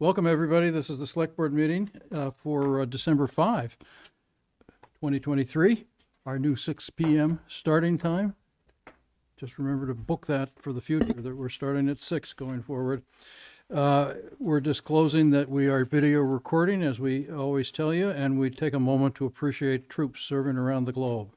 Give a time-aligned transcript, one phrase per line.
[0.00, 0.70] Welcome, everybody.
[0.70, 3.76] This is the Select Board meeting uh, for uh, December 5,
[4.94, 5.84] 2023,
[6.24, 8.34] our new 6 PM starting time.
[9.36, 13.02] Just remember to book that for the future, that we're starting at 6 going forward.
[13.70, 18.48] Uh, We're disclosing that we are video recording, as we always tell you, and we
[18.48, 21.34] take a moment to appreciate troops serving around the globe.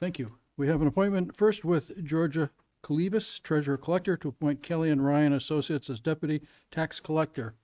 [0.00, 0.32] Thank you.
[0.56, 2.50] We have an appointment first with Georgia
[2.86, 7.54] Colivas, Treasurer Collector, to appoint Kelly and Ryan Associates as Deputy Tax Collector.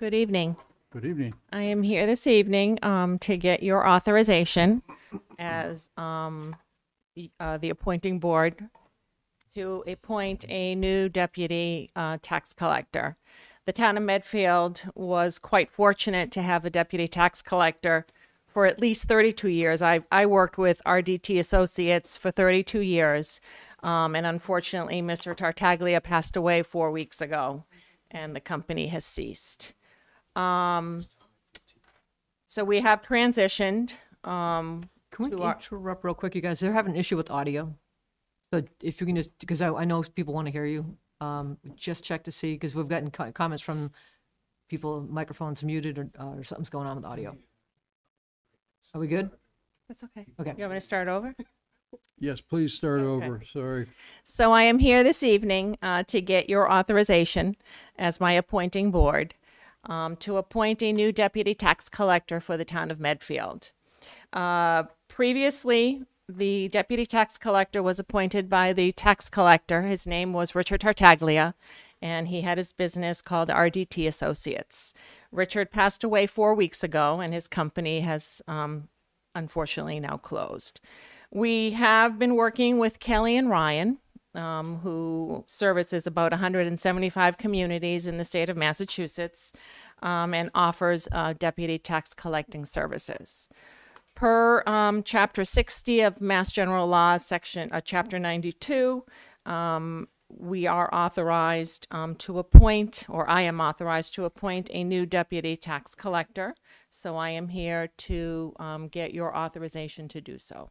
[0.00, 0.56] Good evening.
[0.90, 1.34] Good evening.
[1.52, 4.80] I am here this evening um, to get your authorization
[5.38, 6.56] as um,
[7.14, 8.70] the, uh, the appointing board
[9.54, 13.18] to appoint a new deputy uh, tax collector.
[13.66, 18.06] The town of Medfield was quite fortunate to have a deputy tax collector
[18.54, 19.82] for at least 32 years.
[19.82, 23.40] I, I worked with RDT Associates for 32 years.
[23.82, 25.36] Um, and unfortunately, Mr.
[25.36, 27.64] Tartaglia passed away four weeks ago,
[28.12, 29.74] and the company has ceased.
[30.36, 31.02] Um,
[32.46, 33.94] so we have transitioned.
[34.22, 36.60] Um, Can we to our- interrupt real quick, you guys?
[36.60, 37.74] They're having an issue with audio.
[38.52, 41.58] So if you can just, because I, I know people want to hear you, um,
[41.74, 43.90] just check to see, because we've gotten co- comments from
[44.70, 47.36] people, microphones muted or, uh, or something's going on with audio.
[48.92, 49.30] Are we good?
[49.88, 50.26] that's okay.
[50.40, 50.54] Okay.
[50.56, 51.34] You want me to start over?
[52.18, 53.42] Yes, please start over.
[53.52, 53.86] Sorry.
[54.22, 57.56] So I am here this evening uh, to get your authorization
[57.98, 59.34] as my appointing board
[59.84, 63.70] um, to appoint a new deputy tax collector for the town of Medfield.
[64.32, 69.82] Uh, previously, the deputy tax collector was appointed by the tax collector.
[69.82, 71.54] His name was Richard Tartaglia,
[72.04, 74.92] and he had his business called RDT Associates.
[75.32, 78.88] Richard passed away four weeks ago, and his company has um,
[79.34, 80.80] unfortunately now closed.
[81.30, 83.96] We have been working with Kelly and Ryan,
[84.34, 89.50] um, who services about 175 communities in the state of Massachusetts
[90.02, 93.48] um, and offers uh, deputy tax collecting services.
[94.14, 99.04] Per um, Chapter 60 of Mass General Law, Section uh, Chapter 92,
[99.46, 105.06] um, we are authorized um, to appoint, or I am authorized to appoint a new
[105.06, 106.54] deputy tax collector.
[106.90, 110.70] So I am here to um, get your authorization to do so.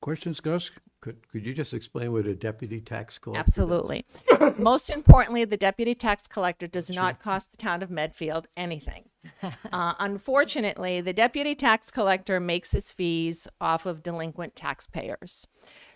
[0.00, 0.70] Questions, Gus?
[1.00, 3.44] Could, could you just explain what a deputy tax collector?
[3.44, 3.58] does?
[3.58, 4.04] Absolutely.
[4.58, 9.04] Most importantly, the deputy tax collector does not cost the town of Medfield anything.
[9.70, 15.46] Uh, unfortunately, the deputy tax collector makes his fees off of delinquent taxpayers.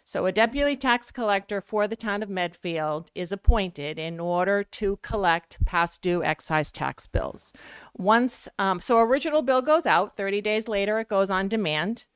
[0.04, 4.98] So, a deputy tax collector for the town of Medfield is appointed in order to
[5.00, 7.52] collect past due excise tax bills.
[7.96, 12.06] Once, um, so original bill goes out, 30 days later, it goes on demand.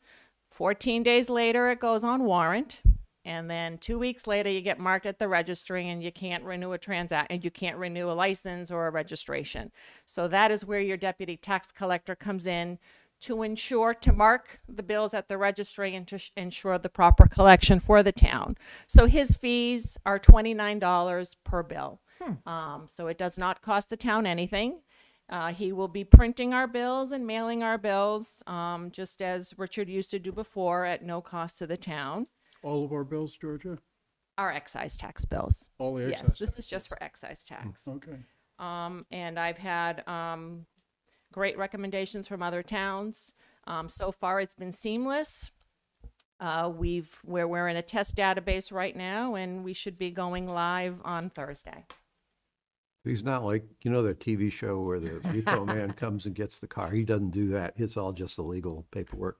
[0.50, 2.80] 14 days later, it goes on warrant.
[3.24, 6.72] And then two weeks later, you get marked at the registry and you can't renew
[6.72, 9.72] a transact and you can't renew a license or a registration.
[10.04, 12.78] So that is where your deputy tax collector comes in
[13.22, 17.26] to ensure, to mark the bills at the registry and to sh- ensure the proper
[17.26, 18.56] collection for the town.
[18.86, 22.00] So his fees are $29 per bill.
[22.46, 24.80] Um, so it does not cost the town anything.
[25.28, 29.88] Uh, he will be printing our bills and mailing our bills, um, just as Richard
[29.88, 32.28] used to do before at no cost to the town.
[32.62, 33.78] All of our bills, Georgia?
[34.38, 35.68] Our excise tax bills.
[35.78, 37.88] All the Yes, this is just for excise tax.
[37.88, 38.18] Okay.
[38.58, 40.66] Um, and I've had, um,
[41.32, 43.34] great recommendations from other towns.
[43.66, 45.50] Um, so far, it's been seamless.
[46.38, 50.46] Uh, we've, we're, we're in a test database right now and we should be going
[50.46, 51.84] live on Thursday.
[53.04, 56.58] He's not like, you know, that TV show where the repo man comes and gets
[56.58, 56.90] the car.
[56.90, 57.74] He doesn't do that.
[57.76, 59.38] It's all just the legal paperwork.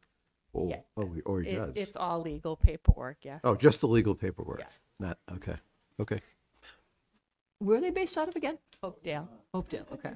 [0.54, 0.80] Oh, Yeah.
[0.96, 1.72] oh, he- or he It, does.
[1.74, 3.40] it's all legal paperwork, yes.
[3.44, 4.60] Oh, just the legal paperwork.
[4.60, 4.70] Yes.
[4.98, 5.56] Not, okay,
[6.00, 6.20] okay.
[7.58, 8.56] Where are they based out of again?
[8.82, 9.28] Hopedale.
[9.54, 10.12] Hopedale, okay.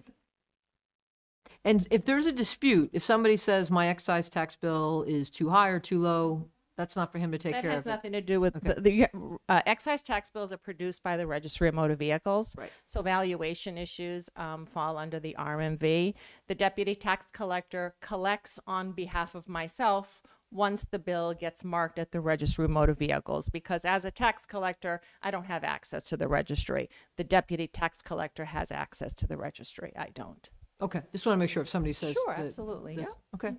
[1.65, 5.69] And if there's a dispute, if somebody says my excise tax bill is too high
[5.69, 7.91] or too low, that's not for him to take That care has of it.
[7.91, 9.07] Has nothing to do with, the, the
[9.51, 12.55] uh, excise tax bills are produced by the Registry of Motor Vehicles.
[12.57, 12.73] Right.
[12.87, 16.15] So valuation issues um, fall under the RMV.
[16.49, 22.13] The deputy tax collector collects on behalf of myself once the bill gets marked at
[22.13, 23.51] the Registry of Motor Vehicles.
[23.51, 26.89] Because as a tax collector, I don't have access to the registry.
[27.19, 29.93] The deputy tax collector has access to the registry.
[29.99, 30.49] I don't.
[30.83, 32.15] Okay, just want to make sure if somebody says.
[32.15, 33.15] Sure, that- absolutely, this- yeah.
[33.35, 33.55] Okay,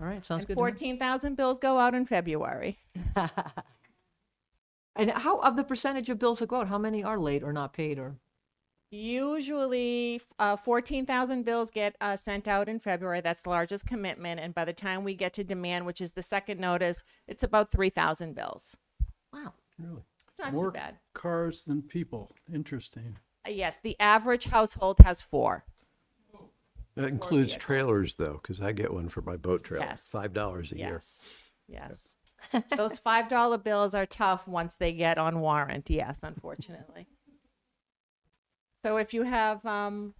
[0.00, 0.54] all right, sounds And good.
[0.54, 0.62] to me.
[0.62, 2.78] 14,000 bills go out in February.
[4.98, 7.52] And how, of the percentage of bills that go out, how many are late or
[7.52, 8.16] not paid or?
[8.90, 13.20] Usually, uh, 14,000 bills get uh, sent out in February.
[13.20, 14.40] That's the largest commitment.
[14.40, 17.70] And by the time we get to demand, which is the second notice, it's about
[17.70, 18.74] 3,000 bills.
[19.34, 19.52] Wow.
[19.78, 20.02] Really?
[20.30, 20.96] It's not More too bad.
[21.12, 22.30] cars than people.
[22.50, 23.18] Interesting.
[23.46, 25.66] Uh, Yes, the average household has four.
[26.96, 27.64] That includes vehicles.
[27.64, 30.08] trailers though, because I get one for my boat trailer, Yes.
[30.10, 30.92] five dollars a year.
[30.94, 31.26] Yes.
[31.68, 32.16] Yes.
[32.76, 35.88] Those five dollar bills are tough once they get on warrant.
[35.90, 37.06] Yes, unfortunately.
[38.82, 40.14] So if you have um,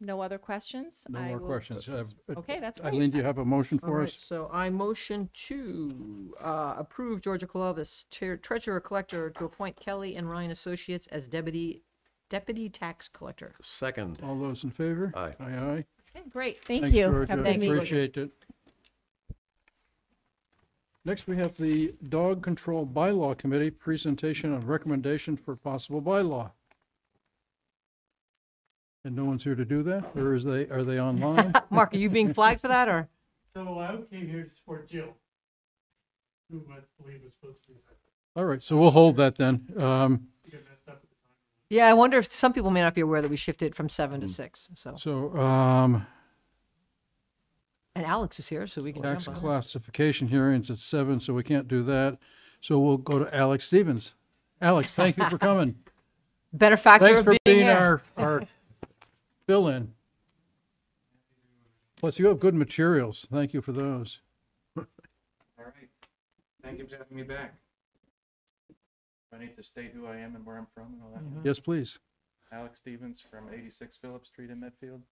[0.00, 1.88] no other questions, No I more will- questions.
[1.88, 2.04] Uh,
[2.36, 2.94] Okay, that's great.
[2.94, 4.14] Eileen, do you have a motion All for right, us?
[4.14, 10.30] so I motion to uh, approve Georgia Colivas tre- treasurer collector to appoint Kelly and
[10.30, 11.82] Ryan Associates as deputy
[12.30, 13.52] deputy tax collector.
[13.60, 15.12] Second, All those in favor?
[15.14, 15.34] Aye.
[15.38, 15.84] Aye, aye.
[16.16, 16.64] Okay, great.
[16.64, 17.06] Thank Thanks, you.
[17.06, 17.32] Georgia.
[17.32, 17.74] Have a good meeting.
[17.76, 18.30] Appreciate it.
[21.04, 26.50] Next, we have the Dog Control Bylaw Committee presentation and recommendation for possible bylaw.
[29.04, 31.54] And no one's here to do that, or is they, are they online?
[31.70, 33.08] Mark, are you being flagged for that, or?
[33.54, 35.16] So I came here to support Jill,
[36.50, 37.78] who I believe was supposed to be,
[38.36, 39.66] All right, so we'll hold that then.
[39.78, 41.32] Um, get messed up at the time.
[41.70, 44.20] Yeah, I wonder if some people may not be aware that we shifted from seven
[44.20, 44.68] to six.
[44.74, 46.04] So, so, um,
[47.94, 49.02] and Alex is here, so we can.
[49.02, 49.48] tax jump on that.
[49.48, 52.18] classification hearings at seven, so we can't do that.
[52.60, 54.14] So we'll go to Alex Stevens.
[54.60, 55.76] Alex, thank you for coming.
[56.52, 58.02] Better factor Thanks of for being, being here.
[58.16, 58.42] our, our
[59.46, 59.92] fill-in.
[61.96, 63.28] Plus, you have good materials.
[63.30, 64.18] Thank you for those.
[64.76, 64.84] All
[65.58, 65.88] right.
[66.64, 67.54] Thank you for having me back.
[69.32, 71.22] I need to state who I am and where I'm from and all that.
[71.22, 71.46] Mm-hmm.
[71.46, 71.98] Yes, please.
[72.52, 75.02] Alex Stevens from 86 Phillips Street in Medfield.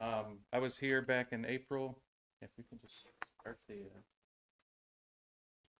[0.00, 1.98] Um, I was here back in April.
[2.40, 3.04] If we can just
[3.40, 4.00] start the, uh,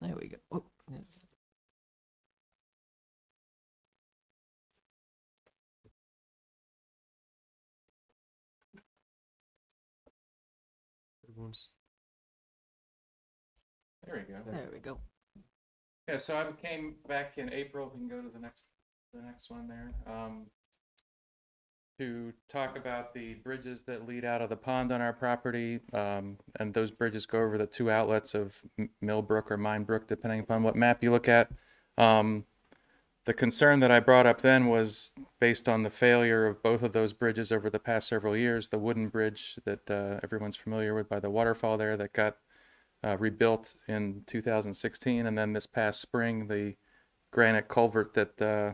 [0.01, 0.37] There we go.
[0.51, 0.97] Oh, yeah.
[11.37, 11.69] everyone's.
[14.05, 14.39] There we go.
[14.51, 14.97] There we go.
[16.07, 18.65] Yeah, so I came back in April, we can go to the next,
[19.13, 19.93] the next one there.
[20.07, 20.45] Um,
[21.99, 25.79] to talk about the bridges that lead out of the pond on our property.
[25.93, 28.63] Um, and those bridges go over the two outlets of
[29.01, 31.49] Millbrook or Minebrook, depending upon what map you look at.
[31.97, 32.45] Um,
[33.25, 35.11] the concern that I brought up then was
[35.41, 38.69] based on the failure of both of those bridges over the past several years.
[38.69, 42.37] The wooden bridge that uh, everyone's familiar with by the waterfall there that got
[43.03, 46.75] uh, rebuilt in 2016, and then this past spring, the
[47.31, 48.73] granite culvert that uh,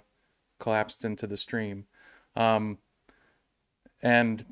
[0.59, 1.85] collapsed into the stream.
[2.35, 2.79] Um,
[4.01, 4.45] and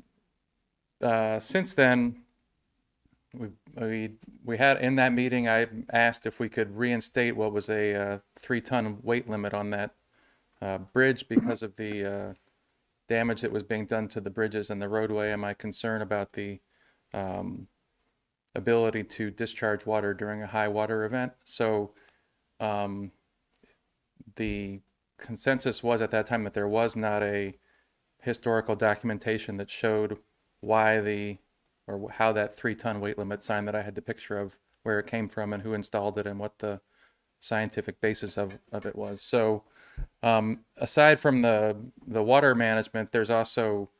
[1.02, 2.22] uh, since then,
[3.34, 4.10] we, we
[4.44, 8.18] we had in that meeting, I asked if we could reinstate what was a uh,
[8.38, 9.94] three-ton weight limit on that
[10.60, 12.34] uh, bridge because of the uh,
[13.08, 16.34] damage that was being done to the bridges and the roadway, and my concern about
[16.34, 16.60] the
[17.14, 17.68] um,
[18.54, 21.32] ability to discharge water during a high water event.
[21.44, 21.92] So
[22.60, 23.12] um,
[24.36, 24.80] the
[25.18, 27.54] consensus was at that time that there was not a
[28.20, 30.18] historical documentation that showed
[30.60, 31.38] why the
[31.86, 34.98] or how that three ton weight limit sign that I had the picture of where
[34.98, 36.80] it came from and who installed it and what the
[37.40, 39.20] scientific basis of, of it was.
[39.20, 39.64] So
[40.22, 41.76] um, aside from the
[42.06, 43.90] the water management, there's also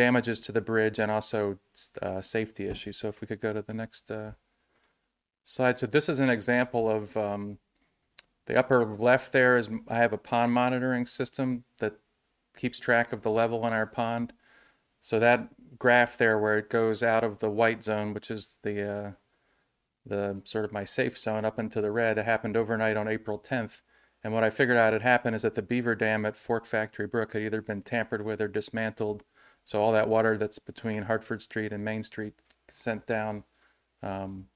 [0.00, 1.58] damages to the bridge and also
[2.00, 2.96] uh, safety issues.
[2.96, 4.32] So if we could go to the next uh,
[5.44, 5.78] slide.
[5.78, 7.58] So this is an example of um,
[8.46, 11.96] the upper left there is I have a pond monitoring system that
[12.56, 14.32] keeps track of the level in our pond.
[15.02, 18.90] So that graph there where it goes out of the white zone, which is the
[18.90, 19.10] uh,
[20.06, 23.38] the sort of my safe zone up into the red, it happened overnight on April
[23.38, 23.82] 10th.
[24.24, 27.06] And what I figured out had happened is that the beaver dam at Fork Factory
[27.06, 29.24] Brook had either been tampered with or dismantled.
[29.64, 32.34] So all that water that's between Hartford Street and Main Street
[32.68, 33.44] sent down
[34.02, 34.46] um,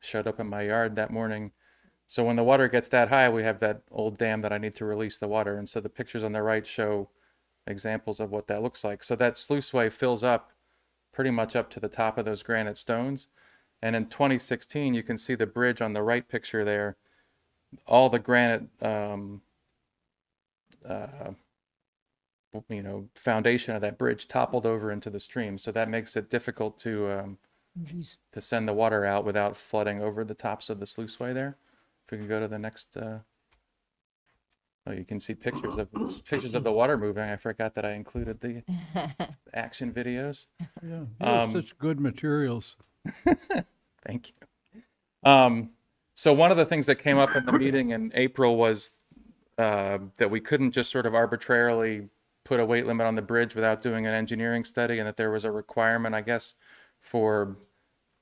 [0.00, 1.52] showed up in my yard that morning.
[2.06, 4.76] So when the water gets that high, we have that old dam that I need
[4.76, 5.58] to release the water.
[5.58, 7.10] And so the pictures on the right show
[7.66, 9.02] examples of what that looks like.
[9.02, 10.52] So that sluiceway fills up
[11.12, 13.26] pretty much up to the top of those granite stones.
[13.82, 16.96] And in 2016, you can see the bridge on the right picture there.
[17.86, 19.42] All the granite, um,
[20.88, 21.32] uh,
[22.68, 25.58] you know, foundation of that bridge toppled over into the stream.
[25.58, 27.38] So that makes it difficult to um,
[27.82, 28.16] Jeez.
[28.32, 31.56] to send the water out without flooding over the tops of the sluiceway there.
[32.04, 33.18] If we can go to the next, uh,
[34.86, 37.24] oh, you can see pictures of pictures of the water moving.
[37.24, 38.62] I forgot that I included the
[39.54, 40.46] action videos.
[40.86, 42.76] Yeah, Um, such good materials.
[44.06, 44.82] Thank you.
[45.30, 45.70] Um,
[46.14, 49.00] so one of the things that came up in the meeting in April was
[49.58, 52.08] uh, that we couldn't just sort of arbitrarily
[52.46, 55.32] put a weight limit on the bridge without doing an engineering study, and that there
[55.32, 56.54] was a requirement, I guess,
[57.00, 57.56] for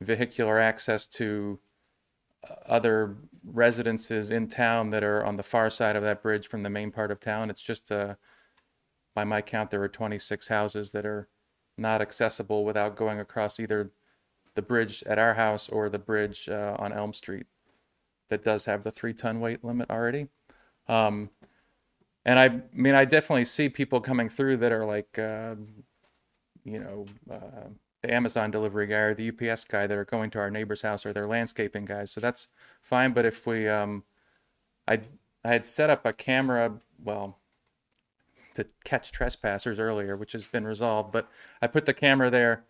[0.00, 1.60] vehicular access to
[2.48, 6.62] uh, other residences in town that are on the far side of that bridge from
[6.62, 7.50] the main part of town.
[7.50, 8.14] It's just, uh,
[9.14, 11.28] by my count, there were 26 houses that are
[11.76, 13.90] not accessible without going across either
[14.54, 17.46] the bridge at our house or the bridge uh, on Elm Street
[18.30, 20.28] that does have the three ton weight limit already.
[20.88, 21.30] Um,
[22.24, 25.56] and I mean, I definitely see people coming through that are like, uh,
[26.64, 27.68] you know, uh,
[28.02, 31.04] the Amazon delivery guy or the UPS guy that are going to our neighbor's house
[31.04, 32.10] or their landscaping guys.
[32.10, 32.48] So that's
[32.82, 33.12] fine.
[33.12, 34.04] But if we, um,
[34.88, 35.00] I,
[35.44, 37.38] I had set up a camera, well,
[38.54, 41.12] to catch trespassers earlier, which has been resolved.
[41.12, 41.28] But
[41.60, 42.64] I put the camera there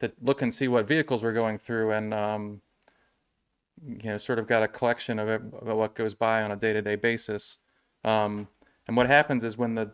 [0.00, 2.62] to look and see what vehicles were going through, and um,
[3.84, 7.58] you know, sort of got a collection of, what goes by on a day-to-day basis.
[8.04, 8.48] Um,
[8.86, 9.92] and what happens is when the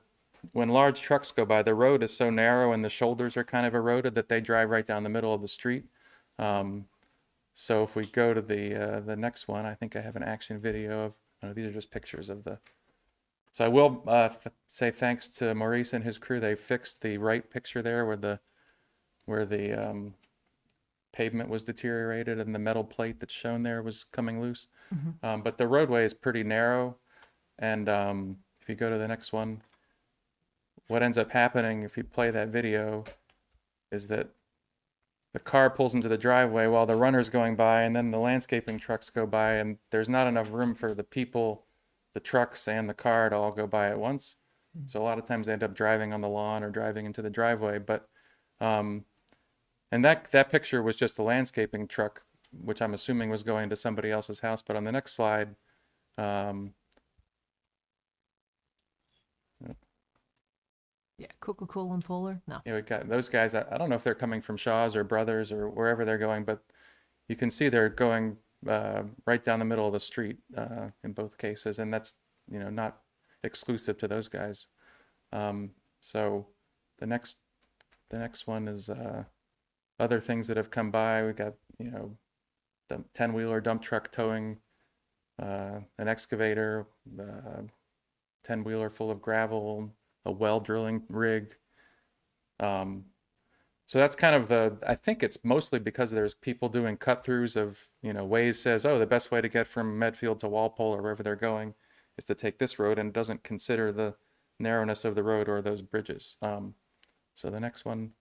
[0.53, 3.65] when large trucks go by, the road is so narrow and the shoulders are kind
[3.65, 5.85] of eroded that they drive right down the middle of the street.
[6.39, 6.87] Um,
[7.55, 10.23] so if we go to the uh, the next one, I think I have an
[10.23, 11.13] action video of.
[11.43, 12.59] No, these are just pictures of the
[13.53, 16.41] so I will uh, f- say thanks to Maurice and his crew.
[16.41, 18.41] They fixed the right picture there where the
[19.27, 20.15] where the um,
[21.13, 24.67] pavement was deteriorated and the metal plate that's shown there was coming loose.
[25.23, 26.97] Um, but the roadway is pretty narrow,
[27.59, 29.63] and um, if you go to the next one,
[30.89, 33.05] what ends up happening if you play that video
[33.91, 34.29] is that
[35.33, 38.79] the car pulls into the driveway while the runner's going by, and then the landscaping
[38.79, 41.65] trucks go by, and there's not enough room for the people
[42.15, 44.37] the trucks and the car to all go by at once.
[44.87, 47.23] So a lot of times they end up driving on the lawn or driving into
[47.23, 47.79] the driveway.
[47.79, 48.09] But
[48.61, 49.05] um,
[49.91, 53.77] and that that picture was just a landscaping truck, which I'm assuming was going to
[53.77, 54.63] somebody else's house.
[54.63, 55.57] But on the next slide,
[56.17, 56.75] um,
[61.23, 62.43] Yeah, Coca-Cola and Polar?
[62.49, 62.61] No.
[62.67, 63.55] know, we got those guys.
[63.55, 66.43] I, I don't know if they're coming from Shaw's or Brothers or wherever they're going,
[66.43, 66.65] but
[67.29, 68.39] you can see they're going
[68.69, 72.15] uh, right down the middle of the street uh, in both cases, and that's
[72.51, 73.03] you know not
[73.45, 74.67] exclusive to those guys.
[75.33, 76.49] Um, so
[76.99, 77.37] the next
[78.11, 79.23] the next one is uh,
[80.01, 81.25] other things that have come by.
[81.25, 82.17] We got you know
[82.89, 84.59] the ten wheeler dump truck towing
[85.41, 87.63] uh, an excavator, uh,
[88.43, 89.93] ten wheeler full of gravel,
[90.25, 91.57] a well drilling rig.
[92.61, 93.07] Um,
[93.87, 94.79] so that's kind of the.
[94.87, 98.87] I think it's mostly because there's people doing cut throughs of you know Waze says
[98.87, 101.75] oh the best way to get from Medfield to Walpole or wherever they're going
[102.17, 104.15] is to take this road and doesn't consider the
[104.59, 106.37] narrowness of the road or those bridges.
[106.41, 106.75] Um,
[107.35, 108.13] so the next one.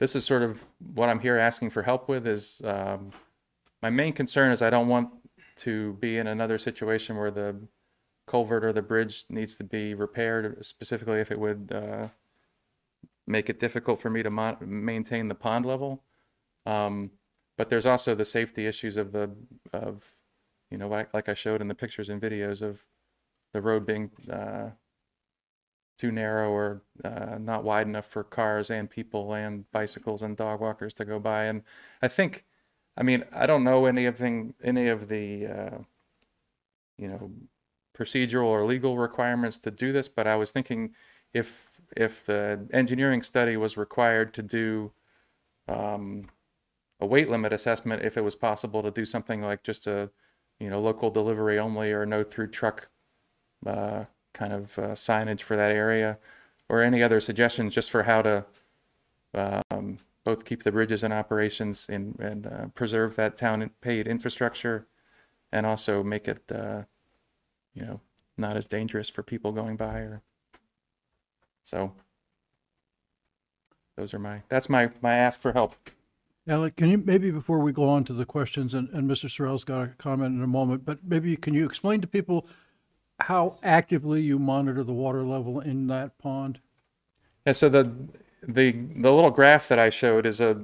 [0.00, 2.26] This is sort of what I'm here asking for help with.
[2.26, 3.10] Is um,
[3.82, 5.10] my main concern is I don't want
[5.56, 7.56] to be in another situation where the
[8.26, 12.08] culvert or the bridge needs to be repaired, specifically if it would uh,
[13.26, 16.02] make it difficult for me to maintain the pond level.
[16.66, 17.10] Um,
[17.56, 19.30] but there's also the safety issues of the
[19.72, 20.12] of
[20.70, 22.84] you know like, like I showed in the pictures and videos of
[23.52, 24.70] the road being uh,
[25.96, 30.60] too narrow or uh, not wide enough for cars and people and bicycles and dog
[30.60, 31.44] walkers to go by.
[31.44, 31.62] And
[32.02, 32.44] I think,
[32.96, 35.78] I mean, I don't know anything any of the uh,
[36.98, 37.30] you know
[37.96, 40.94] procedural or legal requirements to do this, but I was thinking
[41.32, 44.92] if if the engineering study was required to do
[45.68, 46.28] um,
[47.00, 50.10] a weight limit assessment, if it was possible to do something like just a
[50.58, 52.88] you know local delivery only or no through truck
[53.66, 56.18] uh, kind of uh, signage for that area,
[56.68, 58.44] or any other suggestions just for how to
[59.34, 64.86] um, both keep the bridges in operations and, and uh, preserve that town paid infrastructure,
[65.52, 66.82] and also make it uh,
[67.74, 68.00] you know
[68.36, 70.22] not as dangerous for people going by or
[71.62, 71.92] so
[73.96, 75.76] those are my that's my my ask for help
[76.46, 79.30] Alec, can you, maybe before we go on to the questions, and, and Mr.
[79.30, 82.46] Sorrell's got a comment in a moment, but maybe can you explain to people
[83.20, 86.60] how actively you monitor the water level in that pond?
[87.46, 87.90] yeah so the
[88.46, 90.60] the the little graph that i showed is a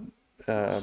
[0.49, 0.81] uh,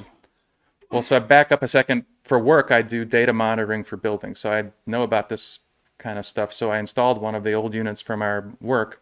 [0.92, 4.40] well so i back up a second for work i do data monitoring for buildings
[4.40, 5.60] so i know about this
[5.98, 6.54] kind of stuff.
[6.54, 9.02] So i installed one of the old units from our work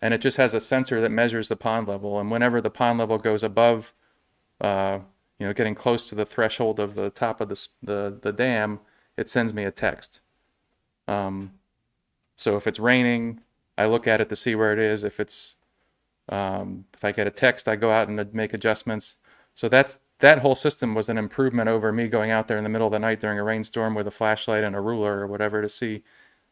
[0.00, 2.20] and it just has a sensor that measures the pond level.
[2.20, 3.92] And whenever the pond level goes above
[4.60, 5.00] uh,
[5.38, 8.80] you know getting close to the threshold of the top of the, the, the dam
[9.16, 10.20] it sends me a text.
[11.06, 11.52] Um,
[12.36, 13.40] so if it's raining
[13.76, 15.04] i look at it to see where it is.
[15.04, 15.54] If it's
[16.28, 19.16] um, if i get a text i go out and make adjustments.
[19.54, 22.70] So that's that whole system was an improvement over me going out there in the
[22.70, 25.62] middle of the night during a rainstorm with a flashlight and a ruler or whatever
[25.62, 26.02] to see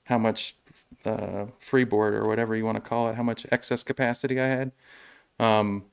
[0.06, 0.56] how much
[1.04, 4.72] uh, freeboard or whatever you want to call it, how much excess capacity I had.
[5.38, 5.84] Um,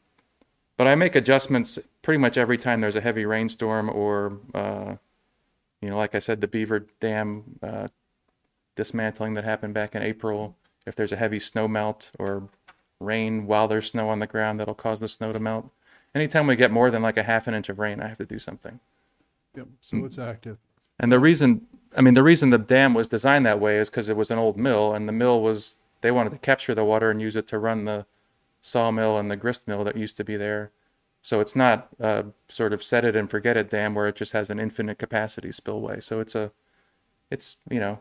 [0.77, 4.95] but I make adjustments pretty much every time there's a heavy rainstorm or uh,
[5.83, 7.87] you know, like I said, the Beaver Dam uh,
[8.75, 10.55] dismantling that happened back in April.
[10.87, 12.47] If there's a heavy snow melt or
[13.01, 15.69] rain while there's snow on the ground, that'll cause the snow to melt.
[16.15, 18.25] Anytime we get more than like a half an inch of rain, I have to
[18.25, 18.79] do something.
[19.55, 20.57] Yep, so it's active.
[20.99, 24.09] And the reason, I mean, the reason the dam was designed that way is because
[24.09, 27.09] it was an old mill, and the mill was they wanted to capture the water
[27.11, 28.05] and use it to run the
[28.61, 30.71] sawmill and the grist mill that used to be there.
[31.21, 34.33] So it's not a sort of set it and forget it dam where it just
[34.33, 36.01] has an infinite capacity spillway.
[36.01, 36.51] So it's a,
[37.31, 37.99] it's you know,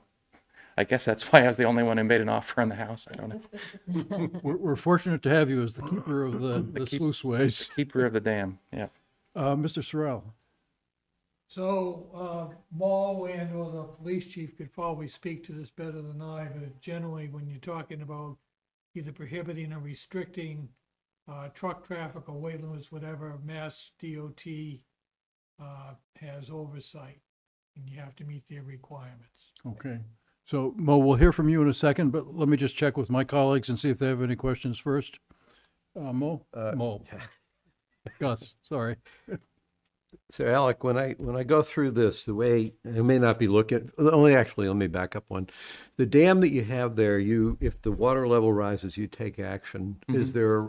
[0.77, 2.75] I guess that's why I was the only one who made an offer on the
[2.77, 3.07] house.
[3.13, 6.87] I don't know, We're, we're fortunate to have you as the keeper of the, the
[6.87, 7.71] sluice ways.
[7.77, 8.59] keeper of the dam.
[8.73, 8.89] Yeah.
[9.37, 9.83] Uh, Mr.
[9.83, 10.23] Sorrell,
[11.53, 16.23] So, uh, Mo and or the police chief could probably speak to this better than
[16.23, 18.39] I, but generally, when you're talking about
[18.95, 20.71] either prohibiting or restricting,
[21.31, 24.47] uh, truck traffic or weight limits, whatever, Mass DOT,
[25.63, 27.21] uh, has oversight,
[27.77, 29.53] and you have to meet their requirements.
[29.67, 29.99] okay.
[30.47, 33.11] So Mo, we'll hear from you in a second, but let me just check with
[33.11, 35.19] my colleagues and see if they have any questions first.
[35.95, 36.47] Uh, Mo?
[36.55, 37.05] Mo.
[38.19, 38.97] Gus, sorry.
[40.33, 43.49] So Alec, when I, when I go through this, the way, it may not be
[43.49, 45.51] looking, only actually, let me back up one.
[45.99, 49.97] The dam that you have there, you, if the water level rises, you take action.
[50.09, 50.69] Is there,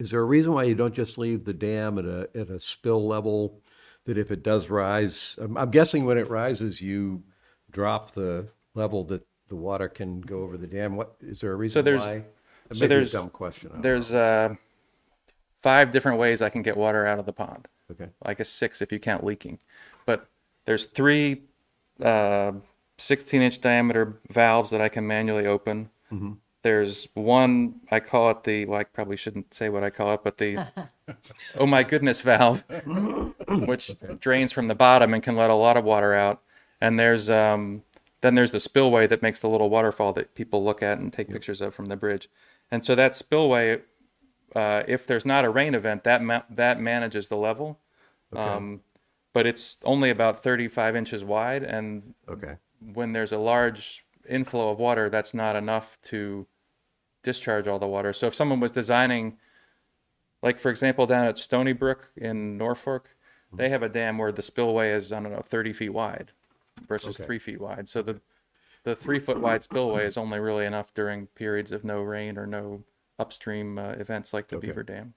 [0.00, 2.58] is there a reason why you don't just leave the dam at a, at a
[2.58, 3.60] spill level?
[4.06, 7.24] That if it does rise, I'm, I'm guessing when it rises, you
[7.70, 10.96] drop the level that the water can go over the dam.
[10.96, 12.24] What, is there a reason there's- why?
[12.72, 13.68] So may be a there's- dumb question.
[13.68, 14.54] I don't There's uh,
[15.60, 17.68] five different ways I can get water out of the pond.
[17.90, 19.58] Okay, I guess six if you count leaking.
[20.06, 20.28] But
[20.64, 21.42] there's three
[22.02, 22.52] uh,
[22.98, 25.90] 16 inch diameter valves that I can manually open.
[26.62, 30.20] There's one, I call it the, well, I probably shouldn't say what I call it,
[30.24, 30.66] but the
[31.58, 32.64] oh my goodness valve,
[33.48, 36.40] which drains from the bottom and can let a lot of water out.
[36.80, 37.82] And there's, um,
[38.22, 41.28] then there's the spillway that makes the little waterfall that people look at and take
[41.28, 42.30] pictures of from the bridge.
[42.70, 43.82] And so that spillway,
[44.56, 47.78] uh, if there's not a rain event, that ma- that manages the level.
[48.36, 48.80] Um,
[49.32, 54.78] but it's only about 35 inches wide, and okay, when there's a large inflow of
[54.78, 56.46] water, that's not enough to
[57.22, 58.12] discharge all the water.
[58.12, 59.38] So if someone was designing,
[60.42, 63.16] like for example, down at Stony Brook in Norfolk,
[63.56, 66.32] they have a dam where the spillway is I don't know 30 feet wide
[66.88, 67.24] versus Okay.
[67.26, 67.88] three feet wide.
[67.88, 68.20] So the
[68.84, 72.46] the three foot wide spillway is only really enough during periods of no rain or
[72.46, 72.84] no
[73.18, 74.68] upstream uh, events like the Okay.
[74.68, 75.14] Beaver Dam.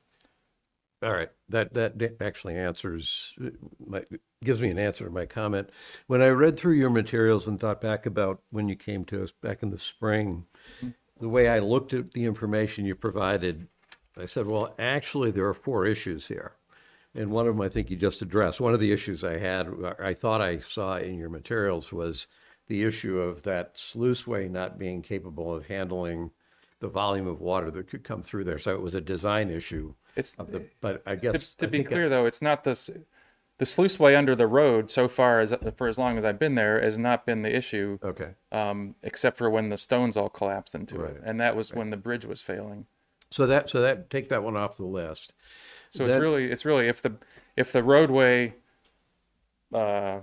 [1.04, 3.50] All right, that, that actually answers, uh,
[3.86, 4.04] my,
[4.44, 5.70] gives me an answer to my comment.
[6.08, 9.32] When I read through your materials and thought back about when you came to us
[9.32, 10.46] back in the spring,
[11.20, 13.68] the way I looked at the information you provided,
[14.18, 16.54] I said, well, actually, there are four issues here.
[17.14, 18.60] And one of them I think you just addressed.
[18.60, 22.28] One of the issues I had, I thought I saw in your materials was
[22.68, 26.32] the issue of that sluiceway not being capable of handling
[26.80, 28.60] the volume of water that could come through there.
[28.60, 31.49] So it was a design issue It's of the, but I to, guess.
[31.49, 32.89] to I be think I- clear though, it's not this.
[33.60, 36.80] The sluiceway under the road, so far as for as long as I've been there,
[36.80, 40.99] has not been the issue, Okay, um, except for when the stones all collapsed into
[40.99, 42.86] Right, it, and that was when the bridge was failing.
[43.32, 45.34] so that, so that, take that one off the list.
[45.89, 47.13] So it's That- really, it's really if the
[47.56, 48.53] if the roadway
[49.73, 50.19] uh,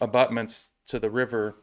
[0.00, 1.56] abutments to the river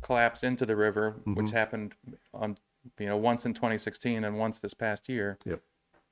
[0.00, 1.34] collapse into the river, Mm-hmm.
[1.34, 1.94] which happened
[2.32, 2.56] on
[2.98, 5.36] you know once in 2016 and once this past year.
[5.44, 5.60] Yep.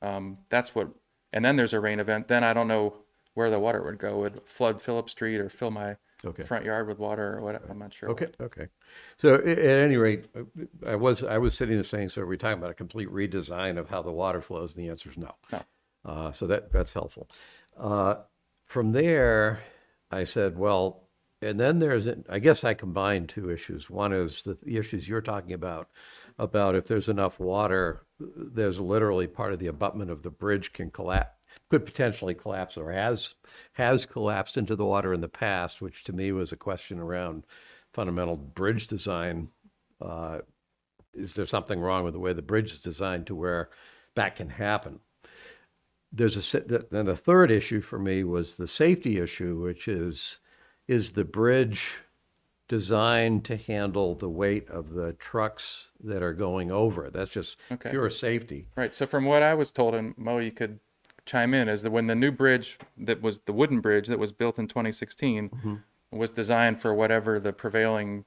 [0.03, 0.89] Um, that's what,
[1.33, 2.29] and then there's a rain event.
[2.29, 2.95] Then I don't know
[3.35, 4.19] where the water would go.
[4.19, 6.45] Would flood Phillip Street or fill my Okay.
[6.45, 7.63] front yard with water or what?
[7.69, 8.11] I'm not sure.
[8.11, 8.69] Okay, okay.
[9.19, 10.25] So a- at any rate,
[10.85, 13.77] I was, I was sitting there saying, so are we talking about a complete redesign
[13.77, 14.75] of how the water flows?
[14.75, 15.33] And the answer is no.
[15.53, 15.63] No.
[16.07, 17.29] Uh, so that, that's helpful.
[17.77, 18.17] Uh,
[18.65, 19.61] from there,
[20.11, 21.03] I said, well,
[21.43, 23.91] and then there's, I guess I combined two issues.
[23.91, 25.91] One is the, the issues you're talking about,
[26.39, 30.91] about if there's enough water, there's literally part of the abutment of the bridge can
[30.91, 31.37] collapse,
[31.71, 33.35] could potentially collapse or has,
[33.75, 37.45] has collapsed into the water in the past, which to me was a question around
[37.93, 39.49] fundamental bridge design.
[40.01, 40.39] Uh,
[41.15, 43.71] is there something wrong with the way the bridge is designed to where
[44.15, 45.01] that can happen?
[46.13, 50.41] there's a then the third issue for me was the safety issue, which is
[50.89, 51.97] is the bridge
[52.69, 57.11] designed to handle the weight of the trucks that are going over?
[57.11, 57.91] That's just Okay.
[57.91, 58.67] pure safety.
[58.77, 58.95] Right.
[58.95, 60.81] So from what I was told, and Mo, you could
[61.25, 64.33] chime in, is that when the new bridge that was the wooden bridge that was
[64.33, 68.25] built in 2016 was designed for whatever the prevailing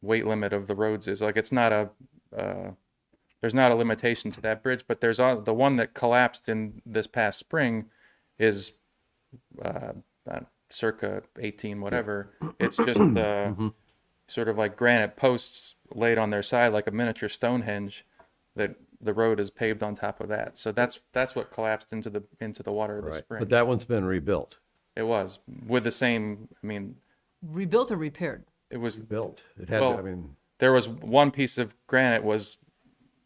[0.00, 1.20] weight limit of the roads is.
[1.22, 1.90] Like it's not a
[2.36, 2.70] uh,
[3.40, 6.80] there's not a limitation to that bridge, but there's a, the one that collapsed in
[6.86, 7.86] this past spring
[8.38, 8.72] is
[9.64, 9.92] uh,
[10.72, 12.30] circa 18 whatever.
[12.58, 13.52] It's just uh,
[14.26, 18.04] sort of like granite posts laid on their side like a miniature Stonehenge
[18.56, 20.56] that the road is paved on top of that.
[20.58, 23.40] So that's that's what collapsed into the into the water of the spring.
[23.40, 24.58] but that one's been rebuilt,
[24.96, 26.48] it was with the same.
[26.62, 26.96] I mean,
[27.42, 28.44] Rebuilt or repaired?
[28.70, 29.42] it was built.
[29.60, 32.58] It had, to- I mean, there was one piece of granite was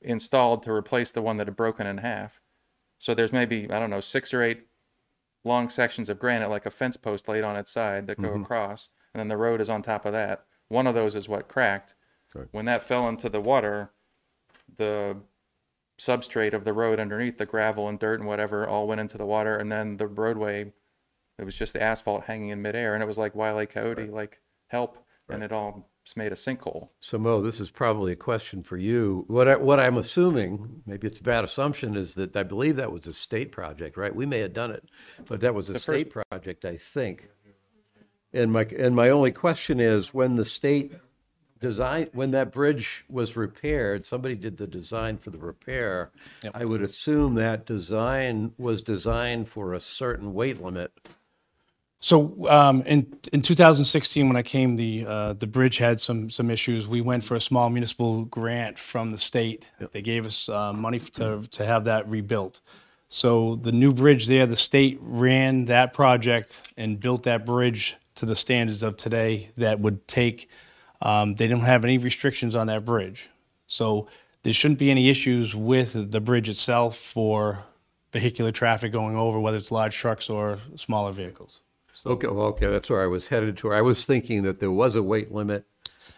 [0.01, 2.41] installed to replace the one that had broken in half.
[2.99, 4.67] So there's maybe I don't know six or eight
[5.47, 8.43] long sections of granite like a fence post laid on its side that go mm-hmm.
[8.43, 10.45] across, and then the road is on top of that.
[10.69, 11.95] One of those is what cracked.
[12.35, 12.49] Right.
[12.51, 13.93] When that fell into the water,
[14.77, 15.19] the
[15.99, 19.25] substrate of the road underneath, the gravel and dirt and whatever, all went into the
[19.25, 20.73] water, and then the roadway,
[21.39, 23.67] it was just the asphalt hanging in midair, and it was like Wile E.
[23.67, 26.91] Coyote, like help, and it all made a sinkhole.
[27.01, 29.25] So Mo, this is probably a question for you.
[29.29, 32.93] What I, what I'm assuming, maybe it's a bad assumption, is that I believe that
[32.93, 34.15] was a state project, right?
[34.15, 34.85] We may have done it,
[35.27, 37.31] but that was a The first- state project, I think.
[38.33, 40.93] And my and my only question is, when the state
[41.59, 46.11] design, when that bridge was repaired, somebody did the design for the repair.
[46.53, 50.93] I would assume that design was designed for a certain weight limit.
[51.99, 56.51] So um, in in 2016, when I came, the uh, the bridge had some some
[56.51, 56.87] issues.
[56.87, 59.73] We went for a small municipal grant from the state.
[59.93, 62.61] They gave us uh, money to to have that rebuilt.
[63.09, 68.27] So the new bridge there, the state ran that project and built that bridge to
[68.27, 69.51] the standards of today.
[69.57, 70.51] That would take.
[71.01, 73.31] Um, they don't have any restrictions on that bridge,
[73.67, 74.09] so
[74.43, 77.65] there shouldn't be any issues with the bridge itself for
[78.13, 81.63] vehicular traffic going over, whether it's large trucks or smaller vehicles.
[82.05, 83.73] Okay, well, okay, that's where I was headed to.
[83.73, 85.67] I was thinking that there was a weight limit.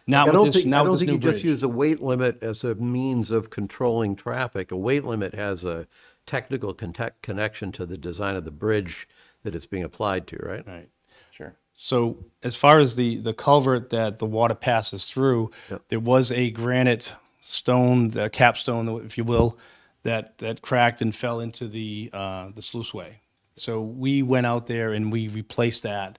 [0.06, 1.42] Not I with don't this, think, I not don't with this think new you just
[1.42, 1.52] bridge.
[1.52, 4.72] use a weight limit as a means of controlling traffic.
[4.72, 5.86] A weight limit has a
[6.26, 9.06] technical contact connection to the design of the bridge
[9.42, 10.66] that it's being applied to, right?
[10.66, 10.88] Right.
[11.30, 11.54] Sure.
[11.74, 15.50] So as far as the, the culvert that the water passes through,
[15.88, 19.58] there was a granite stone, the capstone, if you will,
[20.02, 23.20] that, that cracked and fell into the, uh, the sluiceway.
[23.60, 26.18] So we went out there and we replaced that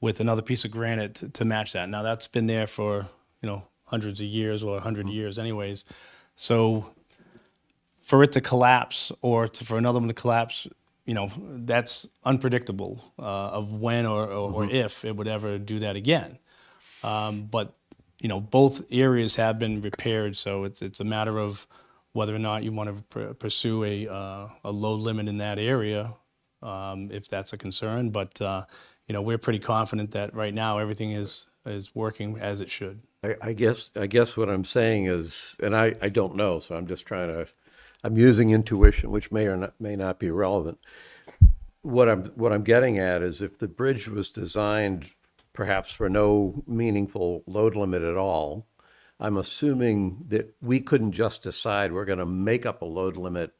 [0.00, 1.88] with another piece of granite to, to match that.
[1.88, 3.08] Now that's been there for,
[3.42, 5.84] you know, hundreds of years or a 100 years anyways.
[6.36, 6.86] So
[7.98, 10.66] for it to collapse or to, for another one to collapse,
[11.04, 15.80] you know, that's unpredictable uh, of when or, or, or if it would ever do
[15.80, 16.38] that again.
[17.02, 17.74] Um, but
[18.20, 21.66] you know, both areas have been repaired, so it's it's a matter of
[22.12, 25.58] whether or not you want to pr- pursue a uh, a load limit in that
[25.58, 26.12] area,
[26.62, 28.10] um, if that's a concern.
[28.10, 28.66] But uh,
[29.06, 33.02] you know, we're pretty confident that right now everything is is working as it should.
[33.22, 36.74] I, I guess, I guess what I'm saying is, and I, I don't know, so
[36.74, 37.46] I'm just trying to,
[38.02, 40.78] I'm using intuition, which may or not, may not be relevant.
[41.82, 45.10] What I'm, what I'm getting at is if the bridge was designed
[45.52, 48.66] perhaps for no meaningful load limit at all,
[49.18, 53.52] I'm assuming that we couldn't just decide we're going to make up a load limit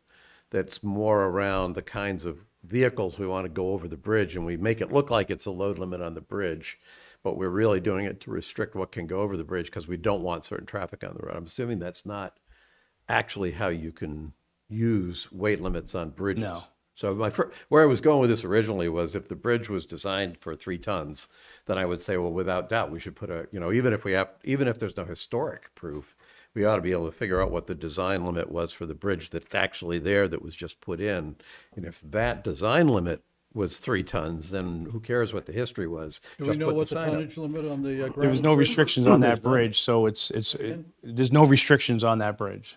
[0.51, 4.45] that's more around the kinds of vehicles we want to go over the bridge and
[4.45, 6.79] we make it look like it's a load limit on the bridge,
[7.23, 9.97] but we're really doing it to restrict what can go over the bridge because we
[9.97, 11.37] don't want certain traffic on the road.
[11.37, 12.39] I'm assuming that's not
[13.09, 14.33] actually how you can
[14.69, 16.45] use weight limits on bridges.
[16.45, 16.63] No.
[16.95, 19.87] So my fir- where I was going with this originally was if the bridge was
[19.87, 21.29] designed for three tons,
[21.65, 24.05] then I would say, well, without doubt, we should put a, you know, even if
[24.05, 26.15] we have, even if there's no historic proof,
[26.55, 28.95] we ought to be able to figure out what the design limit was for the
[28.95, 31.37] bridge that's actually there that was just put in.
[31.77, 36.21] And if that design limit was three tons, then who cares what the history was?
[36.39, 37.15] Do we Just know put what the sign up.
[37.15, 38.69] tonnage limit on the uh, There was no bridge?
[38.69, 42.77] restrictions on that bridge, so it's it's it, there's no restrictions on that bridge.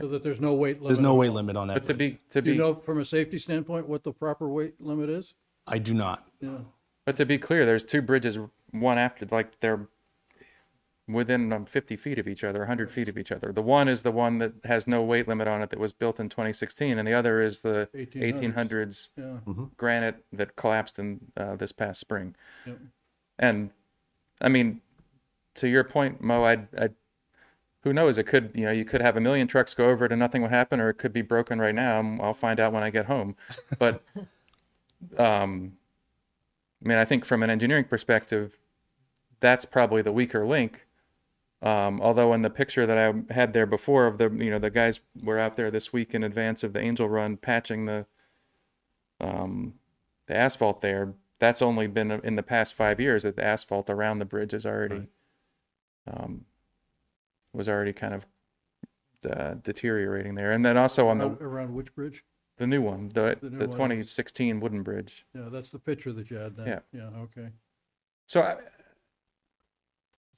[0.00, 0.88] So that there's no weight limit?
[0.88, 1.74] There's no weight limit on that.
[1.74, 2.12] But to bridge.
[2.14, 5.08] be to Do you be know from a safety standpoint what the proper weight limit
[5.10, 5.34] is?
[5.66, 6.26] I do not.
[6.40, 6.58] Yeah.
[7.04, 8.38] but to be clear, there's two bridges,
[8.72, 9.86] one after like they're
[11.06, 13.52] within um, 50 feet of each other, 100 feet of each other.
[13.52, 16.18] The one is the one that has no weight limit on it that was built
[16.18, 18.54] in 2016, and the other is the 1800s.
[18.54, 19.64] 1800s Yeah.
[19.76, 22.34] granite that collapsed in uh, this past spring.
[22.66, 22.78] Yep.
[23.38, 23.70] And
[24.40, 24.80] I mean,
[25.56, 26.88] to your point, Mo, I, I,
[27.82, 28.16] who knows?
[28.16, 30.40] It could, you know, you could have a million trucks go over it and nothing
[30.40, 32.16] would happen, or it could be broken right now.
[32.22, 33.36] I'll find out when I get home.
[33.78, 34.02] But,
[35.18, 35.74] um,
[36.82, 38.58] I mean, I think from an engineering perspective,
[39.40, 40.86] that's probably the weaker link.
[41.64, 44.68] Um, although in the picture that I had there before of the, you know, the
[44.68, 48.04] guys were out there this week in advance of the Angel Run patching the,
[49.18, 49.72] um,
[50.26, 51.14] the asphalt there.
[51.38, 54.66] That's only been in the past five years that the asphalt around the bridge is
[54.66, 55.08] already,
[56.06, 56.44] um,
[57.54, 58.26] was already kind of
[59.30, 60.52] uh, deteriorating there.
[60.52, 62.24] And then also on the Around around which bridge?
[62.58, 63.76] the new one, the The new the one.
[63.76, 65.24] 2016 wooden bridge.
[65.34, 66.66] Yeah, that's the picture that you had then.
[66.66, 66.80] Yeah.
[66.92, 67.48] Yeah, okay.
[68.26, 68.56] So I,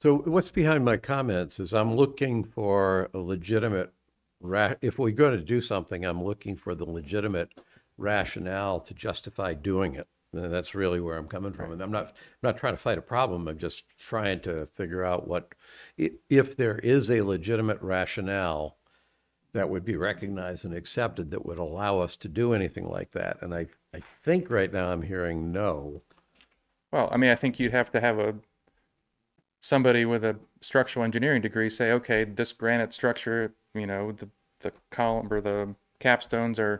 [0.01, 3.93] So what's behind my comments is I'm looking for a legitimate
[4.39, 7.49] ra, if we're going to do something, I'm looking for the legitimate
[7.97, 10.07] rationale to justify doing it.
[10.33, 11.71] And that's really where I'm coming from.
[11.71, 13.47] And I'm not, I'm not trying to fight a problem.
[13.47, 15.55] I'm just trying to figure out what,
[15.99, 18.77] i- if there is a legitimate rationale
[19.53, 23.41] that would be recognized and accepted that would allow us to do anything like that.
[23.41, 26.01] And I, I think right now I'm hearing no.
[26.91, 28.35] Well, I mean, I think you'd have to have a
[29.67, 34.29] somebody with a structural engineering degree say, okay, this granite structure, you know, the
[34.61, 36.79] the column or the capstones are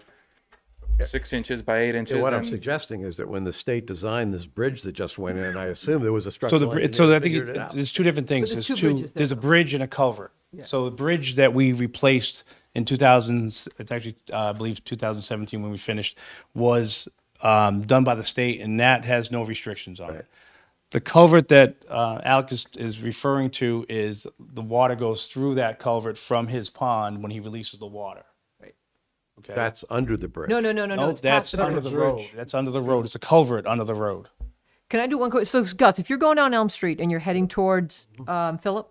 [1.01, 2.13] six inches by eight inches.
[2.15, 5.19] And what I'm and- suggesting is that when the state designed this bridge that just
[5.19, 7.19] went in, I assume there was a So structural the, bri- engineer so that I
[7.19, 8.53] think figured it- it there's two different things.
[8.53, 9.41] there's There's two two, bridges there's a there.
[9.41, 10.31] bridge and a culvert.
[10.63, 13.45] So the bridge that we replaced in 2000,
[13.77, 16.17] it's actually, uh, I believe 2017 when we finished,
[16.55, 17.07] was
[17.43, 20.25] um, done by the state and that has no restrictions on it.
[20.91, 25.79] The culvert that uh, Alex is, is referring to is the water goes through that
[25.79, 28.23] culvert from his pond when he releases the water.
[28.61, 28.75] Right.
[29.39, 29.53] Okay.
[29.53, 30.49] That's under the bridge.
[30.49, 31.03] No, no, no, no, no.
[31.03, 31.91] No, it's past that's the under bridge.
[31.91, 32.29] the road.
[32.35, 33.05] That's under the road.
[33.05, 34.29] It's a culvert under the road.
[34.89, 35.45] Can I do one quick?
[35.47, 38.89] So, Gus, if you're going down Elm Street and you're heading towards um, Philip,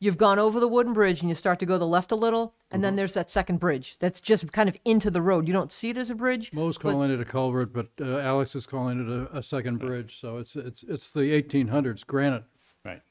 [0.00, 2.16] you've gone over the wooden bridge and you start to go to the left a
[2.16, 5.46] little, and then there's that second bridge that's just kind of into the road.
[5.46, 6.52] You don't see it as a bridge.
[6.52, 10.20] Mo's calling it a culvert, but uh, Alex is calling it a, a second bridge,
[10.20, 12.44] so it's, it's, it's the eighteen hundreds granite.
[12.84, 13.02] Right.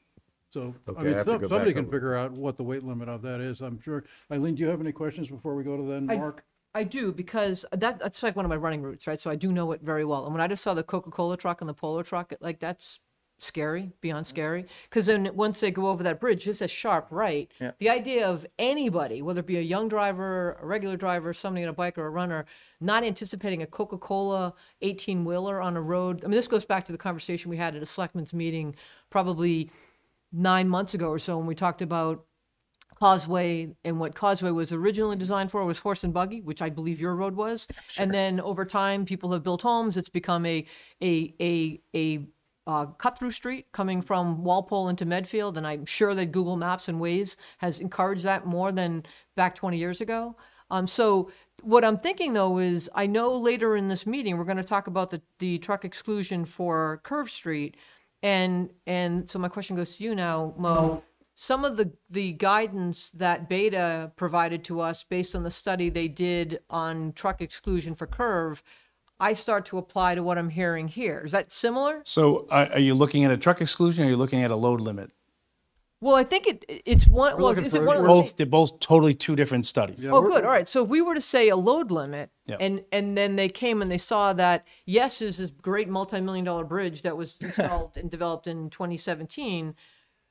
[0.48, 1.92] So, I Okay, I mean, have to some- go somebody can over.
[1.92, 4.04] figure out what the weight limit of that is, I'm sure.
[4.32, 6.44] Eileen, do you have any questions before we go to then, I- Mark?
[6.74, 9.18] I do because that that's like one of my running routes, right?
[9.18, 10.24] So I do know it very well.
[10.26, 13.00] And when I just saw the Coca-Cola truck and the Polar truck, it, like that's
[13.38, 14.34] scary, beyond mm-hmm.
[14.34, 14.66] scary.
[14.84, 17.50] Because then once they go over that bridge, it's a sharp right.
[17.60, 17.72] Yeah.
[17.78, 21.70] The idea of anybody, whether it be a young driver, a regular driver, somebody on
[21.70, 22.46] a bike or a runner,
[22.80, 26.24] not anticipating a Coca-Cola 18 wheeler on a road.
[26.24, 28.74] I mean, this goes back to the conversation we had at a selectmen's meeting
[29.10, 29.70] probably
[30.32, 32.24] nine months ago or so when we talked about
[32.98, 36.98] Causeway and what Causeway was originally designed for was horse and buggy, which I believe
[36.98, 37.66] your road was.
[37.98, 39.98] And then over time, people have built homes.
[39.98, 40.64] It's become a
[41.02, 42.26] a a a
[42.66, 46.88] uh, cut through street coming from Walpole into Medfield, and I'm sure that Google Maps
[46.88, 49.04] and Waze has encouraged that more than
[49.36, 50.36] back 20 years ago.
[50.70, 51.30] Um, so
[51.62, 54.86] what I'm thinking though is I know later in this meeting we're going to talk
[54.86, 57.76] about the the truck exclusion for Curve Street,
[58.22, 61.02] and and so my question goes to you now, Mo.
[61.34, 66.08] Some of the the guidance that Beta provided to us based on the study they
[66.08, 68.62] did on truck exclusion for Curve,
[69.18, 71.22] I start to apply to what I'm hearing here.
[71.24, 72.02] Is that similar?
[72.04, 74.56] So are, are you looking at a truck exclusion or are you looking at a
[74.56, 75.10] load limit?
[76.02, 77.36] Well, I think it it's one.
[77.36, 77.96] Well, looking is it one?
[77.96, 80.06] of the Both, they're both totally two different studies.
[80.06, 80.44] Oh, good.
[80.44, 80.68] All right.
[80.68, 82.56] So if we were to say a load limit, Yeah.
[82.60, 86.64] and and then they came and they saw that yes, is this great multi-million dollar
[86.64, 89.74] bridge that was installed and developed in 2017,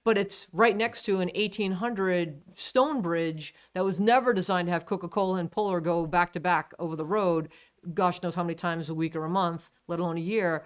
[0.04, 4.86] but it's right next to an 1800 stone bridge that was never designed to have
[4.86, 7.50] Coca-Cola and Polar go back to back over the road.
[7.94, 10.64] Gosh knows how many times a week or a month, let alone a year.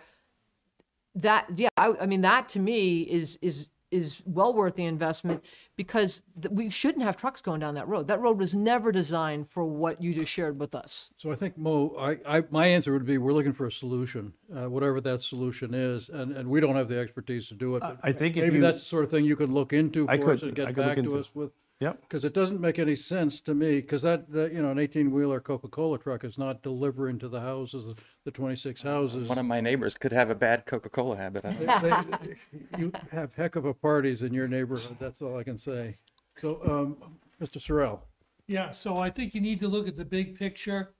[1.15, 5.43] That yeah, I, I mean that to me is is is well worth the investment
[5.75, 8.07] because th- we shouldn't have trucks going down that road.
[8.07, 11.09] That road was never designed for what you just shared with us.
[11.17, 14.33] So I think, Mo, I, I, my answer would be, we're looking for a solution,
[14.55, 17.79] uh, whatever that solution is, and, and we don't have the expertise to do it.
[17.79, 20.07] but I think if Maybe you- that's the sort of thing you could look into
[20.07, 21.19] I for us could- and I get could look back to into.
[21.19, 21.51] us with.
[21.79, 22.01] Yep.
[22.01, 25.39] Because it doesn't make any sense to me, because that, that, you know, an eighteen-wheeler
[25.39, 29.29] Coca-Cola truck is not delivering to the houses, the twenty-six houses.
[29.29, 31.45] One of my neighbors could have a bad Coca-Cola habit.
[31.45, 31.79] I don't know.
[32.21, 32.35] They-
[32.77, 35.97] You have heck of a parties in your neighborhood, that's all I can say.
[36.37, 36.97] So, um,
[37.41, 37.59] Mr.
[37.59, 38.01] Sorrell,
[38.47, 40.93] Yeah, so I think you need to look at the big picture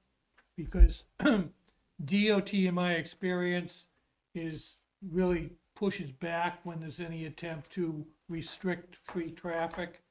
[0.56, 3.86] because DOT, in my experience,
[4.34, 4.76] is
[5.12, 10.02] really pushes back when there's any attempt to restrict free traffic.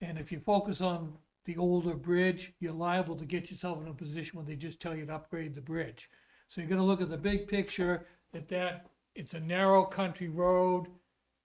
[0.00, 1.12] And if you focus on
[1.44, 4.94] the older bridge, you're liable to get yourself in a position where they just tell
[4.94, 6.10] you to upgrade the bridge.
[6.48, 10.86] So you're gonna look at the big picture, that that, it's a narrow country road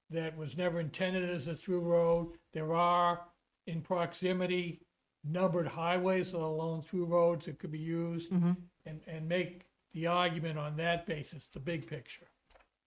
[0.10, 2.38] that was never intended as a through road.
[2.54, 3.22] There are
[3.68, 4.82] in proximity
[5.24, 8.32] numbered highways, let alone through roads that could be used.
[8.32, 8.52] Mm-hmm.
[8.86, 12.28] And, and make the argument on that basis, the big picture.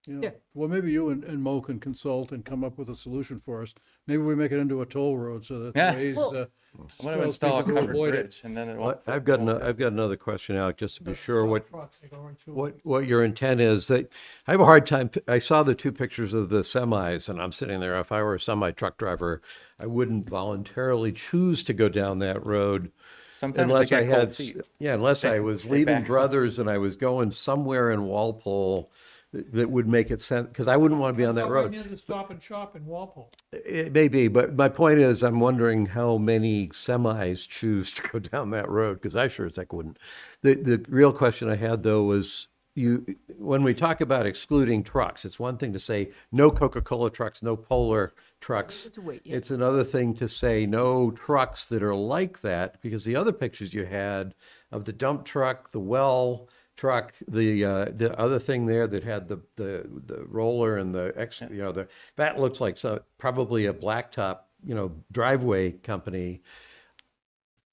[0.07, 0.31] You know, Yeah.
[0.55, 3.63] well, maybe you and, and Mo can consult and come up with a solution for
[3.63, 3.75] us.
[4.07, 5.95] Maybe we make it into a toll road so that Yeah.
[5.95, 6.47] ways, Well- uh,
[6.79, 8.45] I'm going to install a covered avoid bridge it.
[8.45, 8.99] and then it won't.
[9.07, 11.69] Well, I've, got, won't ano- I've got another question, Alec, just to be sure what,
[11.71, 12.55] Trucks, they go right through.
[12.55, 13.89] what, what your intent is.
[13.89, 14.13] That
[14.47, 17.53] I have a hard time, I saw the two pictures of the semis and I'm
[17.53, 19.41] sitting there, if I were a semi truck driver,
[19.81, 22.93] I wouldn't voluntarily choose to go down that road.
[23.33, 24.57] Sometimes they Unless I get cold had, feet.
[24.79, 26.07] yeah, unless I was they leaving back up.
[26.09, 28.91] Brothers and I was going somewhere in Walpole
[29.33, 31.65] that that would make it sense, because I wouldn't want to be on that Right
[31.65, 31.71] road.
[31.73, 33.31] near the Stop and Shop in Walpole.
[33.53, 38.19] It may be, but my point is, I'm wondering how many semis choose to go
[38.19, 39.99] down that road, because I sure as heck wouldn't.
[40.43, 43.05] The, the real question I had though was, you,
[43.37, 47.57] when we talk about excluding trucks, it's one thing to say, no Coca-Cola trucks, no
[47.57, 48.87] Polar trucks.
[48.87, 49.37] It's a wait, yeah.
[49.37, 53.75] It's another thing to say no trucks that are like that, because the other pictures
[53.75, 54.35] you had
[54.71, 59.29] of the dump truck, the well truck, the, uh, the other thing there that had
[59.29, 63.67] the, the, the roller and the ex, you know, the, that looks like so, probably
[63.67, 66.41] a blacktop, you know, driveway company.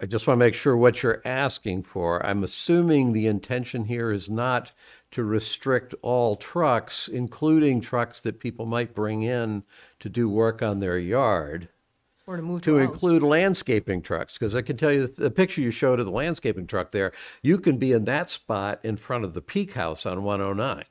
[0.01, 2.25] I just want to make sure what you're asking for.
[2.25, 4.71] I'm assuming the intention here is not
[5.11, 9.63] to restrict all trucks, including trucks that people might bring in
[9.99, 11.69] to do work on their yard
[12.27, 15.61] Or to move to to include landscaping trucks, because I can tell you, the picture
[15.61, 17.11] you showed of the landscaping truck there,
[17.43, 20.85] you can be in that spot in front of the Peak House on 109.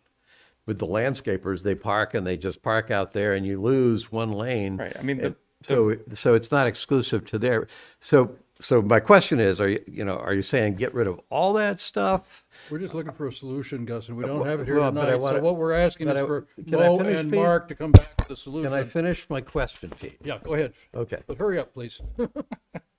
[0.66, 4.31] With the landscapers, they park and they just park out there and you lose one
[4.33, 4.77] lane.
[4.77, 7.66] Right, I mean, the- And So, so it's not exclusive to there.
[7.99, 11.20] So, so my question is, are you, you know, are you saying get rid of
[11.31, 12.44] all that stuff?
[12.70, 15.03] We're just looking for a solution, Gus, and we don't have it here Well, but
[15.03, 15.16] I tonight.
[15.20, 17.40] wanna- So what we're asking but is I- for can I Mo finish, and Pete?
[17.40, 18.64] Mark to come back with a solution.
[18.70, 18.90] Can I solution.
[18.92, 20.18] finish my question, Pete?
[20.24, 20.72] Yeah, go ahead.
[20.94, 21.22] Okay.
[21.27, 22.00] But hurry up, please.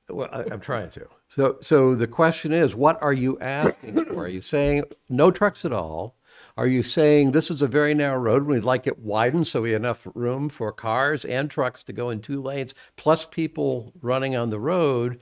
[0.07, 1.07] Well, I, I'm trying to.
[1.29, 4.25] So, so the question is, what are you asking for?
[4.25, 6.15] Are you saying no trucks at all?
[6.55, 9.61] Are you saying this is a very narrow road, and we'd like it widened so
[9.63, 13.93] we have enough room for cars and trucks to go in two lanes, plus people
[13.99, 15.19] running on the road?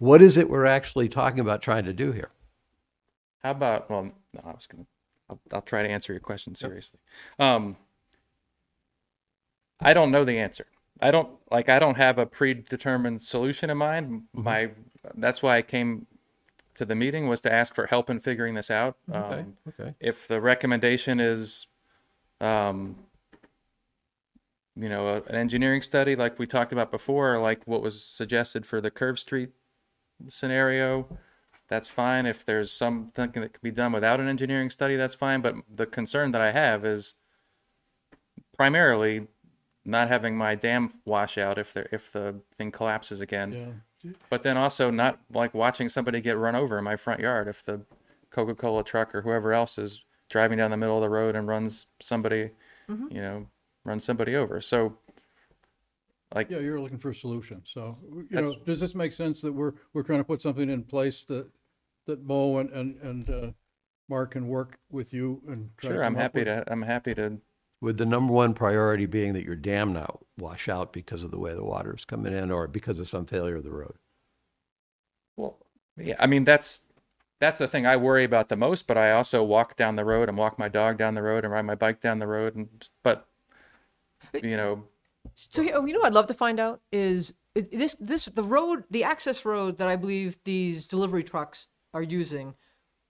[0.00, 2.30] What is it we're actually talking about trying to do here?
[3.42, 4.86] How about, well, no, I was gonna,
[5.28, 6.98] I'll, I'll try to answer your question seriously.
[7.38, 7.76] Um,
[9.78, 10.64] I don't know the answer.
[11.02, 14.22] I don't, like, I don't have a predetermined solution in mind.
[14.32, 14.70] My,
[15.14, 16.06] that's why I came
[16.76, 18.96] to the meeting was to ask for help in figuring this out.
[19.12, 19.94] Okay, Um, okay.
[20.00, 21.66] if the recommendation is,
[22.40, 22.96] um,
[24.74, 28.64] you know, a- an engineering study like we talked about before, like what was suggested
[28.64, 29.50] for the Curve Street
[30.28, 31.18] scenario,
[31.68, 32.26] that's fine.
[32.26, 35.40] If there's something that can be done without an engineering study, that's fine.
[35.40, 37.14] But the concern that I have is
[38.56, 39.28] primarily
[39.84, 43.82] not having my dam wash out if the if the thing collapses again.
[44.02, 44.12] Yeah.
[44.28, 47.64] But then also not like watching somebody get run over in my front yard if
[47.64, 47.82] the
[48.30, 51.86] Coca-Cola truck or whoever else is driving down the middle of the road and runs
[52.00, 52.50] somebody,
[52.88, 53.08] mm-hmm.
[53.10, 53.46] you know,
[53.84, 54.60] runs somebody over.
[54.60, 54.96] So
[56.34, 57.62] like Yeah, you're looking for a solution.
[57.64, 60.68] So, you That's- know, does this make sense that we're, we're trying to put something
[60.70, 61.48] in place that,
[62.06, 63.50] that Mo and, and, and, uh,
[64.08, 66.72] Mark can work with you and try to sure, I'm come up happy with- to
[66.72, 67.40] I'm happy to
[67.80, 71.38] With the number one priority being that your dam not wash out because of the
[71.38, 73.94] way the water water's coming in or because of some failure of the road.
[75.36, 75.58] Well,
[75.96, 76.80] yeah, I mean that's
[77.38, 78.88] that's the thing I worry about the most.
[78.88, 81.52] But I also walk down the road and walk my dog down the road and
[81.52, 82.56] ride my bike down the road.
[82.56, 83.28] And but
[84.42, 84.84] you know,
[85.34, 89.04] So you know what I'd love to find out is this this the road the
[89.04, 92.54] access road that I believe these delivery trucks are using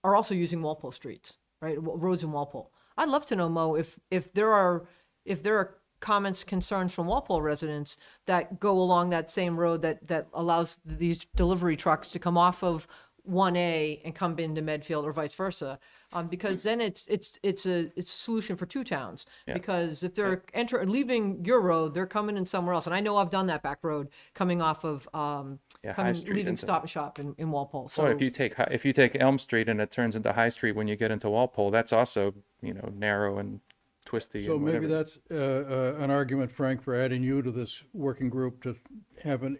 [0.02, 1.76] are also using Walpole streets, right?
[1.78, 2.72] Roads in Walpole.
[2.96, 4.86] I'd love to know Mo if if there are
[5.24, 10.06] if there are comments concerns from Walpole residents that go along that same road that
[10.08, 12.86] that allows these delivery trucks to come off of
[13.28, 15.78] 1A and come into Medfield or vice versa.
[16.12, 19.26] Um, because then it's it's it's a it's a solution for two towns.
[19.46, 22.86] Because if they're enter leaving your road, they're coming in somewhere else.
[22.86, 26.14] And I know I've done that back road coming off of um Yeah, High coming,
[26.14, 27.88] Street leaving into- Stop and Shop in, in Walpole.
[27.88, 30.32] So so if you take Hi- if you take Elm Street and it turns into
[30.32, 33.60] High Street when you get into Walpole, that's also you know narrow and
[34.04, 34.46] twisty.
[34.46, 35.04] So and maybe whatever.
[35.04, 38.74] that's, uh, uh, an argument, Frank, for adding you to this working group to
[39.22, 39.56] have an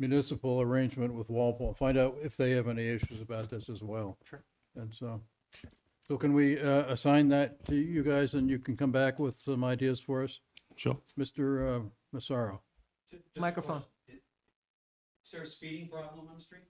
[0.00, 1.74] inter-municipal arrangement with Walpole.
[1.74, 4.16] Find out if they have any issues about this as well.
[4.24, 4.42] Sure.
[4.76, 5.20] And so,
[6.06, 9.34] so can we, uh, assign that to you guys and you can come back with
[9.34, 10.40] some ideas for us?
[10.76, 10.98] Sure.
[11.18, 11.76] Mr.
[11.76, 12.62] uh, Massaro?
[13.36, 13.82] microphone.
[14.08, 16.62] Is there a speeding problem on the street?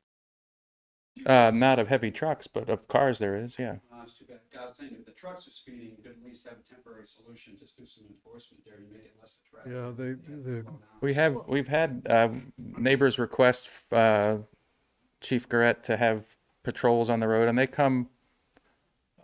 [1.27, 3.57] Uh, not of heavy trucks, but of cars there is.
[3.59, 3.77] Yeah.
[3.93, 4.39] Uh, it's too bad.
[4.53, 6.75] God, I was thinking if the trucks are speeding, you could at least have a
[6.75, 9.73] temporary solution, just do some enforcement there to make it less attractive.
[9.73, 10.63] Yeah, they, they,
[11.01, 14.39] We have we've had uh, neighbors request uh,
[15.21, 18.09] Chief Guerette to have patrols on the road, and they come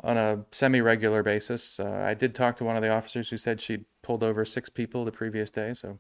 [0.03, 1.81] on a semi-regular basis.
[1.81, 4.69] Uh, I did talk to one of the officers who said she'd pulled over six
[4.69, 5.73] people the previous day.
[5.75, 5.99] So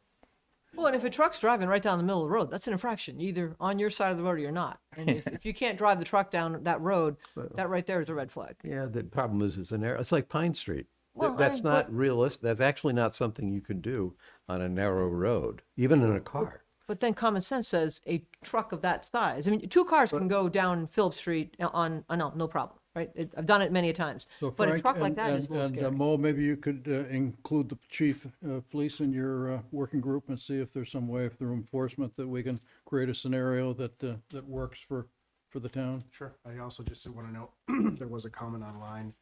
[0.76, 2.72] Well, and if a truck's driving right down the middle of the road, that's an
[2.72, 4.78] infraction, either on your side of the road or you're not.
[4.96, 7.16] And if, if you can't drive the truck down that road,
[7.54, 8.54] that right there is a red flag.
[8.62, 10.86] Yeah, the problem is it's an narrow, it's like Pine Street.
[10.86, 12.42] Th- Well, That's I- not but- realistic.
[12.42, 14.14] That's actually not something you can do
[14.48, 16.62] on a narrow road, even in a car.
[16.88, 19.48] But then common sense says a truck of that size.
[19.48, 22.78] I mean, two cars can go down Phillip Street uh, on, on no, no problem.
[22.96, 23.10] Right?
[23.14, 24.26] It- I've done it many a times.
[24.40, 25.96] So But a Frank truck like and- that is a and- little And uh, scary.
[25.96, 30.28] Mo, maybe you could uh, include the chief of police in your uh, working group
[30.28, 34.02] and see if there's some way through enforcement that we can create a scenario that,
[34.02, 35.06] uh, that works for,
[35.50, 36.02] for the town.
[36.10, 36.34] Sure.
[36.44, 39.12] I also just want to note, there was a comment online,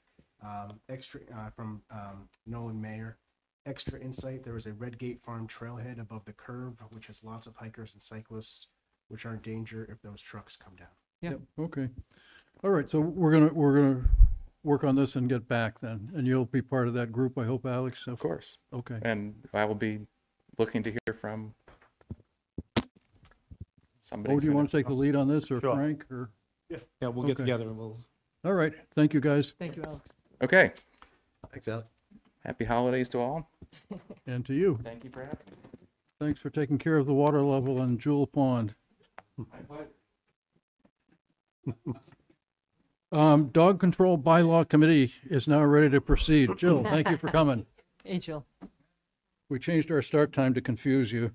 [0.42, 3.18] um, extra, uh, from, um, Nolan Mayer.
[3.66, 7.46] Extra insight, there is a Red Gate Farm trailhead above the curve, which has lots
[7.46, 8.66] of hikers and cyclists,
[9.08, 10.88] which are in danger if those trucks come down.
[11.22, 11.30] Yeah.
[11.30, 11.88] Yep, Okay.
[12.64, 14.04] All right, so we're gonna, we're gonna
[14.62, 16.10] work on this and get back then.
[16.14, 18.06] And you'll be part of that group, I hope, Alex?
[18.06, 18.56] Of course.
[18.72, 18.96] Okay.
[19.02, 19.98] And I will be
[20.56, 21.52] looking to hear from
[24.00, 24.34] somebody.
[24.34, 26.30] Oh, do you want to take the lead on this or Frank or?
[26.70, 27.44] Yeah, we'll get Okay.
[27.44, 27.98] together and we'll.
[28.46, 29.52] All right, thank you, guys.
[29.58, 30.06] Thank you, Alex.
[30.42, 30.72] Okay.
[31.52, 31.86] Thanks, Alex.
[32.46, 33.50] Happy holidays to all.
[34.26, 34.78] And to you.
[34.82, 35.56] Thank you for having me.
[36.18, 38.74] Thanks for taking care of the water level in Jewel Pond.
[43.14, 46.50] Um, Dog Control Bylaw Committee is now ready to proceed.
[46.58, 47.64] Jill, thank you for coming.
[48.02, 48.44] Hey, Jill.
[49.48, 51.30] We changed our start time to confuse you.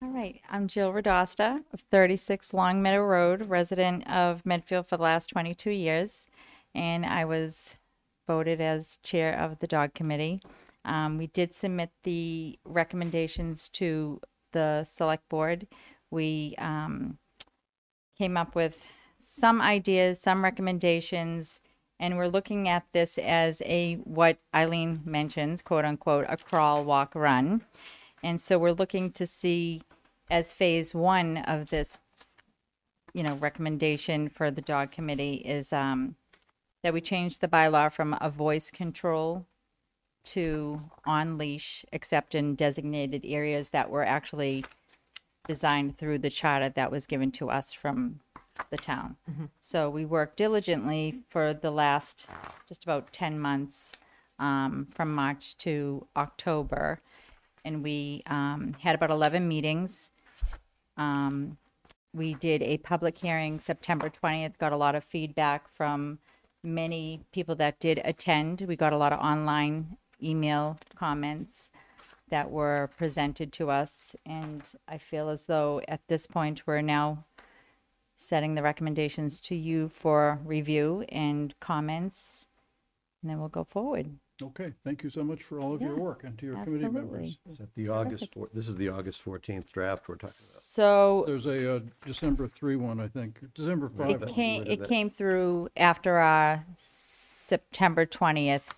[0.00, 5.02] All right, I'm Jill Radosta of 36 Long Meadow Road, resident of Medfield for the
[5.02, 6.26] last 22 years,
[6.76, 7.78] and I was
[8.28, 10.40] voted as chair of the dog committee.
[10.84, 14.20] Um, we did submit the recommendations to
[14.52, 15.66] the select board.
[16.10, 17.18] We um,
[18.16, 18.86] came up with
[19.18, 21.60] some ideas, some recommendations,
[22.00, 27.14] and we're looking at this as a what Eileen mentions, quote unquote, a crawl, walk,
[27.14, 27.62] run.
[28.22, 29.82] And so we're looking to see
[30.30, 31.98] as phase one of this,
[33.12, 36.16] you know, recommendation for the dog committee is um,
[36.82, 39.46] that we change the bylaw from a voice control
[40.24, 44.64] to on leash, except in designated areas that were actually
[45.48, 48.20] designed through the charter that was given to us from
[48.70, 49.16] the town.
[49.60, 52.26] So we worked diligently for the last
[52.68, 53.94] just about 10 months
[54.38, 57.00] um, from March to October.
[57.64, 60.10] And we um, had about 11 meetings.
[60.96, 61.56] Um,
[62.14, 66.18] we did a public hearing September 20th, got a lot of feedback from
[66.62, 68.64] many people that did attend.
[68.66, 71.70] We got a lot of online email comments
[72.30, 74.14] that were presented to us.
[74.26, 77.24] And I feel as though at this point, we're now
[78.16, 82.46] setting the recommendations to you for review and comments.
[83.22, 84.18] And then we'll go forward.
[84.40, 86.84] Okay, thank you so much for all of your Yeah, work and to your committee
[86.84, 86.94] members.
[87.04, 87.38] absolutely.
[87.50, 90.32] Is that the August, four- this is the August 14th draft we're talking about.
[90.34, 94.10] So There's a uh, December 3 one, I think, December 5.
[94.22, 98.68] it came, the way it that- came through after our September 20th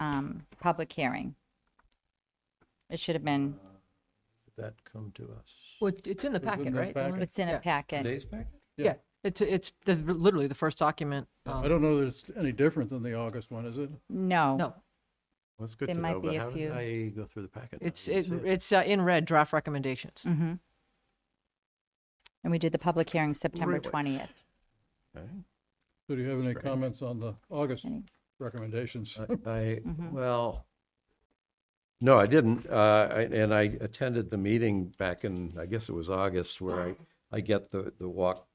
[0.00, 1.36] um, public hearing.
[2.94, 3.54] It should have been,
[4.44, 5.52] Did that come to us?
[5.80, 6.94] Well, it's in the It in packet, the right?
[6.94, 7.22] packet.
[7.22, 7.58] It's in a Yeah.
[7.58, 8.04] packet.
[8.04, 8.46] Today's packet?
[8.76, 11.26] Yeah, it's, it's the- literally the first document.
[11.44, 13.90] I um, don't know that it's any different than the August one, is it?
[14.08, 14.56] No.
[14.56, 14.66] No,
[15.58, 16.72] Well, it's good There to might know, be but a how did few.
[16.72, 17.82] I go through the packet?
[17.82, 17.88] now?
[17.88, 18.52] it's, didn't it, see it.
[18.52, 20.20] it's uh, in red, draft recommendations.
[20.22, 20.52] hmm
[22.44, 24.18] And we did the public hearing September Really?
[24.20, 24.44] 20th.
[25.16, 25.26] Okay.
[26.06, 26.62] So do you have any Right.
[26.62, 28.04] comments on the August Any-
[28.38, 29.18] recommendations?
[29.18, 30.12] I, I- Mhm.
[30.12, 30.64] well,
[32.04, 32.66] no, I didn't.
[32.70, 36.80] Uh, I- and I attended the meeting back in, I guess it was August, where
[36.88, 36.94] I,
[37.32, 38.46] I get the, the walk,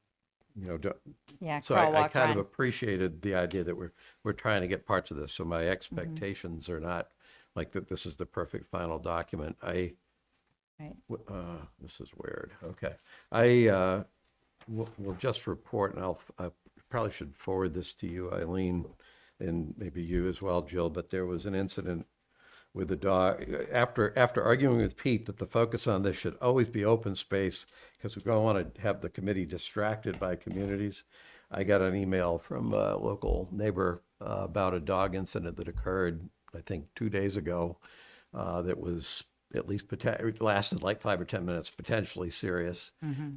[0.56, 0.94] you know, do-
[1.40, 2.46] Yeah, so crawl, I, I walk, kind of run.
[2.46, 3.92] appreciated the idea that we're,
[4.24, 5.34] we're trying to get parts of this.
[5.34, 7.08] So my expectations are not
[7.56, 9.58] like that this is the perfect final document.
[9.64, 9.94] I,
[10.80, 10.96] Right.
[11.10, 12.52] w- uh, this is weird.
[12.64, 12.94] Okay.
[13.32, 14.04] I, uh,
[14.70, 16.52] will, will just report and I'll, I
[16.90, 18.86] probably should forward this to you, Eileen,
[19.40, 22.06] and maybe you as well, Jill, but there was an incident
[22.74, 26.68] with the dog, after, after arguing with Pete that the focus on this should always
[26.68, 27.66] be open space,
[27.98, 31.04] because we don't want to have the committee distracted by communities.
[31.52, 36.30] I got an email from a local neighbor uh, about a dog incident that occurred,
[36.56, 37.78] I think, two days ago,
[38.34, 39.24] uh, that was
[39.56, 42.92] at least, poten- it lasted like five or 10 minutes, potentially serious.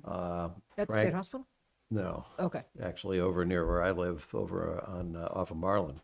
[0.04, 1.46] Uh, At the Frank- state hospital?
[1.90, 2.62] No, Okay.
[2.82, 6.00] actually over near where I live, over on, uh, off of Marlin.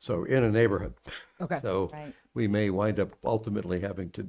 [0.00, 0.94] So in a neighborhood.
[1.40, 1.60] Okay.
[1.62, 2.12] So Right.
[2.34, 4.26] we may wind up ultimately having to,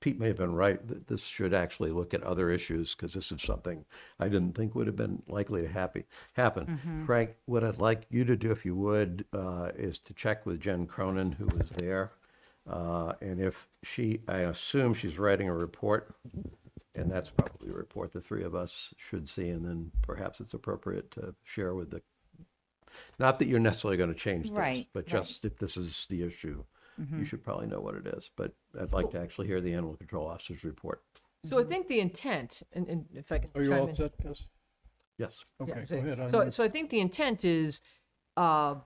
[0.00, 3.30] Pete may have been right, that this should actually look at other issues, because this
[3.32, 3.84] is something
[4.18, 6.04] I didn't think would have been likely to happy,
[6.34, 7.04] happen.
[7.06, 10.60] Frank, what I'd like you to do, if you would, uh, is to check with
[10.60, 12.12] Jen Cronin, who was there.
[12.68, 16.14] Uh, and if she, I assume she's writing a report,
[16.94, 20.54] and that's probably a report the three of us should see, and then perhaps it's
[20.54, 22.02] appropriate to share with the,
[23.18, 25.22] not that you're necessarily going to change this, Right, but right.
[25.22, 26.64] just if this is the issue,
[26.98, 27.24] you mm-hmm.
[27.24, 28.30] should probably know what it is.
[28.36, 31.02] But I'd like to actually hear the animal control officer's report.
[31.48, 33.94] So I think the intent, and, and if I can Are you chime all in.
[33.94, 34.44] set, Gus?
[35.18, 35.44] Yes.
[35.66, 36.30] Yeah, Okay, so- go ahead.
[36.30, 37.80] So, I'm- so I think the intent is,
[38.36, 38.76] uh,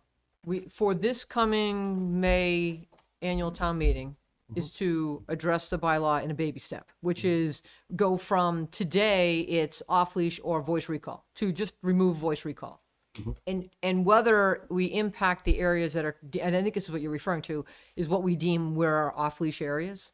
[0.44, 2.88] we, for this coming May
[3.20, 4.16] annual town meeting,
[4.50, 4.58] mm-hmm.
[4.58, 7.48] is to address the bylaw in a baby step, which mm-hmm.
[7.48, 7.62] is
[7.94, 12.82] go from today, it's off-leash or voice recall, to just remove voice recall.
[13.46, 17.00] And, and whether we impact the areas that are, and I think this is what
[17.00, 17.64] you're referring to,
[17.96, 20.12] is what we deem where are off-leash areas.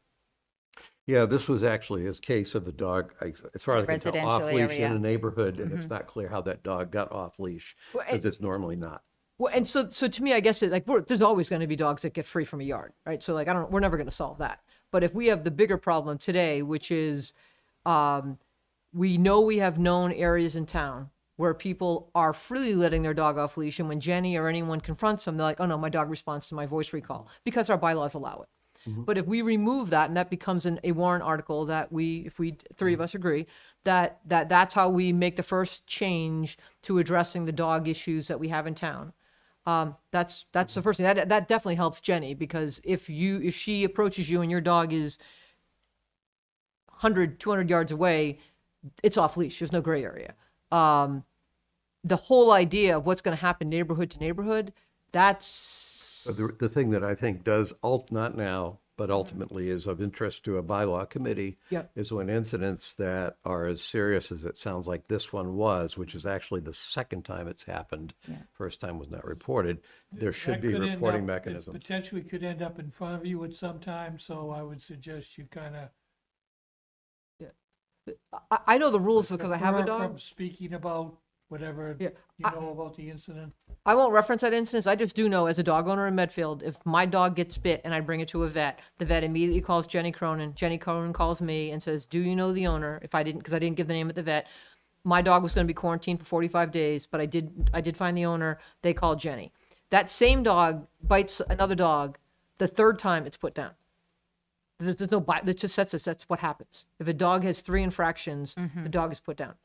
[1.05, 3.99] Yeah, this was actually his case of a dog, I- as far as I can
[3.99, 4.93] tell, Residential off leash in area.
[4.93, 8.39] a neighborhood, and it's not clear how that dog got off leash, Well, because it's
[8.39, 9.03] normally not.
[9.37, 11.67] Well, and so, so to me, I guess it, like we're, there's always going to
[11.67, 13.21] be dogs that get free from a yard, right?
[13.21, 14.61] So like I don't, we're never going to solve that.
[14.91, 17.33] But if we have the bigger problem today, which is,
[17.85, 18.37] um,
[18.93, 23.37] we know we have known areas in town where people are freely letting their dog
[23.37, 26.09] off leash, and when Jenny or anyone confronts them, they're like, "Oh no, my dog
[26.09, 28.49] responds to my voice recall," because our bylaws allow it.
[28.87, 29.03] Mm-hmm.
[29.03, 32.37] But if we remove that, and that becomes an, a warrant article that we, if
[32.37, 33.03] we three of mm-hmm.
[33.03, 33.47] us agree,
[33.85, 38.39] that that that's how we make the first change to addressing the dog issues that
[38.39, 39.13] we have in town.
[39.65, 40.89] Um, that's that's the mm-hmm.
[40.89, 41.05] first thing.
[41.05, 44.91] That that definitely helps Jenny because if you if she approaches you and your dog
[44.91, 45.17] is
[46.87, 48.39] 100 200 yards away,
[49.01, 49.59] it's off leash.
[49.59, 50.35] There's no gray area.
[50.73, 51.23] Um,
[52.03, 54.73] the whole idea of what's going to happen neighborhood to neighborhood,
[55.11, 59.87] that's But the, the thing that I think does, ult, not now, but ultimately is
[59.87, 61.91] of interest to a bylaw committee Yep.
[61.95, 66.13] is when incidents that are as serious as it sounds like this one was, which
[66.13, 68.13] is actually the second time it's happened,
[68.51, 69.79] first time was not reported,
[70.11, 71.77] there should That be could end reporting up- it mechanisms.
[71.77, 75.37] Potentially could end up in front of you at some time, so I would suggest
[75.37, 75.89] you kind of.
[78.51, 80.01] I, I know the rules because I have a dog.
[80.11, 81.15] From speaking about
[81.49, 83.53] whatever Yeah, you I- know about the incident.
[83.85, 84.87] I won't reference that instance.
[84.87, 87.81] I just do know as a dog owner in Medfield, if my dog gets bit
[87.83, 90.53] and I bring it to a vet, the vet immediately calls Jenny Cronin.
[90.55, 93.53] Jenny Cronin calls me and says, "Do you know the owner?" If I didn't, because
[93.53, 94.47] I didn't give the name at the vet,
[95.03, 97.97] my dog was going to be quarantined for 45 days, but I did I did
[97.97, 98.57] find the owner.
[98.83, 99.51] They called Jenny.
[99.89, 102.17] That same dog bites another dog.
[102.59, 103.71] The third time, it's put down.
[104.79, 105.45] There's, there's no bite.
[105.45, 106.03] That just sets us.
[106.03, 106.85] That's what happens.
[106.99, 108.83] If a dog has three infractions, mm-hmm.
[108.83, 109.55] the dog is put down.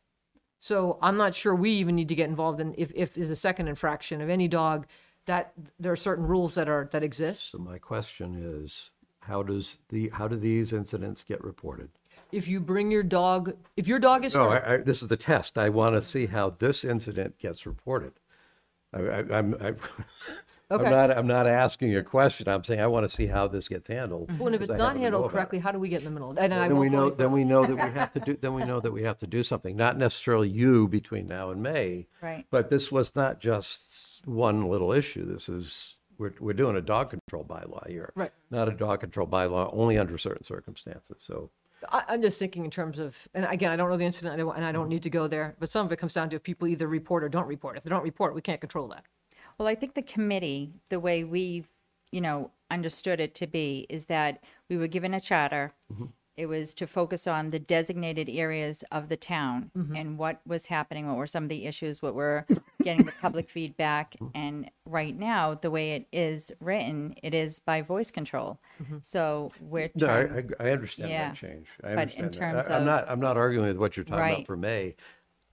[0.58, 3.36] So I'm not sure we even need to get involved in if, if is a
[3.36, 4.86] second infraction of any dog
[5.26, 7.52] that there are certain rules that are that exist.
[7.52, 8.90] So my question is,
[9.20, 11.90] how does the, how do these incidents get reported?
[12.32, 15.08] If you bring your dog, if your dog is No, hurt, I, I, this is
[15.08, 15.56] the test.
[15.56, 18.14] I want to see how this incident gets reported.
[18.92, 19.74] I, I, I'm, I,
[20.70, 22.46] I'm not, I'm not asking a question.
[22.48, 24.30] I'm saying I want to see how this gets handled.
[24.38, 25.32] well, and if it's I not happen to know handled about it.
[25.32, 26.30] correctly, how do we get in the middle?
[26.38, 28.20] And I Then we won't go know, any then we know that we have to
[28.20, 31.50] do, then we know that we have to do something, not necessarily you between now
[31.50, 32.06] and May.
[32.20, 32.44] Right.
[32.50, 35.24] But this was not just one little issue.
[35.24, 38.12] This is, we're, we're doing a dog control bylaw here.
[38.14, 38.32] Right.
[38.50, 41.16] Not a dog control bylaw only under certain circumstances.
[41.20, 41.50] So
[41.90, 44.36] I, I'm just thinking in terms of, and again, I don't know the incident, I
[44.36, 45.54] don't- and I don't need to go there.
[45.60, 47.76] But some of it comes down to if people either report or don't report.
[47.78, 49.04] If they don't report, we can't control that.
[49.58, 51.64] Well, I think the committee, the way we,
[52.12, 55.72] you know, understood it to be, is that we were given a charter.
[55.92, 56.06] Mm-hmm.
[56.36, 59.96] It was to focus on the designated areas of the town mm-hmm.
[59.96, 62.46] and what was happening, what were some of the issues, what were
[62.84, 64.14] getting the public feedback.
[64.20, 64.38] Mm-hmm.
[64.38, 68.60] And right now, the way it is written, it is by voice control.
[69.02, 71.28] So we're No, trying, I, I I understand Yeah.
[71.30, 71.66] that change.
[71.82, 72.38] I But in understand that.
[72.38, 74.94] terms I- I'm not, I'm not arguing with what you're talking about for May.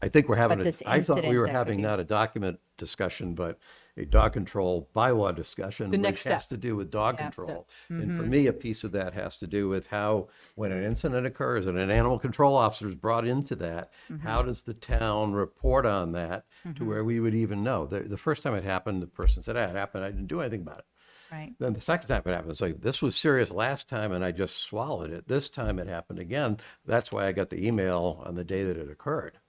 [0.04, 1.84] I think we're having, But a- this I thought we incident were that having be-
[1.84, 3.58] not a document discussion, but
[3.98, 5.92] a dog control bylaw discussion.
[5.92, 6.50] The next Which has step.
[6.50, 7.24] to do with dog Yeah.
[7.24, 7.68] control.
[7.90, 8.30] And for mm-hmm.
[8.30, 11.78] me, a piece of that has to do with how, when an incident occurs and
[11.78, 14.28] an animal control officer is brought into that, mm-hmm.
[14.28, 16.88] how does the town report on that to mm-hmm.
[16.88, 17.86] where we would even know?
[17.86, 20.42] The, the first time it happened, the person said, ah, it happened, I didn't do
[20.42, 20.86] anything about it.
[21.32, 21.54] right.
[21.60, 24.32] Then the second time it happened, it's like, this was serious last time and I
[24.32, 25.28] just swallowed it.
[25.28, 26.58] This time it happened again.
[26.86, 29.40] That's why I got the email on the day that it occurred.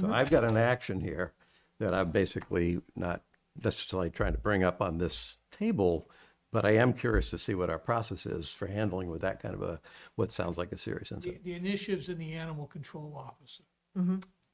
[0.00, 1.34] So I've got an action here
[1.78, 3.20] that I'm basically not
[3.62, 6.08] necessarily trying to bring up on this table,
[6.52, 9.54] but I am curious to see what our process is for handling with that kind
[9.54, 9.80] of a,
[10.16, 11.44] what sounds like a serious The, incident.
[11.44, 13.64] the initiatives in the animal control officer.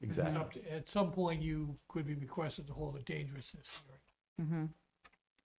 [0.01, 0.37] Exactly.
[0.37, 3.81] Up to- At some point, you could be requested to hold a dangerousness
[4.37, 4.69] hearing.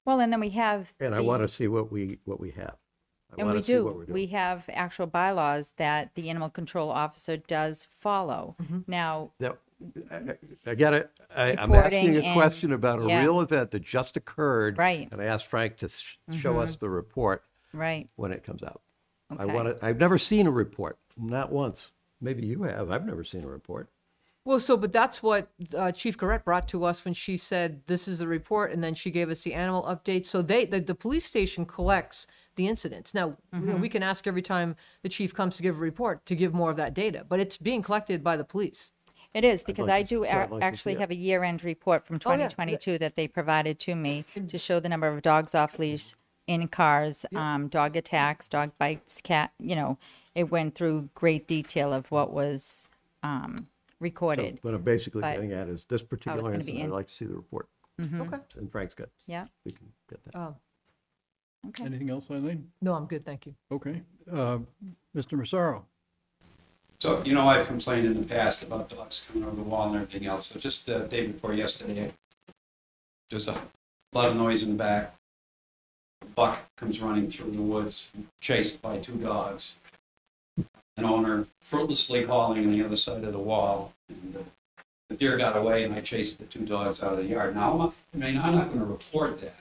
[0.06, 0.94] Well, and then we have.
[1.00, 2.78] And I the- want to see what we, what we have.
[3.32, 6.50] I And want we see what we're do, we have actual bylaws that the animal
[6.50, 8.56] control officer does follow.
[8.60, 8.80] Mm-hmm.
[8.88, 9.58] Now, That,
[10.12, 10.38] I- I-
[10.72, 11.10] I get it.
[11.36, 13.22] I, I'm Reporting asking a and- question about a yeah.
[13.22, 14.78] real event that just occurred.
[14.78, 15.08] Right.
[15.12, 18.82] And I asked Frank to sh- show us the report right, when it comes out.
[19.38, 19.54] I Okay.
[19.54, 21.92] want to, I've never seen a report, not once.
[22.20, 22.92] Maybe you have.
[22.92, 23.90] I've never seen a report.
[24.46, 28.08] Well, so, but that's what uh, Chief Correct brought to us when she said, this
[28.08, 30.26] is the report, and then she gave us the animal update.
[30.26, 32.26] So they, the, the police station collects
[32.56, 33.14] the incidents.
[33.14, 36.26] Now, you know, we can ask every time the chief comes to give a report
[36.26, 38.92] to give more of that data, but it's being collected by the police.
[39.34, 41.00] It is, because like I to do see- I'd ac- like to actually it.
[41.00, 42.48] have a year-end report from Oh, yeah.
[42.48, 46.14] 2022 that they provided to me to show the number of dogs off leash
[46.48, 49.98] in cars, um, dog attacks, dog bites, cat, you know,
[50.34, 52.88] it went through great detail of what was,
[53.22, 53.68] um,
[54.00, 54.58] recorded.
[54.64, 57.08] What I'm basically but getting at is this particular gonna be incident, I'd in- like
[57.10, 57.68] to see the report.
[58.02, 58.38] Okay.
[58.56, 60.36] And Frank's got, Yeah, we can get that.
[60.36, 60.56] Um,
[61.68, 61.84] okay.
[61.84, 62.72] Anything else, Eileen?
[62.82, 63.54] no, I'm good, thank you.
[63.72, 64.02] Okay.
[64.32, 64.60] Uh,
[65.16, 65.38] Mr.
[65.38, 65.86] Massaro?
[67.00, 69.96] So, you know, I've complained in the past about dogs coming over the wall and
[69.96, 70.48] everything else.
[70.48, 72.12] So just the day before yesterday,
[73.30, 73.62] there's a
[74.14, 75.16] lot of noise in the back.
[76.22, 79.76] A Buck comes running through the woods, chased by two dogs.
[80.98, 83.94] An owner fruitlessly calling on the other side of the wall.
[84.10, 84.40] and uh,
[85.08, 87.56] The deer got away and I chased the two dogs out of the yard.
[87.56, 89.56] Now, I'm not- I mean, I'm not going to report that.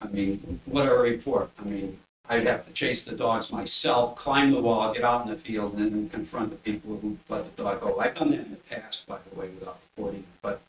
[0.00, 1.50] I mean, what a report.
[1.60, 5.30] I mean, I'd have to chase the dogs myself, climb the wall, get out in
[5.30, 7.98] the field, and then confront the people who let the dog go.
[7.98, 10.60] I've done that in the past, by the way, without reporting, but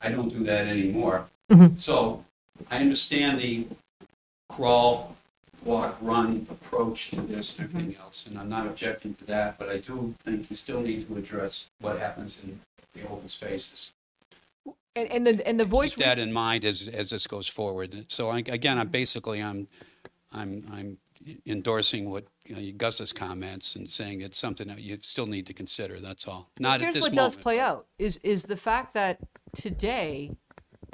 [0.00, 1.28] I don't do that anymore.
[1.50, 1.80] Mhm.
[1.80, 2.24] So
[2.70, 3.66] I understand the
[4.48, 5.16] crawl,
[5.64, 9.68] walk, run approach to this and everything else, and I'm not objecting to that, but
[9.68, 12.60] I do think you still need to address what happens in
[12.94, 13.92] the open spaces.
[14.96, 15.94] And, and the, and the voice.
[15.94, 18.10] Keep that in mind as, as this goes forward.
[18.10, 19.68] So I, again, I'm basically, I'm,
[20.32, 20.98] I'm, I'm
[21.46, 25.52] endorsing what, you know, Gus's comments and saying it's something that you still need to
[25.52, 26.50] consider, that's all.
[26.58, 27.34] Not at Here's this what moment.
[27.34, 29.18] does play out is is the fact that
[29.54, 30.32] today,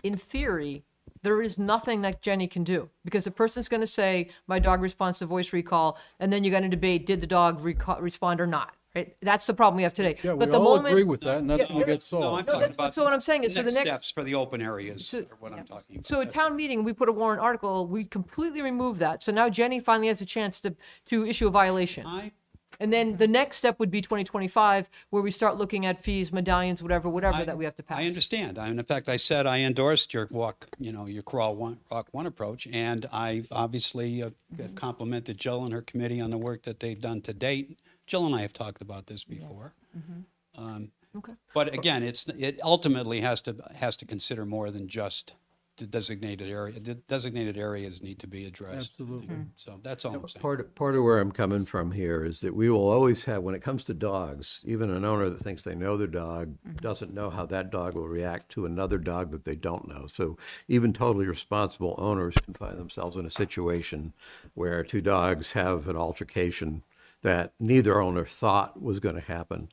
[0.03, 0.85] in theory,
[1.23, 4.81] there is nothing that Jenny can do because the person's going to say my dog
[4.81, 8.41] responds to voice recall, and then you're going to debate did the dog reco- respond
[8.41, 8.76] or not.
[8.97, 9.15] Right?
[9.21, 10.17] That's the problem we have today.
[10.23, 11.93] Yeah, we but the all moment, agree with that, and that's Yeah, going to get
[12.01, 12.25] No, solved.
[12.41, 12.95] I'm No, talking that's- about.
[12.95, 15.37] so what I'm saying is, so the next- Steps for the open areas So- are
[15.39, 16.07] what I'm talking about.
[16.07, 17.87] So at That's town meeting, we put a warrant article.
[17.87, 19.23] We completely removed that.
[19.23, 20.75] So now Jenny finally has a chance to
[21.07, 22.07] to issue a violation.
[22.07, 22.33] I,
[22.79, 26.83] And then the next step would be 2025, where we start looking at fees, medallions,
[26.83, 27.99] whatever, whatever I- that we have to pass.
[27.99, 28.59] I understand.
[28.59, 32.09] I, in fact, I said I endorsed your walk, you know, your crawl one, walk
[32.13, 36.65] one approach, and I obviously uh, have complimented Jill and her committee on the work
[36.65, 37.79] that they've done to date.
[38.07, 39.75] Jill and I have talked about this before.
[39.97, 40.65] Mm-hmm.
[40.65, 41.33] Um, Okay.
[41.55, 45.33] But again, it's, it ultimately has to, has to consider more than just
[45.79, 46.79] the designated area.
[46.79, 48.95] The designated areas need to be addressed.
[48.95, 49.11] I think.
[49.11, 49.27] Absolutely.
[49.29, 49.43] Mm-hmm.
[49.57, 50.41] So that's all I'm saying.
[50.41, 53.43] Part, of- part of where I'm coming from here is that we will always have,
[53.43, 56.77] when it comes to dogs, even an owner that thinks they know their dog mm-hmm.
[56.77, 60.07] doesn't know how that dog will react to another dog that they don't know.
[60.07, 60.37] So
[60.69, 64.13] even totally responsible owners can find themselves in a situation
[64.55, 66.83] where two dogs have an altercation
[67.23, 69.69] that neither owner thought was going to happen.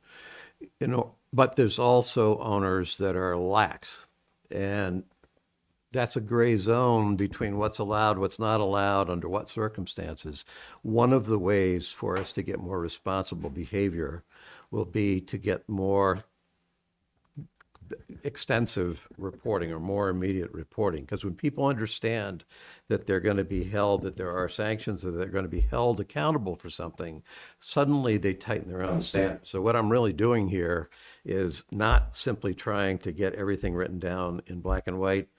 [0.80, 4.08] You know, but there's also owners that are lax.
[4.50, 5.04] And
[5.92, 10.44] that's a gray zone between what's allowed, what's not allowed, under what circumstances.
[10.82, 14.24] One of the ways for us to get more responsible behavior
[14.72, 16.24] will be to get more
[18.24, 21.02] extensive reporting or more immediate reporting.
[21.02, 22.44] Because when people understand
[22.88, 25.62] that they're going to be held, that there are sanctions, that they're going to be
[25.62, 27.24] held accountable for something,
[27.60, 29.50] suddenly they tighten their own standards.
[29.50, 30.90] So what I'm really doing here
[31.26, 35.30] is not simply trying to get everything written down in black and white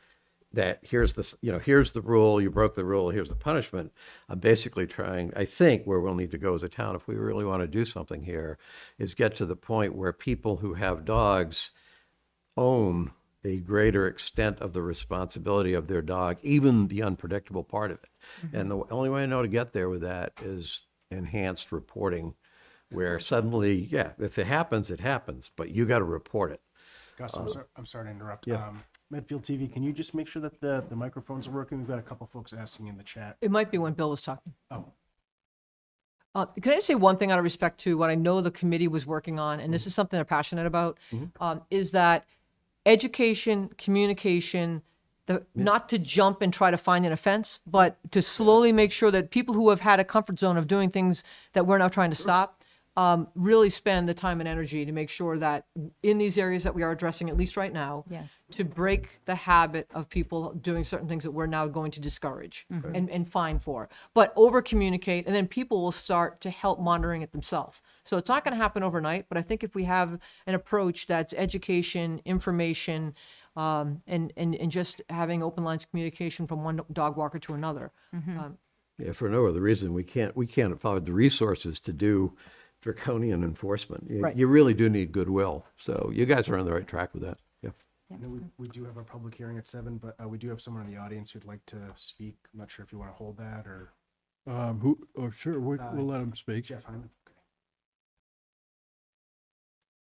[0.54, 3.92] that here's the you know here's the rule you broke the rule here's the punishment
[4.28, 7.16] i'm basically trying i think where we'll need to go as a town if we
[7.16, 8.56] really want to do something here
[8.98, 11.72] is get to the point where people who have dogs
[12.56, 13.10] own
[13.46, 18.10] a greater extent of the responsibility of their dog even the unpredictable part of it
[18.52, 22.34] and the only way i know to get there with that is enhanced reporting
[22.90, 26.60] where suddenly yeah if it happens it happens but you got to report it
[27.16, 28.46] Gus, I'm, sorry, I'm sorry to interrupt.
[28.46, 28.66] yeah.
[28.66, 31.78] Um, Medfield TV, can you just make sure that the, the microphones are working?
[31.78, 33.36] We've got a couple folks asking in the chat.
[33.40, 34.52] It might be when Bill was talking.
[34.70, 34.86] Oh,
[36.34, 38.88] Uh, can I say one thing out of respect to what I know the committee
[38.88, 40.98] was working on, and this is something they're passionate about,
[41.38, 42.24] um, is that
[42.86, 44.82] education, communication,
[45.26, 49.10] the, not to jump and try to find an offense, but to slowly make sure
[49.10, 51.24] that people who have had a comfort zone of doing things
[51.54, 52.63] that we're now trying to stop
[52.96, 55.66] um, really spend the time and energy to make sure that
[56.04, 58.44] in these areas that we are addressing, at least right now, Yes.
[58.52, 62.66] to break the habit of people doing certain things that we're now going to discourage
[62.70, 63.88] and, and fine for.
[64.14, 67.82] But over communicate, and then people will start to help monitoring it themselves.
[68.04, 71.08] So it's not going to happen overnight, but I think if we have an approach
[71.08, 73.14] that's education, information,
[73.56, 77.54] um, and, and, and just having open lines of communication from one dog walker to
[77.54, 77.90] another.
[78.12, 78.58] Um,
[78.98, 82.34] Yeah, for no other reason, we can't, we can't afford the resources to do
[82.84, 84.04] draconian enforcement.
[84.10, 84.36] You, Right.
[84.36, 85.64] you really do need goodwill.
[85.76, 87.38] So you guys are on the right track with that.
[87.62, 87.70] Yeah.
[88.12, 90.50] I know we, we do have our public hearing at seven, but uh, we do
[90.50, 92.36] have someone in the audience who'd like to speak.
[92.52, 93.94] I'm not sure if you want to hold that or
[94.46, 96.66] Um, who, oh, sure, we, Uh, we'll let him speak.
[96.66, 97.08] Jeff Hyman.
[97.26, 97.34] Okay.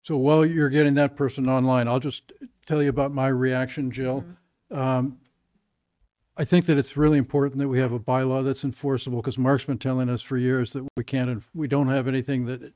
[0.03, 2.33] So while you're getting that person online, I'll just
[2.67, 4.25] tell you about my reaction, Jill.
[4.73, 5.19] Um,
[6.37, 9.65] I think that it's really important that we have a bylaw that's enforceable because Mark's
[9.65, 12.73] been telling us for years that we can't, enf- we don't have anything that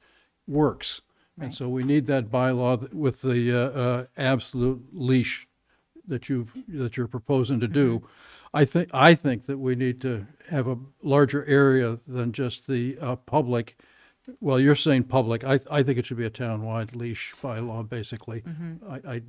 [0.47, 1.01] works.
[1.39, 5.47] And so we need that bylaw th- with the uh, uh, absolute leash
[6.07, 8.07] that you've, that you're proposing to do.
[8.55, 12.97] I think, I think that we need to have a larger area than just the
[13.01, 13.77] uh, public.
[14.41, 15.45] Well, you're saying public.
[15.45, 18.43] I, I think it should be a town-wide leash bylaw, basically.
[18.89, 19.23] I, I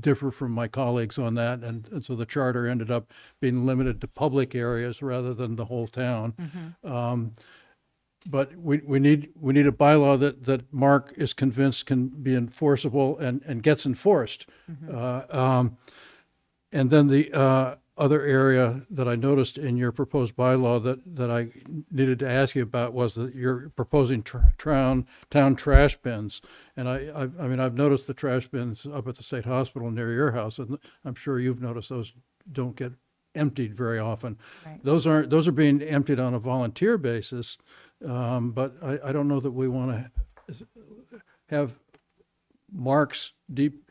[0.00, 4.00] differ from my colleagues on that, and, and so the charter ended up being limited
[4.00, 6.34] to public areas rather than the whole town.
[6.84, 7.32] Um,
[8.28, 12.34] but we, we need, we need a bylaw that, that Mark is convinced can be
[12.34, 14.46] enforceable and, and gets enforced.
[14.92, 15.76] Uh, um,
[16.72, 21.30] and then the uh, other area that I noticed in your proposed bylaw that, that
[21.30, 21.48] I
[21.90, 26.42] needed to ask you about was that you're proposing tr- town, town trash bins.
[26.76, 29.90] And I, I, I mean, I've noticed the trash bins up at the state hospital
[29.90, 32.12] near your house, and I'm sure you've noticed those
[32.50, 32.92] don't get
[33.34, 34.38] emptied very often.
[34.82, 37.56] Those aren't, those are being emptied on a volunteer basis,
[38.06, 40.10] um, but I, I don't know that we want
[40.50, 40.66] to
[41.48, 41.74] have
[42.70, 43.88] Mark's deep,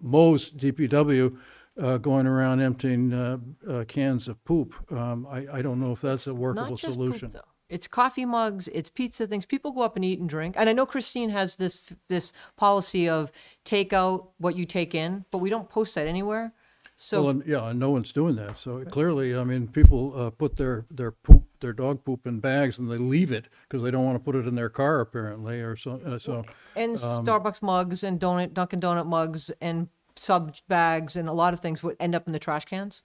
[0.00, 1.36] Mo's DPW
[1.82, 4.74] uh, going around emptying uh, uh, cans of poop.
[4.92, 7.30] Um, I, I don't know if that's a Not workable just poop, solution.
[7.32, 7.40] though.
[7.68, 9.46] It's coffee mugs, it's pizza things.
[9.46, 10.54] People go up and eat and drink.
[10.58, 13.32] And I know Christine has this this policy of
[13.64, 16.52] take out what you take in, but we don't post that anywhere.
[16.94, 18.58] So Well, and, yeah, and no one's doing that.
[18.58, 22.78] So clearly, I mean, people uh, put their, their poop, their dog poop in bags
[22.78, 25.60] and they leave it because they don't want to put it in their car apparently,
[25.62, 26.44] or so, uh, so.
[26.76, 31.54] and um, Starbucks mugs and donut Dunkin' Donut mugs and sub bags and a lot
[31.54, 33.02] of things would end up in the trash cans.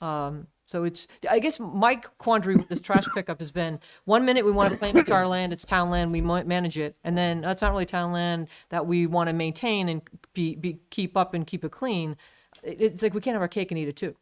[0.00, 4.44] Um, so it's I guess my quandary with this trash pickup has been one minute
[4.44, 7.16] we want to claim it's our land, it's town land, we might manage it, and
[7.16, 10.02] then that's not really town land that we want to maintain and
[10.34, 12.16] be, be keep up and keep it clean.
[12.62, 14.16] It- It's like we can't have our cake and eat it too.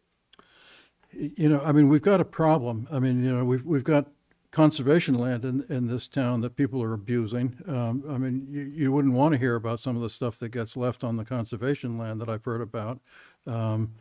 [1.13, 2.87] You know, I mean, we've got a problem.
[2.91, 4.07] I mean, you know, we've, we've got
[4.51, 7.57] conservation land in, in this town that people are abusing.
[7.69, 10.49] Um, I mean, you, you wouldn't want to hear about some of the stuff that
[10.49, 13.01] gets left on the conservation land that I've heard about.
[13.47, 13.95] Um,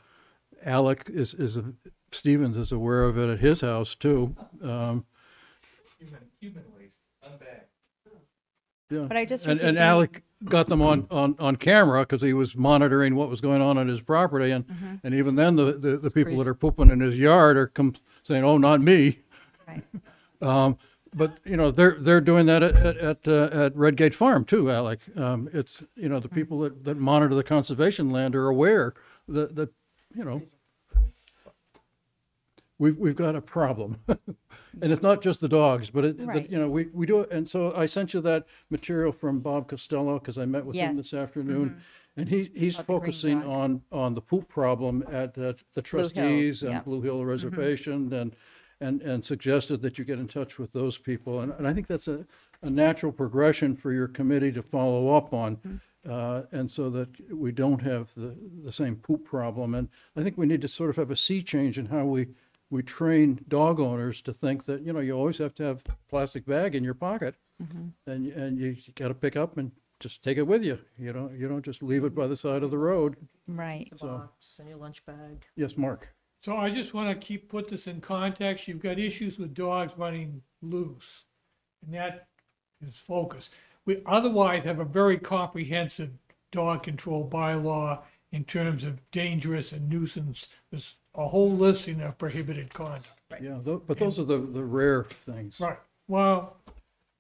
[0.66, 1.74] Alec is, is, a-
[2.12, 4.36] Stevens is aware of it at his house too.
[4.64, 5.06] Um,
[6.00, 7.66] Human, human waste, unbagged.
[8.90, 9.00] yeah.
[9.08, 12.22] But I just And, received and an- Alec got them on, on, on camera because
[12.22, 14.50] he was monitoring what was going on on his property.
[14.52, 14.96] And, Mm-hmm.
[15.04, 17.96] and even then, the, the, the people that are pooping in his yard are com-
[18.24, 19.20] saying, oh, not me.
[19.68, 19.84] Right.
[20.42, 20.78] Um,
[21.14, 24.70] but, you know, they're, they're doing that at, at, at, uh, at Redgate Farm too,
[24.70, 25.00] Alec.
[25.18, 28.94] Um, it's, you know, the people that, that monitor the conservation land are aware
[29.28, 29.70] that, that,
[30.16, 30.42] you know,
[32.78, 33.98] we've, we've got a problem.
[34.82, 36.50] And it's not just the dogs, but it, the- Right.
[36.50, 37.32] you know, we, we do it.
[37.32, 40.96] And so I sent you that material from Bob Costello because I met with him
[40.96, 40.98] Yes.
[40.98, 41.82] this afternoon.
[42.16, 45.82] And he, he's About the green focusing on, on the poop problem at, uh, the
[45.82, 46.70] trustees yeah.
[46.70, 48.36] and Blue Hill Reservation and,
[48.82, 51.42] and, and suggested that you get in touch with those people.
[51.42, 52.26] And, and I think that's a,
[52.62, 55.82] a natural progression for your committee to follow up on.
[56.10, 59.76] Uh, and so that we don't have the, the same poop problem.
[59.76, 62.28] And I think we need to sort of have a sea change in how we,
[62.70, 65.92] we train dog owners to think that, you know, you always have to have a
[66.10, 67.36] plastic bag in your pocket.
[67.60, 70.80] And, y- and you gotta pick up and just take it with you.
[70.98, 73.18] You don't, you don't just leave it by the side of the road.
[73.46, 73.92] Right.
[73.98, 75.46] So, Box and your lunch bag.
[75.58, 76.14] yes, Mark.
[76.42, 78.68] So I just want to keep, put this in context.
[78.68, 81.26] You've got issues with dogs running loose.
[81.86, 82.28] And that
[82.86, 83.50] is focus.
[83.86, 86.12] We otherwise have a very comprehensive
[86.52, 88.00] dog control bylaw
[88.32, 90.48] in terms of dangerous and nuisance.
[90.72, 93.08] There's a whole listing of prohibited conduct.
[93.42, 95.60] Yeah, tho- but those are the, the rare things.
[95.60, 95.78] Right.
[96.08, 96.58] Well,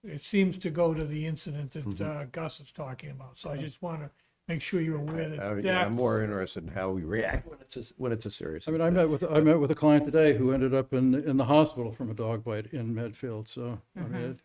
[0.03, 3.37] it seems to go to the incident that uh, Gus is talking about.
[3.37, 4.09] So I just want to
[4.49, 7.59] make sure you're aware Uh, that yeah, I'm more interested in how we react when
[7.61, 8.67] it's a, when it's a serious.
[8.67, 11.13] I mean, I met with, I met with a client today who ended up in,
[11.15, 13.47] in the hospital from a dog bite in Medfield.
[13.47, 14.39] So, I mean, it-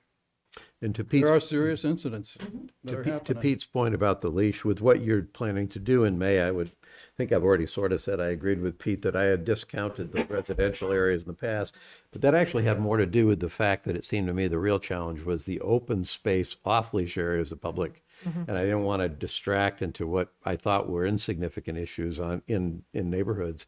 [0.83, 2.37] And to Pete's there are serious incidents
[2.85, 3.43] that To are Pete- to happening.
[3.43, 6.71] Pete's point about the leash, with what you're planning to do in May, I would
[7.17, 10.25] think I've already sort of said I agreed with Pete that I had discounted the
[10.27, 11.75] residential areas in the past.
[12.13, 14.47] But that actually had more to do with the fact that it seemed to me
[14.47, 18.04] the real challenge was the open space off-leash areas of public.
[18.25, 18.49] Mm-hmm.
[18.49, 22.83] And I didn't want to distract into what I thought were insignificant issues on, in,
[22.93, 23.67] in neighborhoods.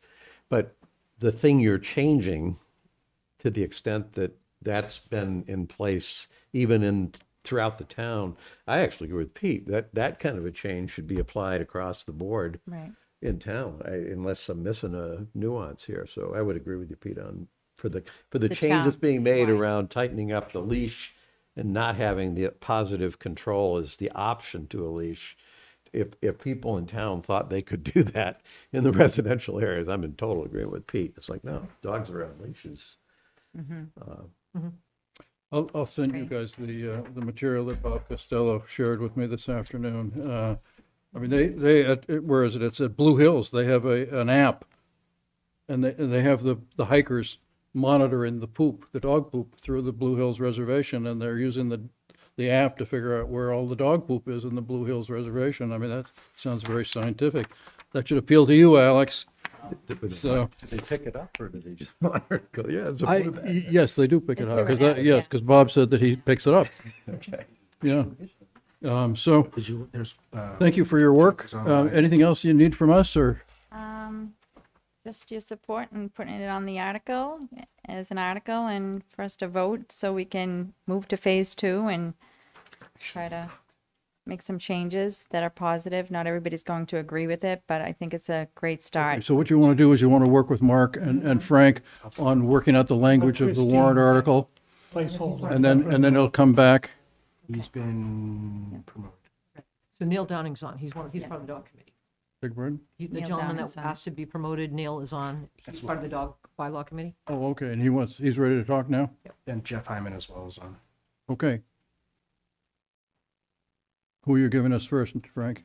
[0.48, 0.76] But
[1.18, 2.58] the thing you're changing
[3.38, 7.12] to the extent that that's been in place even in
[7.44, 8.36] throughout the town.
[8.66, 12.02] I actually agree with Pete, that, that kind of a change should be applied across
[12.02, 12.90] the board Right.
[13.22, 16.06] in town, I- unless I'm missing a nuance here.
[16.10, 19.00] So I would agree with you, Pete, on, for the, for the The changes town,
[19.00, 19.50] being made right.
[19.60, 21.14] around tightening up the leash
[21.56, 25.36] and not having the positive control as the option to a leash.
[25.92, 28.42] If, if people in town thought they could do that
[28.72, 31.14] in the residential areas, I'm in total agreement with Pete.
[31.16, 32.96] It's like, no, dogs are on leashes.
[35.52, 39.26] I'll, I'll send you guys the, uh, the material that Bob Costello shared with me
[39.26, 40.28] this afternoon.
[40.28, 40.56] Uh,
[41.14, 42.62] I mean, they, they, at- it- where is it?
[42.62, 43.50] It's at Blue Hills.
[43.50, 44.64] They have a, an app.
[45.68, 47.38] And they, and they have the, the hikers
[47.76, 51.06] monitoring the poop, the dog poop through the Blue Hills Reservation.
[51.06, 51.82] And they're using the,
[52.36, 55.10] the app to figure out where all the dog poop is in the Blue Hills
[55.10, 55.72] Reservation.
[55.72, 57.46] I mean, that sounds very scientific.
[57.92, 59.26] That should appeal to you, Alex.
[60.10, 62.52] So- Did they pick it up or did they just monitor it?
[62.52, 64.56] Go, Yeah, it's a I, blue bag." y- yes, they do pick it Is up.
[64.56, 65.04] there 'cause that- app?
[65.04, 65.20] Yes, Yeah.
[65.20, 66.66] because Bob said that he picks it up.
[67.08, 67.44] Okay.
[67.82, 68.04] Yeah.
[68.84, 71.46] Um, so, Did you, there's, uh, thank you for your work.
[71.54, 73.42] Uh, anything else you need from us or?
[73.72, 74.34] Um,
[75.06, 77.38] just your support and putting it on the article
[77.84, 81.86] as an article and for us to vote so we can move to phase two
[81.86, 82.14] and
[82.98, 83.48] try to
[84.26, 86.10] make some changes that are positive.
[86.10, 89.22] Not everybody's going to agree with it, but I think it's a great start.
[89.22, 91.40] So what you want to do is you want to work with Mark and, and
[91.40, 91.82] Frank
[92.18, 94.50] on working out the language of the warrant article.
[94.92, 95.52] Placeholder.
[95.52, 96.90] And then, and then it'll come back.
[97.46, 99.12] he's been promoted.
[100.00, 100.78] So Neil Downing's on.
[100.78, 101.92] He's one, he's part of the dog committee.
[102.40, 102.78] Big Bird?
[102.98, 103.86] He- The Neil gentleman Downing's that on.
[103.90, 105.48] asked to be promoted, Neil is on.
[105.64, 107.14] He's part of the dog bylaw committee.
[107.28, 107.72] Oh, okay.
[107.72, 109.10] And he wants, he's ready to talk now?
[109.46, 110.76] And Jeff Hyman as well is on.
[111.30, 111.62] Okay.
[114.24, 115.64] Who are you giving us first, Frank?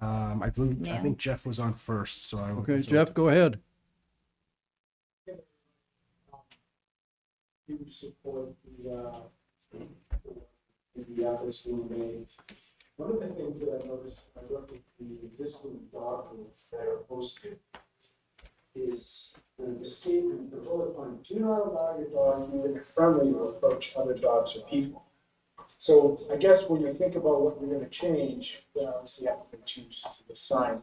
[0.00, 1.02] Um, I believe, I Neil.
[1.02, 2.62] think Jeff was on first, so I will.
[2.62, 3.60] Okay, consult- Jeff, go ahead.
[7.66, 8.48] do support
[8.82, 9.20] the, uh,
[10.96, 12.26] the efforts being made.
[12.98, 16.80] One of the things that I noticed, when I looked at the existing rules that
[16.80, 17.56] are posted,
[18.74, 23.30] is the, the statement, the bullet point, do not allow your dog, even if friendly,
[23.30, 25.04] to approach other dogs or people.
[25.78, 29.64] So I guess when you think about what you're gonna change, then obviously to make
[29.64, 30.82] changes to the sign.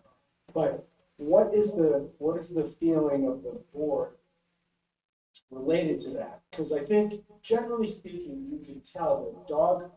[0.54, 0.88] But
[1.18, 4.12] what is the, what is the feeling of the board
[5.52, 9.92] related to that, because I think generally speaking, you can tell that dog,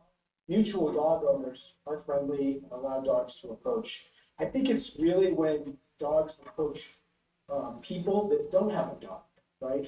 [0.48, 4.06] mutual dog owners are friendly, and allow dogs to approach.
[4.38, 6.90] I think it's really when dogs approach,
[7.52, 9.22] um, people that don't have a dog,
[9.60, 9.86] right?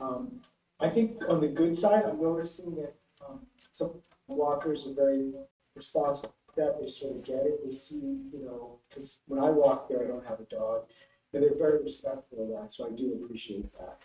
[0.00, 0.40] Um,
[0.80, 2.94] I think on the good side, I'm noticing that,
[3.26, 3.40] um,
[3.72, 3.92] some
[4.26, 5.32] walkers are very
[5.74, 9.88] responsive, that they sort of get it, they see, you know, because when I walk
[9.88, 10.84] there, I don't have a dog,
[11.32, 13.98] and they're very respectful of that, so I do appreciate that.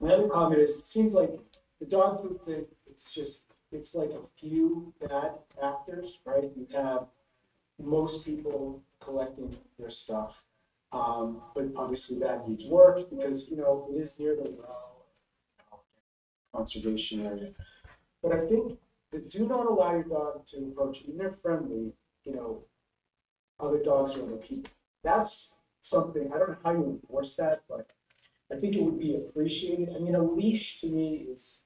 [0.00, 1.38] My other comment is, it seems like
[1.80, 3.40] the dog food thing, it's just,
[3.72, 6.50] it's like a few bad actors, right?
[6.56, 7.06] You have
[7.82, 10.42] most people collecting their stuff.
[10.92, 15.04] Um, but obviously that needs work because, you know, it is near the well,
[16.54, 17.50] conservation area.
[18.22, 18.78] But I think
[19.12, 21.92] that do not allow your dog to approach, even if friendly,
[22.24, 22.62] you know,
[23.60, 24.70] other dogs or other people.
[25.02, 25.50] That's
[25.80, 27.90] something, I don't know how you enforce that, but
[28.50, 29.90] I think it would be appreciated.
[29.94, 31.60] I mean, a leash to me is,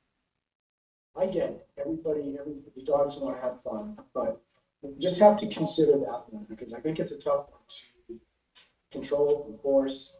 [1.16, 1.66] I get it.
[1.78, 4.40] Everybody, every, the dogs want to have fun, but
[4.82, 7.60] we just have to consider that one because I think it's a tough one
[8.08, 8.20] to
[8.90, 10.14] control, enforce.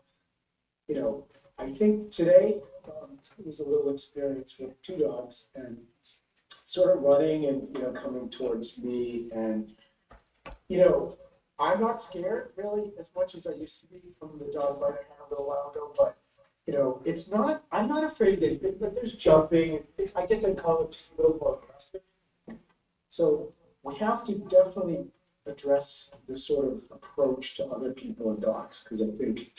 [0.89, 1.27] You know,
[1.59, 5.79] I think today um, was a little experience with two dogs and
[6.67, 9.73] sort of running and, you know, coming towards me and,
[10.69, 11.17] you know,
[11.59, 14.95] I'm not scared really as much as I used to be from the dog bite
[14.95, 16.17] I had a little while ago, but
[16.71, 19.83] you know, it's not, I'm not afraid that, but there's jumping,
[20.15, 22.03] I guess I'd call it just a little more aggressive.
[23.09, 23.53] So
[23.83, 25.07] we have to definitely
[25.47, 29.51] address this sort of approach to other people and dogs, because I think,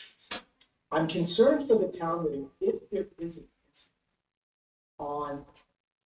[0.90, 3.40] I'm concerned for the town that if there is
[4.98, 5.44] on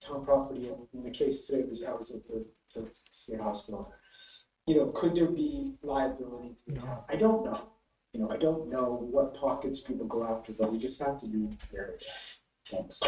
[0.02, 3.92] town property, and in the case today was, I was at the, the state hospital,
[4.66, 7.00] you know, could there be liability to the town?
[7.10, 7.60] I don't know.
[8.14, 11.26] You know, I don't know what pockets people go after, but we just have to
[11.26, 12.06] be aware of that.
[12.70, 13.00] Thanks.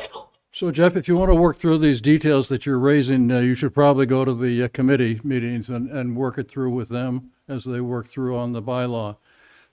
[0.50, 3.54] So Jeff, if you want to work through these details that you're raising, uh, you
[3.54, 7.30] should probably go to the uh, committee meetings and, and work it through with them
[7.46, 9.16] as they work through on the bylaw.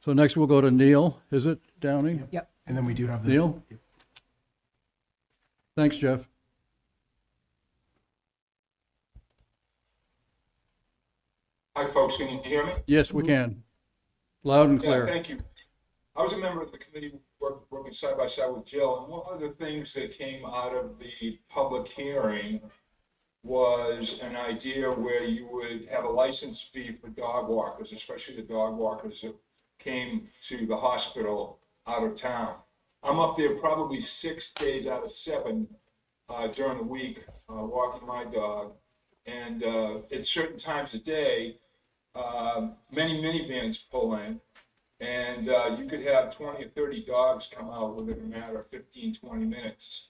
[0.01, 1.19] So next we'll go to Neil.
[1.31, 2.27] Is it Downing?
[2.29, 2.51] Yep.
[2.67, 3.29] And then we do have the.
[3.31, 3.63] Neil?
[5.75, 6.27] Thanks, Jeff.
[11.75, 12.73] Hi, folks, can you hear me?
[12.85, 13.63] Yes, we can.
[14.43, 15.07] Loud and Yeah, clear.
[15.07, 15.39] thank you.
[16.15, 19.07] I was a member of the committee work- working side by side with Jill, and
[19.11, 22.61] one of the things that came out of the public hearing
[23.41, 28.41] was an idea where you would have a license fee for dog walkers, especially the
[28.43, 29.35] dog walkers that
[29.79, 32.55] came to the hospital out of town.
[33.01, 35.67] I'm up there probably six days out of seven
[36.29, 38.75] uh, during the week, uh, walking my dog.
[39.25, 41.57] And uh, at certain times of day,
[42.15, 44.39] uh, many minivans pull in,
[44.99, 48.69] and uh, you could have 20 or 30 dogs come out within a matter of
[48.69, 50.07] 15, 20 minutes.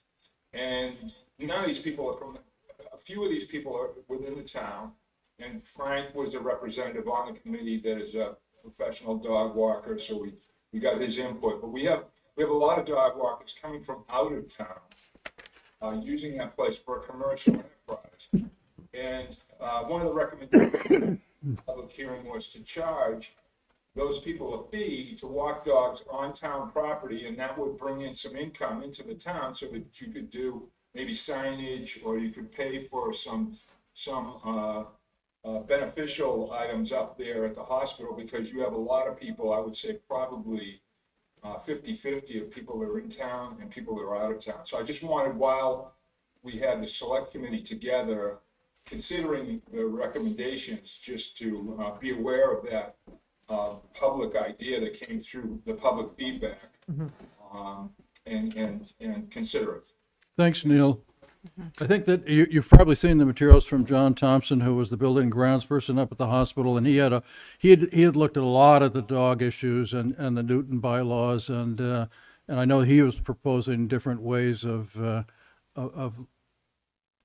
[0.52, 2.38] And none of these people are from,
[2.92, 4.92] a few of these people are within the town.
[5.40, 10.16] And Frank was a representative on the committee that is a professional dog walker, so
[10.16, 10.34] we,
[10.72, 11.60] we got his input.
[11.60, 12.04] But we have,
[12.36, 14.78] we have a lot of dog walkers coming from out of town,
[15.82, 18.50] uh, using that place for a commercial enterprise.
[18.94, 21.18] And uh, one of the recommendations
[21.66, 23.34] public hearing was to charge
[23.94, 28.14] those people a fee to walk dogs on town property, and that would bring in
[28.14, 32.50] some income into the town so that you could do maybe signage, or you could
[32.52, 33.56] pay for some,
[33.94, 34.84] some, uh,
[35.46, 39.52] uh, beneficial items up there at the hospital, because you have a lot of people,
[39.52, 40.80] I would say probably
[41.42, 44.64] uh, 50/50 of people that are in town and people that are out of town.
[44.64, 45.94] So I just wanted, while
[46.42, 48.38] we had the select committee together,
[48.86, 52.96] considering the recommendations, just to uh, be aware of that
[53.48, 56.70] uh, public idea that came through the public feedback,
[57.52, 57.90] um,
[58.26, 59.84] and, and, and consider it.
[60.36, 61.00] Thanks, Neil.
[61.78, 64.96] I think that you, you've probably seen the materials from John Thompson, who was the
[64.96, 67.22] building grounds person up at the hospital, and he had a,
[67.58, 70.42] he had, he had looked at a lot of the dog issues and, and the
[70.42, 72.06] Newton bylaws, and, uh,
[72.48, 75.24] and I know he was proposing different ways of, uh,
[75.76, 76.26] of, of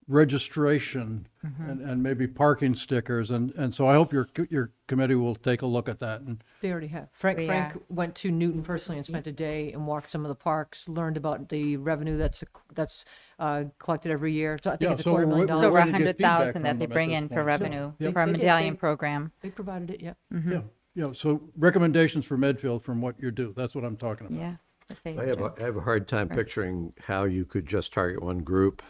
[0.10, 5.16] registration and, and maybe parking stickers, and, and so I hope your, co- your committee
[5.16, 7.08] will take a look at that, and They already have.
[7.14, 10.30] Frank, We Frank went to Newton personally and spent a day and walked some of
[10.30, 12.44] the parks, learned about the revenue that's,
[12.74, 13.06] that's
[13.40, 14.60] uh, collected every year.
[14.62, 15.66] So I think Yeah, it's a so quarter million we're- So dollars.
[15.68, 17.18] over a ready to get hundred feedback thousand from that they them at bring this
[17.20, 17.46] in for point.
[17.48, 19.32] revenue, They- for a they did, medallion they- program.
[19.42, 20.14] They provided it, yeah.
[20.48, 20.62] Yeah,
[20.96, 24.40] yeah, so recommendations for Medfield from what you do, that's what I'm talking about.
[24.40, 24.56] Yeah.
[24.88, 25.46] for phase I have, two.
[25.46, 28.82] a, I have a hard time picturing how you could just target one group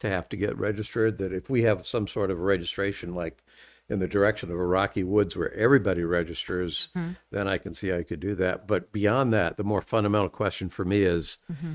[0.00, 3.42] to have to get registered, that if we have some sort of registration, like
[3.88, 7.12] in the direction of a Rocky Woods where everybody registers, mm-hmm.
[7.30, 8.66] then I can see I could do that.
[8.66, 11.74] But beyond that, the more fundamental question for me is, mm-hmm.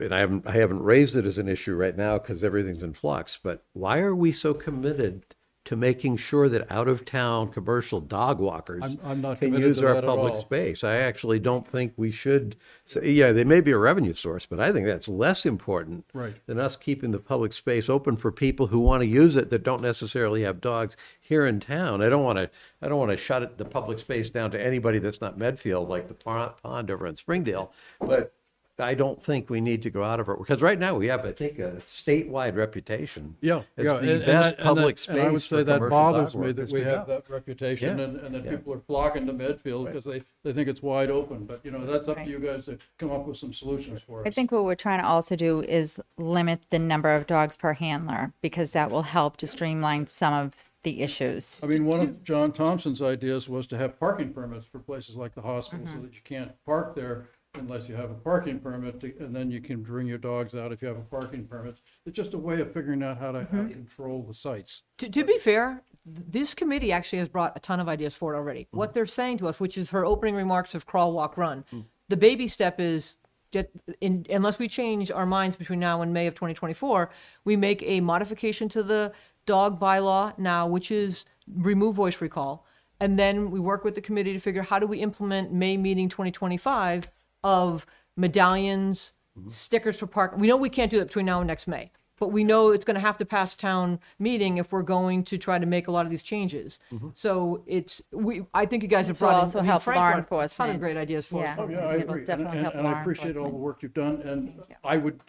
[0.00, 2.94] and I haven't, I haven't raised it as an issue right now because everything's in
[2.94, 5.26] flux, but why are we so committed
[5.64, 9.86] to making sure that out-of-town commercial dog walkers I'm- I'm not can committed use to
[9.86, 10.42] our that at public all.
[10.42, 10.82] space?
[10.82, 14.58] I actually don't think we should, say, yeah, they may be a revenue source, but
[14.58, 16.34] I think that's less important Right.
[16.46, 19.62] than us keeping the public space open for people who want to use it that
[19.62, 22.02] don't necessarily have dogs here in town.
[22.02, 22.50] I don't want to,
[22.80, 25.88] I don't want to shut it, the public space down to anybody that's not Medfield,
[25.88, 27.72] like the pond pond over in Springdale.
[28.00, 28.32] But
[28.78, 31.24] I don't think we need to go out of it, because right now we have,
[31.26, 33.36] I think, a statewide reputation.
[33.40, 35.58] Yeah, as yeah, the and, and best that, and public that, and I would space
[35.58, 37.12] say that commercial bothers dog me that walkers we to have go.
[37.14, 38.50] that reputation Yeah, and, and that yeah.
[38.52, 41.84] people are flocking to Medfield because they, they think it's wide open, but you know,
[41.84, 44.26] that's up to you guys to come up with some solutions for us.
[44.26, 47.74] I think what we're trying to also do is limit the number of dogs per
[47.74, 51.60] handler because that will help to streamline some of the issues.
[51.62, 55.34] I mean, one of John Thompson's ideas was to have parking permits for places like
[55.34, 55.96] the hospital Mm-hmm.
[55.96, 59.50] so that you can't park there unless you have a parking permit, to- and then
[59.50, 61.80] you can bring your dogs out if you have a parking permit.
[62.06, 63.68] It's just a way of figuring out how to, how Mm-hmm.
[63.68, 64.82] to control the sites.
[64.98, 68.36] To, to be fair, th- this committee actually has brought a ton of ideas forward
[68.36, 68.68] already.
[68.70, 71.64] What they're saying to us, which is her opening remarks of crawl, walk, run.
[72.08, 73.18] The baby step is
[73.52, 77.10] get in, unless we change our minds between now and May of 2024,
[77.44, 79.12] we make a modification to the
[79.44, 82.66] dog bylaw now, which is remove voice recall.
[83.00, 86.08] And then we work with the committee to figure how do we implement May meeting
[86.08, 87.10] 2025
[87.44, 87.86] of
[88.16, 89.48] medallions, mm-hmm.
[89.48, 90.34] stickers for park.
[90.36, 92.84] We know we can't do that between now and next May, but we know it's
[92.84, 95.90] going to have to pass town meeting if we're going to try to make a
[95.92, 96.78] lot of these changes.
[96.92, 97.08] Mm-hmm.
[97.14, 98.44] So it's we.
[98.54, 100.02] I think you guys have This will brought in- also I mean, help Frank law
[100.02, 100.74] brought A ton enforcement.
[100.74, 101.52] of great ideas for Yeah.
[101.54, 101.58] us.
[101.60, 102.18] Oh, yeah, I It'll agree.
[102.20, 103.60] And, definitely and, help and law I appreciate all the enforcement.
[103.60, 104.76] work you've done, and you.
[104.84, 105.20] I would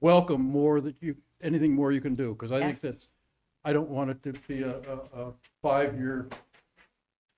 [0.00, 2.80] welcome more that you, anything more you can do, because I think Yes.
[2.80, 3.08] that's,
[3.64, 6.26] I don't want it to be a, a, a five-year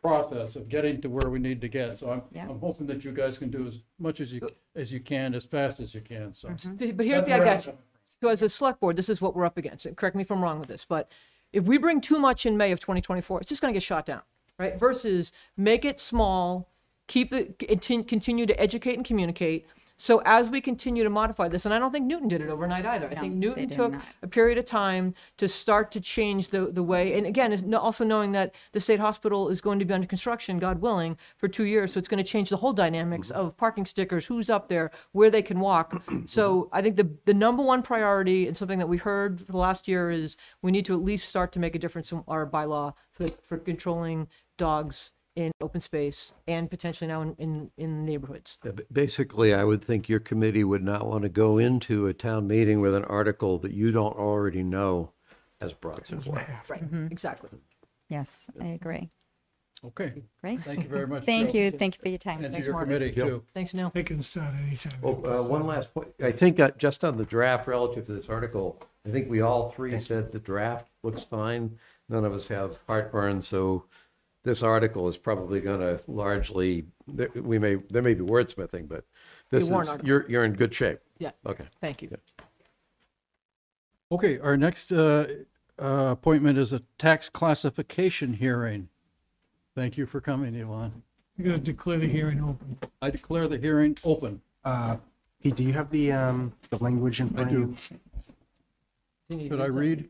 [0.08, 2.46] process of getting to where we need to get, so I'm, Yeah.
[2.50, 5.46] I'm hoping that you guys can do as much as you, as you can, as
[5.46, 6.48] fast as you can, so.
[6.50, 6.90] Mm-hmm.
[6.96, 7.62] But here's the I'm idea.
[7.62, 7.78] coming
[8.20, 9.86] So as a select board, this is what we're up against.
[9.86, 11.10] And Correct me if I'm wrong with this, but
[11.54, 14.04] if we bring too much in May of 2024, it's just going to get shot
[14.04, 14.20] down,
[14.58, 14.78] right?
[14.78, 16.68] Versus make it small,
[17.06, 19.66] keep the contin- continue to educate and communicate.
[19.96, 22.84] So as we continue to modify this, and I don't think Newton did it overnight
[22.84, 23.06] either.
[23.06, 24.02] I No, think they Newton did took not.
[24.22, 27.78] a period of time to start to change the, the way, and again, is no-
[27.78, 31.46] also knowing that the state hospital is going to be under construction, God willing, for
[31.46, 31.92] two years.
[31.92, 33.40] So it's going to change the whole dynamics mm-hmm.
[33.40, 36.02] of parking stickers, who's up there, where they can walk.
[36.26, 39.58] So I think the, the number one priority and something that we heard for the
[39.58, 42.46] last year is we need to at least start to make a difference in our
[42.46, 44.26] bylaw for, for controlling
[44.56, 48.58] dogs in open space and potentially now in, in, in neighborhoods.
[48.64, 52.14] Yeah, ba- Basically, I would think your committee would not want to go into a
[52.14, 55.10] town meeting with an article that you don't already know
[55.60, 56.42] has broad support.
[56.68, 57.50] Right, exactly.
[58.08, 59.10] Yes, I agree.
[59.84, 60.60] Okay, Great.
[60.62, 61.24] thank you very much.
[61.24, 61.58] Thank Joe.
[61.58, 61.70] you.
[61.70, 62.36] Thank you for your time.
[62.36, 62.86] And to Thanks, your Marty.
[62.94, 63.26] committee Yep.
[63.26, 63.42] too.
[63.52, 63.90] Thanks, Neil.
[63.92, 64.98] They can start anytime.
[65.02, 66.08] Oh, uh, one last point.
[66.22, 69.70] I think uh, just on the draft relative to this article, I think we all
[69.72, 71.78] three said the draft looks fine.
[72.08, 73.84] None of us have heartburn, so
[74.44, 79.04] this article is probably going to largely, there- we may, there may be wordsmithing, but
[79.50, 80.08] this warrant is, article.
[80.08, 81.00] you're, you're in good shape.
[81.18, 81.64] Yeah, Okay.
[81.80, 82.10] thank you.
[84.12, 85.26] Okay, our next uh,
[85.80, 88.88] uh, appointment is a tax classification hearing.
[89.74, 91.02] Thank you for coming, Yvonne.
[91.36, 92.78] You're gonna declare the hearing open.
[93.02, 94.40] I declare the hearing open.
[94.64, 94.98] Uh,
[95.42, 99.36] Pete, do you have the, um, the language in I front of do.
[99.36, 99.48] you?
[99.48, 100.08] Should I read?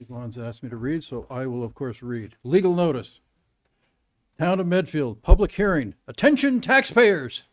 [0.00, 2.36] Yvonne's asked me to read, so I will of course read.
[2.42, 3.20] Legal notice.
[4.38, 5.94] Town of Medfield, public hearing.
[6.08, 7.44] Attention taxpayers.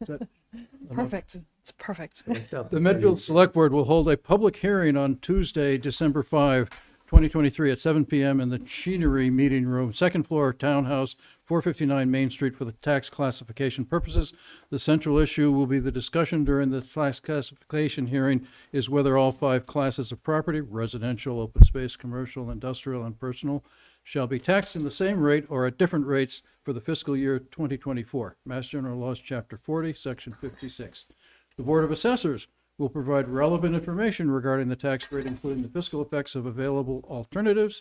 [0.00, 0.28] Is that
[0.90, 1.36] Perfect.
[1.60, 2.24] It's perfect.
[2.26, 6.68] The Medfield Select Board will hold a public hearing on Tuesday, December 5,
[7.12, 12.54] 2023, at 7 PM in the Chenery Meeting Room, second floor, Townhouse, 459 Main Street,
[12.54, 14.32] for the tax classification purposes.
[14.70, 19.30] The central issue will be the discussion during the tax classification hearing is whether all
[19.30, 23.62] five classes of property, residential, open space, commercial, industrial, and personal,
[24.02, 27.38] shall be taxed in the same rate or at different rates for the fiscal year
[27.38, 28.38] 2024.
[28.46, 31.04] Mass General Laws, Chapter 40, Section 56.
[31.58, 32.46] The Board of Assessors
[32.82, 37.80] will provide relevant information regarding the tax rate, including the fiscal effects of available alternatives.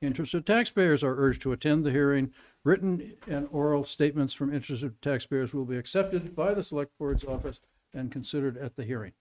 [0.00, 2.32] Interested taxpayers are urged to attend the hearing.
[2.64, 7.60] Written and oral statements from interested taxpayers will be accepted by the Select Board's office
[7.92, 9.12] and considered at the hearing.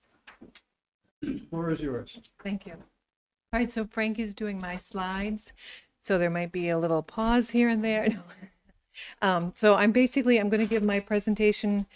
[1.50, 2.22] Floor is yours.
[2.42, 2.74] Thank you.
[2.74, 5.52] All right, so Frank is doing my slides,
[6.00, 8.08] so there might be a little pause here and there.
[9.22, 11.88] Um, so I'm basically, I'm going to give my presentation,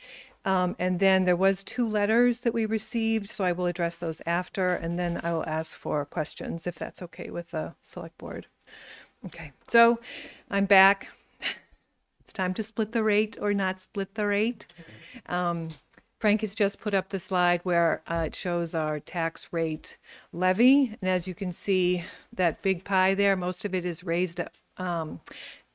[0.47, 4.21] um, and then there was two letters that we received, so I will address those
[4.25, 8.47] after, and then I will ask for questions if that's okay with the select board.
[9.25, 9.99] Okay, so
[10.49, 11.09] I'm back.
[12.21, 14.67] It's time to split the rate or not split the rate.
[15.27, 15.69] Um,
[16.19, 19.97] Frank has just put up the slide where uh, it shows our tax rate
[20.33, 20.97] levy.
[21.01, 24.41] And as you can see, that big pie there, most of it is raised
[24.75, 25.21] um,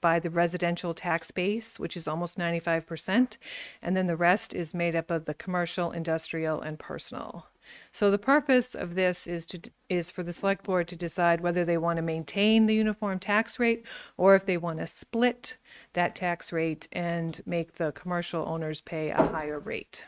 [0.03, 3.38] by the residential tax base, which is almost 95%.
[3.80, 7.46] And then the rest is made up of the commercial, industrial, and personal.
[7.90, 11.64] So the purpose of this is to is for the select board to decide whether
[11.64, 13.86] they want to maintain the uniform tax rate
[14.16, 15.57] or if they want to split
[15.92, 20.07] that tax rate and make the commercial owners pay a higher rate.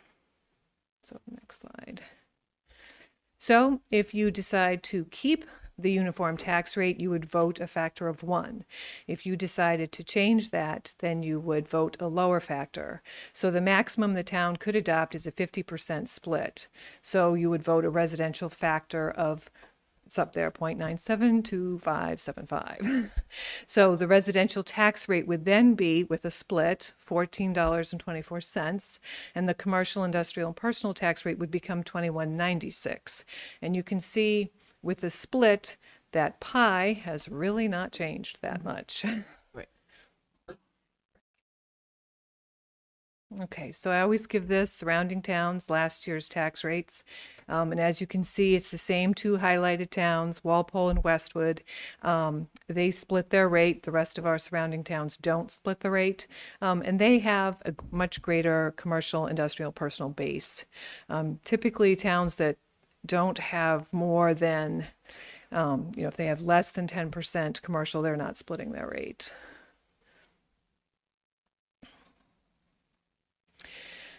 [1.03, 2.03] So next slide.
[3.37, 5.45] So if you decide to keep
[5.79, 8.65] the uniform tax rate, you would vote a factor of one.
[9.07, 13.03] If you decided to change that, then you would vote a lower factor.
[13.33, 16.69] So the maximum the town could adopt is a 50% split.
[17.03, 19.51] So you would vote a residential factor of
[20.07, 23.11] it's up there 0.972575
[23.67, 28.99] so the residential tax rate would then be with a split $14.24
[29.35, 33.25] and the commercial industrial and personal tax rate would become 21.96
[33.63, 34.51] and you can see
[34.85, 35.77] with the split
[36.13, 39.05] that pie has really not changed that much
[39.53, 39.69] Right.
[43.41, 47.03] Okay, so I always give this surrounding towns last year's tax rates.
[47.49, 51.63] Um, and as you can see, it's the same two highlighted towns, Walpole and Westwood.
[52.03, 53.83] Um, they split their rate.
[53.83, 56.29] The rest of our surrounding towns don't split the rate.
[56.61, 60.65] Um, and they have a much greater commercial, industrial, personal base.
[61.09, 62.57] Um, typically, towns that
[63.07, 64.87] don't have more than,
[65.53, 69.35] um, you know, if they have less than 10% commercial, they're not splitting their rate.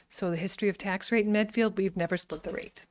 [0.08, 2.86] So the history of tax rate in Medfield, we've never split the rate.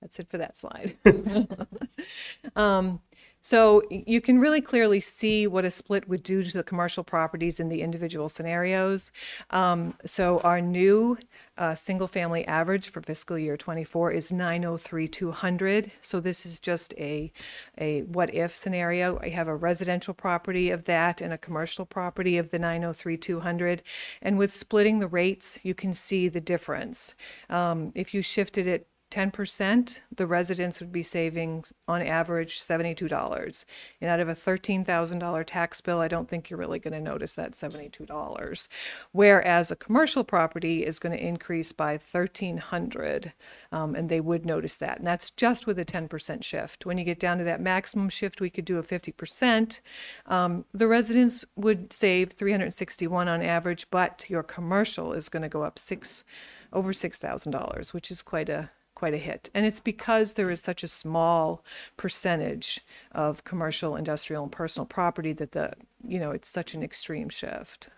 [0.00, 0.96] That's it for that slide.
[2.56, 3.00] um,
[3.42, 7.58] So you can really clearly see what a split would do to the commercial properties
[7.58, 9.12] in the individual scenarios.
[9.50, 11.18] Um, so our new
[11.56, 15.90] uh, single family average for fiscal year 24 is 903,200.
[16.02, 17.32] So this is just a,
[17.78, 19.18] a what if scenario.
[19.22, 23.82] I have a residential property of that and a commercial property of the 903,200.
[24.20, 27.14] And with splitting the rates, you can see the difference.
[27.48, 33.64] Um, if you shifted it 10%, the residents would be saving on average $72.
[34.00, 37.34] And out of a $13,000 tax bill, I don't think you're really going to notice
[37.34, 38.68] that $72.
[39.12, 43.32] Whereas a commercial property is going to increase by 1300
[43.72, 44.98] um, and they would notice that.
[44.98, 46.86] And that's just with a 10% shift.
[46.86, 49.80] When you get down to that maximum shift, we could do a 50%.
[50.26, 55.62] Um, the residents would save $361 on average, but your commercial is going to go
[55.62, 56.24] up six
[56.72, 58.70] over $6,000, which is quite a
[59.00, 59.48] quite a hit.
[59.54, 61.64] And it's because there is such a small
[61.96, 62.80] percentage
[63.12, 65.72] of commercial, industrial, and personal property that the,
[66.06, 67.88] you know, it's such an extreme shift.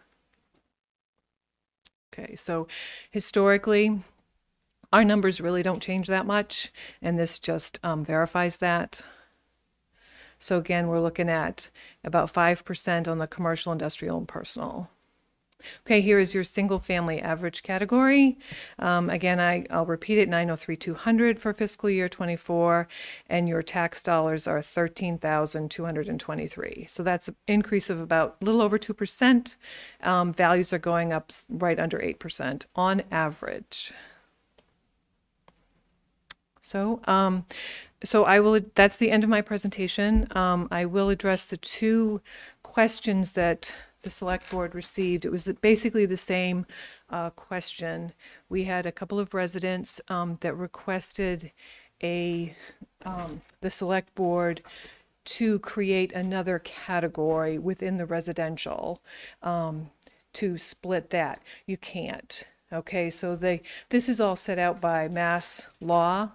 [2.15, 2.69] Okay, so
[3.11, 4.01] historically,
[4.93, 9.03] our numbers really don't change that much, and this just um, verifies that.
[10.39, 11.69] So again, we're looking at
[12.05, 14.89] about 5% on the commercial, industrial, and personal.
[15.87, 18.39] Okay, here is your single family average category.
[18.79, 22.89] Um, again, I, I'll repeat it 903,200 for fiscal year 24,
[23.29, 26.87] and your tax dollars are 13,223.
[26.89, 29.57] So that's an increase of about a little over 2%.
[30.03, 33.93] Um, values are going up right under 8% on average.
[36.61, 37.45] So, um,
[38.05, 40.29] so I will, that's the end of my presentation.
[40.31, 42.21] Um, I will address the two
[42.63, 45.25] questions that the select board received.
[45.25, 46.67] It was basically the same,
[47.11, 48.13] uh, question.
[48.49, 51.53] We had a couple of residents, um, that requested
[52.03, 52.55] a,
[53.05, 54.63] um, the select board
[55.25, 59.01] to create another category within the residential,
[59.43, 59.91] um,
[60.33, 61.41] to split that.
[61.67, 62.45] You can't.
[62.73, 66.31] Okay, so they, this is all set out by mass law.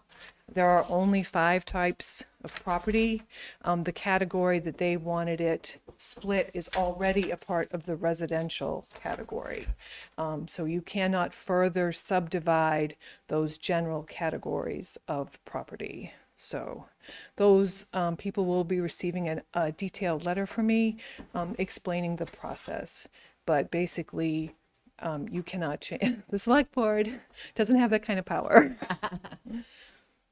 [0.51, 3.23] There are only five types of property.
[3.63, 8.87] Um, the category that they wanted it split is already a part of the residential
[8.93, 9.67] category.
[10.17, 12.95] Um, so you cannot further subdivide
[13.27, 16.13] those general categories of property.
[16.37, 16.85] So
[17.35, 20.97] those um, people will be receiving an, a detailed letter from me
[21.33, 23.07] um, explaining the process.
[23.45, 24.55] But basically,
[24.99, 26.19] um, you cannot change.
[26.29, 27.19] The select board
[27.55, 28.77] doesn't have that kind of power.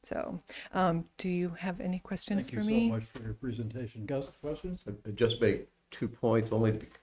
[0.05, 0.39] so,
[0.73, 2.61] um, do you have any questions for me?
[2.61, 2.87] Thank for you me?
[2.89, 4.05] so much for your presentation.
[4.05, 4.83] Gus, questions?
[4.87, 7.01] I- I just make two points, only bec-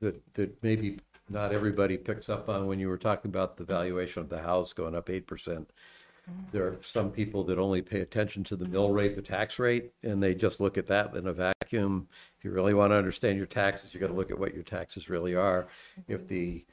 [0.00, 0.98] that, that maybe
[1.28, 4.72] not everybody picks up on when you were talking about the valuation of the house
[4.72, 5.70] going up eight percent.
[6.52, 9.90] There are some people that only pay attention to the mill rate, the tax rate,
[10.04, 12.06] and they just look at that in a vacuum.
[12.38, 14.62] If you really want to understand your taxes, you got to look at what your
[14.62, 15.66] taxes really are.
[16.06, 16.64] If the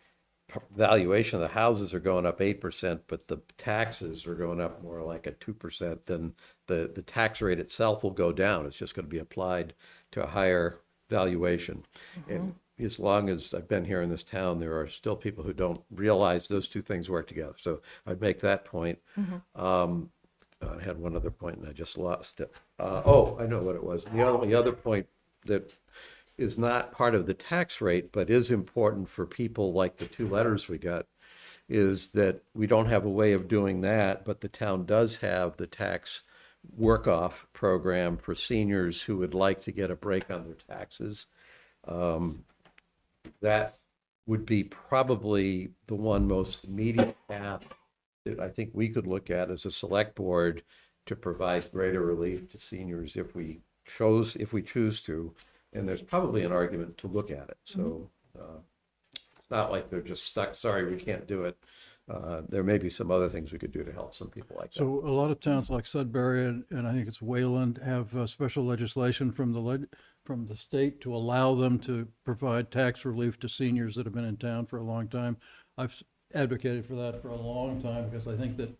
[0.47, 4.61] p- valuation of the houses are going up eight percent, but the taxes are going
[4.61, 6.33] up more like a two percent, then
[6.67, 8.65] the, the tax rate itself will go down.
[8.65, 9.73] It's just going to be applied
[10.11, 10.79] to a higher
[11.09, 11.85] valuation.
[12.29, 15.53] And as long as I've been here in this town, there are still people who
[15.53, 17.55] don't realize those two things work together.
[17.57, 18.99] So I'd make that point.
[19.55, 20.09] Um,
[20.61, 22.51] I had one other point and I just lost it.
[22.79, 24.03] Uh, oh, I know what it was.
[24.05, 25.07] The only other point
[25.45, 25.73] that
[26.37, 30.27] is not part of the tax rate, but is important for people like the two
[30.27, 31.05] letters we got,
[31.67, 35.57] is that we don't have a way of doing that, but the town does have
[35.57, 36.23] the tax
[36.75, 41.27] work-off program for seniors who would like to get a break on their taxes.
[41.87, 42.43] Um,
[43.41, 43.77] That
[44.25, 47.63] would be probably the one most immediate path
[48.25, 50.63] that I think we could look at as a select board
[51.05, 55.33] to provide greater relief to seniors if we chose, if we choose to.
[55.77, 57.57] And there's probably an argument to look at it.
[57.65, 58.57] So uh,
[59.37, 61.55] it's not like they're just stuck, sorry, we can't do it.
[62.09, 64.71] Uh, There may be some other things we could do to help some people like
[64.71, 64.79] that.
[64.79, 68.25] So a lot of towns like Sudbury and, and I think it's Wayland have uh,
[68.25, 69.87] special legislation from the leg,
[70.25, 74.25] from the state to allow them to provide tax relief to seniors that have been
[74.25, 75.37] in town for a long time.
[75.77, 78.71] I've s- advocated for that for a long time because I think that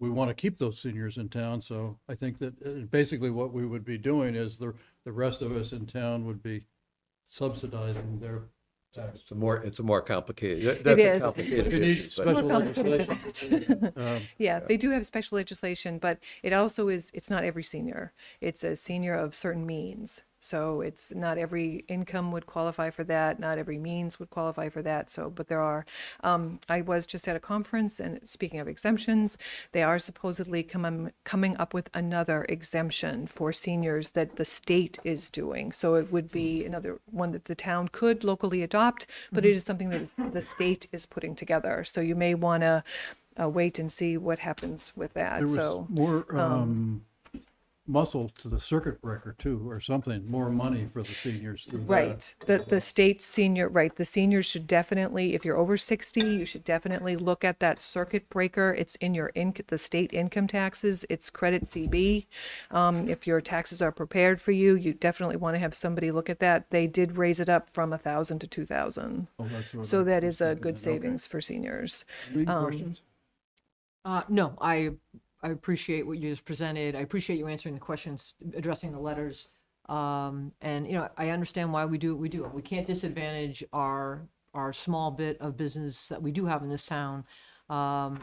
[0.00, 1.62] we want to keep those seniors in town.
[1.62, 5.42] So I think that uh, basically what we would be doing is the, the rest
[5.42, 6.64] of us in town would be
[7.28, 8.42] subsidizing their
[8.94, 9.18] tax.
[9.22, 12.02] It's a more, it's a more complicated, that's a complicated You need issue.
[12.04, 13.92] but- special More complicated legislation.
[13.96, 18.12] Um, Yeah, they do have special legislation, but it also is, it's not every senior.
[18.40, 20.22] It's a senior of certain means.
[20.44, 24.82] So it's not every income would qualify for that, not every means would qualify for
[24.82, 25.08] that.
[25.08, 25.86] So, but there are.
[26.22, 29.38] Um, I was just at a conference, and speaking of exemptions,
[29.72, 35.30] they are supposedly coming coming up with another exemption for seniors that the state is
[35.30, 35.72] doing.
[35.72, 39.64] So it would be another one that the town could locally adopt, but it is
[39.64, 41.84] something that the state is putting together.
[41.84, 42.84] So you may want to
[43.40, 45.36] uh, wait and see what happens with that.
[45.36, 47.04] There was so more um,
[47.86, 51.88] muscle to the circuit breaker too, or something, more money for the seniors through that.
[51.90, 52.34] Right.
[52.46, 56.64] The, the state senior, right, the seniors should definitely, if you're over sixty, you should
[56.64, 58.74] definitely look at that circuit breaker.
[58.78, 62.26] It's in your inc, the state income taxes, it's credit CB.
[62.70, 66.30] Um, if your taxes are prepared for you, you definitely want to have somebody look
[66.30, 66.70] at that.
[66.70, 69.28] They did raise it up from a thousand to two thousand.
[69.38, 70.60] Oh, that's what So I- that is a okay.
[70.60, 72.04] good savings for seniors.
[72.32, 73.02] Any Um, questions?
[74.06, 74.90] Uh, no, I,
[75.44, 76.96] I appreciate what you just presented.
[76.96, 79.48] I appreciate you answering the questions, addressing the letters.
[79.90, 82.44] Um, and, you know, I understand why we do what we do.
[82.44, 84.22] We can't disadvantage our,
[84.54, 87.24] our small bit of business that we do have in this town.
[87.68, 88.20] Um,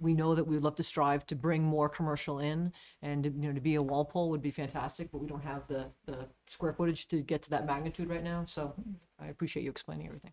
[0.00, 2.72] we know that we'd love to strive to bring more commercial in
[3.02, 5.86] and, you know, to be a Walpole would be fantastic, but we don't have the,
[6.06, 8.44] the square footage to get to that magnitude right now.
[8.46, 8.74] So
[9.20, 10.32] I appreciate you explaining everything.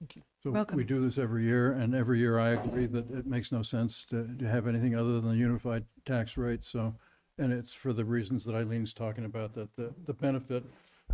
[0.00, 0.22] Thank you.
[0.42, 0.76] So welcome.
[0.76, 4.04] we do this every year, and every year I agree that it makes no sense
[4.10, 6.94] to, to have anything other than the unified tax rate, so,
[7.38, 10.64] and it's for the reasons that Eileen's talking about, that the, the benefit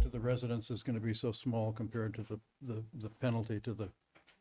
[0.03, 3.73] to the residents is gonna be so small compared to the, the, the penalty to
[3.73, 3.89] the,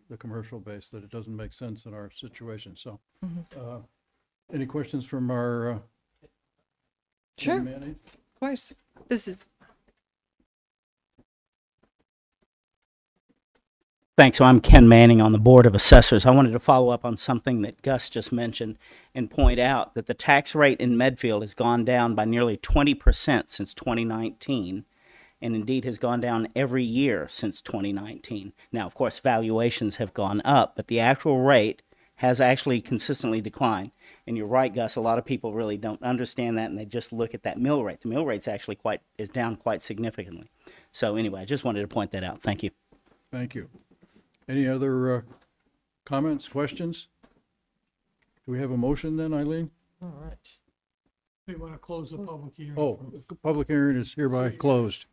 [0.10, 3.00] the commercial base, that it doesn't make sense in our situation, so.
[3.56, 3.78] uh,
[4.52, 5.80] Any questions from our, uh?
[7.38, 7.56] Sure.
[7.56, 7.92] young Manny?
[7.92, 8.74] Of course.
[9.08, 9.50] This is,
[14.22, 14.38] Thanks.
[14.38, 16.28] So I'm Ken Manning on the Board of Assessors.
[16.28, 18.78] I wanted to follow up on something that Gus just mentioned
[19.16, 23.50] and point out that the tax rate in Medfield has gone down by nearly 20%
[23.50, 24.86] since 2019
[25.42, 28.54] and indeed has gone down every year since 2019.
[28.72, 31.82] Now, of course, valuations have gone up, but the actual rate
[32.18, 33.90] has actually consistently declined.
[34.28, 37.12] And you're right, Gus, a lot of people really don't understand that and they just
[37.12, 38.02] look at that mill rate.
[38.02, 40.52] The mill rate's actually quite is down quite significantly.
[40.92, 42.44] So anyway, I just wanted to point that out.
[42.44, 42.70] Thank you.
[43.32, 43.68] Thank you.
[44.52, 45.22] Any other, uh,
[46.04, 47.08] comments, questions?
[48.46, 49.72] Do we have a motion then, Eileen?
[50.02, 50.52] All right.
[51.48, 52.78] We want to close the public hearing.
[52.78, 53.00] Oh,
[53.42, 55.06] public hearing is hereby closed.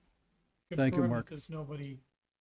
[0.74, 1.28] thank you, Confirm that Mark.
[1.30, 2.00] There's nobody,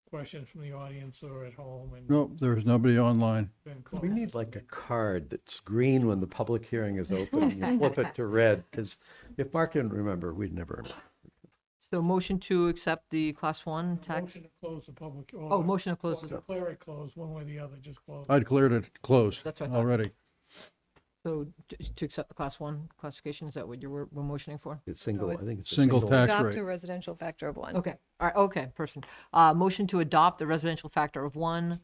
[0.10, 2.10] questions from the audience or at home and.
[2.10, 3.52] No, there is nobody online.
[3.64, 4.14] been We closed.
[4.16, 8.00] need like a card that's green when the public hearing is open, and you flip
[8.00, 8.98] it to red, because
[9.38, 10.84] if Mark didn't remember, we'd never.
[11.90, 15.32] So motion to accept the class one tax, Motion to close the public.
[15.34, 18.04] oh, motion to close, Or the- Declare it closed, one way or the other, just
[18.06, 18.26] close.
[18.30, 19.80] I declared it closed That's what I thought.
[19.80, 20.12] already.
[21.24, 24.58] so to to accept the class one classification, is that what you were, were motioning
[24.58, 24.82] for?
[24.86, 26.18] It's single, I think it's a Single single.
[26.18, 26.56] tax adopt rate.
[26.58, 27.78] a residential factor of one.
[27.78, 29.04] Okay, all right, okay, person.
[29.32, 31.80] Uh, motion to adopt the residential factor of one.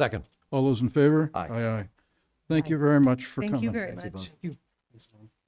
[0.00, 0.24] Second.
[0.50, 1.30] All those in favor?
[1.34, 1.46] Aye.
[1.48, 1.88] Aye, aye.
[2.48, 3.52] Thank you very much for coming.
[3.52, 4.30] Thank you very much.
[4.42, 4.56] You.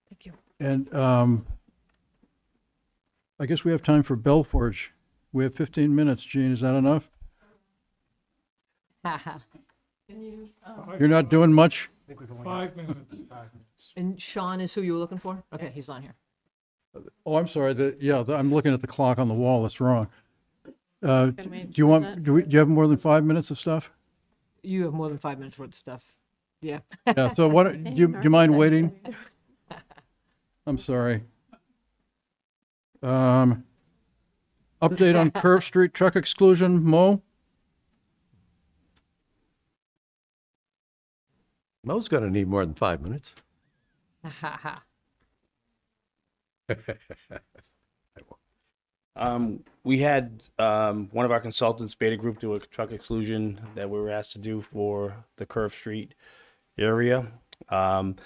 [0.09, 0.32] Thank you.
[0.59, 1.47] And, um,
[3.38, 4.92] I guess we have time for Belforge.
[5.32, 7.10] We have fifteen minutes, Gene, is that enough?
[10.98, 11.90] You're not doing much?
[12.04, 12.98] I think we've only got Five minutes.
[13.28, 13.92] five minutes.
[13.96, 15.42] And Sean is who you were looking for?
[15.52, 16.14] Okay, he's on here.
[17.26, 19.80] Oh, I'm sorry, the, yeah, the- I'm looking at the clock on the wall, that's
[19.80, 20.08] wrong.
[21.02, 23.90] Uh, do you want, do we, do you have more than five minutes of stuff?
[24.62, 26.14] You have more than five minutes worth of stuff.
[26.62, 26.78] Yeah.
[27.16, 28.92] Yeah, so what, do you, do you mind waiting?
[30.66, 31.22] I'm sorry.
[33.02, 33.64] Um,
[34.82, 37.23] update on Curve Street truck exclusion, Mo?
[41.85, 43.35] Mo's gonna need more than five minutes.
[49.16, 53.89] Um, we had um, one of our consultants, Beta Group, do a truck exclusion that
[53.89, 56.14] we were asked to do for the Curve Street
[56.78, 57.32] area.
[57.70, 58.16] Um,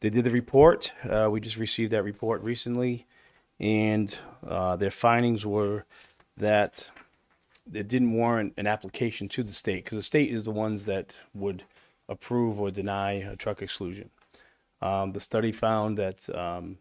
[0.00, 0.92] they did the report.
[1.08, 3.06] Uh, we just received that report recently,
[3.60, 5.84] and uh, their findings were
[6.36, 6.90] that
[7.72, 11.20] it didn't warrant an application to the state because the state is the ones that
[11.34, 11.64] would
[12.08, 14.10] approve or deny a truck exclusion.
[14.80, 16.78] Um, the study found that um,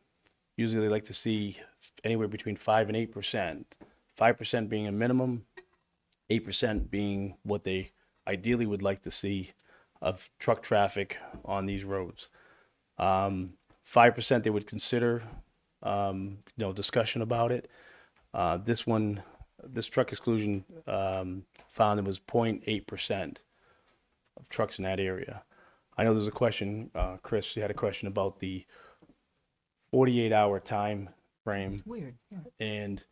[0.55, 1.57] usually they like to see
[2.03, 3.75] anywhere between five and eight percent.
[4.15, 5.45] Five percent being a minimum,
[6.29, 7.91] eight percent being what they
[8.27, 9.51] ideally would like to see
[10.01, 12.29] of truck traffic on these roads.
[12.97, 13.47] Um,
[13.83, 15.23] Five percent they would consider,
[15.83, 17.69] um, you know, discussion about it.
[18.33, 19.23] Uh, this one,
[19.63, 23.43] this truck exclusion um, found it was 0.8 percent
[24.37, 25.43] of trucks in that area.
[25.97, 28.65] I know there's a question, uh, Chris, you had a question about the
[29.91, 31.09] 48 hour time
[31.43, 32.17] frame Weird.
[32.31, 32.39] Yeah.
[32.59, 33.03] and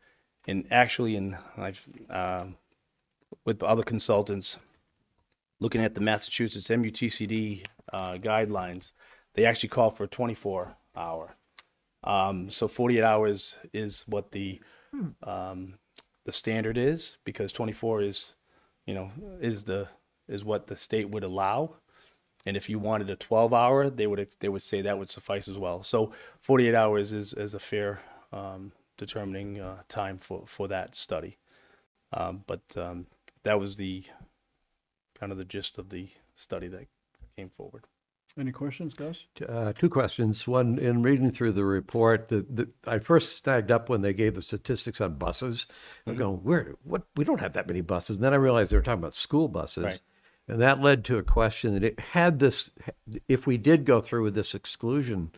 [0.48, 2.58] And actually, in I've um,
[3.44, 4.60] with other consultants,
[5.60, 8.94] looking at the Massachusetts MUTCD uh, guidelines,
[9.34, 11.36] they actually call for a 24 hour.
[12.06, 14.62] Um, so 48 hours is what the
[15.24, 15.76] um,
[16.24, 18.34] the standard is because 24 is,
[18.86, 19.12] you know,
[19.42, 19.88] is the
[20.28, 21.76] is what the state would allow.
[22.46, 25.48] And if you wanted a 12 hour, they would they would say that would suffice
[25.48, 25.82] as well.
[25.82, 28.02] So 48 hours is is a fair
[28.32, 31.38] um, determining uh, time for for that study.
[32.14, 33.08] Um, but um,
[33.44, 34.04] that was the
[35.20, 36.88] kind of the gist of the study that
[37.36, 37.86] came forward.
[38.38, 39.26] Any questions, Gus?
[39.48, 40.46] Uh, two questions.
[40.46, 44.36] One, in reading through the report, the, the, I first snagged up when they gave
[44.36, 45.68] the statistics on buses.
[46.06, 48.18] I'm going, where, what, we don't have that many buses.
[48.18, 49.84] And then I realized they were talking about school buses.
[49.86, 50.02] Right.
[50.50, 52.72] And that led to a question that it had this,
[53.30, 55.32] if we did go through with this exclusion,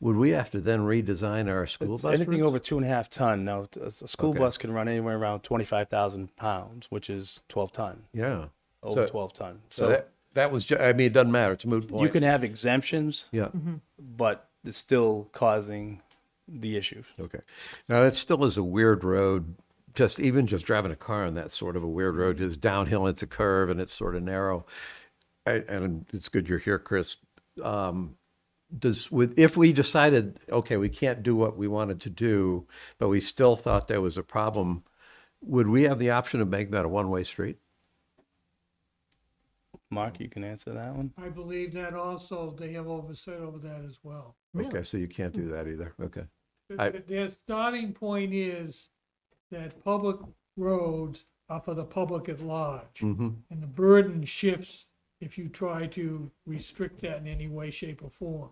[0.00, 2.14] would we have to then redesign our school It's bus?
[2.14, 2.46] anything routes?
[2.48, 3.44] over two and a half ton.
[3.44, 4.38] Now, t- a s- a school Okay.
[4.38, 8.46] bus can run anywhere around 25,000 pounds, which is 12 ton, Yeah.
[8.82, 9.60] over So- 12 ton.
[9.70, 10.08] So So that,
[10.38, 11.52] that was, ju- I mean, it doesn't matter.
[11.52, 12.02] It's a moot point.
[12.04, 13.48] you can have exemptions, Yeah.
[13.98, 16.00] but it's still causing
[16.46, 17.02] the issue.
[17.20, 17.40] Okay.
[17.88, 19.54] Now, it still is a weird road.
[19.94, 23.06] Just even just driving a car on that sort of a weird road is downhill.
[23.08, 24.64] It's a curve and it's sort of narrow.
[25.44, 27.16] And, and it's good you're here, Chris.
[27.62, 28.16] Um,
[28.78, 32.66] does with if we decided okay, we can't do what we wanted to do,
[32.98, 34.84] but we still thought there was a problem,
[35.42, 37.56] would we have the option of making that a one-way street?
[39.90, 41.12] Mark, you can answer that one.
[41.16, 44.36] I believe that also, they have oversight over that as well.
[44.58, 45.94] Okay, so you can't do that either.
[46.02, 46.24] Okay.
[46.78, 48.88] I- Th- Their starting point is
[49.50, 50.16] that public
[50.56, 53.00] roads are for the public at large.
[53.00, 53.28] Mm-hmm.
[53.50, 54.86] And the burden shifts
[55.20, 58.50] if you try to restrict that in any way, shape, or form.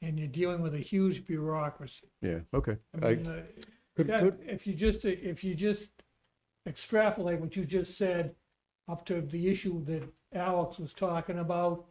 [0.00, 2.08] And you're dealing with a huge bureaucracy.
[2.22, 2.38] Yeah.
[2.54, 2.76] Okay.
[3.02, 3.42] I I, mean, uh,
[3.96, 5.88] Could- that- could- if you just, if you just
[6.66, 8.34] extrapolate what you just said
[8.88, 10.02] up to the issue that
[10.34, 11.86] Alex was talking about,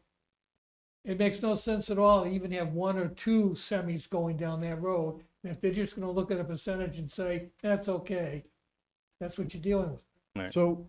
[1.03, 4.61] it makes no sense at all to even have one or two semis going down
[4.61, 5.21] that road.
[5.43, 8.43] And if they're just gonna look at a percentage and say, that's okay,
[9.19, 10.03] that's what you're dealing with.
[10.35, 10.53] Right.
[10.53, 10.87] So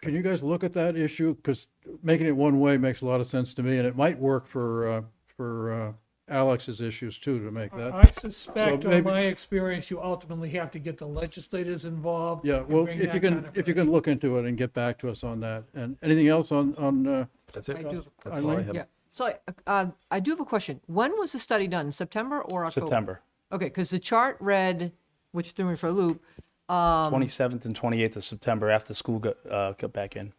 [0.00, 1.34] can you guys look at that issue?
[1.36, 1.68] Because
[2.02, 4.48] making it one way makes a lot of sense to me, and it might work
[4.48, 5.02] for, uh,
[5.36, 5.92] for uh,
[6.36, 7.92] Alex's issues too, to make that.
[7.94, 12.44] I suspect, So on maybe- my experience, you ultimately have to get the legislators involved.
[12.46, 14.38] Yeah, and well, bring if that you kind can, of if you can look into
[14.38, 15.64] it and get back to us on that.
[15.74, 17.76] And anything else on, on, uh, that's it.
[17.76, 18.04] I do.
[18.24, 18.64] That's all I Eileen?
[18.66, 18.74] have.
[18.74, 18.84] Yeah.
[19.10, 19.36] So I,
[19.66, 20.80] uh, I do have a question.
[20.86, 21.92] When was the study done?
[21.92, 22.86] September or October?
[22.86, 23.20] September
[23.52, 24.92] Okay, because the chart read,
[25.32, 26.22] which threw me for a loop.
[26.70, 30.32] Um, 27th and 28th of September after school got, uh, got back in.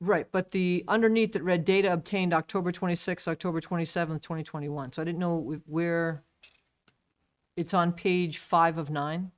[0.00, 4.92] Right, but the underneath it read data obtained October 26th, October 27th, 2021.
[4.92, 6.22] So I didn't know where,
[7.56, 9.30] it's on page five of nine.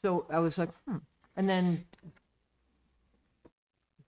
[0.00, 0.98] So I was like, hmm,
[1.36, 1.84] and then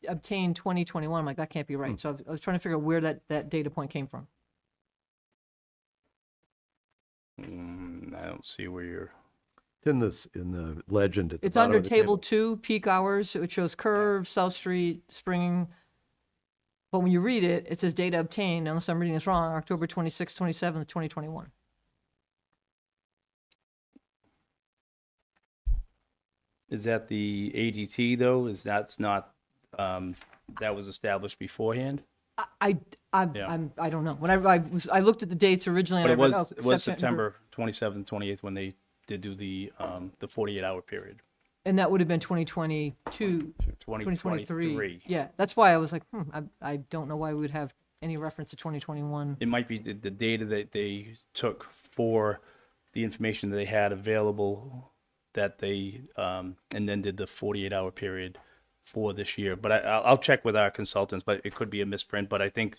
[0.08, 1.98] obtained 2021, I'm like, that can't be right.
[2.00, 4.06] So I was- I was trying to figure out where that, that data point came
[4.06, 4.28] from.
[7.40, 9.12] Mm, I don't see where you're.
[9.80, 12.58] It's in this in the legend at the It's bottom under of the table two,
[12.58, 15.68] peak hours, it shows curve, South Street, springing.
[16.92, 19.86] But when you read it, it says data obtained, unless I'm reading this wrong, October
[19.86, 21.50] twenty-sixth, twenty-seventh, twenty twenty-one.
[26.68, 28.46] Is that the ADT though?
[28.48, 29.32] Is that's not
[29.78, 30.14] um,
[30.60, 32.02] that was established beforehand?
[32.36, 32.78] I, I,
[33.14, 33.46] I'm, Yeah.
[33.48, 34.14] I'm, I don't know.
[34.14, 36.34] When I, I was, I looked at the dates originally But and it I was
[36.34, 38.74] read, oh, it was September 27th, 28th when they
[39.10, 41.18] did do the um, the 48 hour period.
[41.66, 44.72] And that would have been twenty twenty-two, 20, twenty twenty-three.
[44.72, 45.02] 23.
[45.06, 47.74] Yeah, that's why I was like, hmm, I, I don't know why we would have
[48.00, 49.36] any reference to twenty twenty-one.
[49.40, 52.40] It might be the, the data that they took for
[52.92, 54.90] the information that they had available
[55.34, 58.38] that they um, and then did the 48 hour period
[58.90, 59.54] for this year.
[59.56, 61.24] But I, I'll, I'll check with our consultants.
[61.24, 62.28] But it could be a misprint.
[62.28, 62.78] But I think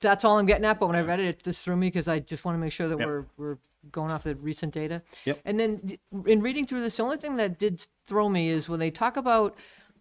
[0.00, 2.08] That's all I'm getting at, but when I read it, it just threw me because
[2.08, 3.06] I just want to make sure that Yep.
[3.08, 3.58] we're, we're
[3.92, 5.00] going off the recent data.
[5.24, 5.40] Yep.
[5.44, 8.68] And then th- in reading through this, the only thing that did throw me is
[8.68, 9.56] when they talk about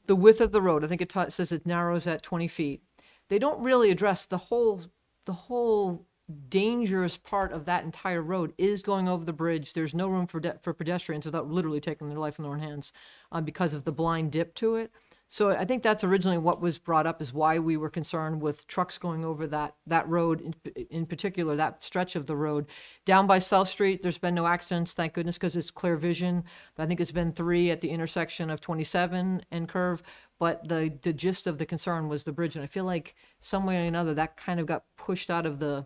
[0.07, 2.81] the width of the road, I think it ta- says it narrows at 20 feet.
[3.29, 4.81] They don't really address the whole,
[5.25, 6.05] the whole
[6.49, 9.73] dangerous part of that entire road is going over the bridge.
[9.73, 12.59] There's no room for, de- for pedestrians without literally taking their life in their own
[12.59, 12.91] hands
[13.31, 14.91] um, because of the blind dip to it.
[15.27, 18.67] So I think that's originally what was brought up is why we were concerned with
[18.67, 22.67] trucks going over that, that road, in, in particular, that stretch of the road.
[23.05, 26.43] Down by South Street, there's been no accidents, thank goodness, because it's clear vision.
[26.77, 30.03] I think it's been three at the intersection of 27 and Curve.
[30.37, 32.55] But the, the gist of the concern was the bridge.
[32.55, 35.57] And I feel like some way or another, that kind of got pushed out of
[35.57, 35.85] the,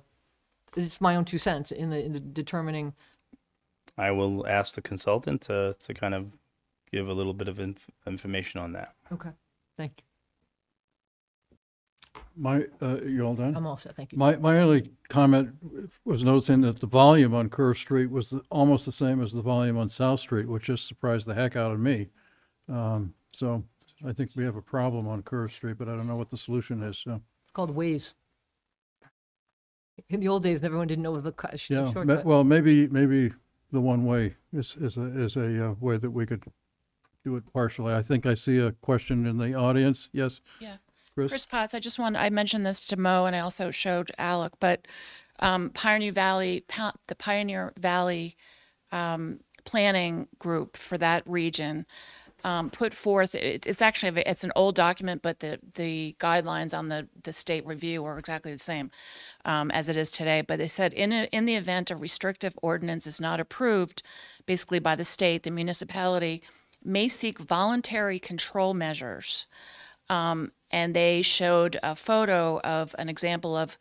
[0.76, 2.94] it's my own two cents in the, in the determining,
[3.98, 6.32] I will ask the consultant to, to kind of
[6.92, 8.96] give a little bit of inf- information on that.
[9.12, 9.30] Okay,
[9.78, 10.04] thank you.
[12.36, 13.56] My, uh, you all done?
[13.56, 14.18] I'm all set, thank you.
[14.18, 15.50] My, my only comment
[16.06, 19.78] was noticing that the volume on Curve Street was almost the same as the volume
[19.78, 22.08] on South Street, which just surprised the heck out of me.
[22.70, 23.64] Um, so
[24.08, 26.38] I think we have a problem on Curve Street, but I don't know what the
[26.38, 27.20] solution is, so.
[27.44, 28.14] It's called Waze.
[30.10, 32.26] In the old days, everyone didn't know the cu- sh- Yeah, ma- shortcut.
[32.26, 33.34] well, maybe, maybe
[33.74, 36.44] the one way is, is a, is a uh, way that we could
[37.30, 37.94] do it partially.
[37.94, 40.10] I think I see a question in the audience.
[40.12, 40.42] Yes?
[40.60, 40.78] Yeah.
[41.14, 41.32] Chris?
[41.32, 44.54] Chris Potts, I just wanted, I mentioned this to Mo and I also showed Alec,
[44.60, 44.88] but
[45.40, 48.36] um, Pioneer Valley, Pa- the Pioneer Valley
[48.92, 51.86] um, Planning Group for that region
[52.44, 56.78] um, put forth, it's, it's actually, a it's an old document, but the, the guidelines
[56.78, 58.92] on the, the state review are exactly the same
[59.44, 60.42] um, as it is today.
[60.42, 64.04] But they said in, a, in the event a restrictive ordinance is not approved,
[64.46, 66.42] basically by the state, the municipality
[66.84, 69.48] may seek voluntary control measures
[70.10, 73.78] um, and they showed a photo of an example of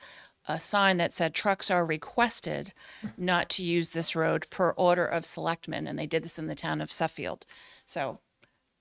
[0.47, 2.73] a sign that said trucks are requested
[3.17, 6.55] not to use this road per order of selectmen and they did this in the
[6.55, 7.45] town of Suffield
[7.85, 8.19] so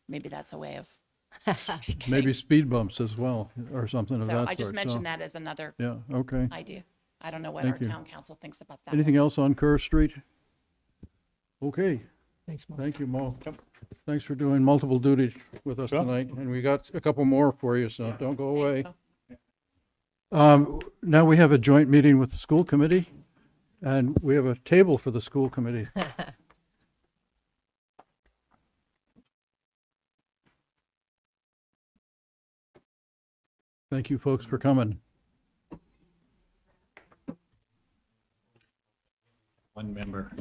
[0.08, 0.88] maybe that's a way of
[2.08, 4.50] Maybe speed bumps as well, or something of that so sort.
[4.50, 6.48] i just mentioned so- that as another Yeah, okay.
[6.52, 6.84] idea
[7.22, 7.88] i don't know what Thank our you.
[7.88, 10.14] town council thinks about that Anything else on Curve Street?
[11.62, 12.02] Okay.
[12.48, 12.76] Thanks, Mo.
[12.78, 13.36] Thank you, Mo.
[14.06, 15.34] Thanks for doing multiple duties
[15.66, 16.02] with us Sure.
[16.02, 18.86] tonight, and we got a couple more for you, so don't go away.
[20.32, 23.08] Um, now we have a joint meeting with the school committee,
[23.82, 25.88] and we have a table for the school committee.
[33.90, 35.00] Thank you, folks, for coming.
[39.74, 40.32] One member.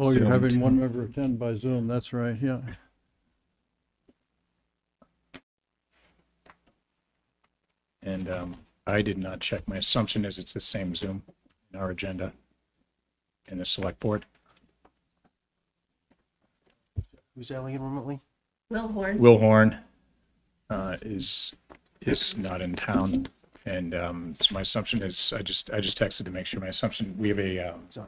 [0.00, 2.60] Oh, you're having one member attend by Zoom, that's right, yeah.
[8.00, 8.54] And um,
[8.86, 9.66] I did not check.
[9.66, 11.24] My assumption is it's the same Zoom
[11.72, 12.32] in our agenda
[13.48, 14.24] in the select board.
[17.34, 18.20] Who's dialing in remotely?
[18.70, 19.78] will horn Will Horn
[20.70, 21.54] uh, is,
[22.00, 23.26] is not in town.
[23.66, 26.60] And um, so my assumption is, I just, I just texted to make sure.
[26.60, 28.06] My assumption, we have a, um, It's on.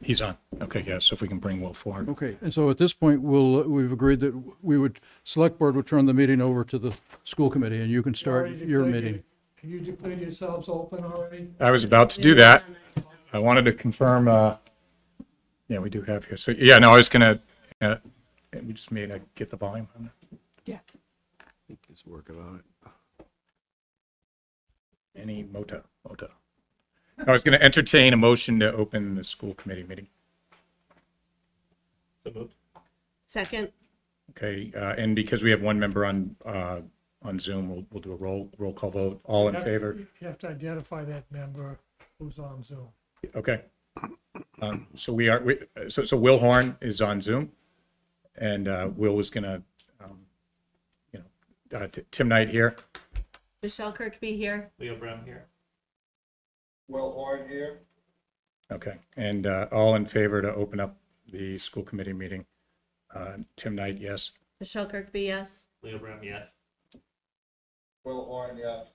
[0.00, 0.36] He's on.
[0.60, 2.08] Okay, yeah, so if we can bring Will forward.
[2.08, 5.86] Okay, and so at this point, we'll, we've agreed that we would, select board would
[5.86, 6.94] turn the meeting over to the
[7.24, 9.22] school committee, and you can start Already your declared meeting.
[9.62, 11.50] You you declared yourselves open already?
[11.60, 12.64] I was about to do that.
[13.32, 14.56] I wanted to confirm, uh,
[15.68, 16.36] yeah, we do have here.
[16.36, 17.40] So, yeah, no, I was gonna,
[17.80, 17.96] uh,
[18.52, 20.10] we just made, a get the volume on it.
[21.86, 23.26] He's working on it.
[25.20, 26.30] Any Mota, Mota.
[27.26, 30.08] I was going to entertain a motion to open the school committee meeting.
[33.26, 33.72] second
[34.30, 36.80] Okay, uh, and because we have one member on, uh,
[37.22, 39.20] on Zoom, we'll, we'll do a roll, roll call vote.
[39.24, 39.96] All in favor?
[40.20, 41.78] You have to identify that member
[42.18, 42.88] who's on Zoom.
[43.34, 43.62] Okay.
[44.62, 47.50] Um, so we are, we, so, so Will Horn is on Zoom.
[48.36, 49.62] And, uh, Will was gonna,
[50.02, 50.20] um,
[51.12, 51.22] you
[51.72, 52.76] know, uh, T- Tim Knight here.
[53.62, 55.44] michelle kirkby here Leo Horn here.
[58.72, 60.96] Okay, and, uh, all in favor to open up
[61.32, 62.44] the school committee meeting?
[63.14, 64.30] Uh, Tim Knight, yes.
[64.60, 66.48] michelle kirkby yes Leo Brehm, yes.
[68.04, 68.86] Will Horn, yes.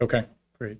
[0.00, 0.24] Okay,
[0.58, 0.78] great.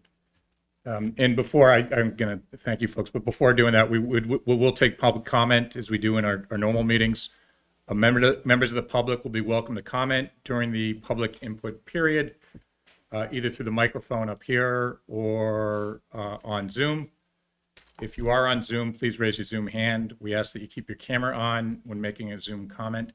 [0.86, 3.98] Um, And before I, I'm going to thank you folks, but before doing that, we
[3.98, 7.30] would, we will take public comment as we do in our, our normal meetings.
[7.88, 11.84] A member, members of the public will be welcome to comment during the public input
[11.86, 12.36] period,
[13.12, 17.08] uh, either through the microphone up here or uh, on Zoom.
[18.00, 20.16] If you are on Zoom, please raise your Zoom hand.
[20.20, 23.12] We ask that you keep your camera on when making a Zoom comment.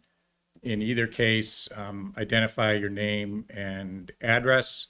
[0.62, 4.88] In either case, um, identify your name and address.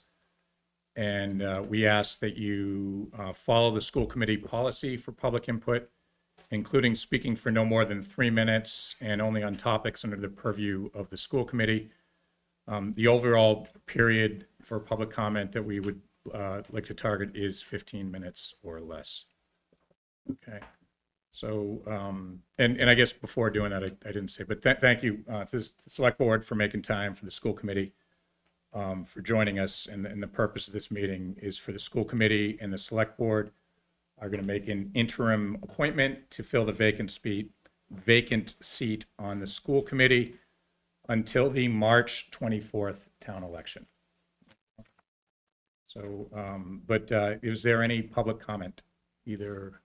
[0.94, 5.90] And uh, we ask that you uh, follow the school committee policy for public input,
[6.50, 10.90] including speaking for no more than three minutes and only on topics under the purview
[10.94, 11.90] of the school committee.
[12.66, 16.00] Um, The overall period for public comment that we would
[16.34, 19.26] uh, like to target is 15 minutes or less.
[20.30, 20.58] Okay.
[21.30, 24.78] So, um, and, and I guess before doing that, I, I didn't say, but th-
[24.80, 27.92] thank you uh, to the select board for making time for the school committee
[28.74, 29.86] um, for joining us.
[29.86, 33.16] And, and the purpose of this meeting is for the school committee and the select
[33.16, 33.52] board
[34.18, 37.50] are going to make an interim appointment to fill the vacant seat,
[37.90, 40.34] vacant seat on the school committee
[41.08, 43.86] until the March 24th town election.
[45.96, 48.82] So, um, but uh, is there any public comment
[49.24, 49.80] either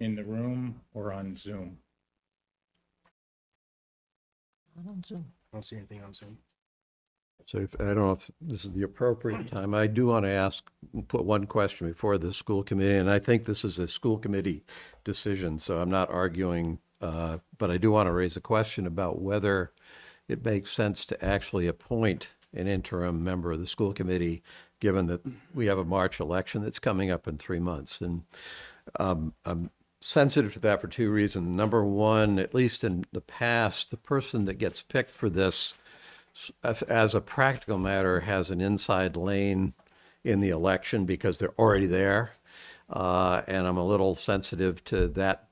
[0.00, 1.78] in the room or on Zoom?
[4.76, 5.24] Not on Zoom.
[5.52, 6.36] I don't see anything on Zoom.
[7.46, 9.74] So if, I don't know if this is the appropriate time.
[9.74, 10.70] I do want to ask,
[11.08, 14.64] put one question before the school committee, and I think this is a school committee
[15.02, 19.22] decision, so I'm not arguing, uh, but I do want to raise a question about
[19.22, 19.72] whether
[20.28, 24.42] it makes sense to actually appoint an interim member of the school committee,
[24.84, 25.22] given that
[25.54, 28.02] we have a March election that's coming up in three months.
[28.02, 28.24] And
[29.00, 29.70] um, I'm
[30.02, 31.48] sensitive to that for two reasons.
[31.48, 35.72] Number one, at least in the past, the person that gets picked for this
[36.62, 39.72] as- a practical matter, has an inside lane
[40.22, 42.32] in the election because they're already there.
[42.90, 45.48] Uh, and I'm a little sensitive to that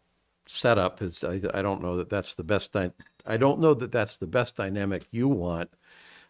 [0.47, 1.01] setup.
[1.01, 2.77] Is I, I don't know that that's the best.
[2.77, 2.91] I
[3.39, 5.71] don't know that that's the best dynamic you want,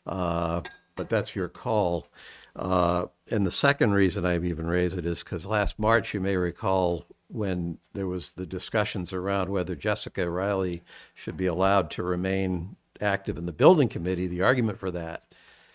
[0.06, 0.60] uh,
[0.94, 2.06] but that's your call.
[2.54, 6.36] Uh, and the second reason I've even raised it is because last March, you may
[6.36, 10.82] recall when there was the discussions around whether Jessica Riley
[11.14, 15.26] should be allowed to remain active in the building committee, the argument for that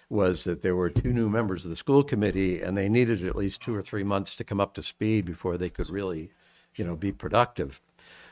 [0.10, 3.36] was that there were two new members of the school committee and they needed at
[3.36, 6.30] least two or three months to come up to speed before they could really,
[6.76, 7.82] you know, be productive.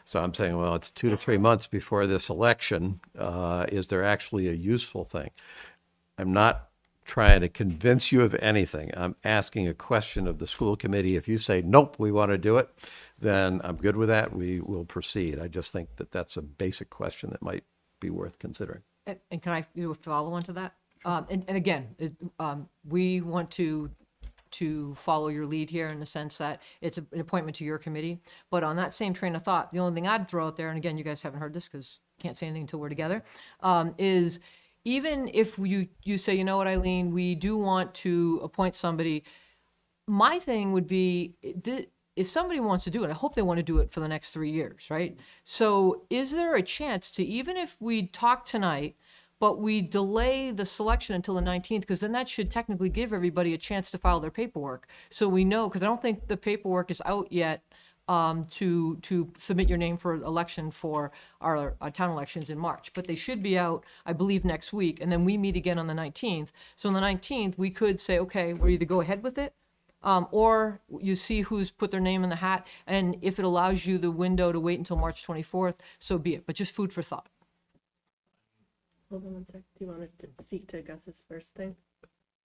[0.05, 3.01] So I'm saying, well, it's two to three months before this election.
[3.17, 5.31] Uh, is there actually a useful thing?
[6.17, 6.69] I'm not
[7.05, 8.91] trying to convince you of anything.
[8.97, 11.15] I'm asking a question of the school committee.
[11.15, 12.69] If you say, nope, we want to do it,
[13.19, 14.35] then I'm good with that.
[14.35, 15.39] We will proceed.
[15.39, 17.63] I just think that that's a basic question that might
[17.99, 18.81] be worth considering.
[19.05, 20.73] And, and can I do a follow-on to that?
[21.05, 23.91] Um, and, and again, it, um, we want to,
[24.51, 27.77] to follow your lead here in the sense that it's a- an appointment to your
[27.77, 28.19] committee.
[28.49, 30.77] But on that same train of thought, the only thing I'd throw out there, and
[30.77, 33.23] again, you guys haven't heard this because can't say anything until we're together,
[33.59, 34.39] um, is
[34.85, 39.23] even if you, you say, you know what, Eileen, we do want to appoint somebody,
[40.07, 41.33] my thing would be
[42.15, 44.07] if somebody wants to do it, I hope they want to do it for the
[44.07, 45.17] next three years, right?
[45.43, 48.95] So, is there a chance to even if we talk tonight,
[49.39, 53.53] but we delay the selection until the 19th, because then that should technically give everybody
[53.53, 54.87] a chance to file their paperwork.
[55.09, 57.63] So we know, because I don't think the paperwork is out yet
[58.07, 61.11] um, to to submit your name for election for
[61.41, 64.99] our, our town elections in March, but they should be out, I believe, next week,
[65.01, 66.51] and then we meet again on the 19th.
[66.75, 69.53] So on the 19th, we could say, okay, we'll either go ahead with it,
[70.03, 73.85] um, or you see who's put their name in the hat, and if it allows
[73.85, 76.45] you the window to wait until March 24th, so be it.
[76.45, 77.27] But just food for thought.
[79.09, 79.61] Hold on one sec.
[79.77, 81.75] Do you want to speak to Gus's first thing?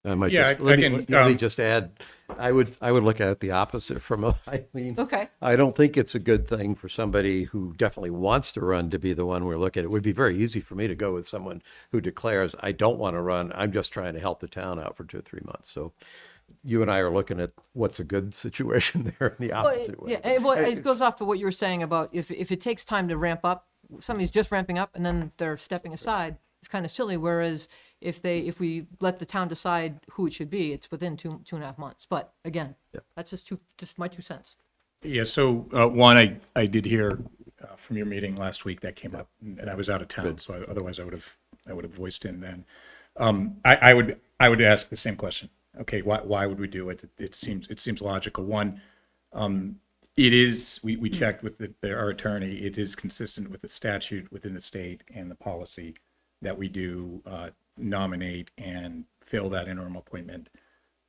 [0.03, 1.91] I might Yeah, just, I- let I me, can, let me um, just add,
[2.39, 4.95] I would, I would look at it the opposite from Eileen.
[4.97, 5.29] Okay.
[5.41, 8.99] I don't think it's a good thing for somebody who definitely wants to run to
[8.99, 9.85] be the one we're looking at.
[9.85, 11.61] It would be very easy for me to go with someone
[11.91, 13.51] who declares, I don't want to run.
[13.53, 15.71] I'm just trying to help the town out for two or three months.
[15.71, 15.93] So
[16.63, 19.75] you and I are looking at what's a good situation there in the Well, it-
[19.75, 20.11] opposite way.
[20.13, 22.59] Yeah, it, well, it goes off to what you were saying about if, if it
[22.59, 23.67] takes time to ramp up,
[23.99, 27.17] somebody's just ramping up and then they're stepping aside, it's kind of silly.
[27.17, 27.67] Whereas
[28.01, 31.41] if they, if we let the town decide who it should be, it's within two,
[31.45, 32.05] two and a half months.
[32.05, 32.75] But again,
[33.15, 34.55] that's just two, just my two cents.
[35.03, 37.23] Yeah, so, uh, one, I, I did hear,
[37.61, 40.37] uh, from your meeting last week that came up, and I was out of town,
[40.37, 41.37] so I- otherwise I would have,
[41.67, 42.65] I would have voiced in then.
[43.17, 45.49] Um, I, I would, I would ask the same question.
[45.79, 47.07] Okay, why, why would we do it?
[47.17, 48.43] It seems, it seems logical.
[48.43, 48.81] One,
[49.33, 49.79] um,
[50.17, 54.31] it is, we, we checked with the, our attorney, it is consistent with the statute
[54.31, 55.95] within the state and the policy
[56.41, 57.49] that we do, uh,
[57.81, 60.49] nominate and fill that interim appointment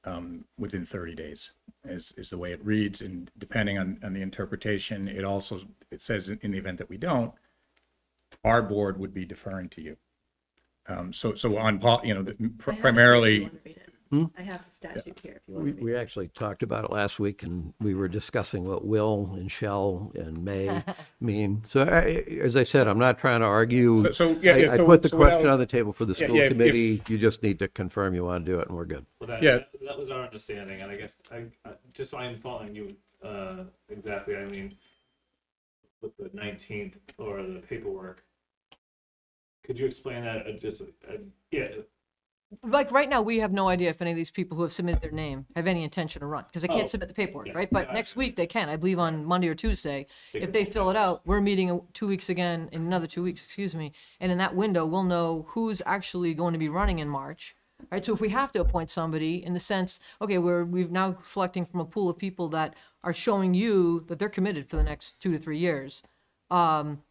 [0.04, 1.52] um, within 30 days
[1.84, 3.00] is, is the way it reads.
[3.00, 6.96] And depending on, on the interpretation, it also, it says in the event that we
[6.96, 7.32] don't,
[8.44, 9.96] our board would be deferring to you.
[10.88, 13.50] Um, so, so on, pol- you know, the- pr- primarily,
[14.12, 16.84] I have the statute here if you want We, to read we actually talked about
[16.84, 20.82] it last week and we were discussing what will and shall and may
[21.20, 21.62] mean.
[21.64, 24.02] So I, as I said, I'm not trying to argue.
[24.05, 25.66] So- so, yeah, I- yeah, I so- put the so what question I'll- on the
[25.66, 27.02] table for the Yeah, school yeah, if- if- committee.
[27.09, 29.06] You just need to confirm you want to do it and we're good.
[29.18, 29.56] Well, that, Yeah.
[29.59, 32.94] that, that was our understanding, and I guess I, I just so I'm following you
[33.24, 34.36] uh, exactly.
[34.36, 34.70] I mean,
[36.02, 38.24] with the 19th or the paperwork,
[39.64, 40.47] could you explain that?
[40.47, 41.12] Uh, just uh,
[41.52, 41.68] yeah,
[42.62, 45.00] Like right now, we have no idea if any of these people who have submitted
[45.00, 47.56] their name have any intention to run because they can't Oh, submit the paperwork, yes,
[47.56, 47.68] right?
[47.70, 47.94] But gotcha.
[47.94, 50.06] next week they can, I believe, on Monday or Tuesday.
[50.34, 53.44] If they fill it out, we're meeting in two weeks again, in another two weeks,
[53.44, 53.92] excuse me.
[54.20, 57.56] And in that window, we'll know who's actually going to be running in March.
[57.90, 61.16] Right, so if we have to appoint somebody in the sense, okay, we're, we've now
[61.24, 64.84] selecting from a pool of people that are showing you that they're committed for the
[64.84, 66.02] next two to three years.
[66.50, 67.02] Um,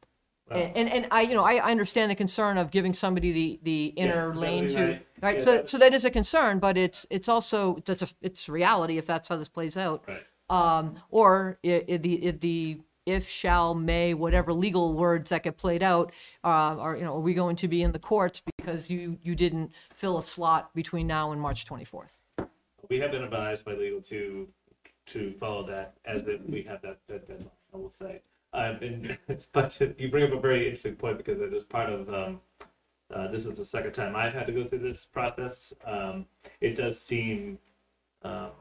[0.53, 3.59] and, and, and I, you know, I, I understand the concern of giving somebody the,
[3.63, 5.39] the inner that lane to, right?
[5.39, 8.97] yeah, so, so that is a concern, but it's, it's also, that's a, it's reality
[8.97, 10.03] if that's how this plays out.
[10.07, 10.23] Right.
[10.49, 15.57] Um, or i- i- the, i- the if, shall, may, whatever legal words that get
[15.57, 16.11] played out,
[16.43, 19.33] uh, are, you know, are we going to be in the courts because you, you
[19.33, 22.17] didn't fill a slot between now and March 24th?
[22.89, 24.47] We have been advised by legal to,
[25.07, 28.21] to follow that as if we have that, that deadline, I will say.
[28.53, 29.17] Um, and,
[29.51, 32.41] but you bring up a very interesting point because it is part of, um,
[33.13, 35.73] uh, this is the second time I've had to go through this process.
[35.85, 36.25] Um,
[36.59, 37.59] it does seem,
[38.23, 38.51] um,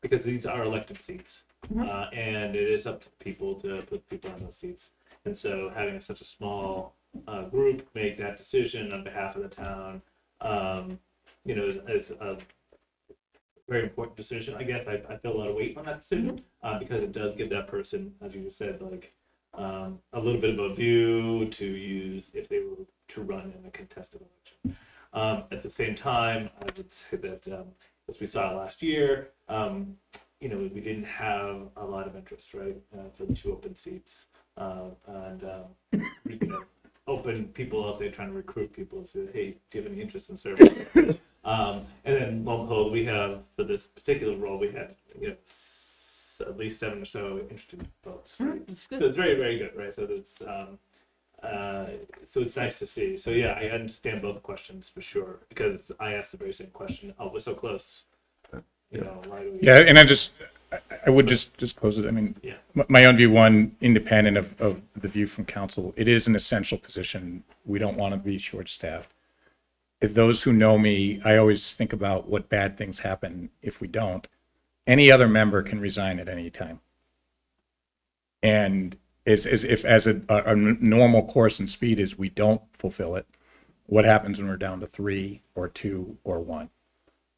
[0.00, 1.44] because these are elected seats,
[1.78, 4.90] uh, and it is up to people to put people on those seats.
[5.24, 6.94] And so having such a small
[7.28, 10.02] uh, group make that decision on behalf of the town,
[10.40, 10.98] um,
[11.44, 12.38] you know, is, is a
[13.68, 14.54] very important decision.
[14.56, 17.12] I guess I, I feel a lot of weight on that decision uh, because it
[17.12, 19.12] does give that person, as you just said, like
[19.54, 23.66] um, a little bit of a view to use if they were to run in
[23.66, 24.78] a contested election.
[25.12, 27.66] Um, at the same time, I would say that um,
[28.08, 29.96] as we saw last year, um,
[30.40, 33.74] you know, we didn't have a lot of interest, right, uh, for the two open
[33.74, 36.54] seats, uh, and um, we could
[37.06, 39.04] open people out there trying to recruit people.
[39.04, 40.86] Say, hey, do you have any interest in serving?
[41.44, 45.28] um, and then lo and behold, we have for this particular role, we had you
[45.28, 45.36] know
[46.40, 48.62] at least seven or so interested folks, right?
[48.90, 49.92] So it's very, very good, right?
[49.94, 50.78] So it's um,
[51.42, 51.86] uh,
[52.24, 53.16] so it's nice to see.
[53.16, 57.14] So yeah, I understand both questions for sure because I asked the very same question.
[57.18, 58.04] Oh, we're so close.
[58.92, 59.58] You know, why do we?
[59.62, 60.32] Yeah, and I just,
[60.72, 62.06] I- I would just, just close it.
[62.06, 62.54] I mean, Yeah.
[62.88, 66.76] my own view, one, independent of, of the view from council, it is an essential
[66.76, 67.44] position.
[67.64, 69.10] We don't want to be short-staffed.
[70.00, 73.86] If those who know me, I always think about what bad things happen if we
[73.88, 74.26] don't.
[74.86, 76.80] Any other member can resign at any time.
[78.42, 78.96] And
[79.26, 83.16] as, as if, as a, a a normal course and speed is we don't fulfill
[83.16, 83.26] it,
[83.86, 86.70] what happens when we're down to three or two or one?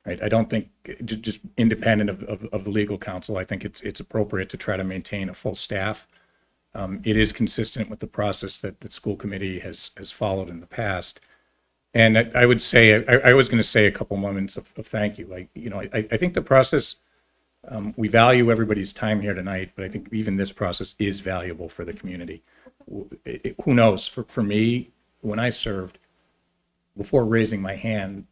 [0.05, 0.69] Right, I don't think,
[1.05, 4.57] ju- just independent of, of, of the legal counsel, I think it's, it's appropriate to
[4.57, 6.09] try to maintain a full staff.
[6.75, 10.59] Um, it is consistent with the process that the school committee has, has followed in
[10.59, 11.21] the past.
[11.95, 14.89] And I, I would say, I, I was gonna say a couple moments of, of
[14.89, 16.97] thank you, like, you know, I, I think the process,
[17.69, 21.69] um, we value everybody's time here tonight, but I think even this process is valuable
[21.69, 22.43] for the community.
[23.25, 24.91] It- it- Who knows, for, for me,
[25.21, 25.99] when I served,
[26.97, 28.27] before raising my hand,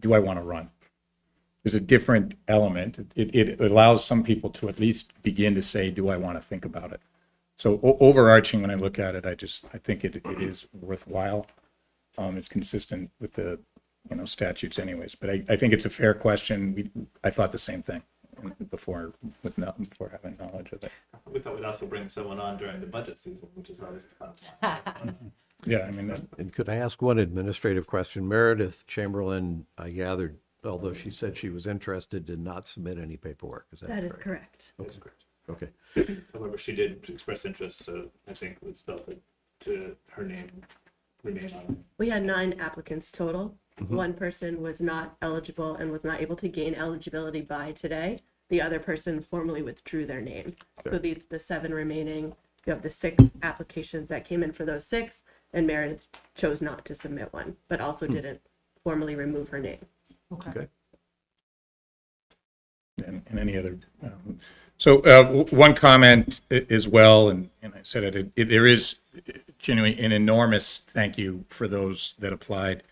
[0.00, 0.70] do I want to run?
[1.62, 2.98] There's a different element.
[3.14, 6.42] It, it allows some people to at least begin to say, do I want to
[6.42, 7.00] think about it?
[7.56, 10.66] So o- overarching, when I look at it, I just, I think it, it is
[10.72, 11.46] worthwhile.
[12.18, 13.58] Um, it's consistent with the,
[14.10, 16.74] you know, statutes anyways, but I, I think it's a fair question.
[16.74, 16.90] We,
[17.22, 18.02] I thought the same thing
[18.70, 19.12] before,
[19.42, 20.92] with, no- before having knowledge of it.
[21.30, 24.14] We thought we'd also bring someone on during the budget season, which is always a
[24.14, 24.32] fun
[24.62, 25.16] time.
[25.66, 28.28] Yeah, I mean, that- And could I ask one administrative question?
[28.28, 33.66] Meredith Chamberlain, I gathered, although she said she was interested, did not submit any paperwork.
[33.72, 34.72] Is that That is correct?
[34.76, 34.94] correct.
[35.48, 35.68] Okay.
[35.96, 36.16] Okay.
[36.34, 39.18] However, she did express interest, so I think it was felt that
[39.60, 40.50] to her name
[41.22, 41.76] remain on it.
[41.96, 43.54] We had nine applicants total.
[43.80, 43.88] Mhm.
[43.88, 48.16] One person was not eligible and was not able to gain eligibility by today.
[48.48, 50.54] The other person formally withdrew their name.
[50.84, 52.36] So the, the seven remaining,
[52.66, 55.22] you have the six applications that came in for those six,
[55.52, 58.14] and Meredith chose not to submit one, but also Hmm.
[58.14, 58.40] didn't
[58.82, 59.84] formally remove her name.
[60.32, 60.68] Okay.
[63.04, 63.76] and, and any other.
[64.04, 64.38] um,
[64.78, 68.66] So uh, w- one comment a- as well, and, and I said it, it, there
[68.66, 68.96] is
[69.58, 72.82] genuinely an enormous thank you for those that applied.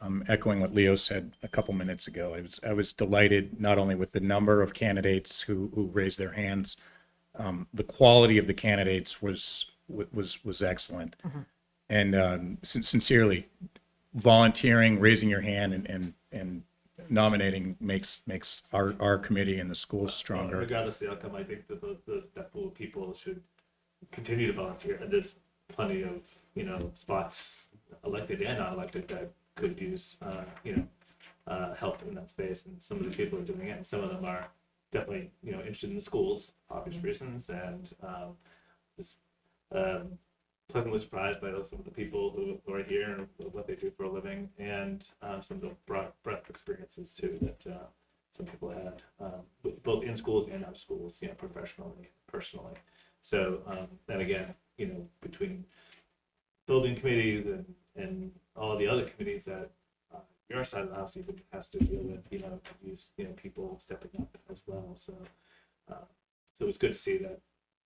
[0.00, 3.78] Um, echoing what Leo said a couple minutes ago, I was I was delighted not
[3.78, 6.76] only with the number of candidates who who raised their hands,
[7.34, 11.16] um, the quality of the candidates was was was excellent,
[11.88, 13.48] and um, sin- sincerely,
[14.14, 16.62] volunteering, raising your hand, and and and
[17.08, 20.58] nominating makes makes our our committee and the school stronger.
[20.58, 23.42] Regardless of the outcome, I think that the, the, that pool of people should
[24.12, 24.98] continue to volunteer.
[25.02, 25.34] And there's
[25.68, 26.20] plenty of,
[26.54, 27.68] you know, spots,
[28.04, 30.86] elected and not elected, that could use, uh, you know,
[31.52, 32.66] uh, help in that space.
[32.66, 34.44] And some of these people are doing it, and some of them are
[34.92, 38.30] definitely, you know, interested in schools, obvious reasons, and um,
[38.96, 39.16] just
[39.74, 40.18] um,
[40.72, 43.90] pleasantly surprised by some of the people who, who are here and what they do
[43.96, 47.86] for a living, and um, some of the broad breadth experiences too that uh,
[48.30, 52.08] some people had, um, with- both in schools and out of schools, you know, professionally,
[52.26, 52.74] personally.
[53.22, 55.64] So, um, and again, you know, between
[56.66, 57.64] building committees and,
[57.96, 59.70] and all the other committees that
[60.14, 63.24] uh, your side of the house even has to deal with, you know, use, you
[63.24, 64.94] know, people stepping up as well.
[64.94, 65.14] So,
[65.90, 66.04] uh,
[66.54, 67.40] so it was good to see that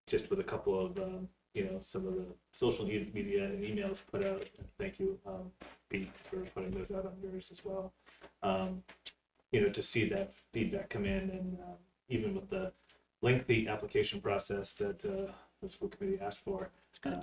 [0.06, 3.98] just with a couple of, um, you know, some of the social media and emails
[4.10, 4.46] put out.
[4.78, 5.50] Thank you, um,
[5.90, 7.92] Pete, for putting those out on yours as well.
[8.42, 8.82] Um,
[9.50, 11.76] you know, to see that feedback come in and um,
[12.08, 12.72] even with the
[13.20, 15.30] lengthy application process that uh,
[15.62, 16.70] the school committee asked for.
[17.04, 17.16] Uh,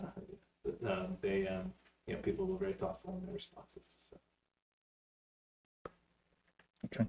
[0.87, 1.73] uh, they, um,
[2.09, 3.83] you know, people were very thoughtful in their responses.
[4.09, 4.17] So.
[6.85, 7.05] Okay.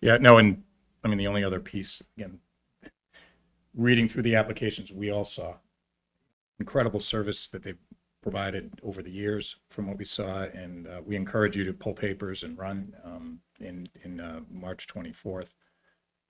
[0.00, 0.62] Yeah, no, and
[1.04, 2.38] I mean, the only other piece, again,
[3.74, 5.56] reading through the applications, we all saw
[6.58, 7.78] incredible service that they've
[8.22, 11.92] provided over the years from what we saw, and uh, we encourage you to pull
[11.92, 15.48] papers and run um, in, in uh, March 24th.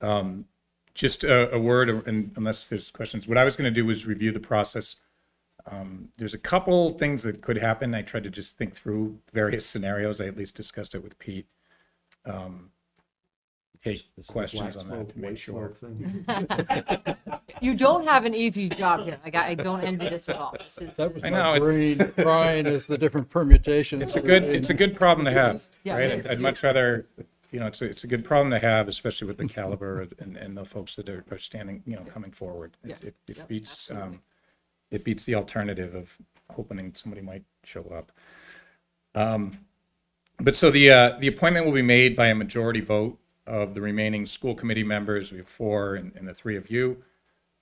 [0.00, 0.46] Um,
[0.94, 4.06] Just a, a word, and unless there's questions, what I was going to do was
[4.06, 4.96] review the process.
[5.66, 7.94] Um, There's a couple things that could happen.
[7.94, 10.20] I tried to just think through various scenarios.
[10.20, 11.46] I at least discussed it with Pete.
[12.24, 12.70] Um,
[13.84, 15.72] Take questions on that to make sure.
[17.60, 19.18] You don't have an easy job here.
[19.24, 20.52] Like, I I don't envy this at all.
[20.58, 24.02] This is- That was I my know, it's- brain crying as the different permutations.
[24.02, 26.10] It's a good, it's a good problem to have, Yeah, right?
[26.10, 26.26] it is.
[26.26, 27.06] I'd- I'd much rather,
[27.52, 30.36] you know, it's a, it's a good problem to have, especially with the caliber and,
[30.36, 32.76] and the folks that are, are standing, you know, coming forward.
[32.84, 32.96] It- Yeah.
[33.08, 34.16] It, it Yep, beats, absolutely.
[34.16, 34.22] um,
[34.92, 36.16] it beats the alternative of
[36.50, 38.12] hoping somebody might show up.
[39.14, 39.58] Um,
[40.38, 43.80] But so the, uh, the appointment will be made by a majority vote of the
[43.80, 45.30] remaining school committee members.
[45.30, 47.02] We have four and, and the three of you,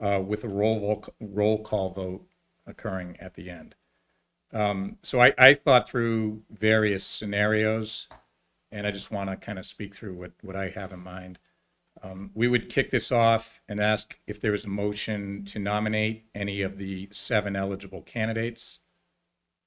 [0.00, 2.24] uh, with a roll, roll call vote
[2.66, 3.74] occurring at the end.
[4.52, 8.08] Um, so I, I thought through various scenarios,
[8.72, 11.38] and I just want to kind of speak through what, what I have in mind.
[12.02, 16.24] Um, we would kick this off and ask if there is a motion to nominate
[16.34, 18.78] any of the seven eligible candidates.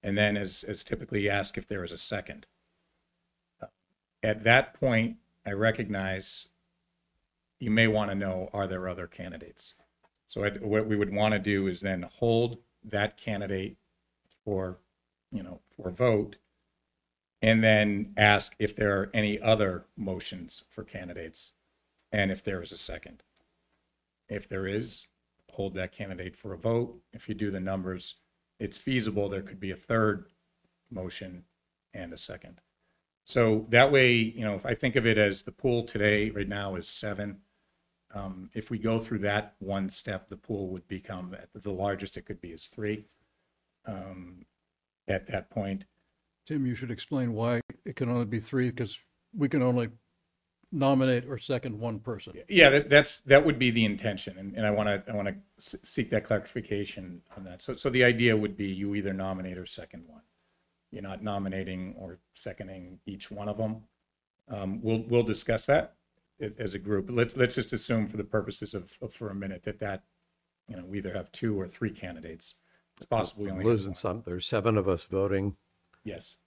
[0.01, 2.47] And then as, as typically ask if there is a second.
[4.23, 6.47] At that point, I recognize
[7.59, 9.75] you may want to know, are there other candidates?
[10.25, 13.77] So I'd- what we would want to do is then hold that candidate
[14.43, 14.79] for,
[15.31, 16.37] you know, for vote.
[17.41, 21.53] And then ask if there are any other motions for candidates
[22.13, 23.23] and if there is a second.
[24.29, 25.07] If there is,
[25.51, 27.01] hold that candidate for a vote.
[27.11, 28.15] If you do the numbers,
[28.59, 30.27] it's feasible there could be a third
[30.89, 31.43] motion
[31.93, 32.61] and a second.
[33.25, 36.47] So that way, you know, if I think of it as the pool today, right
[36.47, 37.39] now is seven.
[38.13, 42.25] Um, if we go through that one step, the pool would become, the largest it
[42.25, 43.05] could be is three.
[43.85, 44.45] Um,
[45.07, 45.85] at that point.
[46.47, 48.97] Tim, you should explain why it can only be three, because
[49.35, 49.89] we can only
[50.73, 52.33] nominate or second one person.
[52.49, 55.27] Yeah, that, that's, that would be the intention, and, and I want to, I want
[55.29, 57.61] to seek that clarification on that.
[57.61, 60.21] So, so the idea would be you either nominate or second one.
[60.91, 63.83] You're not nominating or seconding each one of them.
[64.49, 65.95] Um, we'll, we'll discuss that
[66.41, 67.07] a- as a group.
[67.09, 70.03] Let's, let's just assume for the purposes of, of for a minute that that,
[70.67, 72.55] you know, we either have two or three candidates.
[72.97, 73.95] It's possible we only have Losing one.
[73.95, 75.55] some, there's seven of us voting.
[76.03, 76.37] Yes.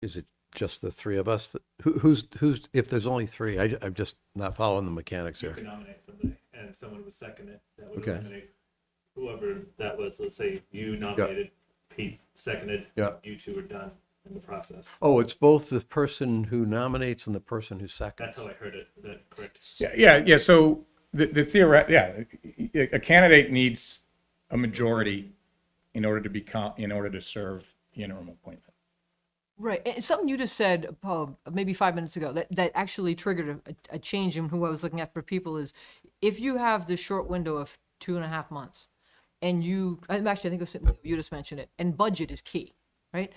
[0.00, 1.54] Is it just the three of us?
[1.82, 5.48] Who, who's, who's, if there's only three, I, I'm just not following the mechanics You
[5.48, 5.56] here.
[5.56, 7.60] could nominate somebody, and someone would second it.
[7.78, 8.12] That would Okay.
[8.12, 8.50] eliminate
[9.14, 10.20] whoever that was.
[10.20, 11.50] Let's say you nominated,
[11.94, 12.86] Pete seconded.
[12.96, 13.12] Yeah.
[13.22, 13.90] You two are done
[14.28, 14.88] in the process.
[15.02, 18.34] Oh, it's both the person who nominates and the person who seconds.
[18.34, 18.88] That's how I heard it.
[18.96, 19.58] Is that correct?
[19.78, 20.36] Yeah, yeah, yeah.
[20.36, 22.22] So the, the theoret, yeah,
[22.92, 24.00] a candidate needs
[24.50, 25.32] a majority
[25.94, 28.71] in order to become, in order to serve the interim appointment.
[29.58, 33.60] Right, and something you just said, uh, maybe five minutes ago, that, that actually triggered
[33.66, 35.72] a, a change in who I was looking at for people is,
[36.20, 38.88] if you have the short window of two and a half months,
[39.40, 42.74] and you, actually, I think it was, you just mentioned it, and budget is key,
[43.12, 43.30] right?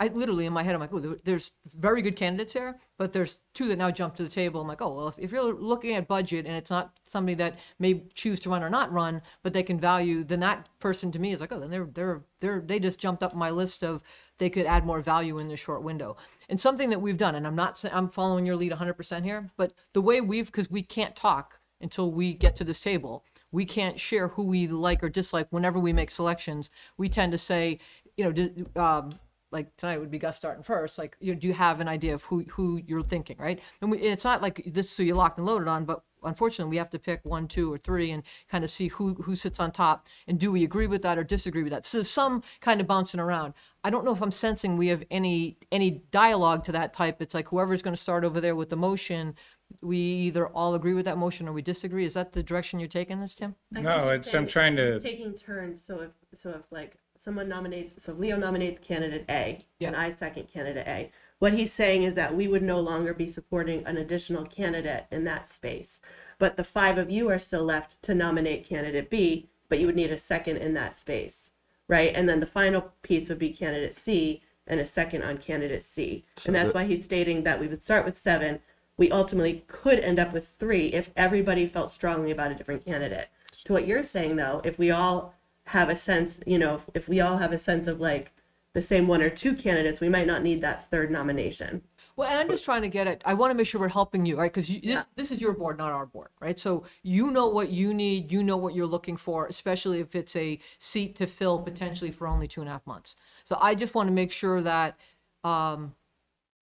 [0.00, 3.12] I literally in my head, I'm like, oh, there- there's very good candidates here, but
[3.12, 4.60] there's two that now jump to the table.
[4.60, 7.58] I'm like, oh, well, if, if you're looking at budget and it's not somebody that
[7.78, 11.18] may choose to run or not run, but they can value, then that person to
[11.20, 14.02] me is like, oh, then they're they're they're they just jumped up my list of
[14.38, 16.16] they could add more value in this short window.
[16.48, 19.72] And something that we've done, and I'm not I'm following your lead 100% here, but
[19.92, 23.24] the way we've because we can't talk until we get to this table.
[23.52, 26.70] We can't share who we like or dislike whenever we make selections.
[26.96, 27.78] We tend to say,
[28.16, 29.12] you know, um,
[29.54, 30.98] like tonight would be Gus starting first.
[30.98, 33.60] Like, you know, do you have an idea of who who you're thinking, right?
[33.80, 36.76] And we, it's not like this so you're locked and loaded on, but unfortunately we
[36.76, 39.70] have to pick one, two, or three and kind of see who who sits on
[39.70, 41.86] top and do we agree with that or disagree with that.
[41.86, 43.54] So there's some kind of bouncing around.
[43.84, 47.22] I don't know if I'm sensing we have any any dialogue to that type.
[47.22, 49.36] It's like whoever's going to start over there with the motion.
[49.80, 52.04] We either all agree with that motion or we disagree.
[52.04, 53.54] Is that the direction you're taking this, Tim?
[53.72, 55.82] I think No, he's it's, I'm saying trying to, taking turns.
[55.82, 60.46] So if so if like someone nominates, so Leo nominates candidate A, and I second
[60.52, 61.10] candidate A.
[61.38, 65.24] What he's saying is that we would no longer be supporting an additional candidate in
[65.24, 66.00] that space,
[66.38, 69.96] but the five of you are still left to nominate candidate B, but you would
[69.96, 71.52] need a second in that space,
[71.88, 72.12] right?
[72.14, 76.26] And then the final piece would be candidate C and a second on candidate C,
[76.44, 78.60] and that's why he's stating that we would start with seven.
[78.96, 83.28] we ultimately could end up with three if everybody felt strongly about a different candidate.
[83.64, 85.33] To what you're saying though, if we all
[85.66, 88.32] have a sense, you know, if, if we all have a sense of like
[88.74, 91.82] the same one or two candidates, we might not need that third nomination.
[92.16, 93.22] Well, and I'm just trying to get it.
[93.24, 94.52] I want to make sure we're helping you, right?
[94.52, 96.58] Because this this is your board, not our board, right?
[96.58, 100.36] So you know what you need, you know what you're looking for, especially if it's
[100.36, 103.16] a seat to fill potentially for only two and a half months.
[103.44, 104.96] So I just want to make sure that
[105.42, 105.94] um,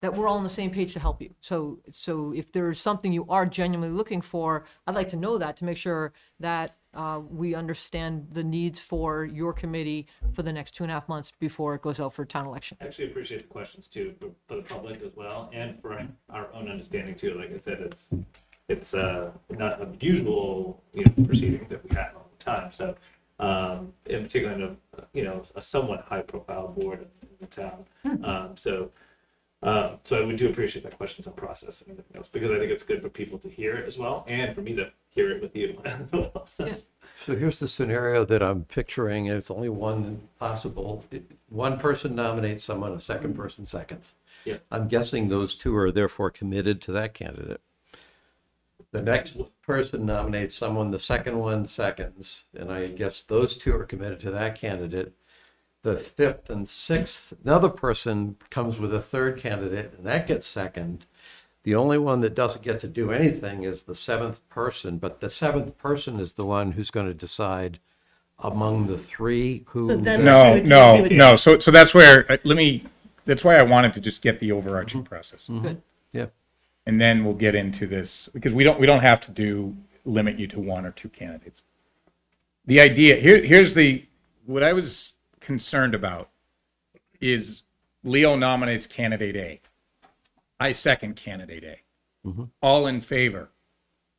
[0.02, 1.34] that we're all on the same page to help you.
[1.42, 5.58] So so if there's something you are genuinely looking for, I'd like to know that
[5.58, 10.72] to make sure that uh, we understand the needs for your committee for the next
[10.76, 12.78] two and a half months before it goes out for town election.
[12.82, 16.48] I actually appreciate the questions too, for, for the public as well, and for our
[16.54, 17.34] own understanding too.
[17.38, 18.08] Like I said, it's,
[18.70, 22.96] it's, uh, not a usual, you know, proceeding that we have all the time, so,
[23.40, 24.76] um, in particular, in a,
[25.14, 27.86] you know, a somewhat high-profile board in the town.
[28.24, 28.90] Um, so,
[29.66, 32.72] uh, so we do appreciate the questions on process and everything else, because I think
[32.72, 35.42] it's good for people to hear it as well, and for me to hear it
[35.42, 35.82] with you.
[35.86, 36.46] as well.
[36.48, 36.76] So-
[37.18, 39.28] So here's the scenario that I'm picturing.
[39.28, 41.06] It's only one possible.
[41.12, 44.14] It- One person nominates someone, a second person seconds.
[44.44, 44.58] Yeah.
[44.70, 47.62] I'm guessing those two are therefore committed to that candidate.
[48.92, 53.86] The next person nominates someone, the second one seconds, and I guess those two are
[53.86, 55.14] committed to that candidate.
[55.86, 61.06] The fifth and sixth, another person comes with a third candidate, and that gets second.
[61.62, 65.30] The only one that doesn't get to do anything is the seventh person, but the
[65.30, 67.78] seventh person is the one who's going to decide
[68.40, 69.90] among the three who.
[69.90, 71.18] So then- No, would no, what you would do.
[71.18, 71.36] no.
[71.36, 72.84] So, so that's where, uh, let me,
[73.26, 75.46] that's why I wanted to just get the overarching process.
[75.48, 75.84] Good.
[76.12, 76.26] Yeah.
[76.88, 80.40] And then we'll get into this, because we don't, we don't have to do, limit
[80.40, 81.62] you to one or two candidates.
[82.66, 84.04] The idea, here, here's the,
[84.48, 85.14] what I was
[85.50, 86.30] concerned about
[87.22, 87.62] is
[88.04, 89.62] Leo nominates candidate A.
[90.60, 92.28] I second candidate A.
[92.28, 92.50] Mhm.
[92.62, 93.50] All in favor.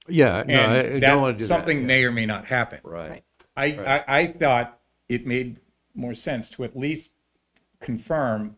[0.08, 1.48] Yeah, no, I- I And don't want to that, do that.
[1.48, 1.86] something yeah.
[1.86, 2.80] may or may not happen.
[2.84, 3.24] Right.
[3.56, 4.04] I, Right.
[4.06, 5.58] I, I thought it made
[5.94, 7.10] more sense to at least
[7.80, 8.56] confirm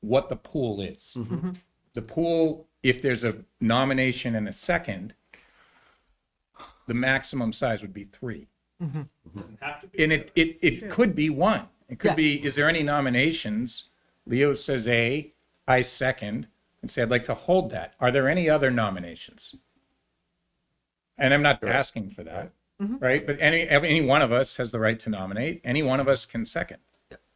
[0.00, 1.14] what the pool is.
[1.16, 1.52] Mm-hmm.
[1.94, 5.14] The pool, if there's a nomination and a second,
[6.86, 8.48] the maximum size would be three.
[9.34, 10.02] Doesn't have to be.
[10.04, 11.68] And it, it, it could be one.
[11.94, 12.10] It Yeah.
[12.10, 13.84] could be, is there any nominations?
[14.26, 15.32] Leo says A,
[15.68, 16.48] I second,
[16.82, 17.94] and say, I'd like to hold that.
[18.00, 19.54] Are there any other nominations?
[21.16, 22.50] And I'm not asking for that,
[22.82, 22.96] mm-hmm.
[22.98, 23.24] right?
[23.24, 25.60] But any, any one of us has the right to nominate.
[25.62, 26.78] Any one of us can second.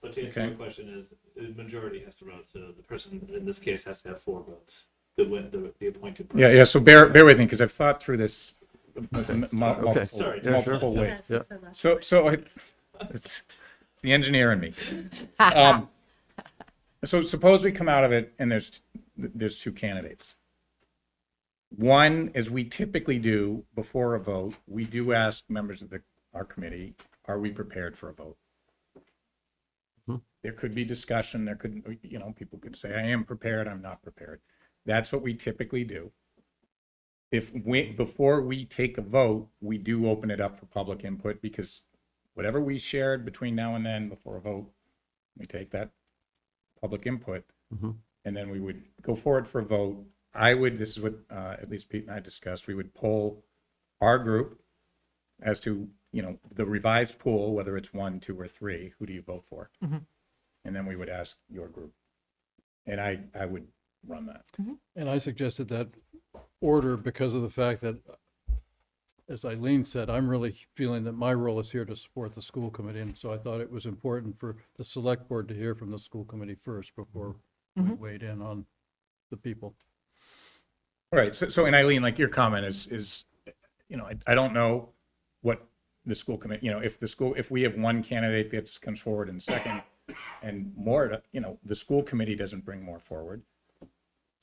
[0.02, 0.48] But to answer Okay.
[0.48, 4.02] your question is, the majority has to vote, so the person in this case has
[4.02, 4.86] to have four votes.
[5.16, 6.40] The win, the, the appointed person.
[6.40, 8.56] Yeah, yeah, so bear, bear with me, because I've thought through this
[8.97, 9.82] m- m- mul- Okay.
[9.82, 10.39] multiple, Sorry.
[10.39, 10.52] Yeah, sure.
[10.52, 11.20] multiple ways.
[11.28, 11.36] Yeah.
[11.36, 12.59] it's the last So, so it's,
[13.10, 13.43] it's,
[13.99, 14.75] it's the engineer in me.
[15.41, 15.89] Um,
[17.05, 18.81] so suppose we come out of it and there's,
[19.16, 20.37] there's two candidates.
[21.70, 26.01] One, as we typically do before a vote, we do ask members of the,
[26.33, 26.95] our committee,
[27.25, 28.37] are we prepared for a vote?
[30.09, 30.20] Mhm.
[30.45, 33.83] There could be discussion, there could, you know, people could say, I am prepared, I'm
[33.83, 34.41] not prepared.
[34.87, 36.12] That's what we typically do.
[37.33, 41.43] If we, before we take a vote, we do open it up for public input
[41.43, 41.83] because
[42.39, 44.70] whatever we shared between now and then before a vote,
[45.36, 45.90] we take that
[46.81, 47.44] public input
[47.74, 47.97] Mhm.
[48.24, 50.06] and then we would go forward for a vote.
[50.32, 53.44] I would, this is what, uh, at least Pete and I discussed, we would poll
[54.01, 54.62] our group
[55.40, 59.12] as to, you know, the revised pool, whether it's one, two, or three, who do
[59.12, 59.70] you vote for?
[59.82, 60.06] Mhm.
[60.65, 61.93] And then we would ask your group.
[62.86, 63.66] And I, I would
[64.06, 64.44] run that.
[64.94, 65.89] And I suggested that
[66.60, 67.97] order because of the fact that,
[69.28, 72.70] as Eileen said, I'm really feeling that my role is here to support the school
[72.70, 73.00] committee.
[73.00, 75.98] And so I thought it was important for the select board to hear from the
[75.98, 77.36] school committee first before
[77.76, 77.98] we Mhm.
[77.98, 78.66] weighed in on
[79.30, 79.76] the people.
[81.12, 83.24] All right, so, so, and Eileen, like your comment is, is,
[83.88, 84.90] you know, I, I don't know
[85.42, 85.66] what
[86.05, 89.00] the school commit, you know, if the school, if we have one candidate that comes
[89.00, 89.82] forward in second
[90.42, 93.42] and more, you know, the school committee doesn't bring more forward,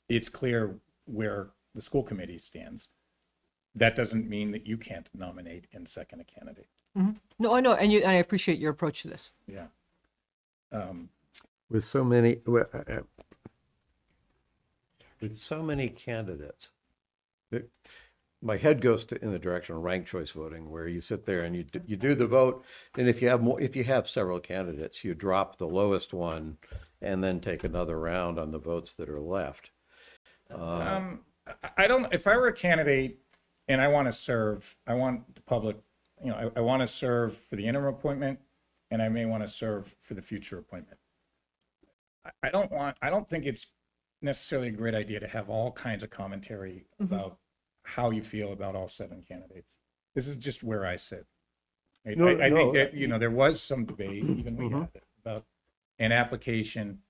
[0.08, 2.88] it's clear where the school committee stands.
[3.76, 6.68] That doesn't mean that you can't nominate and second a candidate.
[7.38, 9.32] No, I know, and you, and I appreciate your approach to this.
[9.46, 9.66] Yeah.
[10.72, 11.10] Um,
[11.68, 13.00] With so many, well, uh, uh,
[15.20, 16.72] with so many candidates,
[17.50, 17.70] it-
[18.42, 21.42] my head goes to, in the direction of ranked choice voting, where you sit there
[21.42, 22.64] and you, do- you do the vote,
[22.96, 26.56] and if you have more, if you have several candidates, you drop the lowest one
[27.02, 29.70] and then take another round on the votes that are left.
[30.50, 33.20] Uh, Um, I- I don't, if I were a candidate
[33.68, 35.76] and I want to serve, I want the public,
[36.22, 38.38] you know, I, I want to serve for the interim appointment
[38.90, 40.98] and I may want to serve for the future appointment.
[42.24, 43.66] I, I don't want, I don't think it's
[44.22, 47.38] necessarily a great idea to have all kinds of commentary about
[47.82, 49.68] how you feel about all seven candidates.
[50.14, 51.26] This is just where I sit.
[52.06, 54.68] I, No, I- I no, think that, you know, there was some debate, even we
[54.68, 54.80] Mhm.
[54.80, 55.44] had it, about
[55.98, 57.00] an application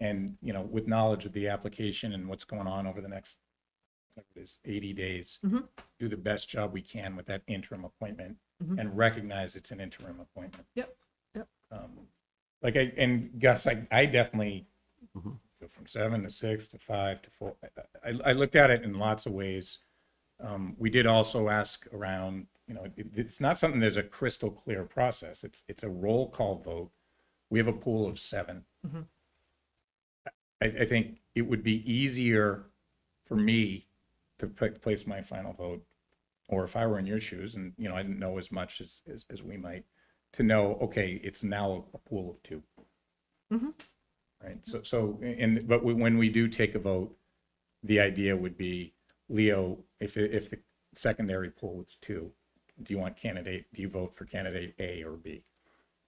[0.00, 3.36] and, you know, with knowledge of the application and what's going on over the next,
[4.18, 5.68] whatever it is, eighty days, Mhm.
[5.98, 8.78] do the best job we can with that interim appointment Mhm.
[8.80, 10.66] and recognize it's an interim appointment.
[10.74, 10.96] Yep,
[11.34, 11.48] yep.
[11.70, 12.08] Um,
[12.60, 14.66] Like I, and Gus, I, I definitely
[15.16, 15.30] Mm-hmm.
[15.60, 17.54] go from seven to six to five to four.
[17.62, 19.78] I, I- I looked at it in lots of ways.
[20.40, 24.50] Um, we did also ask around, you know, it, it's not something, there's a crystal
[24.50, 25.44] clear process.
[25.44, 26.90] It's, it's a roll call vote.
[27.48, 28.64] We have a pool of seven.
[28.84, 29.06] Mhm.
[30.60, 32.64] I, I think it would be easier
[33.24, 33.86] for me
[34.38, 35.82] to pla- place my final vote,
[36.48, 38.80] or if I were in your shoes and, you know, I didn't know as much
[38.80, 39.84] as, as, as we might,
[40.34, 42.62] to know, okay, it's now a pool of two.
[43.52, 43.74] Mhm.
[44.42, 47.16] Right, so, so, and, but we- when we do take a vote,
[47.82, 48.94] the idea would be,
[49.28, 50.58] Leo, if, if the
[50.94, 52.32] secondary pool was two,
[52.82, 55.44] do you want candidate, do you vote for candidate A or B?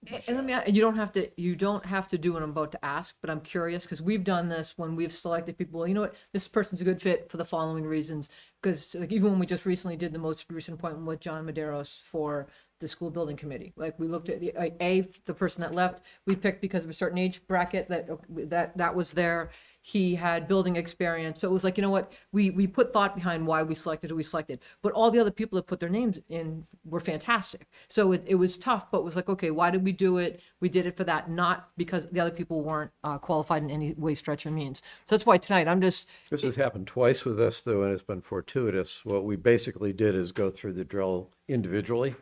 [0.07, 2.71] And let me, you don't have to, you don't have to do what I'm about
[2.71, 5.93] to ask, but I'm curious, because we've done this when we've selected people, well, you
[5.93, 8.29] know what, this person's a good fit for the following reasons.
[8.61, 12.01] Because like even when we just recently did the most recent appointment with John Medeiros
[12.01, 12.47] for
[12.81, 14.51] the school building committee, like we looked at the,
[14.81, 18.09] A, the person that left, we picked because of a certain age bracket that,
[18.49, 19.51] that, that was there.
[19.83, 23.15] He had building experience, so it was like, you know what, we, we put thought
[23.15, 24.59] behind why we selected who we selected.
[24.83, 27.67] But all the other people that put their names in were fantastic.
[27.87, 30.41] So it, it was tough, but it was like, okay, why did we do it?
[30.59, 33.93] We did it for that, not because the other people weren't uh, qualified in any
[33.93, 34.83] way, stretch, or means.
[35.05, 38.03] So that's why tonight, I'm just, This has happened twice with us, though, and it's
[38.03, 39.03] been fortuitous.
[39.03, 42.15] What we basically did is go through the drill individually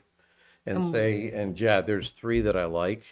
[0.69, 3.03] and Um, say, and yeah, there's three that I like.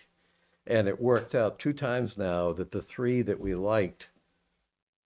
[0.65, 4.11] And it worked out two times now that the three that we liked,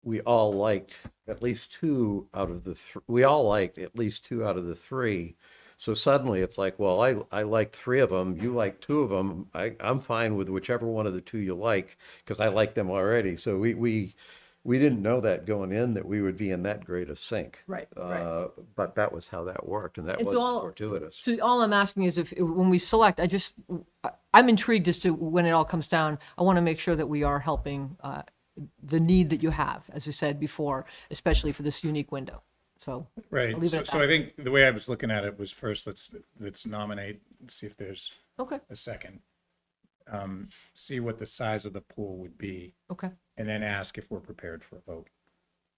[0.03, 4.25] we all liked at least two out of the, th- we all liked at least
[4.25, 5.35] two out of the three.
[5.77, 9.09] So suddenly it's like, well, I, I like three of them, you like two of
[9.09, 9.47] them.
[9.53, 12.89] I, I'm fine with whichever one of the two you like, because I like them
[12.89, 13.37] already.
[13.37, 14.15] So we, we,
[14.63, 17.63] we didn't know that going in, that we would be in that great a sync.
[17.65, 18.21] Right, right.
[18.21, 21.17] Uh, But that was how that worked, and that It's was all- fortuitous.
[21.21, 23.53] So all I'm asking is if, when we select, I just,
[24.33, 27.07] I'm intrigued as to when it all comes down, I want to make sure that
[27.07, 28.23] we are helping uh,
[28.83, 32.41] the need that you have, as we said before, especially for this unique window.
[32.79, 33.07] So.
[33.29, 34.05] Right, I'll leave it so, at so that.
[34.05, 37.49] I think the way I was looking at it was first, let's, let's nominate, and
[37.49, 38.59] see if there's Okay.
[38.69, 39.19] a second.
[40.11, 42.73] Um, see what the size of the pool would be.
[42.91, 43.11] Okay.
[43.37, 45.07] And then ask if we're prepared for a vote.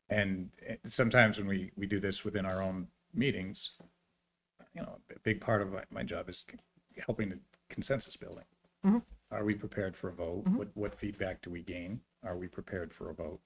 [0.09, 3.71] And eh, sometimes when we, we do this within our own meetings,
[4.73, 6.45] you know, a big part of my, my job is
[7.05, 7.39] helping the
[7.69, 8.45] consensus building.
[8.85, 9.03] Mhm.
[9.31, 10.45] Are we prepared for a vote?
[10.45, 10.57] Mhm.
[10.57, 12.01] What, what feedback do we gain?
[12.23, 13.39] Are we prepared for a vote?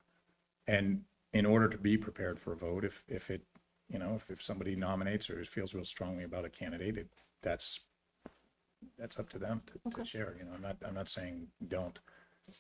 [0.68, 1.03] And
[1.34, 3.41] in order to be prepared for a vote, if, if it,
[3.90, 7.07] you know, if, if somebody nominates or feels real strongly about a candidate, it,
[7.41, 7.80] that's,
[8.98, 11.98] that's up to them to, to share, you know, I'm not, I'm not saying don't.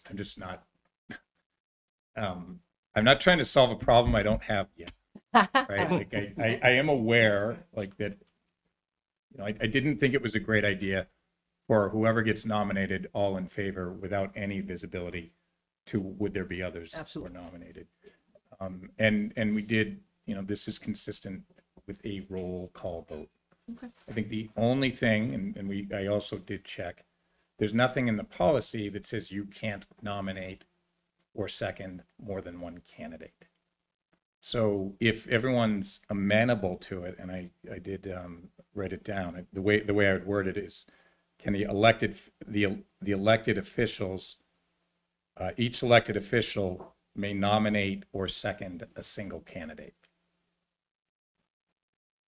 [0.09, 0.63] I'm just not,
[2.17, 2.59] um,
[2.95, 4.91] I'm not trying to solve a problem I don't have yet.
[5.33, 5.91] Right?
[5.91, 8.17] Like I, I, I am aware like that,
[9.31, 11.07] you know, I, I didn't think it was a great idea
[11.67, 15.33] for whoever gets nominated all in favor without any visibility
[15.87, 17.87] to would there be others who are nominated.
[18.59, 21.43] Um, and, and we did, you know, this is consistent
[21.87, 23.29] with a roll call vote.
[23.71, 23.87] Okay.
[24.07, 27.05] I think the only thing, and, and we, I also did check,
[27.57, 30.65] there's nothing in the policy that says you can't nominate
[31.33, 33.45] or second more than one candidate.
[34.41, 39.61] So if everyone's amenable to it, and I, I did um, write it down, the
[39.61, 40.85] way, the way I would word it is,
[41.39, 44.35] can the elected, the, the elected officials,
[45.37, 49.95] uh, each elected official may nominate or second a single candidate.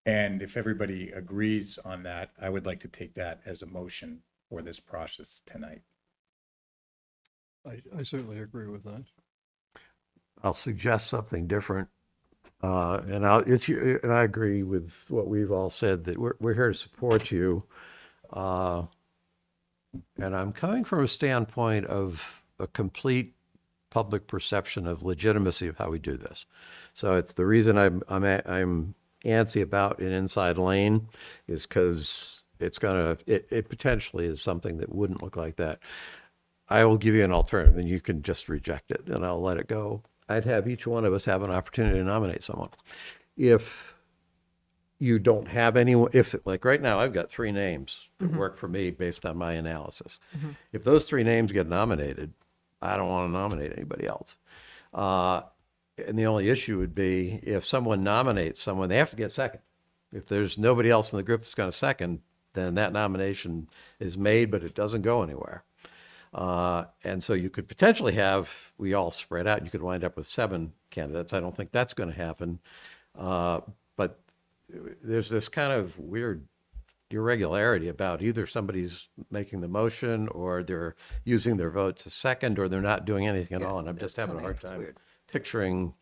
[0.06, 4.19] And if everybody agrees on that, I would like to take that as a motion
[4.49, 5.82] for this process tonight.
[7.68, 9.03] I, I certainly agree with that.
[10.44, 11.88] I'll suggest something different.
[12.61, 16.36] Uh, and I'll, it's, your- and I agree with what we've all said, that we're,
[16.40, 17.64] we're here to support you.
[18.32, 18.84] Uh,
[20.19, 23.34] and I'm coming from a standpoint of a complete
[23.90, 26.45] public perception of legitimacy of how we do this.
[26.94, 28.94] So it's the reason I'm, I'm, a- I'm
[29.26, 31.10] antsy about an inside lane
[31.48, 35.80] is because it's gonna, it, it potentially is something that wouldn't look like that.
[36.70, 39.58] I will give you an alternative and you can just reject it and I'll let
[39.58, 40.04] it go.
[40.28, 42.70] I'd have each one of us have an opportunity to nominate someone.
[43.38, 43.94] If
[44.98, 48.38] you don't have anyone, if, like right now, I've got three names that Mhm.
[48.38, 50.20] work for me based on my analysis.
[50.38, 50.56] Mhm.
[50.72, 52.34] If those three names get nominated,
[52.82, 54.38] I don't want to nominate anybody else.
[54.94, 55.42] Uh,
[55.98, 59.62] and the only issue would be if someone nominates someone, they have to get second.
[60.12, 62.22] If there's nobody else in the group that's going to second,
[62.54, 63.70] then that nomination
[64.00, 65.64] is made, but it doesn't go anywhere.
[66.34, 70.18] Uh, and so you could potentially have, we all spread out, you could wind up
[70.18, 71.34] with seven candidates.
[71.34, 72.60] I don't think that's going to happen.
[73.18, 73.62] Uh,
[73.96, 74.20] but
[75.02, 76.46] there's this kind of weird
[77.10, 82.68] irregularity about either somebody's making the motion or they're using their vote to second or
[82.68, 83.80] they're not doing anything at all.
[83.80, 84.94] And I'm just having a hard time
[85.28, 85.94] picturing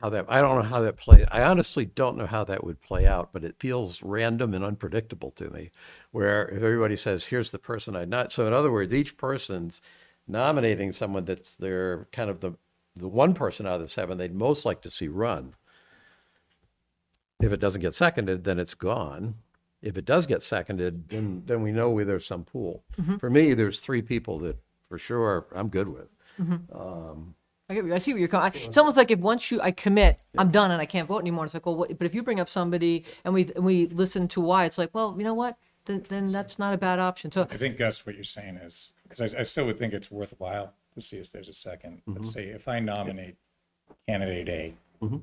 [0.00, 2.80] how that, I don't know how that play, I honestly don't know how that would
[2.80, 5.70] play out, but it feels random and unpredictable to me.
[6.10, 9.82] Where if everybody says, here's the person I'd not, so in other words, each person's
[10.26, 12.52] nominating someone that's their kind of the,
[12.96, 15.54] the one person out of the seven they'd most like to see run.
[17.40, 19.34] If it doesn't get seconded, then it's gone.
[19.82, 22.84] If it does get seconded, then, then we know where there's some pool.
[23.00, 23.18] Mhm.
[23.18, 24.56] For me, there's three people that
[24.88, 26.08] for sure I'm good with.
[26.38, 26.74] Mhm.
[26.74, 27.34] Um,
[27.70, 27.84] I get.
[27.92, 28.52] I see what you're coming.
[28.54, 31.44] It's almost like if once you I commit, I'm done and I can't vote anymore.
[31.44, 34.26] It's like, well, what, but if you bring up somebody and we and we listen
[34.28, 35.56] to why, it's like, well, you know what?
[35.84, 37.30] Then then that's not a bad option.
[37.30, 40.10] So I think Gus, what you're saying is, because I, I still would think it's
[40.10, 43.36] worthwhile to see if there's a 2nd Let's say if I nominate
[44.08, 44.74] candidate A
[45.04, 45.22] Mhm.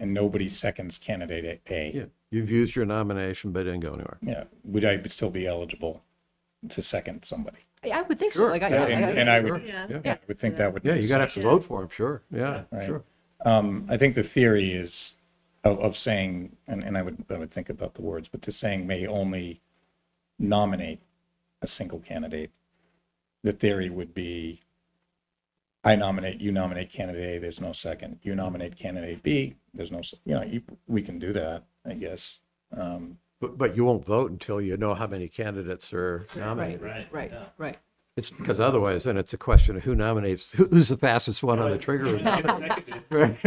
[0.00, 1.92] and nobody seconds candidate A.
[1.94, 4.18] Yeah, you've used your nomination, but it didn't go anywhere.
[4.22, 6.02] Yeah, would I still be eligible
[6.70, 7.58] to second somebody?
[7.84, 8.40] I- I would think so.
[8.40, 8.50] Sure.
[8.50, 9.86] Like I, Yeah, I, And, I, and I would, Yeah.
[10.04, 10.84] yeah, I would think that would.
[10.84, 11.44] Yeah, make you gotta have to sense.
[11.44, 12.86] vote for him, sure, yeah, Right.
[12.86, 13.04] sure.
[13.44, 15.14] Um, I think the theory is
[15.64, 18.52] of, of saying, and, and I would, I would think about the words, but to
[18.52, 19.60] saying may only
[20.38, 21.00] nominate
[21.62, 22.50] a single candidate.
[23.42, 24.62] The theory would be,
[25.84, 28.18] I nominate, you nominate candidate A, there's no second.
[28.22, 31.94] You nominate candidate B, there's no, s- you know, you, we can do that, I
[31.94, 32.38] guess.
[32.76, 36.80] Um, But, but you won't vote until you know how many candidates are nominated.
[36.82, 37.06] Right.
[37.10, 37.44] right, yeah.
[37.58, 37.78] right.
[38.16, 41.58] It's because otherwise then it's a question of who nominates, who- who's the fastest one
[41.58, 42.16] on the trigger.
[42.16, 43.44] If I get seconded, Right.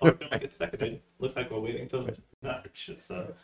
[0.00, 2.08] or oh, if get seconded, looks like we're waiting until
[2.42, 3.34] March, so.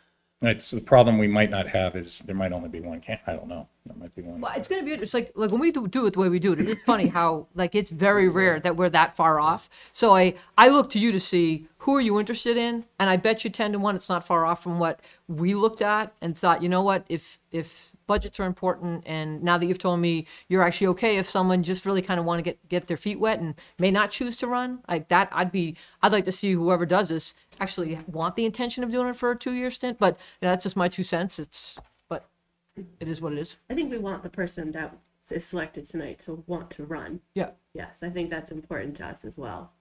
[0.40, 3.16] Right, so the problem we might not have is there might only be one can,
[3.28, 4.40] I don't know, there might be one.
[4.40, 6.40] Well, it's gonna be it's like like when we do, do it the way we
[6.40, 6.58] do it.
[6.58, 9.70] It is funny how like it's very rare that we're that far off.
[9.92, 13.16] So I I look to you to see who are you interested in, and I
[13.16, 16.38] bet you ten to one it's not far off from what we looked at and
[16.38, 16.62] thought.
[16.62, 17.04] You know what?
[17.08, 21.28] If if budgets are important, and now that you've told me you're actually okay if
[21.28, 24.12] someone just really kind of want to get get their feet wet and may not
[24.12, 27.98] choose to run like that, I'd be I'd like to see whoever does this actually
[28.06, 29.98] want the intention of doing it for a two year stint.
[29.98, 31.40] But you know, that's just my two cents.
[31.40, 32.28] It's but
[32.76, 33.56] it is what it is.
[33.68, 34.96] I think we want the person that
[35.32, 37.22] is selected tonight to want to run.
[37.34, 37.50] Yeah.
[37.74, 39.72] Yes, I think that's important to us as well.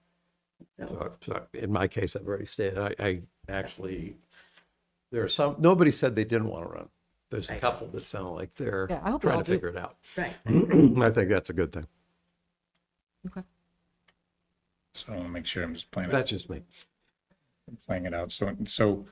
[0.78, 4.16] So, So, so in my case, I've already stated, I, I actually,
[5.10, 6.88] there are some, nobody said they didn't want to run.
[7.30, 7.60] There's a Right.
[7.60, 9.56] couple that sound like they're Yeah, I hope they trying all to do.
[9.56, 9.96] figure it out.
[10.16, 10.34] right.
[10.46, 11.86] I think that's a good thing.
[13.26, 13.42] Okay.
[14.94, 16.10] So I want to make sure I'm just playing.
[16.10, 16.62] it- That's just me.
[17.86, 18.32] playing it out.
[18.32, 19.06] So, so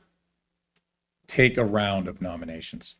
[1.26, 2.96] take a round of nominations.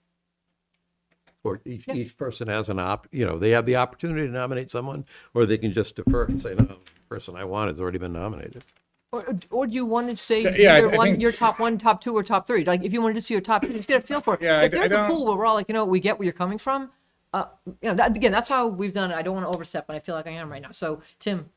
[1.43, 4.69] Or each, each person has an op, you know, they have the opportunity to nominate
[4.71, 6.77] someone, or they can just defer and say, no, the
[7.09, 8.63] person I want has already been nominated.
[9.11, 11.33] Or, or do you want to say Yeah, yeah, I- either I one, think- your
[11.33, 12.65] top one, top two, or top three?
[12.65, 14.43] Like, if you wanted to see your top two, just get a feel for it.
[14.43, 15.85] Yeah, I if d- I there's a don't- pool where we're all like, you know,
[15.87, 16.91] we get where you're coming from.
[17.33, 17.47] Uh,
[17.81, 19.15] you know, that, again, that's how we've done it.
[19.15, 20.73] I don't want to overstep, but I feel like I am right now.
[20.73, 21.49] So, Tim,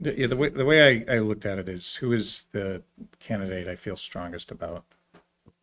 [0.00, 2.82] The- Yeah, the way, the way I, I looked at it is who is the
[3.20, 4.84] candidate I feel strongest about?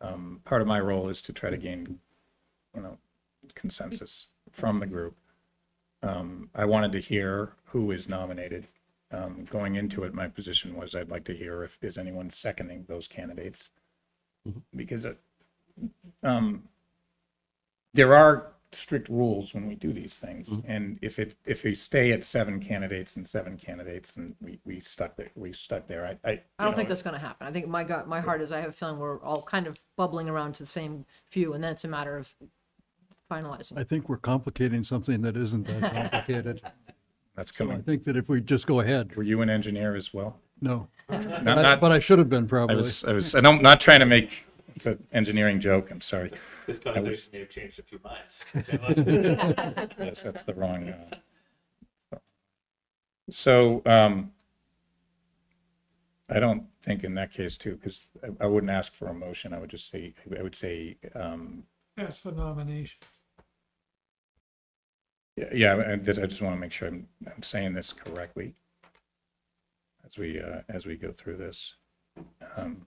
[0.00, 2.00] Um, part of my role is to try to gain,
[2.74, 2.98] you know,
[3.54, 5.16] consensus from the group.
[6.02, 8.66] Um, I wanted to hear who is nominated.
[9.10, 12.84] Um, going into it, my position was I'd like to hear if, is anyone seconding
[12.88, 13.70] those candidates?
[14.74, 15.18] Because, it,
[16.22, 16.64] um,
[17.94, 20.48] there are strict rules when we do these things.
[20.66, 24.80] And if it, if we stay at seven candidates and seven candidates and we, we
[24.80, 26.40] stuck there, we stuck there, I, I.
[26.58, 27.46] I don't think that's going to happen.
[27.46, 29.78] I think my gut, my heart is I have a feeling we're all kind of
[29.96, 32.34] bubbling around to the same few, and then it's a matter of
[33.34, 33.78] finalizing.
[33.78, 36.60] I think we're complicating something that isn't that complicated.
[37.36, 37.82] That's So I coming.
[37.82, 40.38] think that if we just go ahead, Were you an engineer as well?
[40.60, 40.88] no.
[41.08, 42.76] Not, But I- not, But I should have been I probably.
[42.76, 44.46] was, I was, and I'm not trying to make,
[44.76, 46.30] it's an engineering joke, I'm sorry.
[46.66, 48.44] This conversation was- may have changed a few minds.
[49.98, 50.88] Yes, that's the wrong.
[50.90, 52.16] uh,
[53.30, 54.30] So, um,
[56.30, 59.52] I don't think in that case too, because I, I wouldn't ask for a motion.
[59.52, 61.64] I would just say, I would say, um,
[61.96, 63.00] Ask for nomination.
[65.36, 68.54] yeah, yeah, I just, I just want to make sure I'm, I'm saying this correctly
[70.06, 71.76] as we, uh, as we go through this.
[72.56, 72.86] Um,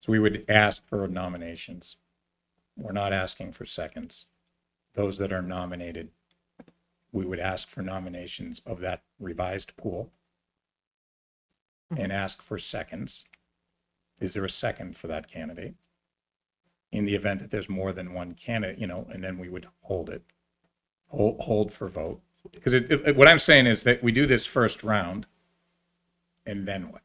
[0.00, 1.96] So we would ask for nominations.
[2.76, 4.26] We're not asking for seconds.
[4.94, 6.10] Those that are nominated,
[7.12, 10.12] we would ask for nominations of that revised pool.
[11.96, 13.24] and ask for seconds.
[14.20, 15.74] Is there a second for that candidate?
[16.90, 19.66] In the event that there's more than one candidate, you know, and then we would
[19.82, 20.22] hold it,
[21.08, 22.20] hold, hold for vote.
[22.50, 25.26] Because it, it- what I'm saying is that we do this first round,
[26.46, 27.02] and then what?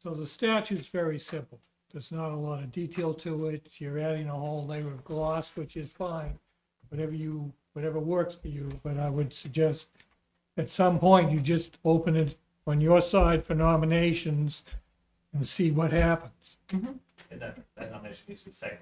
[0.00, 1.58] So the statute's very simple.
[1.92, 3.68] There's not a lot of detail to it.
[3.78, 6.38] You're adding a whole layer of gloss, which is fine.
[6.90, 9.88] Whatever you, whatever works for you, but I would suggest
[10.56, 14.62] at some point you just open it on your side for nominations
[15.32, 16.58] and see what happens.
[16.68, 16.92] Mm-hmm.
[17.34, 18.80] And that, that nomination needs to be seconded.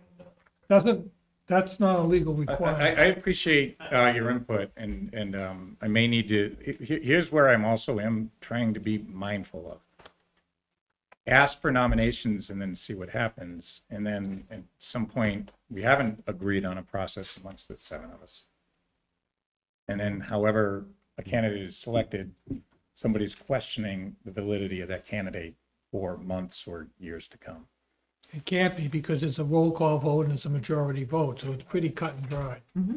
[0.68, 1.10] Doesn't,
[1.46, 2.98] that's not a legal I, I, requirement.
[2.98, 7.48] I appreciate uh, your input, and, and um, I may need to, he- here's where
[7.48, 9.78] I'm also am trying to be mindful of.
[11.26, 16.22] Ask for nominations and then see what happens, and then at some point, we haven't
[16.26, 18.44] agreed on a process amongst the seven of us.
[19.88, 20.84] And then however
[21.16, 22.32] a candidate is selected,
[22.92, 25.54] somebody's questioning the validity of that candidate
[25.90, 27.66] for months or years to come.
[28.32, 31.52] It can't be because it's a roll call vote and it's a majority vote, so
[31.52, 32.60] it's pretty cut and dry.
[32.78, 32.94] Mm-hmm.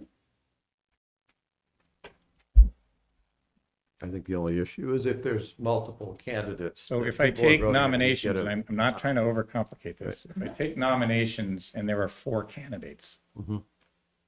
[4.01, 6.81] I think the only issue is if there's multiple candidates.
[6.81, 8.75] So that if I people are take voting, you nominations, get and a- I'm, I'm
[8.75, 13.17] not trying to overcomplicate this, if I take nominations and there are four candidates.
[13.39, 13.57] Mm-hmm.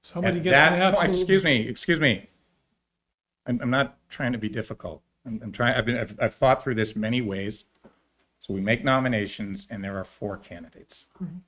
[0.01, 1.21] Somebody At gets an that point, absolute.
[1.21, 2.29] excuse me, excuse me.
[3.45, 5.03] I'm, I'm not trying to be difficult.
[5.25, 7.65] I'm, I'm trying, I've been, I've, I've thought through this many ways.
[8.47, 11.05] So we make nominations and there are four candidates.
[11.21, 11.39] Mm-hmm.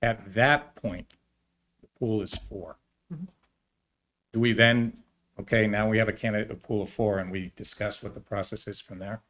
[0.00, 1.14] At that point,
[1.80, 2.76] the pool is 4
[3.12, 3.24] mm-hmm.
[4.32, 4.96] Do we then,
[5.40, 8.20] okay, now we have a candidate, a pool of four, and we discuss what the
[8.20, 9.20] process is from there?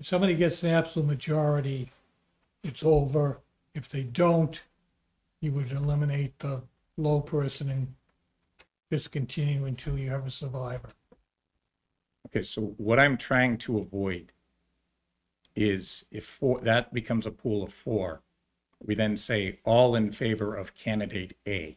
[0.00, 1.90] If somebody gets an absolute majority,
[2.62, 3.40] it's over.
[3.74, 4.62] If they don't,
[5.42, 6.62] you would eliminate the
[6.96, 7.94] low person and
[8.90, 10.88] just continue until you have a survivor.
[12.26, 14.32] Okay, so what I'm trying to avoid
[15.56, 18.22] is if four, that becomes a pool of four,
[18.84, 21.76] we then say all in favor of candidate A.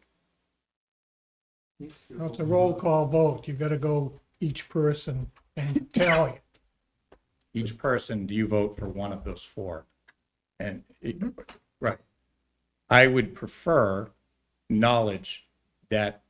[2.10, 3.48] Now, It's a roll call vote.
[3.48, 6.40] You've got to go each person and tally.
[7.54, 9.86] Each person, do you vote for one of those four?
[10.60, 11.40] And, it- mm-hmm.
[11.80, 12.00] right.
[12.90, 14.10] I would prefer
[14.70, 15.46] knowledge
[15.90, 16.22] that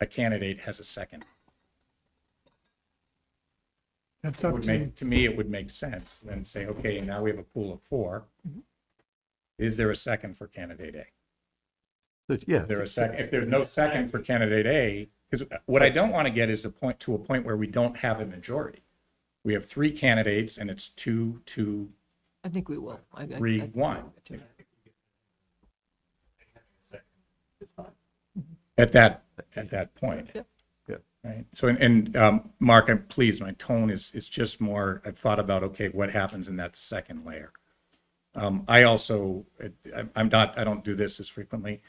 [0.00, 1.24] a candidate has a second.
[4.22, 4.78] That's It up would to you.
[4.80, 7.72] make, to me, it would make sense, then say, okay, now we have a pool
[7.72, 8.24] of four.
[8.46, 8.60] Mm-hmm.
[9.58, 11.06] Is there a second for candidate A?
[12.28, 12.62] But Yeah.
[12.62, 16.12] Is there a second, if there's no second for candidate A, because what I don't
[16.12, 18.82] want to get is a point, to a point where we don't have a majority.
[19.44, 21.88] We have three candidates and it's two, two,
[22.44, 23.00] I think we will.
[23.14, 24.04] I- I- three, I- one.
[24.30, 24.36] Mm-hmm.
[28.78, 29.24] At that,
[29.56, 30.30] at that point.
[30.34, 30.46] Yep.
[31.22, 35.18] Right, so, and, and, um, Mark, I'm pleased, my tone is, is just more, I've
[35.18, 37.52] thought about, okay, what happens in that second layer?
[38.34, 39.44] Um, I also,
[39.94, 41.82] I- I'm not, I don't do this as frequently.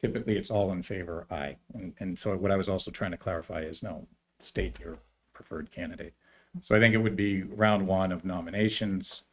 [0.00, 1.56] Typically, it's all in favor, aye.
[1.74, 4.06] And, and so what I was also trying to clarify is, no,
[4.40, 4.96] state your
[5.34, 6.14] preferred candidate.
[6.62, 9.24] So I think it would be round one of nominations,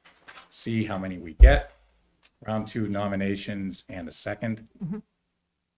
[0.49, 1.71] see how many we get.
[2.45, 4.67] Round two nominations and a second.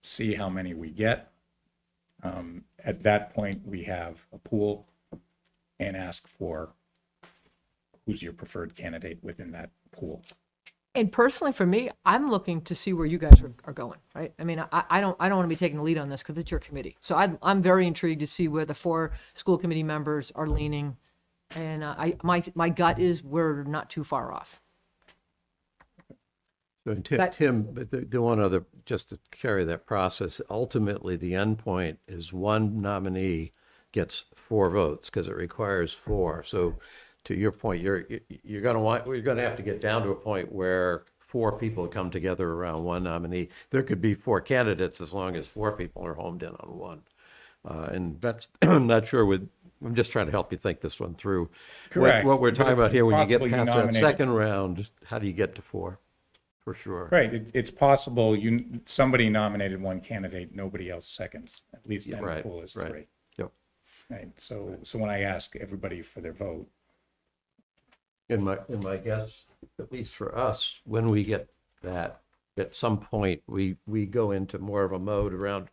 [0.02, 1.32] See how many we get.
[2.26, 4.88] Um, at that point, we have a pool
[5.80, 6.69] and ask for
[8.06, 10.23] who's your preferred candidate within that pool.
[10.95, 14.34] And personally, for me, I'm looking to see where you guys are, are going, right?
[14.39, 16.23] I mean, I, I don't, I don't want to be taking the lead on this
[16.23, 16.95] because it's your committee.
[17.02, 20.95] So I, I'm very intrigued to see where the four school committee members are leaning.
[21.52, 24.61] And uh, I, my, my gut is we're not too far off.
[26.85, 31.15] So Tim, But- Tim, but the, the one other, just to carry that process, ultimately,
[31.15, 33.51] the end point is one nominee
[33.91, 36.43] gets four votes because it requires four.
[36.43, 36.75] So
[37.23, 38.05] to your point, you're,
[38.43, 41.87] you're gonna want, you're gonna have to get down to a point where four people
[41.87, 43.49] come together around one nominee.
[43.71, 47.01] There could be four candidates as long as four people are homed in on one.
[47.67, 49.49] Uh, and that's, I'm not sure with,
[49.83, 51.43] I'm just trying to help you think this one through.
[51.45, 51.51] What-
[51.91, 52.25] Correct.
[52.27, 55.17] What we're talking about here, when you get Possibly past that nominate- second round, how
[55.17, 55.99] do you get to four?
[56.65, 57.07] For sure.
[57.11, 62.19] Right, it, it's possible you, somebody nominated one candidate, nobody else seconds, at least then
[62.19, 62.89] the Right, pool is right.
[62.89, 63.07] three.
[63.37, 63.51] Yep.
[64.09, 66.67] Right, so, so when I ask everybody for their vote,
[68.29, 69.45] In my, in my guess,
[69.79, 71.47] at least for us, when we get
[71.83, 72.21] that,
[72.57, 75.67] at some point, we, we go into more of a mode around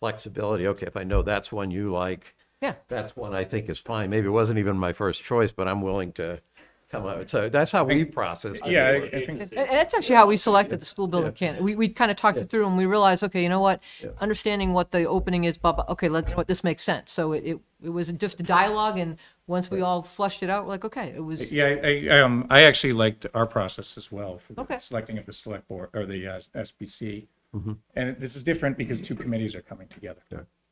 [0.00, 0.66] flexibility.
[0.66, 2.34] Okay, if I know that's one you like.
[2.62, 2.76] Yeah.
[2.88, 4.08] That's one I think is fine.
[4.08, 6.40] Maybe it wasn't even my first choice, but I'm willing to
[6.88, 7.28] come out.
[7.28, 8.56] So that's how we process.
[8.64, 8.70] it.
[8.70, 11.62] yeah, I I think, And, and that's actually how we selected the school building candidate.
[11.62, 13.82] We, we kind of talked it through and we realized, okay, you know what?
[14.20, 17.10] Understanding what the opening is, blah, blah, okay, let, what, this makes sense.
[17.12, 19.16] So it, it, it was just a dialogue and
[19.46, 21.50] once we all flushed it out, we're like, okay, it was.
[21.50, 24.74] Yeah, I, I, um, I actually liked our process as well for Okay.
[24.76, 27.26] the selecting of the select board or the uh, SBC.
[27.56, 27.78] Mhm.
[27.96, 30.20] And this is different because two committees are coming together,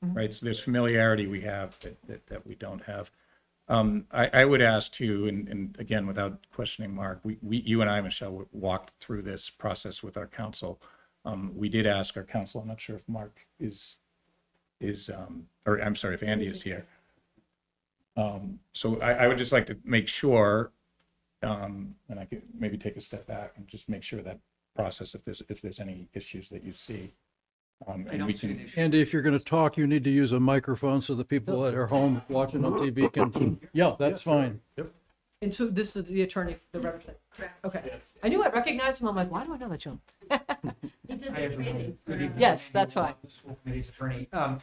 [0.05, 0.15] Mhm.
[0.15, 0.35] right?
[0.35, 3.11] So there's familiarity we have that, that, that we don't have.
[3.69, 7.81] Um, I, I would ask too, and, and again, without questioning Mark, we, we, you
[7.81, 10.81] and I, Michelle, walked through this process with our council.
[11.25, 13.97] Um, we did ask our council, I'm not sure if Mark is,
[14.81, 16.87] is, um, or I'm sorry, if Andy is here.
[18.17, 20.71] Um, so I, I would just like to make sure,
[21.43, 24.39] um, and I could maybe take a step back and just make sure that
[24.77, 27.13] process, if there's, if there's any issues that you see.
[27.87, 30.41] Um, and we can, Andy, if you're going to talk, you need to use a
[30.41, 34.61] microphone so the people that are home watching on TV can, yeah, that's fine.
[34.77, 34.93] Yep.
[35.43, 37.21] And so this is the attorney, the representative?
[37.37, 37.65] Correct.
[37.65, 37.93] Okay.
[38.23, 39.09] I knew I recognized him.
[39.09, 40.03] I'm like, why do I know that gentleman?
[40.31, 41.99] Hi, everyone.
[42.07, 42.33] Good evening.
[42.39, 43.15] Yes, that's fine.
[43.23, 44.29] Wong, School Committee's attorney.
[44.33, 44.61] Um,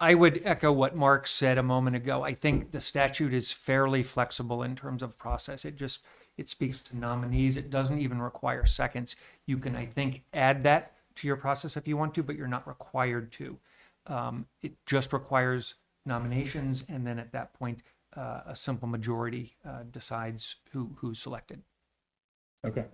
[0.00, 2.22] I would echo what Mark said a moment ago.
[2.22, 5.64] I think the statute is fairly flexible in terms of process.
[5.64, 6.00] It just,
[6.36, 7.56] it speaks to nominees.
[7.56, 9.14] It doesn't even require seconds.
[9.46, 12.48] You can, I think, add that to your process if you want to, but you're
[12.48, 13.58] not required to.
[14.06, 15.74] Um, it just requires
[16.06, 17.82] nominations, and then at that point,
[18.16, 21.62] uh, a simple majority uh, decides who, who's selected.
[22.66, 22.84] okay.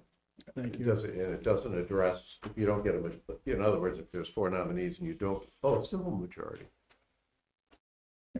[0.56, 0.86] Thank It you.
[0.86, 4.10] doesn't, and it doesn't address, if you don't get a, maj- in other words, if
[4.10, 6.64] there's four nominees and you don't, oh, simple majority.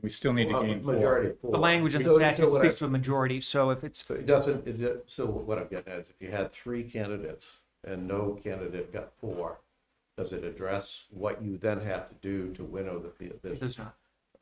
[0.02, 0.94] We still need to Well, gain four.
[0.94, 1.52] Majority of four.
[1.52, 3.84] The language in So- the so statute what I- speaks to a majority, so if
[3.84, 6.82] it's So it doesn't, it, so what I'm getting at is if you had three
[6.82, 9.60] candidates and no candidate got four,
[10.16, 13.40] does it address what you then have to do to winnow the field?
[13.42, 13.94] It does not.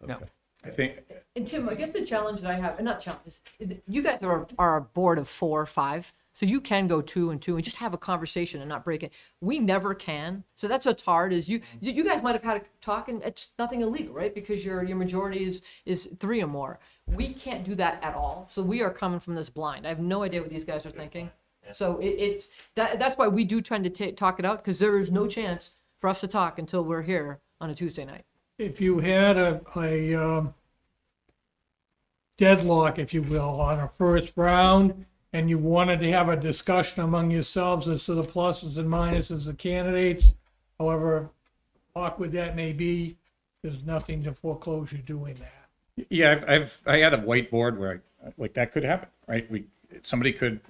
[0.07, 0.15] No.
[0.15, 0.27] Okay.
[0.65, 0.99] I think,
[1.35, 4.77] And Tim, I guess the challenge that I have, and not challenge—you guys are, are
[4.77, 7.77] a board of four or five, so you can go two and two and just
[7.77, 9.13] have a conversation and not break it.
[9.41, 11.33] We never can, so that's what's hard.
[11.33, 11.79] Is you mm-hmm.
[11.81, 14.33] you you guys might have had a talk and it's nothing illegal, right?
[14.33, 16.79] Because your your majority is is three or more.
[17.09, 18.47] We can't do that at all.
[18.49, 19.85] So we are coming from this blind.
[19.85, 21.31] I have no idea what these guys are thinking.
[21.73, 24.79] So it, it's that that's why we do tend to ta- talk it out because
[24.79, 28.25] there is no chance for us to talk until we're here on a Tuesday night.
[28.59, 30.55] if you had a, a, um,
[32.37, 37.03] deadlock, if you will, on a first round, and you wanted to have a discussion
[37.03, 40.35] among yourselves as to the pluses and minuses of candidates,
[40.79, 41.31] however
[41.95, 43.17] awkward that may be,
[43.63, 46.07] there's nothing to foreclose you doing that.
[46.11, 49.49] yeah, I've, I've, I had a whiteboard where I, like that could happen, right?
[49.51, 49.67] We,
[50.03, 50.61] somebody could,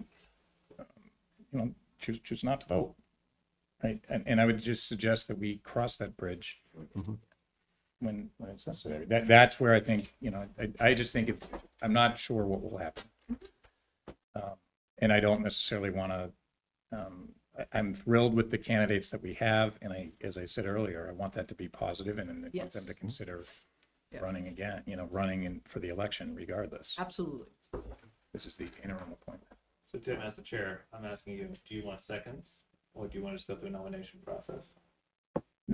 [1.53, 2.95] you know, choose, choose not to vote.
[3.83, 6.61] Right, and, and I would just suggest that we cross that bridge
[7.99, 9.05] when, when it's necessary.
[9.07, 11.49] That, that's where I think, you know, I, I just think it's,
[11.83, 13.03] I'm not sure what will happen.
[14.37, 14.53] Um,
[14.99, 16.31] And I don't necessarily want to,
[16.97, 20.65] um, I, I'm thrilled with the candidates that we have, and I, as I said
[20.65, 22.73] earlier, I want that to be positive and I want Yes.
[22.75, 23.45] them to consider
[24.13, 24.21] Yeah.
[24.21, 26.95] running again, you know, running in, for the election regardless.
[26.99, 27.49] Absolutely.
[28.33, 29.52] This is the interim appointment.
[29.95, 32.63] So Tim, as the chair, I'm asking you, do you want seconds
[32.95, 34.73] or do you want to just go through a nomination process?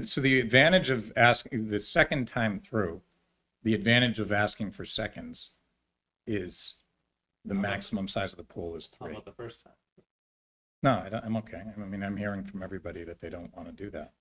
[0.05, 3.01] So the advantage of asking, the second time through,
[3.63, 5.53] the advantage of asking for seconds
[6.27, 6.75] is
[7.45, 7.63] the uh-huh.
[7.63, 9.15] maximum size of the pool is How three.
[9.15, 9.73] about the first time?
[10.83, 11.63] No, I don't, I'm okay.
[11.77, 14.13] I mean, I'm hearing from everybody that they don't want to do that.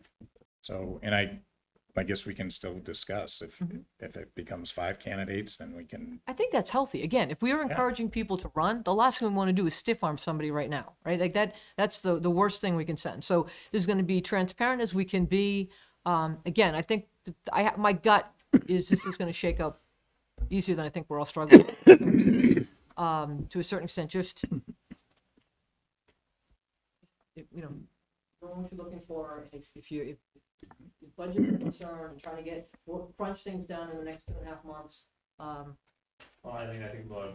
[0.62, 1.40] So, and I,
[1.98, 3.60] I guess we can still discuss if,
[4.00, 7.04] if it becomes five candidates, then we can, I think that's healthy.
[7.04, 9.66] Again, if we are encouraging people to run, the last thing we want to do
[9.66, 11.20] is stiff arm somebody right now, right?
[11.20, 13.24] Like that, that's the, the worst thing we can send.
[13.24, 15.70] So this is going to be transparent as we can be.
[16.06, 18.32] Um, again, I think th- I, ha- my gut
[18.68, 19.82] is this is going to shake up
[20.50, 21.66] easier than I think we're all struggling.
[22.98, 24.44] um, to a certain extent, just,
[27.36, 27.70] you know,
[28.40, 29.46] what you're looking for.
[29.52, 30.18] If, if you, if
[31.16, 34.48] budget concern and trying to get, work- crunch things down in the next two and
[34.48, 35.06] a half months,
[35.40, 35.78] um,
[36.44, 37.30] Well, I mean, I think more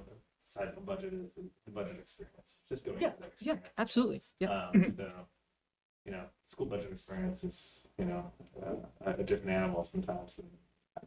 [0.49, 3.69] aside from budget is the, the budget experience, just going Yeah, into that yeah, experience.
[3.79, 4.49] absolutely, yeah.
[4.49, 5.11] Um, so,
[6.05, 8.31] you know, school budget experience is, you know,
[8.65, 10.39] uh, a different animal sometimes.
[10.39, 10.49] and-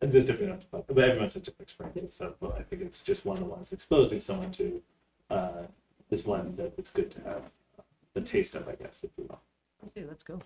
[0.02, 3.38] and There's different, but everyone's has different experiences, so, but I think it's just one
[3.38, 4.82] of the ones exposing someone to,
[5.30, 5.64] uh,
[6.10, 7.44] is one that it's good to have
[8.14, 9.40] the taste of, I guess, if you will.
[9.88, 10.40] okay, let's go.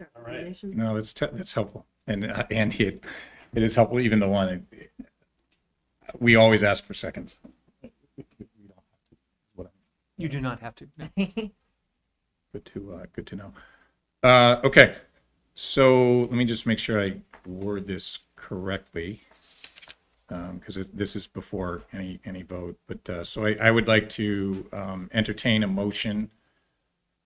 [0.00, 0.56] All right.
[0.64, 1.86] no, that's, te- that's helpful.
[2.06, 3.04] And uh, Andy, it,
[3.54, 4.66] it is helpful, even the one,
[6.18, 7.36] we always ask for seconds.
[10.16, 10.88] You do not have to.
[10.96, 11.08] no.
[12.52, 13.52] Good to, uh, good to know.
[14.22, 14.94] Uh, okay,
[15.56, 19.22] so let me just make sure I word this correctly.
[20.30, 23.88] Um, cause it, this is before any, any vote, but, uh, so I, I would
[23.88, 26.30] like to, um, entertain a motion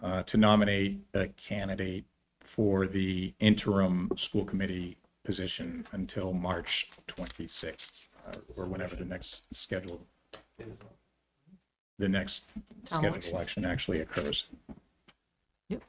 [0.03, 2.07] uh, to nominate a candidate
[2.49, 8.09] for the interim school committee position until March twenty-sixth.
[8.27, 10.01] Uh, or whenever the next scheduled,
[11.99, 12.43] the next
[12.85, 13.35] Town scheduled election.
[13.35, 14.51] election actually occurs.
[15.69, 15.83] Yep.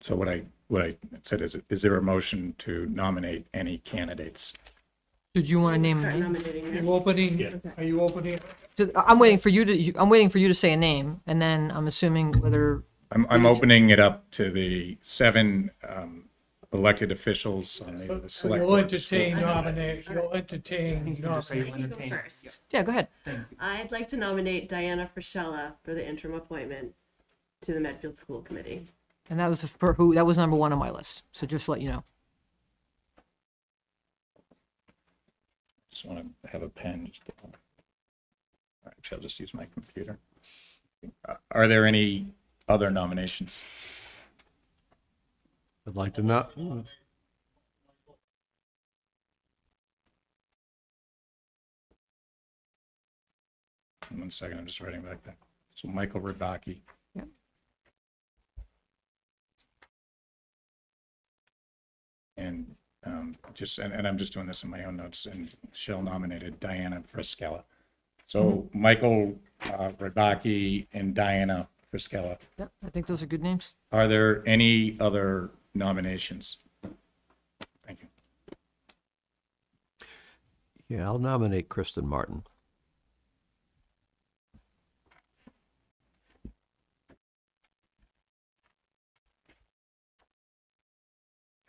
[0.00, 4.52] So what I, what I said is, is there a motion to nominate any candidates?
[5.34, 6.22] Did you want to name a Start name?
[6.22, 6.80] nominating Are now.
[6.80, 8.38] you opening, are you opening?
[8.76, 11.20] So I'm waiting for you to, you- I'm waiting for you to say a name,
[11.26, 16.26] and then I'm assuming whether, I'm, I'm opening it up to the seven um,
[16.72, 18.60] elected officials on the the select.
[18.60, 21.80] You'll board, entertain nominations, you'll entertain You can you nominations.
[21.80, 22.58] Let go first.
[22.70, 23.08] yeah, go ahead.
[23.58, 26.94] I'd like to nominate Diana Frischella for the interim appointment
[27.62, 28.86] to the Medfield School Committee.
[29.28, 31.72] And that was for who, that was number one on my list, so just to
[31.72, 32.04] let you know.
[35.94, 37.06] Just want to have a pen.
[37.06, 37.32] just to-
[38.86, 40.18] Actually, I'll just use my computer.
[41.26, 42.26] Uh, Are there any
[42.68, 43.62] other nominations?
[45.86, 46.84] I'd like to know.
[54.10, 55.36] One second, I'm just writing back there.
[55.74, 56.78] So Michael Ribaki.
[57.14, 57.28] Yep.
[62.36, 62.74] And
[63.04, 66.60] um, just, and, and I'm just doing this in my own notes, and Shell nominated
[66.60, 67.62] Diana Frischella.
[68.26, 72.38] So Michael uh, Ribaki and Diana Frischella.
[72.58, 73.74] Yep, I think those are good names.
[73.92, 76.58] Are there any other nominations?
[77.86, 78.08] Thank you.
[80.88, 82.44] Yeah, I'll nominate Kristen Martin.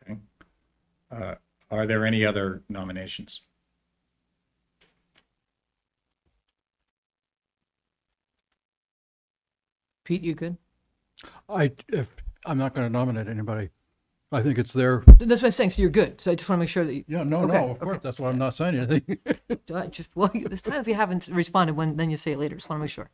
[0.04, 0.20] Okay.
[1.16, 1.36] Uh,
[1.72, 3.42] Are there any other nominations?
[10.04, 10.58] Pete, you good?
[11.50, 12.14] I, if,
[12.46, 13.70] I'm not going to nominate anybody.
[14.32, 16.58] I think it's their, That's what I'm saying, so you're good, so I just want
[16.60, 16.94] to make sure that.
[16.94, 17.80] you- yeah, no, Okay, no, of okay.
[17.86, 19.18] course, that's why I'm not saying anything.
[19.74, 22.70] I just, well, there's times you haven't responded when, then you say it later, just
[22.70, 23.10] want to make sure.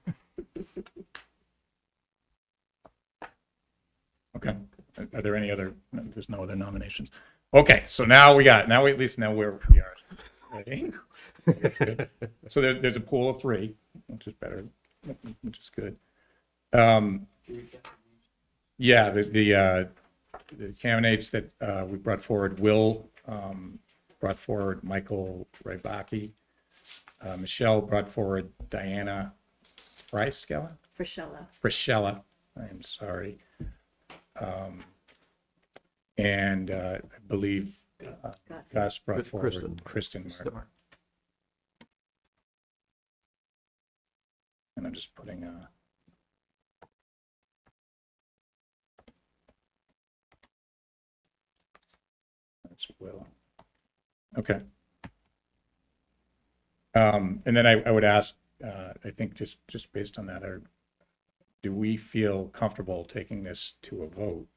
[4.37, 4.55] Okay.
[4.97, 7.11] Are- Are there any other, no, there's no other nominations?
[7.53, 9.95] Okay, so now we got, now we at least know where we are.
[10.53, 10.93] Ready?
[11.45, 12.09] That's good.
[12.49, 13.75] So there's, there's a pool of three,
[14.07, 14.63] which is better,
[15.41, 15.97] which is good.
[16.71, 17.27] Um,
[18.77, 19.83] yeah, the, the, uh,
[20.57, 23.79] the candidates that, uh, we brought forward, Will, um,
[24.21, 26.31] brought forward Michael Rybaki.
[27.21, 29.33] Uh, Michelle brought forward Diana
[30.11, 30.71] Freiskella?
[30.97, 31.47] Frischella.
[31.61, 32.21] Frischella,
[32.57, 33.39] I'm sorry.
[34.39, 34.83] Um,
[36.17, 38.31] And uh, I believe uh,
[38.73, 38.99] Gus.
[38.99, 39.31] Brought Kristen.
[39.31, 40.69] forward Kristen Martin.
[44.77, 45.67] And I'm just putting, uh,
[52.69, 53.27] that's Will.
[54.38, 54.61] Okay.
[56.95, 60.43] Um, And then I, I would ask, uh, I think just, just based on that,
[60.43, 60.61] are,
[61.61, 64.47] do we feel comfortable taking this to a vote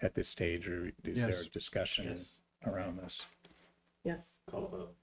[0.00, 1.42] at this stage, or is there Yes.
[1.42, 2.40] a discussion Yes.
[2.64, 3.22] around this?
[4.04, 4.38] Yes.
[4.46, 4.94] Call vote.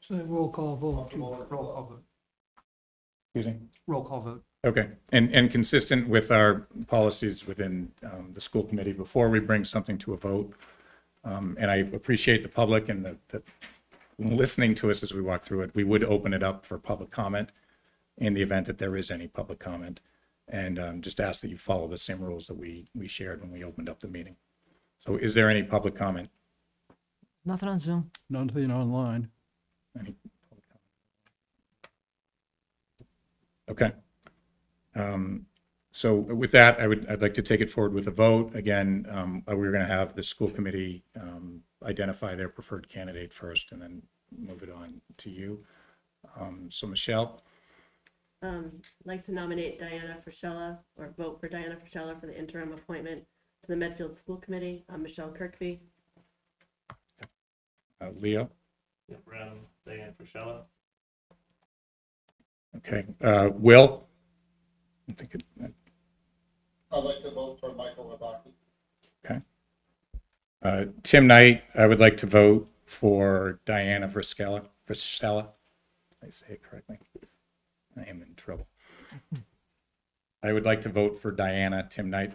[0.00, 1.12] So roll call vote.
[1.14, 2.04] Roll call vote.
[3.34, 3.68] Excuse me?
[3.86, 4.44] Roll call vote.
[4.64, 9.64] Okay, and, and consistent with our policies within um, the school committee, before we bring
[9.64, 10.52] something to a vote,
[11.24, 13.42] um, and I appreciate the public and the, the
[14.18, 17.10] listening to us as we walk through it, we would open it up for public
[17.10, 17.50] comment
[18.18, 20.00] in the event that there is any public comment.
[20.50, 23.52] And um, just ask that you follow the same rules that we, we shared when
[23.52, 24.36] we opened up the meeting.
[24.98, 26.28] So is there any public comment?
[27.44, 28.10] Nothing on Zoom.
[28.28, 29.30] Nothing online.
[29.98, 30.14] Any
[30.48, 30.64] public
[33.68, 33.94] comment?
[34.94, 35.00] Okay.
[35.00, 35.46] Um,
[35.92, 38.54] So with that, I would, I'd like to take it forward with a vote.
[38.54, 43.32] Again, um, uh, we're going to have the school committee um, identify their preferred candidate
[43.32, 44.02] first and then
[44.36, 45.64] move it on to you.
[46.38, 47.42] Um, So Michelle,
[48.42, 52.72] Um, I'd like to nominate Diana Frischella, or vote for Diana Frischella for the interim
[52.72, 53.22] appointment
[53.62, 54.84] to the Medfield School Committee.
[54.88, 55.80] I'm Michelle Kirkby.
[58.00, 58.48] uh, Leo,
[59.08, 60.62] Yeah, Brown, Diane Frischella.
[62.78, 64.06] okay, uh, Will?
[65.08, 65.44] I think it-
[66.92, 68.52] I'd like to vote for Michael Rabaki.
[69.24, 69.40] Okay.
[70.62, 75.52] Uh, Tim Knight, I would like to vote for Diana Frischella, Frischella.
[76.20, 76.98] Did I say it correctly?
[77.96, 78.29] I am in trouble.
[80.42, 82.32] I would like to vote for Diana, Tim Knight.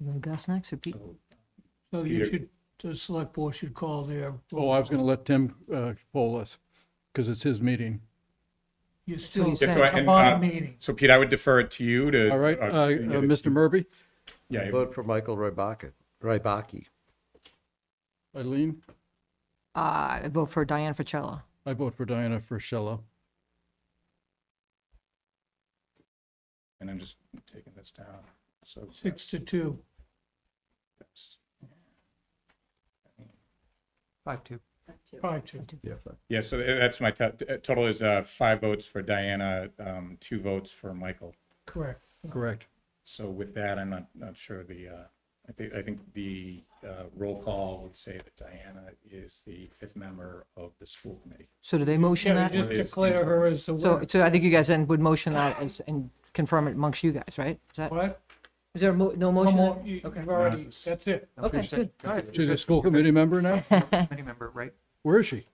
[0.00, 0.96] You going Gus next or Pete?
[1.92, 2.24] So you Peter.
[2.24, 2.48] should,
[2.82, 4.34] the select board should call their.
[4.54, 6.58] Oh, I was going to let Tim uh, poll us
[7.12, 8.00] because it's his meeting.
[9.06, 9.76] You what still, he said.
[9.76, 10.76] So I- and, combined uh, meeting.
[10.78, 12.30] So Pete, I would defer it to you to.
[12.30, 13.52] All right, uh, uh, you Mr.
[13.52, 13.84] Murby?
[14.48, 15.92] Yeah, I I- vote for Michael Rybaka,
[16.22, 16.86] Rybaki.
[18.36, 18.82] Eileen?
[19.74, 21.42] Uh, I vote for Diane Fratello.
[21.66, 23.00] I vote for Diana Frischello.
[26.80, 27.16] And I'm just
[27.52, 28.06] taking this down.
[28.64, 29.78] So Six to two.
[30.98, 31.36] that's-
[34.24, 34.60] Five, two.
[35.22, 35.60] Five two.
[36.28, 40.70] Yeah, so that's my to- total is uh, five votes for Diana, um, two votes
[40.72, 41.34] for Michael.
[41.66, 42.02] Correct.
[42.28, 42.66] Correct.
[43.04, 44.92] So with that, I'm not, not sure the, uh,
[45.48, 49.94] I think, I think the uh, roll call would say that Diana is the fifth
[49.96, 51.48] member of the school committee.
[51.60, 52.54] So do they motion Yeah, that?
[52.54, 54.08] you just declare her as the So, winner.
[54.08, 57.12] so I think you guys then would motion that as, and confirm it amongst you
[57.12, 57.58] guys, right?
[57.70, 58.20] Is that, What?
[58.74, 59.56] is there a mo- no No motion?
[59.56, 60.20] more, you- Okay.
[60.20, 61.28] you've already, that's it.
[61.38, 62.28] Okay, good, all right.
[62.34, 63.60] She's a school committee member now?
[63.90, 64.72] Committee member, right?
[65.02, 65.46] Where is she?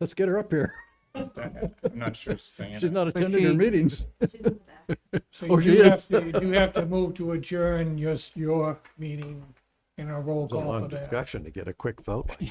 [0.00, 0.74] Let's get her up here.
[1.14, 4.06] I'm not sure it's She's not But attending her she- meetings.
[5.32, 6.06] So Oh, you she do have is.
[6.06, 9.44] to, you do have to move to adjourn your, your meeting
[9.98, 11.00] in a roll It's a call long for that.
[11.10, 12.30] discussion to get a quick vote.
[12.40, 12.48] Well,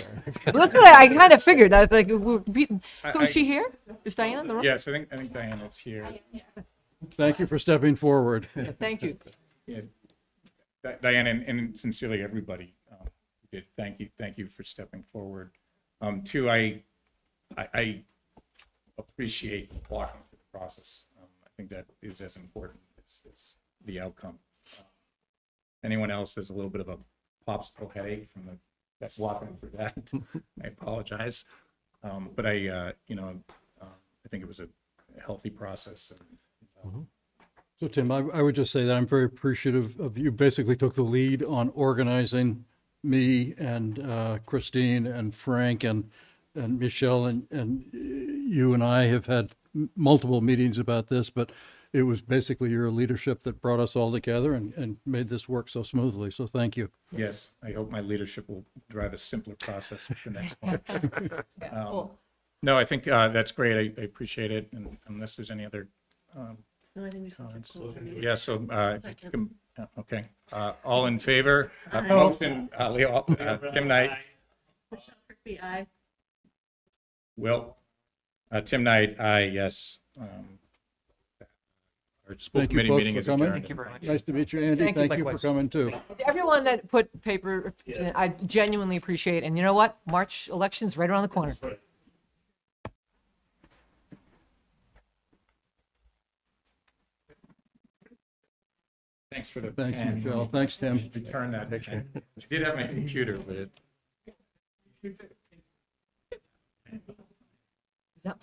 [0.54, 1.74] that's what I, I kind of figured.
[1.74, 2.84] I was like, we're beating.
[3.12, 3.66] So I- is she here?
[4.06, 4.64] Is Diana in the room?
[4.64, 6.08] Yes, I think, I think Diana's here.
[7.12, 8.48] Thank you for stepping forward.
[8.56, 9.18] Yeah, Thank you.
[9.66, 9.82] Yeah.
[10.84, 13.08] Di- Diane, and- and sincerely, everybody, um,
[13.52, 15.52] did, thank you, thank you for stepping forward.
[16.02, 16.84] Um, two, I,
[17.58, 18.04] I, I
[18.98, 21.04] appreciate walking through the process.
[21.22, 23.56] Um, I think that is as important as, as
[23.86, 24.40] the outcome.
[24.80, 24.86] Um,
[25.84, 26.98] Anyone else has a little bit of a
[27.48, 28.58] popsicle headache from the,
[29.00, 29.96] that walking through that,
[30.64, 31.46] I apologize.
[32.04, 33.30] Um, but I, uh, you know,
[33.82, 33.90] um,
[34.26, 34.68] I think it was a
[35.26, 36.38] healthy process and,
[37.80, 40.96] So Tim, I, I would just say that I'm very appreciative of you basically took
[40.96, 42.66] the lead on organizing
[43.04, 46.10] me and uh, Christine and Frank and,
[46.56, 51.52] and Michelle and, and you and I have had m- multiple meetings about this, but
[51.94, 55.70] it was basically your leadership that brought us all together and, and made this work
[55.70, 56.32] so smoothly.
[56.32, 56.90] So thank you.
[57.16, 60.82] Yes, I hope my leadership will drive a simpler process at the next one.
[61.72, 62.10] Um,
[62.64, 63.96] No, I think uh, that's great.
[63.98, 65.88] I I appreciate it, and unless there's any other
[66.36, 66.58] um,
[66.98, 67.72] No, I think we just have to comments.
[67.72, 68.24] close the meeting.
[68.24, 69.32] Yeah, so, uh, Second.
[69.32, 71.72] com- okay, Uh, all in favor?
[71.92, 74.10] Uh, Motion, uh, Leo, uh, Tim Knight,
[74.92, 75.86] Michelle Kirkby, aye.
[77.38, 77.78] Will,
[78.52, 80.00] uh, Tim Knight, aye, yes.
[80.20, 80.58] Um,
[82.30, 83.42] Our school Thank you committee folks meeting for is coming.
[83.48, 83.54] adjourned.
[83.64, 84.04] Thank you very much.
[84.04, 84.84] Nice to meet you, Andy.
[84.84, 85.02] Thank you.
[85.08, 85.42] Thank you for Likewise.
[85.44, 85.94] coming too.
[86.26, 87.74] Everyone that put paper,
[88.16, 89.46] I genuinely appreciate.
[89.46, 89.98] And you know what?
[90.08, 91.56] March election's right around the corner.
[99.38, 99.70] Thanks for the.
[99.70, 100.16] Thanks, pen.
[100.24, 100.50] Michelle.
[100.52, 101.12] Thanks, Tim.
[101.14, 101.70] Return that.
[101.70, 102.10] pen.
[102.16, 103.70] I did have my computer, but it.
[105.04, 105.18] Is
[108.24, 108.38] that,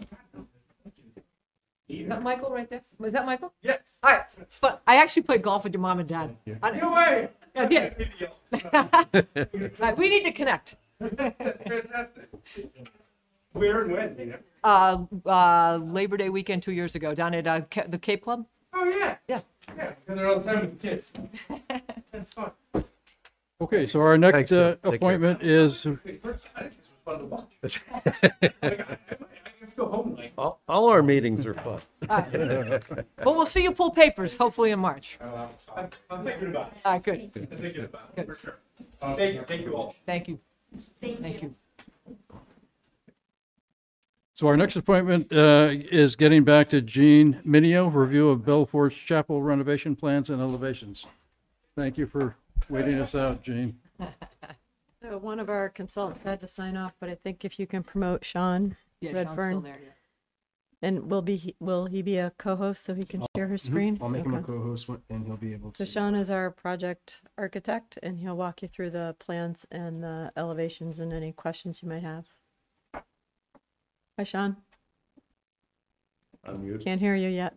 [1.89, 2.83] is that Michael right there?
[3.05, 3.53] Is that Michael?
[3.61, 3.99] Yes.
[4.05, 4.77] All right, it's fun.
[4.87, 6.37] I actually played golf with your mom and dad.
[6.63, 7.29] I- No way.
[7.57, 8.09] I did.
[9.81, 10.77] Right, we need to connect.
[11.01, 12.29] That's Fantastic.
[13.53, 14.17] Where and when?
[14.17, 14.39] you know?
[14.63, 18.47] Uh, uh, Labor Day weekend two years ago down at uh, Ca- the Cape Club.
[18.85, 19.17] Oh, yeah.
[19.29, 19.41] Yeah.
[19.77, 21.11] Yeah, go there all the time with the kids.
[22.13, 22.51] That's fun.
[23.63, 24.95] Okay, so our next Thanks, uh, Take care.
[24.95, 27.81] appointment is, Wait, first, I think this was fun to watch.
[28.63, 30.33] I have to go home like.
[30.37, 31.81] All, all our meetings are fun.
[33.25, 35.19] Well, we'll see you pull papers hopefully in March.
[35.75, 36.83] I'm, I'm thinking about it.
[36.85, 37.31] All right, good.
[37.35, 38.57] I'm thinking about it, for sure.
[39.01, 39.95] Uh, Thank you, thank you all.
[40.05, 40.39] Thank you.
[41.01, 41.55] Thank you.
[44.37, 49.41] So our next appointment uh, is getting back to Jean Minio, review of Bellforge's chapel
[49.43, 51.07] renovation plans and elevations.
[51.77, 52.35] Thank you for
[52.69, 53.79] waiting us out, Jean.
[55.03, 57.83] So one of our consultants had to sign off, but I think if you can
[57.83, 59.63] promote Sean Yeah, Sean's still Redburn.
[59.63, 59.79] there.
[59.85, 59.91] yeah.
[60.81, 63.99] And will be, will he be a co-host so he can share his screen?
[64.01, 64.47] I'll make him a Okay.
[64.47, 65.77] co-host one- and he'll be able to.
[65.77, 70.33] So Sean is our project architect and he'll walk you through the plans and the
[70.39, 72.25] elevations and any questions you might have.
[74.19, 74.57] Hi, Sean.
[76.47, 76.83] Unmute.
[76.85, 77.55] Can't hear you yet.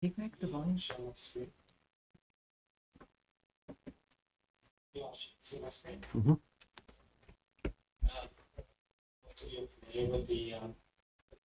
[0.00, 0.78] Can you connect the volume?
[6.14, 6.40] Mhm.
[9.34, 9.48] So
[10.10, 10.74] with the, um,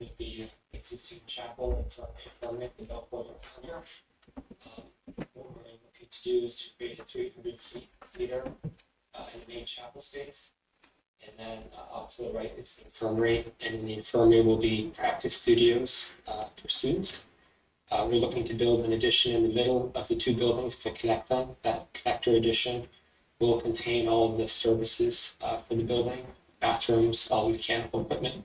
[0.00, 3.82] with the existing chapel that's up on the Bellforge Center.
[4.36, 4.84] Um,
[5.34, 8.42] What we're looking to do is to create a three hundred seat theater,
[9.14, 10.52] uh, in the main chapel space.
[11.26, 14.56] And then, uh, off to the right is the infirmary, and in the infirmary will
[14.56, 17.26] be practice studios, uh, for students.
[17.90, 20.90] Uh, we're looking to build an addition in the middle of the two buildings to
[20.92, 21.56] connect them.
[21.62, 22.88] That connector addition
[23.38, 26.26] will contain all of the services uh, for the building,
[26.60, 28.44] bathrooms, all the mechanical equipment.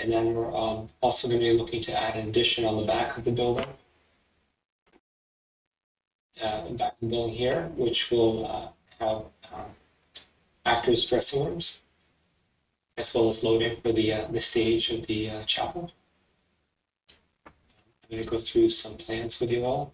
[0.00, 2.86] And then we're um, also going to be looking to add an addition on the
[2.86, 3.66] back of the building.
[6.42, 9.66] Uh, back of the building here, which will uh, have um,
[10.64, 11.82] actors' dressing rooms,
[12.96, 15.92] as well as loading for the uh, the stage of the uh, chapel.
[17.46, 17.52] I'm
[18.10, 19.92] going to go through some plans with you all.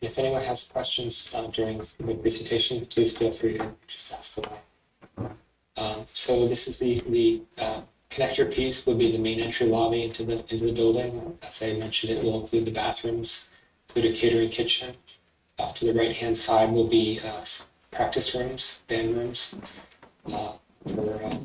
[0.00, 5.28] If anyone has questions uh, during the presentation, please feel free to just ask away.
[5.76, 10.04] Um, so this is the the uh, connector piece will be the main entry lobby
[10.04, 11.38] into the into the building.
[11.42, 13.48] As I mentioned, it will include the bathrooms,
[13.88, 14.94] include a catering kitchen.
[15.58, 17.44] Off to the right hand side will be uh,
[17.90, 19.56] practice rooms, band rooms,
[20.32, 20.52] uh,
[20.86, 21.36] for uh,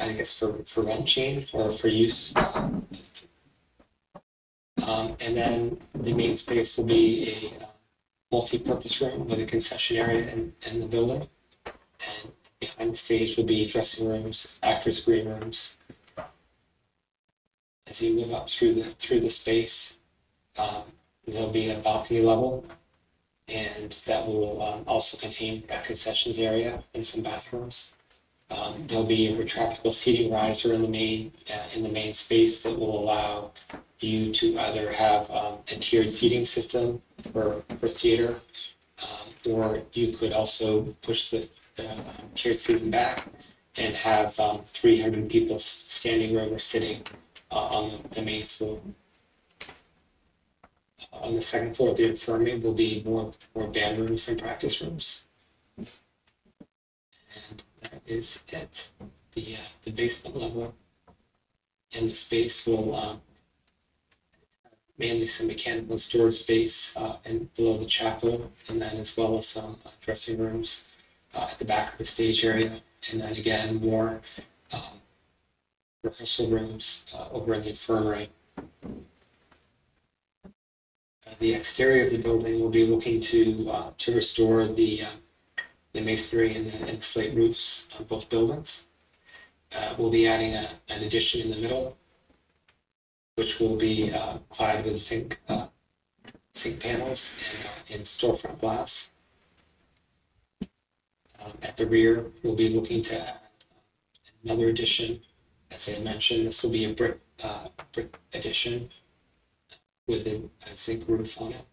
[0.00, 2.34] I guess for for chain or for use.
[4.86, 7.68] Um, and then the main space will be a uh,
[8.30, 11.28] multi-purpose room with a concession area in, in the building.
[11.66, 12.32] And
[12.64, 15.76] behind the stage will be dressing rooms, actors' green rooms.
[17.86, 19.98] As you move up through the through the space,
[20.58, 20.84] um,
[21.26, 22.64] there'll be a balcony level,
[23.48, 27.94] and that will um, also contain a concessions area and some bathrooms.
[28.50, 32.62] Um, there'll be a retractable seating riser in the main uh, in the main space
[32.62, 33.52] that will allow
[34.00, 37.02] you to either have um, a tiered seating system
[37.32, 38.36] for for theater,
[39.02, 42.04] um, or you could also push the, the um,
[42.34, 43.26] tiered seating back
[43.76, 47.02] and have um, 300 people standing room or sitting
[47.50, 48.80] uh, on the, the main floor.
[51.12, 54.82] On the second floor of the infirmary will be more more band rooms and practice
[54.82, 55.24] rooms.
[55.78, 55.88] And
[57.82, 58.90] that is it.
[59.32, 60.74] The uh, the basement level
[61.96, 63.20] and the space will um,
[64.98, 69.48] mainly some mechanical storage space uh, and below the chapel, and then as well as
[69.48, 70.86] some uh, dressing rooms
[71.34, 72.72] uh, at the back of the stage area,
[73.10, 74.20] and then again more
[74.72, 75.00] um,
[76.02, 78.30] rehearsal rooms uh, over in the infirmary.
[81.40, 86.00] The exterior of the building will be looking to uh, to restore the uh, the
[86.00, 88.86] masonry and the, and slate roofs of both buildings.
[89.74, 91.96] Uh, we'll be adding a, an addition in the middle
[93.36, 94.12] which will be
[94.50, 95.40] clad with zinc
[96.56, 97.34] zinc panels
[97.90, 99.10] and, and storefront glass.
[101.44, 103.40] Um, at the rear, we'll be looking to add
[104.44, 105.20] another addition.
[105.70, 108.90] As I mentioned, this will be a brick uh, brick addition
[110.06, 111.66] with a, a zinc roof on it.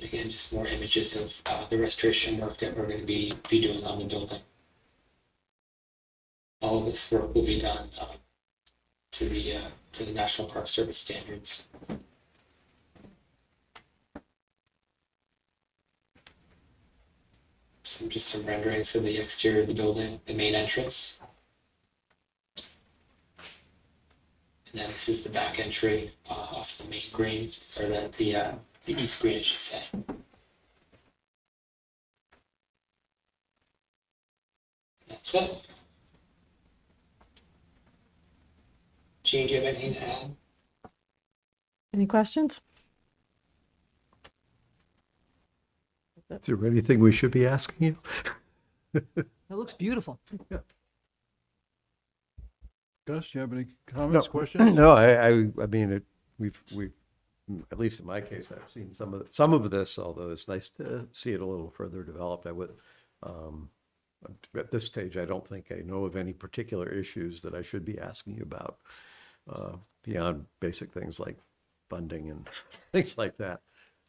[0.00, 3.60] Again, just more images of uh, the restoration work that we're going to be be
[3.60, 4.40] doing on the building
[6.60, 8.08] all of this work will be done um,
[9.12, 11.68] to the uh, to the National Park Service standards.
[17.88, 21.20] Some just some renderings of the exterior of the building, the main entrance.
[24.70, 27.50] And then this is the back entry uh, off the main green,
[27.80, 28.52] or the the, uh,
[28.84, 29.82] the east green, I should say.
[35.08, 35.66] That's it.
[39.22, 40.36] Gene, do you have anything to add?
[41.94, 42.60] Any questions?
[46.30, 47.86] Is there anything we should be asking
[48.94, 49.02] you?
[49.50, 50.20] It looks beautiful.
[53.06, 54.74] Gus, you have any comments, No, questions?
[54.74, 55.30] No, I, I,
[55.62, 56.04] I mean, it,
[56.38, 56.92] we've, we've,
[57.72, 60.68] at least in my case, I've seen some of, some of this, although it's nice
[60.70, 62.46] to see it a little further developed.
[62.46, 62.74] I would,
[63.22, 63.70] um,
[64.54, 67.86] at this stage, I don't think I know of any particular issues that I should
[67.86, 68.78] be asking you about,
[69.50, 71.38] uh, beyond basic things like
[71.88, 72.46] funding and
[72.92, 73.60] things like that.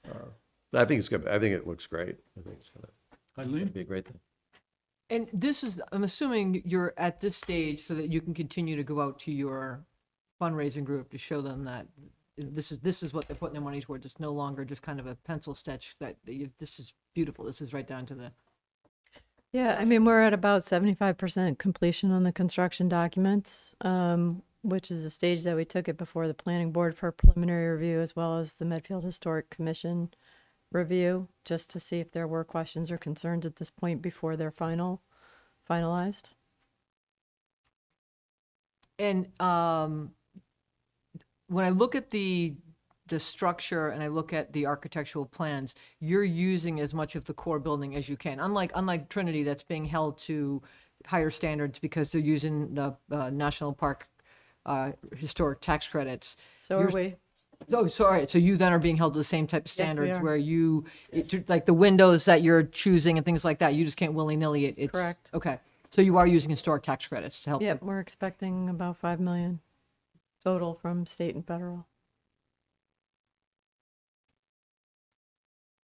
[0.06, 0.31] Uh,
[0.73, 1.27] I think it's good.
[1.27, 2.17] I think it looks great.
[2.38, 3.67] I think it's gonna, Eileen?
[3.67, 4.19] be a great thing.
[5.09, 8.83] And this is, I'm assuming you're at this stage so that you can continue to
[8.83, 9.83] go out to your
[10.39, 11.88] fundraising group to show them that
[12.38, 14.06] this is, this is what they're putting their money towards.
[14.06, 17.43] It's no longer just kind of a pencil sketch that that you, this is beautiful.
[17.43, 18.31] This is right down to the,
[19.51, 24.91] Yeah, I mean, we're at about seventy-five percent completion on the construction documents, um, which
[24.91, 28.15] is a stage that we took it before the planning board for preliminary review as
[28.15, 30.11] well as the Medfield Historic Commission
[30.72, 34.51] review, just to see if there were questions or concerns at this point before they're
[34.51, 35.01] final,
[35.69, 36.31] finalized.
[38.98, 40.11] and, um,
[41.48, 42.53] when I look at the,
[43.07, 47.33] the structure and I look at the architectural plans, you're using as much of the
[47.33, 48.39] core building as you can.
[48.39, 50.61] Unlike, unlike Trinity, that's being held to
[51.07, 54.07] higher standards because they're using the, uh, National Park,
[54.65, 56.35] uh, historic tax credits.
[56.57, 57.15] So are Yours- we.
[57.72, 58.26] Oh, sorry.
[58.28, 60.24] So you then are being held to the same type of standards are.
[60.24, 63.98] where you, it- like the windows that you're choosing and things like that, you just
[63.98, 64.76] can't willy-nilly it.
[64.78, 65.30] it's- Correct.
[65.34, 65.60] Okay.
[65.92, 67.62] So you are using historic tax credits to help.
[67.62, 69.60] Yep, we're expecting about 5 million
[70.44, 71.86] total from state and federal.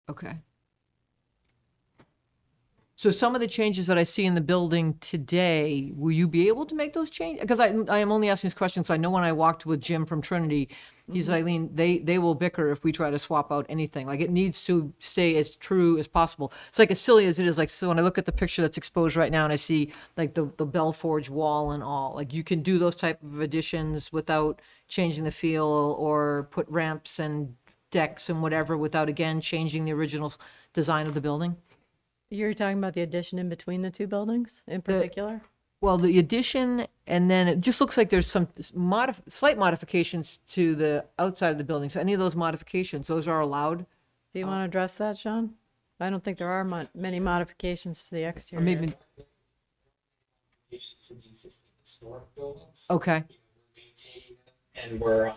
[0.09, 0.36] Okay.
[2.95, 6.49] So some of the changes that I see in the building today, will you be
[6.49, 7.43] able to make those changes?
[7.43, 9.81] Because I, I am only asking this question, so I know when I walked with
[9.83, 10.70] Jim from Trinity,
[11.12, 14.07] he's like, Eileen, they, they will bicker if we try to swap out anything.
[14.07, 16.52] Like it needs to stay as true as possible.
[16.68, 18.62] It's like as silly as it is, like, so when I look at the picture
[18.62, 22.33] that's exposed right now and I see like the, the Bellforge wall and all, like
[22.33, 27.55] you can do those type of additions without changing the feel or put ramps and
[27.91, 30.33] decks and whatever without again changing the original
[30.73, 31.57] design of the building?
[32.31, 35.43] You're talking about the addition in between the two buildings in particular?
[35.82, 38.46] Well, the addition, and then it just looks like there's some
[38.76, 41.90] modif- slight modifications to the outside of the building.
[41.90, 43.84] So any of those modifications, those are allowed?
[44.32, 45.55] Do you want to address that, Sean?
[46.00, 48.64] I don't think there are mon- many modifications to the exterior.
[48.64, 48.94] maybe-
[50.70, 52.86] Modifications to the existing historic buildings.
[52.90, 53.24] Okay.
[54.82, 55.36] And we're, um,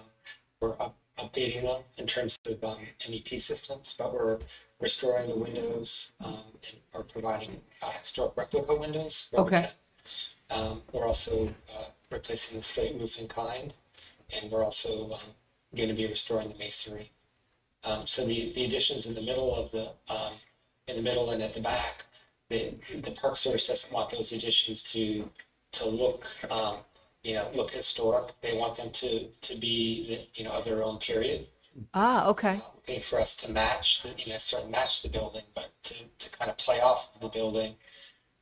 [0.61, 2.77] we're up, updating them in terms of, um,
[3.07, 4.39] MEP systems, but we're
[4.79, 9.27] restoring the windows, um, and are providing, uh, historic replica windows.
[9.31, 9.61] where we Okay.
[9.63, 9.71] can.
[10.49, 11.47] Um, we're also,
[11.77, 13.73] uh, replacing the slate roof in kind,
[14.41, 15.19] and we're also, um,
[15.75, 17.11] gonna be restoring the masonry.
[17.83, 20.33] Um, so the, the additions in the middle of the, um,
[20.87, 22.05] in the middle and at the back,
[22.49, 25.29] the, the Park Service doesn't want those additions to,
[25.73, 26.77] to look, um,
[27.23, 28.31] you know, look historic.
[28.41, 31.45] They want them to, to be, you know, of their own period.
[31.93, 32.59] Ah, okay.
[32.87, 35.93] Looking for us to match, the- you know, sort of match the building, but to,
[36.17, 37.75] to kind of play off the building.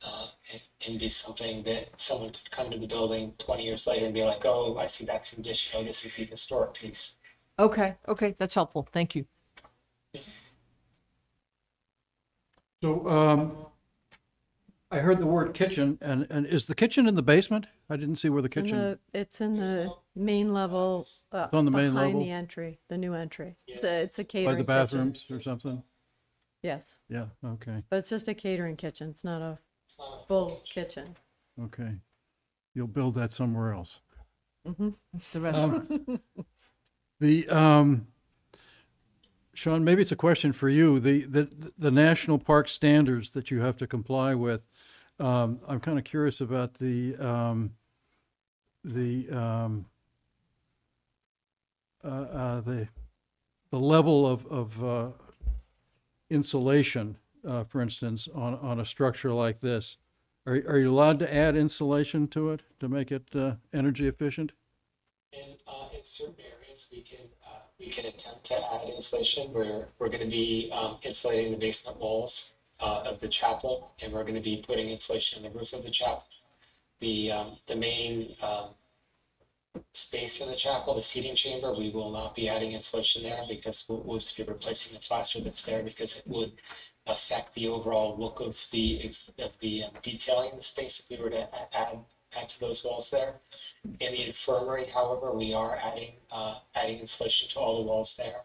[0.04, 4.04] Uh, and, and be something that someone could come to the building twenty years later
[4.06, 7.16] and be like, oh, I see that's an addition, oh, this is the historic piece.
[7.58, 8.86] Okay, okay, that's helpful.
[8.92, 9.26] Thank you.
[12.80, 13.56] So, um,
[14.92, 17.66] I heard the word kitchen, and, and is the kitchen in the basement?
[17.90, 21.46] I didn't see where the It's in kitchen, the, it's in the main level, uh,
[21.46, 21.94] It's on the main level?
[21.94, 22.20] behind level?
[22.24, 23.56] the entry, the new entry.
[23.66, 24.66] It's a- It's a by catering the kitchen.
[24.66, 25.82] bathrooms or something?
[26.62, 29.10] Yes, Yeah, okay, but it's just a catering kitchen.
[29.10, 29.58] It's not a
[30.26, 31.16] full kitchen.
[31.62, 31.94] okay.
[32.74, 34.00] You'll build that somewhere else.
[34.66, 34.94] Mhm.
[35.16, 35.90] It's the restaurant.
[35.90, 36.20] Um,
[37.20, 38.06] The, um,
[39.52, 41.00] Sean, maybe it's a question for you.
[41.00, 44.60] The, the, the national park standards that you have to comply with,
[45.18, 47.72] um, I'm kind of curious about the, um,
[48.84, 49.86] the, um,
[52.04, 52.86] uh, uh, the,
[53.72, 55.08] the level of, of, uh,
[56.30, 59.96] insulation, uh, for instance, on, on a structure like this.
[60.46, 64.52] Are, are you allowed to add insulation to it to make it, uh, energy efficient?
[65.32, 69.52] In, uh, in certain areas, we can, uh, we can attempt to add insulation.
[69.52, 74.24] We're, we're gonna be, um, insulating the basement walls, uh, of the chapel, and we're
[74.24, 76.24] gonna be putting insulation in the roof of the chapel.
[77.00, 78.70] The, um, the main, um,
[79.92, 83.84] space in the chapel, the seating chamber, we will not be adding insulation there because
[83.88, 86.52] we'll, we'll just be replacing the plaster that's there because it would
[87.08, 91.22] affect the overall look of the, of the um, detailing in the space if we
[91.22, 91.98] were to add,
[92.38, 93.34] add to those walls there.
[93.84, 98.42] In the infirmary, however, we are adding, uh, adding insulation to all the walls there.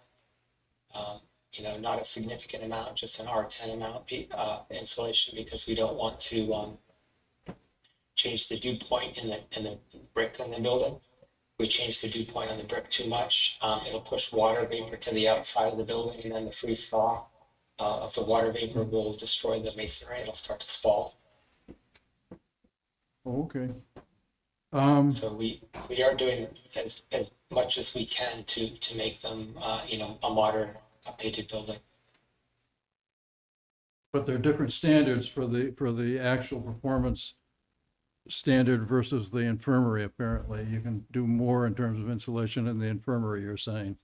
[0.95, 1.19] Um,
[1.53, 5.67] you know, not a significant amount, just an R ten amount, be- uh, insulation because
[5.67, 6.77] we don't want to, um,
[8.15, 9.77] change the dew point in the, in the
[10.13, 10.99] brick on the building.
[11.59, 14.97] We change the dew point on the brick too much, um, it'll push water vapor
[14.97, 17.25] to the outside of the building and then the freeze thaw
[17.83, 21.15] uh, of the water vapor will destroy the masonry, it'll start to spall.
[23.25, 23.69] Oh, Okay.
[24.71, 29.21] Um, So we, we are doing as, as much as we can to, to make
[29.21, 30.69] them, uh, you know, a modern,
[31.05, 31.77] updated building.
[34.13, 37.35] But there are different standards for the, for the actual performance
[38.29, 40.65] standard versus the infirmary, apparently.
[40.71, 43.97] You can do more in terms of insulation in the infirmary, you're saying.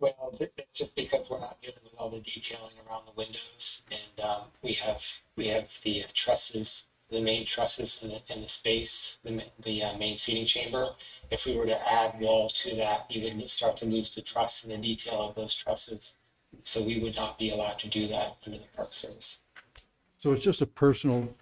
[0.00, 3.82] Well, th- it's just because we're not dealing with all the detailing around the windows
[3.90, 5.04] and, um, we have,
[5.36, 9.96] we have the trusses, the main trusses in the, in the space, the, the, uh,
[9.98, 10.90] main seating chamber.
[11.30, 14.62] If we were to add wall to that, you would start to lose the truss
[14.62, 16.16] and the detail of those trusses.
[16.62, 19.38] So we would not be allowed to do that under the Park Service.
[20.18, 21.34] So it's just a personal,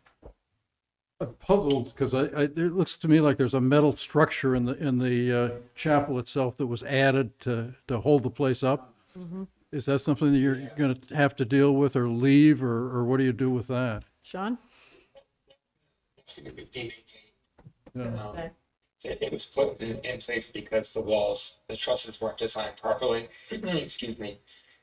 [1.20, 4.66] I'm puzzled, because I, I, it looks to me like there's a metal structure in
[4.66, 8.92] the, in the uh, chapel itself that was added to, to hold the place up.
[9.18, 9.46] Mhm.
[9.72, 13.16] Is that something that you're gonna have to deal with or leave, or, or what
[13.16, 14.04] do you do with that?
[14.22, 14.58] Sean?
[16.18, 16.92] It's going to be maintained.
[17.94, 18.22] Yeah.
[18.22, 18.50] Um,
[19.04, 23.28] It, it was put in, in place because the walls, the trusses weren't designed properly,
[23.50, 24.38] excuse me,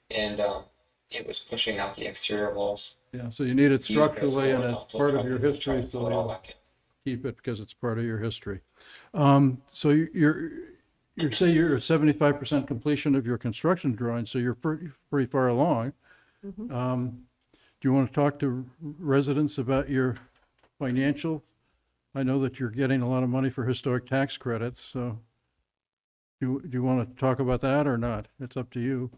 [0.10, 0.64] and, um,
[1.12, 2.96] it was pushing out the exterior walls.
[3.14, 5.60] Yeah, so you need it Use those structurally and it's horizontal part of your trusses
[5.60, 6.56] to try history, and pull so it all you'll back in.
[7.06, 8.62] keep it because it's part of your history.
[9.14, 10.52] Um, so you- you're,
[11.16, 15.28] you say you're at seventy-five percent completion of your construction drawing, so you're pretty, pretty
[15.30, 15.94] far along.
[16.72, 17.26] Um,
[17.80, 20.16] do you want to talk to residents about your
[20.80, 21.44] financial?
[22.16, 25.20] I know that you're getting a lot of money for historic tax credits, so
[26.42, 28.28] do, do you want to talk about that or not?
[28.40, 29.12] It's up to you.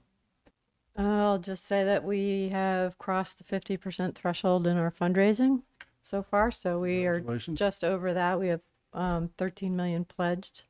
[0.98, 5.64] I'll just say that we have crossed the fifty percent threshold in our fundraising
[6.02, 7.60] so far, so we are Congratulations.
[7.60, 8.40] just over that.
[8.40, 8.62] We have
[8.94, 10.64] um, thirteen million pledged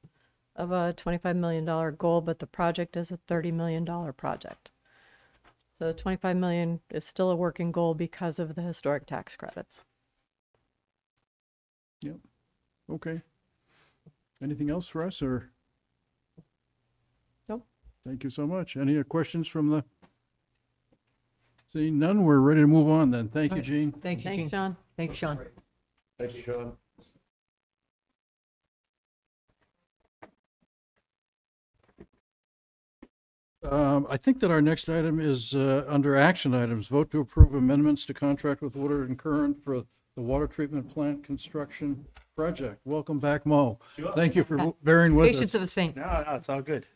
[0.55, 4.71] of a twenty-five million dollar goal, but the project is a thirty million dollar project.
[5.73, 9.83] So twenty-five million is still a working goal because of the historic tax credits.
[12.01, 12.15] Yep.
[12.89, 13.21] Okay.
[14.41, 15.49] Anything else for us or?
[17.47, 17.65] Nope.
[18.05, 18.75] Thank you so much.
[18.77, 19.83] Any questions from the?
[21.75, 23.27] Seeing none, we're ready to move on then.
[23.27, 23.65] Thank you, Alright.
[23.65, 23.91] Gene.
[23.91, 24.49] Thank you, Thanks, Gene.
[24.49, 24.77] John.
[24.95, 25.39] Thank you, Sean.
[26.17, 26.71] Thank you, Sean.
[33.69, 37.53] Um, I think that our next item is, uh, under action items, vote to approve
[37.53, 39.83] amendments to contract with Woodard and Curran for
[40.15, 42.05] the water treatment plant construction
[42.37, 42.79] project.
[42.85, 43.79] Welcome back, Mo.
[44.15, 45.35] Thank you for bearing with us.
[45.35, 45.97] Patience of a saint.
[45.97, 46.87] No, no, it's all good.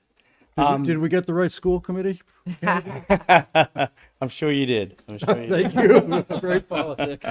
[0.60, 2.22] Did we- Um, Did we get the right school committee?
[2.64, 4.98] I'm sure you did.
[5.08, 5.84] I'm sure you Thank did.
[6.30, 6.40] you.
[6.40, 7.26] Great politics.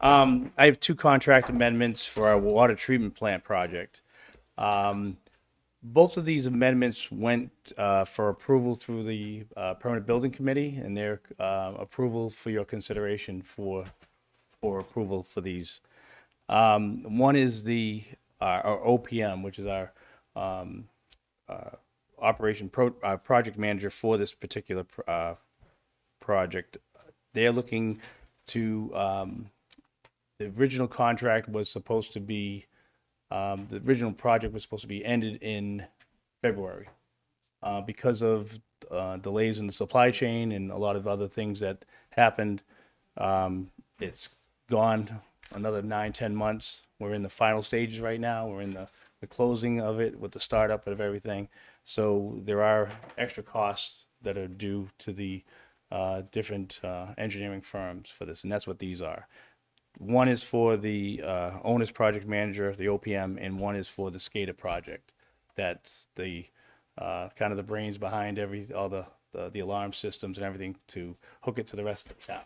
[0.00, 4.02] Um, I have two contract amendments for our water treatment plant project.
[4.58, 5.16] Um,
[5.82, 10.96] both of these amendments went, uh, for approval through the, uh, permanent building committee and
[10.96, 13.84] their, uh, approval for your consideration for,
[14.60, 15.80] for approval for these.
[16.48, 18.04] Um, one is the,
[18.40, 19.92] uh, our OPM, which is our,
[20.34, 20.88] um,
[21.48, 21.76] uh,
[22.18, 25.34] operation pro, uh, project manager for this particular, uh,
[26.20, 26.78] project.
[27.34, 28.00] They're looking
[28.48, 29.50] to, um,
[30.38, 32.66] the original contract was supposed to be,
[33.30, 35.86] um, the original project was supposed to be ended in
[36.42, 36.88] February.
[37.62, 38.58] Uh, because of,
[38.90, 42.62] uh, delays in the supply chain and a lot of other things that happened,
[43.16, 44.36] um, it's
[44.68, 45.20] gone
[45.54, 46.86] another nine, ten months.
[46.98, 48.48] We're in the final stages right now.
[48.48, 48.88] We're in the,
[49.20, 51.48] the closing of it with the startup of everything.
[51.84, 55.44] So there are extra costs that are due to the,
[55.90, 59.28] uh, different, uh, engineering firms for this, and that's what these are.
[59.98, 64.18] One is for the uh, owner's project manager, the OPM, and one is for the
[64.18, 65.12] SCADA project.
[65.54, 66.46] That's the
[66.98, 70.76] uh, kind of the brains behind every all the, the the alarm systems and everything
[70.88, 72.44] to hook it to the rest of the town.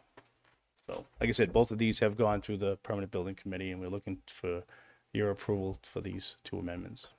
[0.80, 3.80] So, like I said, both of these have gone through the permanent building committee, and
[3.80, 4.62] we're looking for
[5.12, 7.12] your approval for these two amendments.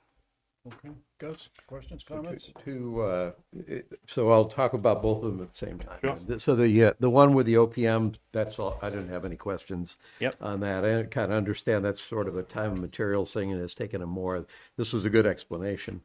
[0.64, 2.48] Okay, Gus, questions, comments?
[2.64, 3.32] To, uh,
[3.66, 5.98] it- so I'll talk about both of them at the same time.
[6.00, 6.38] Sure.
[6.38, 9.96] So the, uh, the one with the OPM, that's all, I didn't have any questions.
[10.20, 10.36] Yep.
[10.40, 13.60] On that, I kind of understand that's sort of a time and materials thing and
[13.60, 14.46] it's taken a more,
[14.76, 16.02] this was a good explanation.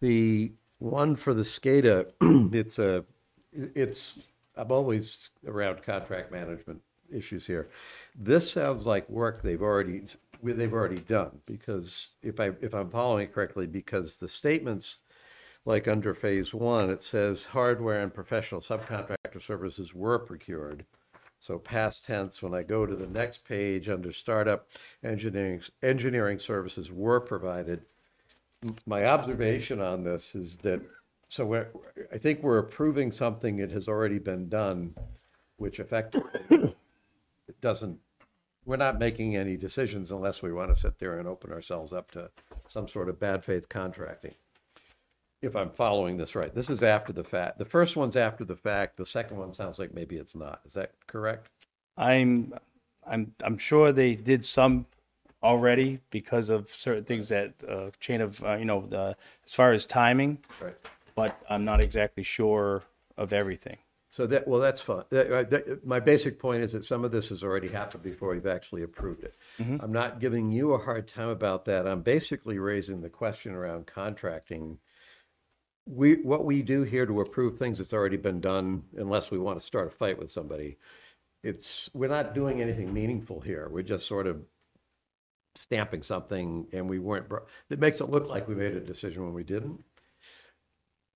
[0.00, 2.10] The one for the SCADA,
[2.52, 3.04] it's a,
[3.52, 4.18] it's,
[4.56, 7.68] I'm always around contract management issues here.
[8.18, 10.02] This sounds like work they've already,
[10.42, 14.98] they've already done, because if I, if I'm following correctly, because the statements,
[15.64, 20.84] like under phase one, it says hardware and professional subcontractor services were procured.
[21.40, 24.68] So past tense, when I go to the next page under startup
[25.02, 27.82] engineering, engineering services were provided.
[28.86, 30.82] My observation on this is that,
[31.28, 31.68] so we're,
[32.12, 34.94] I think we're approving something that has already been done,
[35.56, 36.74] which effectively
[37.62, 37.98] doesn't,
[38.64, 42.10] we're not making any decisions unless we want to sit there and open ourselves up
[42.12, 42.30] to
[42.68, 44.34] some sort of bad faith contracting.
[45.42, 47.58] If I'm following this right, this is after the fact.
[47.58, 48.98] The first one's after the fact.
[48.98, 50.60] The second one sounds like maybe it's not.
[50.66, 51.48] Is that correct?
[51.96, 52.54] I'm
[53.06, 54.86] I'm I'm sure they did some
[55.42, 59.16] already because of certain things that uh, chain of uh, you know the,
[59.46, 60.38] as far as timing.
[60.60, 60.76] Right.
[61.14, 62.82] But I'm not exactly sure
[63.16, 63.78] of everything.
[64.20, 65.04] So that, well, that's fine.
[65.08, 68.32] That- uh, that- My basic point is that some of this has already happened before
[68.34, 69.34] we've actually approved it.
[69.56, 69.82] Mhm.
[69.82, 71.86] I'm not giving you a hard time about that.
[71.86, 74.78] I'm basically raising the question around contracting.
[75.86, 79.58] We, what we do here to approve things that's already been done, unless we want
[79.58, 80.76] to start a fight with somebody,
[81.42, 83.70] it's, we're not doing anything meaningful here.
[83.70, 84.42] We're just sort of
[85.56, 89.24] stamping something and we weren't, bro- it makes it look like we made a decision
[89.24, 89.82] when we didn't.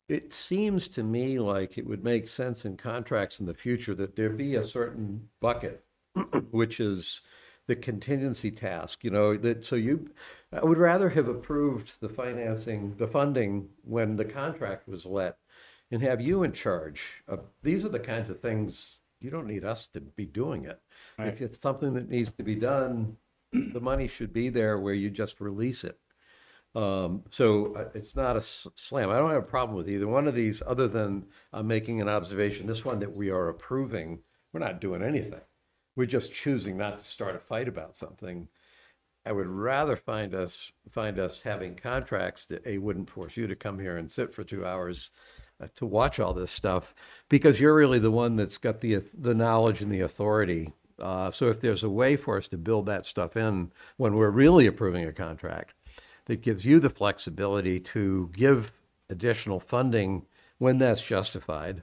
[0.09, 4.17] It seems to me like it would make sense in contracts in the future that
[4.17, 5.85] there be a certain bucket,
[6.51, 7.23] which is
[7.67, 10.11] the contingency task, you know, that, so you,
[10.53, 15.39] I would rather have approved the financing, the funding when the contract was let
[15.91, 17.23] and have you in charge.
[17.27, 20.81] of These are the kinds of things, you don't need us to be doing it.
[21.19, 23.17] If it's something that needs to be done,
[23.53, 25.99] the money should be there where you just release it.
[26.75, 29.11] Um, so uh, it's not a slam.
[29.11, 32.09] I don't have a problem with either one of these, other than I'm making an
[32.09, 32.67] observation.
[32.67, 34.21] This one that we are approving,
[34.53, 35.41] we're not doing anything.
[35.95, 38.49] We're just choosing not to start a fight about something.
[39.25, 43.55] I would rather find us, find us having contracts that A, wouldn't force you to
[43.55, 45.13] come here and sit for two hours
[45.63, 46.93] uh, to watch all this stuff,
[47.29, 50.73] because you're really the one that's got the, the knowledge and the authority.
[50.99, 54.31] Uh, so if there's a way for us to build that stuff in when we're
[54.31, 55.75] really approving a contract,
[56.27, 58.73] that gives you the flexibility to give
[59.09, 60.27] additional funding
[60.59, 61.83] when that's justified.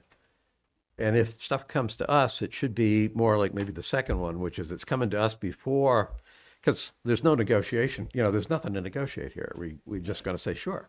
[0.98, 4.40] And if stuff comes to us, it should be more like maybe the second one,
[4.40, 6.12] which is it's coming to us before,
[6.60, 9.54] because there's no negotiation, you know, there's nothing to negotiate here.
[9.58, 10.88] We, we're just going to say, sure.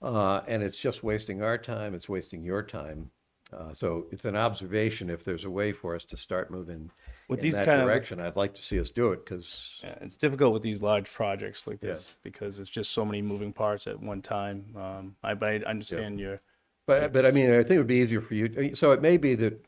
[0.00, 3.10] Uh, and it's just wasting our time, it's wasting your time.
[3.52, 5.10] Uh, so it's an observation.
[5.10, 6.90] If there's a way for us to start moving
[7.28, 9.80] With in these that kind of- direction, I'd like to see us do it because
[9.84, 13.52] Yeah, it's difficult with these large projects like this because it's just so many moving
[13.52, 14.74] parts at one time.
[14.74, 16.40] Um, I, but I understand your,
[16.86, 19.18] But, but I mean, I think it would be easier for you, so it may
[19.18, 19.62] be that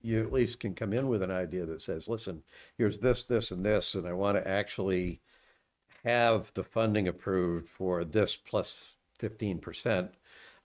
[0.00, 2.42] you at least can come in with an idea that says, listen,
[2.78, 5.20] here's this, this, and this, and I want to actually
[6.04, 10.14] have the funding approved for this plus fifteen percent.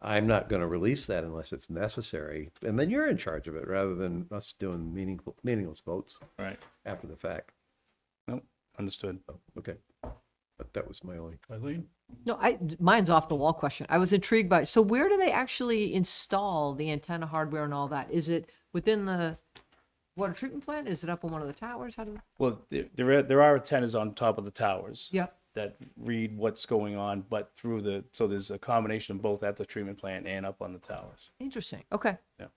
[0.01, 3.56] I'm not going to release that unless it's necessary, and then you're in charge of
[3.56, 6.59] it, rather than us doing meaningful, meaningless votes right.
[6.85, 7.51] after the fact.
[8.27, 8.43] Nope,
[8.77, 9.19] understood.
[9.30, 9.75] Oh, okay,
[10.57, 11.38] but that was my only.
[11.51, 11.88] Eileen?
[12.25, 13.88] No, I, mine's off the wall question.
[13.90, 17.88] I was intrigued by, so where do they actually install the antenna hardware and all
[17.88, 18.11] that?
[18.11, 19.38] Is it within the
[20.15, 20.88] water treatment plant?
[20.88, 21.95] Is it up on one of the towers?
[21.95, 22.19] How do?
[22.38, 25.09] Well, there, there are, there are antennas on top of the towers.
[25.14, 25.35] Yep.
[25.56, 29.56] That read what's going on, but through the, so there's a combination of both at
[29.56, 31.32] the treatment plant and up on the towers.
[31.40, 31.84] Interesting.
[31.92, 32.17] Okay.
[32.40, 32.48] Yeah.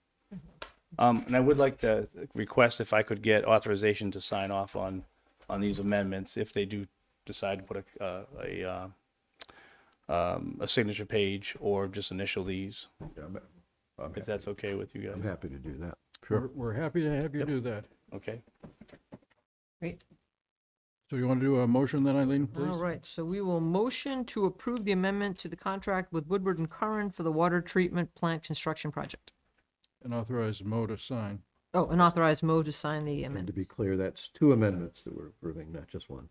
[0.99, 4.75] Um, and I would like to request if I could get authorization to sign off
[4.75, 5.05] on,
[5.49, 6.87] on these amendments if they do
[7.25, 8.89] decide to put a, uh, a, uh,
[10.13, 12.89] um, a signature page or just initial these.
[13.17, 13.25] Yeah,
[13.99, 14.13] I'm.
[14.17, 15.13] if that's okay with you guys.
[15.15, 15.99] I'm happy to do that.
[16.29, 17.85] We're, we're happy to have you do that.
[18.15, 18.43] Okay.
[19.81, 20.01] Great.
[21.09, 22.69] So you want to do a motion then, Eileen, please?
[22.69, 26.59] All right, so we will motion to approve the amendment to the contract with Woodard
[26.59, 29.33] and Curran for the water treatment plant construction project.
[30.05, 31.41] And authorize Mo to sign.
[31.73, 33.25] Oh, and authorize Mo to sign the amendment.
[33.25, 33.57] And to amendment.
[33.57, 36.29] be clear, that's two amendments that we're approving, not just one.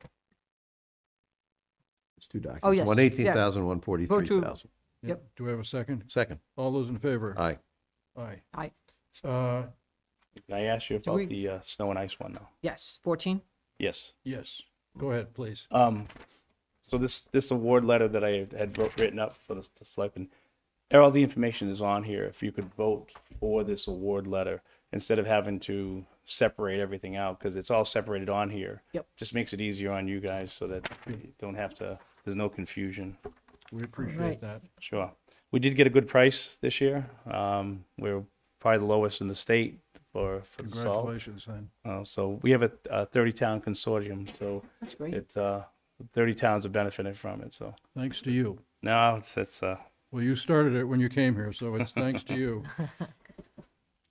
[2.18, 2.62] It's two documents.
[2.64, 3.04] Oh, yes, One yeah.
[3.04, 4.42] eighteen thousand, one Vote forty-three.
[5.04, 5.24] Yep.
[5.36, 6.04] Do we have a second?
[6.08, 6.40] Second.
[6.56, 7.36] All those in favor?
[7.38, 7.58] Aye.
[8.18, 8.42] Aye.
[8.56, 8.72] Aye.
[9.24, 9.64] Uh,
[10.48, 12.48] Can I ask you Do about the, uh, snow and ice one though?
[12.62, 13.42] Yes, fourteen?
[13.80, 14.14] Yes.
[14.24, 14.62] yes,
[14.98, 15.68] go ahead, please.
[15.72, 16.08] Um,
[16.82, 20.30] so this, this award letter that I had wrote, written up for the, the selectmen,
[20.94, 22.24] all the information is on here.
[22.24, 24.62] If you could vote for this award letter
[24.94, 28.82] instead of having to separate everything out, because it's all separated on here.
[28.94, 29.06] Yep.
[29.18, 32.50] Just makes it easier on you guys so that you don't have to, there's no
[32.50, 33.18] confusion.
[33.72, 34.42] We appreciate Right.
[34.42, 34.62] that.
[34.80, 35.12] Sure.
[35.52, 37.10] We did get a good price this year.
[37.30, 38.24] Um, we're
[38.60, 39.80] probably the lowest in the state
[40.18, 41.06] for, for the salt.
[41.06, 41.70] Congratulations, then.
[41.86, 45.14] Uh, so we have a, a thirty town consortium, so That's great.
[45.14, 45.64] it's, uh,
[46.14, 47.74] thirty towns are benefiting from it, so.
[47.96, 48.58] Thanks to you.
[48.82, 49.78] No, it's, it's, uh,
[50.12, 52.64] Well, you started it when you came here, so it's thanks to you.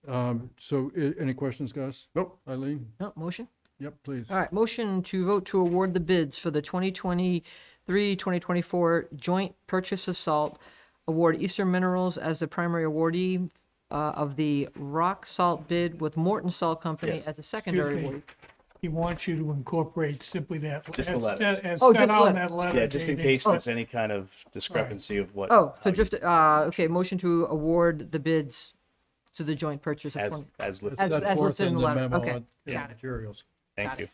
[0.08, 2.06] Um, so i- any questions, Gus?
[2.14, 2.38] Nope.
[2.48, 2.86] Eileen?
[3.00, 3.48] No, motion?
[3.80, 4.26] Yep, please.
[4.30, 10.06] All right, motion to vote to award the bids for the 2023, 2024 joint purchase
[10.06, 10.60] of salt.
[11.08, 13.50] Award Eastern Minerals as the primary awardee
[13.90, 17.26] uh, of the rock salt bid with Morton Salt Company Yes.
[17.28, 18.18] as a secondary Excuse me.
[18.18, 18.22] awardee.
[18.82, 20.84] He wants you to incorporate simply that.
[20.92, 21.44] Just the as- letter.
[21.44, 22.48] as- As Oh, set just the out in letter.
[22.48, 22.78] that letter.
[22.80, 25.50] yeah, just in dated- case there's any kind of discrepancy of what.
[25.50, 28.74] Oh, so how you- just, uh, okay, motion to award the bids
[29.36, 30.22] to the joint purchase of.
[30.22, 31.00] As, 20 as listed.
[31.00, 32.00] As- Set forth listed in the letter.
[32.00, 32.94] memo Okay, on- in got it.
[32.94, 33.44] Materials.
[33.76, 34.08] Thank you.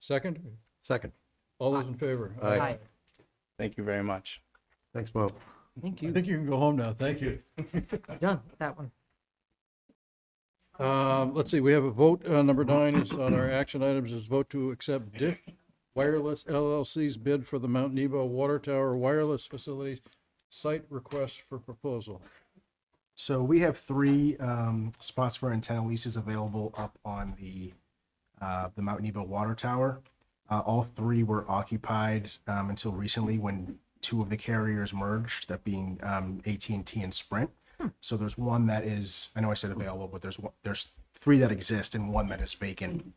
[0.00, 0.38] Second?
[0.82, 1.12] Second.
[1.58, 2.32] All those in favor?
[2.42, 2.58] Aye.
[2.60, 2.78] Aye.
[3.58, 4.42] Thank you very much.
[4.92, 5.30] Thanks, Mo.
[5.80, 6.08] Thank you.
[6.08, 6.14] I you.
[6.14, 6.92] think you can go home now.
[6.92, 7.40] Thank you.
[8.20, 8.90] Done, that one.
[10.78, 14.12] Um, let's see, we have a vote, uh, number nine is on our action items
[14.12, 15.38] is vote to accept Dish
[15.94, 19.98] Wireless LLC's bid for the Mount Nebo Water Tower Wireless Facilities
[20.48, 22.22] site request for proposal.
[23.16, 27.72] So we have three um, spots for antenna leases available up on the
[28.40, 30.00] uh, the Mount Nebo water tower.
[30.48, 35.62] Uh, all three were occupied um, until recently when two of the carriers merged, that
[35.64, 37.50] being um, AT&T and Sprint.
[38.00, 41.38] So there's one that is, I know I said available, but there's one, there's three
[41.40, 43.12] that exist and one that is vacant.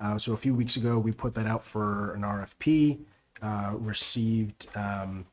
[0.00, 2.98] Uh, so a few weeks ago, we put that out for an RFP,
[3.40, 5.26] uh, received um,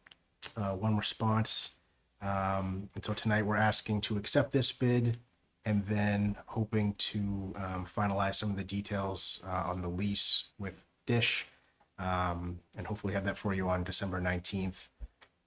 [0.55, 1.75] uh, one response.
[2.21, 5.17] Um, and so tonight we're asking to accept this bid
[5.65, 7.19] and then hoping to
[7.57, 10.75] um, finalize some of the details uh, on the lease with
[11.07, 11.47] Dish
[11.97, 14.89] um, and hopefully have that for you on December 19th.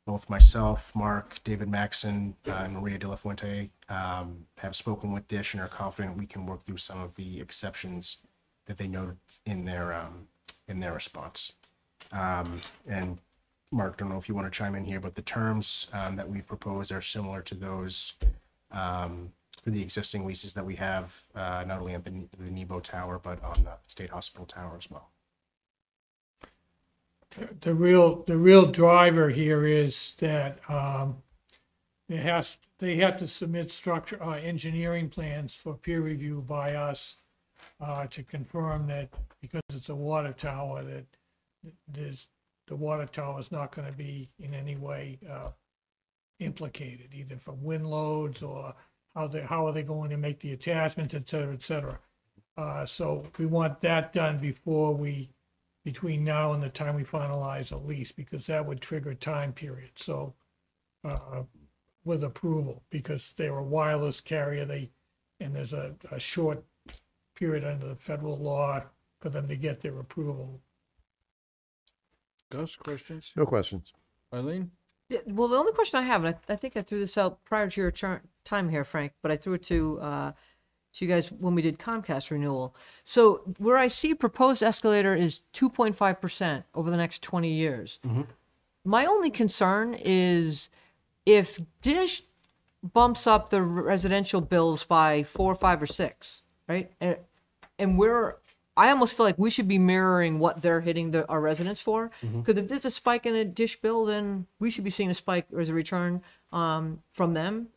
[0.04, 5.28] Both myself, Mark, David Maxson, uh, and Maria De La Fuente um, have spoken with
[5.28, 8.18] Dish and are confident we can work through some of the exceptions
[8.66, 9.16] that they noted
[9.46, 10.26] in their um,
[10.66, 11.52] in their response.
[12.12, 13.18] Um, and
[13.70, 16.28] Mark, don't know if you want to chime in here, but the terms um, that
[16.28, 18.14] we've proposed are similar to those
[18.72, 22.80] um, for the existing leases that we have, uh, not only at the, the Nebo
[22.80, 25.11] Tower, but on the State Hospital Tower as well.
[27.60, 31.22] The real, the real driver here is that, um,
[32.08, 37.16] it has, they have to submit structure, uh, engineering plans for peer review by us,
[37.80, 39.08] uh, to confirm that,
[39.40, 41.06] because it's a water tower, that
[41.88, 42.26] there's,
[42.66, 45.50] the water tower is not gonna be in any way, uh,
[46.40, 48.74] implicated, either from wind loads or
[49.14, 51.98] how they, how are they going to make the attachments, et cetera, et cetera.
[52.56, 55.30] Uh, so we want that done before we,
[55.84, 59.90] between now and the time we finalize a lease, because that would trigger time period,
[59.96, 60.34] so,
[61.04, 61.42] uh,
[62.04, 64.90] with approval, because they're a wireless carrier, they,
[65.40, 66.64] and there's a, a short
[67.34, 68.82] period under the federal law
[69.20, 70.60] for them to get their approval.
[72.50, 73.32] Gus, questions?
[73.34, 73.92] No questions.
[74.32, 74.70] Eileen?
[75.08, 77.44] Yeah, well, the only question I have, and I, I think I threw this out
[77.44, 80.32] prior to your turn, time here, Frank, but I threw it to, uh,
[80.94, 82.74] to you guys when we did Comcast renewal.
[83.04, 87.52] So where I see proposed escalator is two point five percent over the next twenty
[87.52, 88.00] years.
[88.84, 90.68] My only concern is
[91.24, 92.22] if Dish
[92.82, 96.90] bumps up the residential bills by four, five, or six, right?
[97.00, 97.16] And,
[97.78, 98.38] and we're,
[98.76, 102.10] I almost feel like we should be mirroring what they're hitting the, our residents for.
[102.20, 105.14] Because if there's a spike in a Dish bill, then we should be seeing a
[105.14, 107.68] spike or as a return um, from them.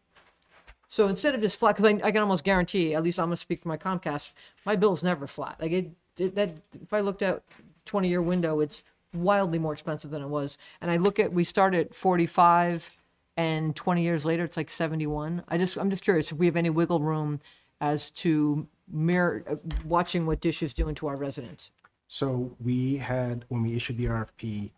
[0.96, 3.36] So instead of just flat, because I, I can almost guarantee, at least I'm gonna
[3.36, 4.32] speak for my Comcast,
[4.66, 5.60] my bill's never flat.
[5.60, 6.52] Like it, it that
[6.82, 7.44] if I looked at
[7.84, 8.82] 20 year window, it's
[9.14, 10.58] wildly more expensive than it was.
[10.80, 12.96] And I look at we started at 45,
[13.36, 15.44] and 20 years later it's like 71.
[15.50, 17.42] I just I'm just curious if we have any wiggle room
[17.82, 21.72] as to mirror uh, watching what Dish is doing to our residents.
[22.08, 24.72] So we had, when we issued the RFP,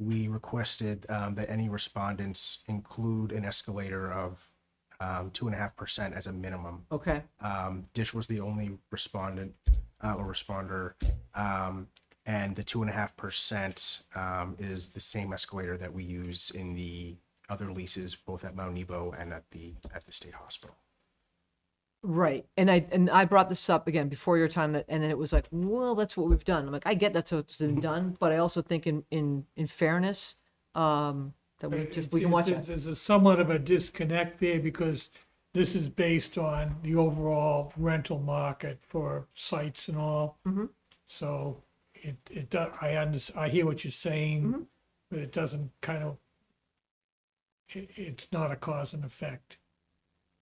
[0.00, 4.49] we requested um, that any respondents include an escalator of
[5.00, 6.84] um, two and a half percent as a minimum.
[6.92, 7.22] Okay.
[7.40, 9.54] Um, Dish was the only respondent
[10.02, 10.92] uh, or responder.
[11.34, 11.88] Um,
[12.26, 16.50] and the two and a half percent um, is the same escalator that we use
[16.50, 17.16] in the
[17.48, 20.76] other leases, both at Mount Nebo and at the at the state hospital.
[22.02, 22.46] Right.
[22.56, 25.18] And I and I brought this up again before your time that and then it
[25.18, 26.66] was like, well, that's what we've done.
[26.66, 29.66] I'm like, I get that's what's been done, but I also think in in in
[29.66, 30.36] fairness,
[30.74, 32.66] um, that we just we can watch There's- it.
[32.66, 35.10] There's a somewhat of a disconnect there because
[35.52, 40.38] this is based on the overall rental market for sites and all.
[40.46, 40.70] Mhm.
[41.06, 41.62] So
[41.94, 44.62] it, it, I under, I hear what you're saying, Mm-hmm.
[45.10, 46.16] but it doesn't kind of,
[47.70, 49.58] it, it's not a cause and effect.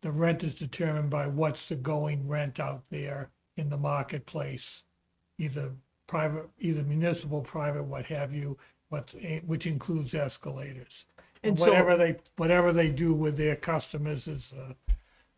[0.02, 4.84] The rent is determined by what's the going rent out there in the marketplace,
[5.38, 5.72] either
[6.06, 8.56] private, either municipal, private, what have you,
[8.88, 9.14] what's,
[9.46, 11.04] which includes escalators.
[11.42, 14.74] And And so- whatever they, whatever they do with their customers is a,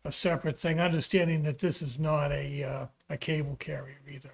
[0.07, 4.31] a separate thing, understanding that this is not a, uh, a cable carrier either.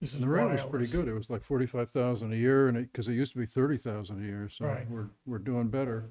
[0.00, 0.92] This is The rent was pretty wireless.
[0.92, 1.08] good.
[1.08, 3.76] It was like forty-five thousand a year and it, because it used to be thirty
[3.76, 4.88] thousand a year, so Right.
[4.88, 6.04] we're, we're doing better.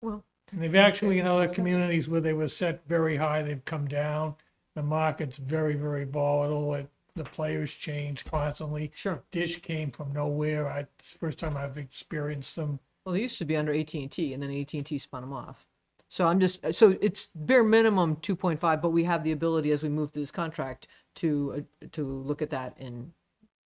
[0.00, 3.88] Well, And they've actually, in other communities where they were set very high, they've come
[3.88, 4.36] down.
[4.76, 6.72] The market's very, very volatile.
[6.74, 8.92] It, the players change constantly.
[8.94, 9.22] Sure.
[9.32, 10.68] Dish came from nowhere.
[10.68, 12.78] I, it's the first time I've experienced them.
[13.04, 15.22] Well, they used to be under AT and T, and then AT and T spun
[15.22, 15.66] them off.
[16.08, 19.88] So I'm just so it's bare minimum 2.5, but we have the ability as we
[19.88, 20.86] move through this contract
[21.16, 23.12] to uh, to look at that in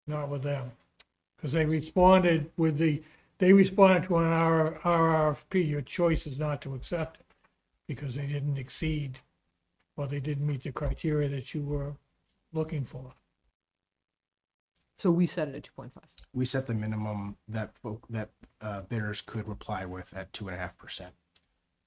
[0.06, 0.72] not with them.
[1.36, 3.02] Because they responded with the,
[3.38, 7.26] they responded to an R, RRFP, your choice is not to accept it.
[7.88, 9.18] Because they didn't exceed,
[9.96, 11.94] or they didn't meet the criteria that you were
[12.52, 13.14] looking for.
[15.00, 15.90] So we set it at 2.5.
[16.34, 18.28] We set the minimum that folk, that
[18.60, 21.14] uh, bidders could reply with at two and a half percent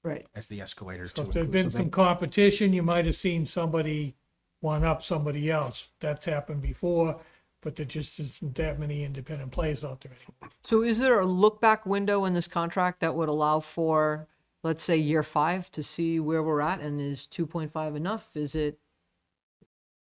[0.02, 0.26] Right.
[0.34, 1.52] as the escalator So to if there's include.
[1.52, 4.16] been so some competition, you might have seen somebody
[4.62, 5.92] one up somebody else.
[6.00, 7.20] That's happened before,
[7.62, 10.52] but there just isn't that many independent players out there anymore.
[10.64, 14.28] So is there a look back window in this contract that would allow for,
[14.64, 18.36] let's say, year five to see where we're at, and is 2.5 enough?
[18.36, 18.80] Is it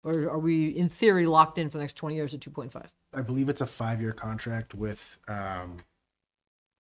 [0.05, 2.85] Or are we, in theory, locked in for the next 20 years at 2.5?
[3.13, 5.79] I believe it's a five-year contract with, um.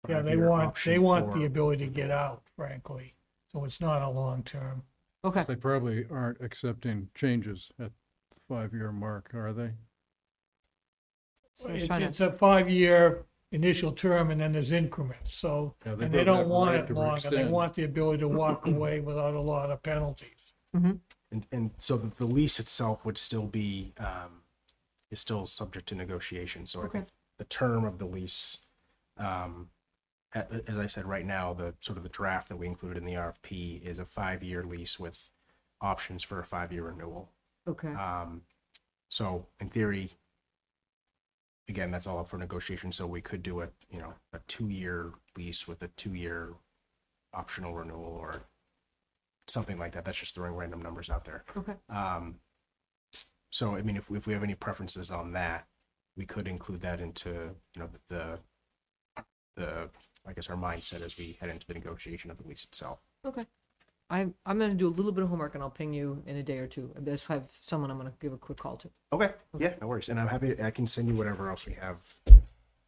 [0.09, 3.15] Yeah, they five-year want, option they want the for- ability to get out, frankly.
[3.53, 4.85] So it's not a long-term.
[5.23, 5.45] Okay.
[5.47, 7.91] They probably aren't accepting changes at
[8.31, 9.73] the five-year mark, are they?
[11.53, 15.35] So I was It's, trying to- it's a five-year initial term and then there's increments,
[15.37, 17.21] so, Yeah, they and they don't have don't a want right it to longer.
[17.21, 17.51] They extend.
[17.53, 20.29] want the ability to walk away without a lot of penalties.
[21.33, 24.43] And, and so the, the lease itself would still be, um,
[25.11, 28.67] is still subject to negotiation, so I think the term of the lease,
[29.17, 29.71] um,
[30.35, 33.05] a- as I said, right now, the sort of the draft that we included in
[33.05, 35.31] the RFP is a five-year lease with
[35.81, 37.31] options for a five-year renewal.
[37.67, 37.93] Okay.
[37.93, 38.43] Um,
[39.09, 40.11] so in theory,
[41.69, 45.13] again, that's all up for negotiation, so we could do a, you know, a two-year
[45.37, 46.55] lease with a two-year
[47.33, 48.43] optional renewal or
[49.51, 50.05] something like that.
[50.05, 51.45] That's just throwing random numbers out there.
[51.57, 51.75] Okay.
[51.89, 52.37] Um,
[53.51, 55.67] so, I mean, if, if we have any preferences on that,
[56.17, 58.39] we could include that into, you know, the,
[59.57, 59.91] the,
[60.27, 63.01] I guess our mindset as we head into the negotiation of the lease itself.
[63.25, 63.47] Okay.
[64.09, 66.37] I'm, I'm going to do a little bit of homework and I'll ping you in
[66.37, 66.91] a day or two.
[66.97, 68.91] If I just have someone I'm going to give a quick call to.
[69.13, 70.09] Okay, yeah, no worries.
[70.09, 71.97] And I'm happy, I can send you whatever else we have,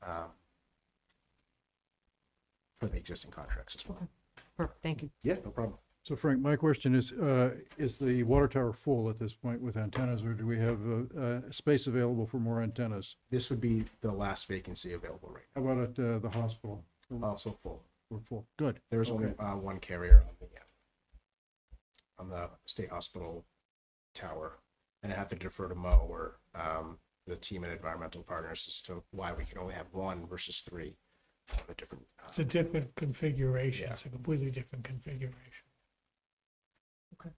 [0.05, 0.31] um,
[2.75, 4.09] for the existing contracts as well.
[4.57, 4.83] Perfect.
[4.83, 5.11] Thank you.
[5.23, 5.79] Yeah, no problem.
[6.05, 9.77] So Frank, my question is, uh, is the water tower full at this point with
[9.77, 13.15] antennas, or do we have, uh, uh, space available for more antennas?
[13.31, 16.85] This would be the last vacancy available right How about at, uh, the hospital?
[17.09, 17.29] now.
[17.29, 17.85] Also full.
[18.11, 18.49] We're full.
[18.59, 18.81] Good.
[18.91, 19.37] There's only, Okay.
[19.45, 23.45] uh, one carrier on the, uh, on the state hospital
[24.13, 24.59] tower.
[25.05, 26.99] And I have to defer to Mo or, um,
[27.29, 30.97] the team at Environmental Partners as to why we can only have one versus three.
[31.53, 33.93] on The different, uh, It's a different configuration.
[33.93, 35.62] It's a completely different configuration.
[37.15, 37.31] Okay,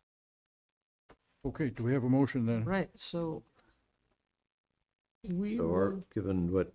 [1.46, 2.64] Okay, do we have a motion then?
[2.64, 2.90] Right.
[2.96, 3.42] So
[5.28, 6.72] we So are, will- given what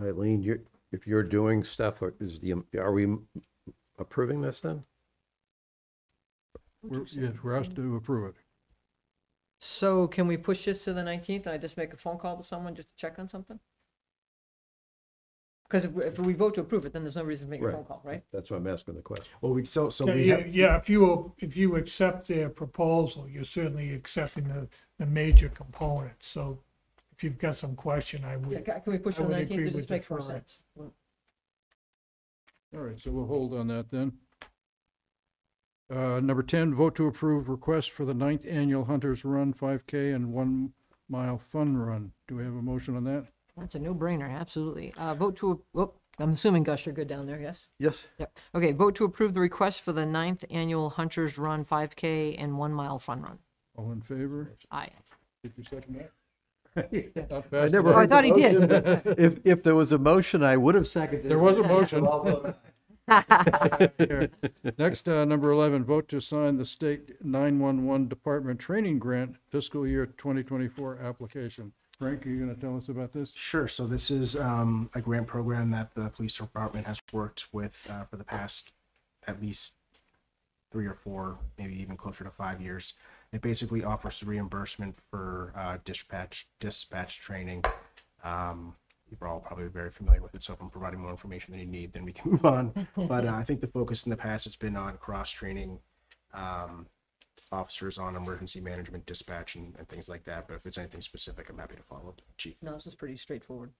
[0.00, 0.60] Eileen, you're,
[0.92, 3.16] if you're doing stuff, or is the, are we
[3.98, 4.84] approving this then?
[6.82, 8.36] We're, yes, we're asked to approve it.
[9.60, 12.36] So can we push this to the 19th and I just make a phone call
[12.36, 13.58] to someone just to check on something?
[15.68, 17.60] Because if, we- if we vote to approve it, then there's no reason to make
[17.60, 17.74] a Right.
[17.74, 18.22] phone call, right?
[18.32, 19.26] That's why I'm asking the question.
[19.40, 22.48] well, we, so, so Yeah, we yeah, have, yeah, if you, if you accept their
[22.48, 26.28] proposal, you're certainly accepting the, the major components.
[26.28, 26.60] So
[27.12, 29.28] if you've got some question, I Yeah, would, ca- can we push I to the
[29.28, 29.50] would 19th?
[29.50, 30.38] agree It with just makes more deferring.
[30.40, 30.62] sense.
[32.74, 34.12] All right, so we'll hold on that then.
[35.88, 40.10] Uh, number ten, vote to approve request for the ninth annual Hunters Run five K
[40.10, 40.72] and one
[41.08, 42.10] mile fun run.
[42.26, 43.26] Do we have a motion on that?
[43.56, 44.92] That's a no-brainer, absolutely.
[44.98, 47.68] Uh, vote to, whoop, I'm assuming Gus, you're good down there, yes?
[47.78, 48.04] Yes.
[48.18, 48.38] Yep.
[48.54, 52.72] Okay, vote to approve the request for the ninth annual Hunters Run 5K and one
[52.72, 53.38] mile fun run.
[53.76, 54.52] All in favor?
[54.70, 54.88] Aye.
[55.42, 56.10] Did you second that?
[57.30, 57.88] Not I never.
[57.88, 58.60] Oh, I heard thought the he did.
[58.68, 59.14] motion.
[59.16, 61.30] If, if there was a motion, I would have seconded.
[61.30, 62.04] There was a motion.
[62.04, 64.28] So I'll vote Here.
[64.78, 70.04] Next, uh, number eleven, vote to sign the state nine-one-one department training grant fiscal year
[70.06, 71.72] twenty twenty-four application.
[71.98, 73.32] Frank, are you gonna tell us about this?
[73.34, 73.66] Sure.
[73.66, 78.04] So this is um, a grant program that the police department has worked with uh,
[78.04, 78.72] for the past
[79.26, 79.74] at least
[80.70, 82.92] three or four, maybe even closer to five years.
[83.32, 87.64] It basically offers reimbursement for uh, dispatch dispatch training.
[88.22, 88.74] Um,
[89.08, 91.66] you're all probably very familiar with it, so if I'm providing more information than you
[91.66, 92.88] need, then we can move on.
[92.94, 95.78] But uh, I think the focus in the past has been on cross training
[96.34, 96.86] um,
[97.52, 100.48] officers on emergency management, dispatch, and, and things like that.
[100.48, 102.62] But if there's anything specific, I'm happy to follow up chief.
[102.62, 103.70] No, this is pretty straightforward.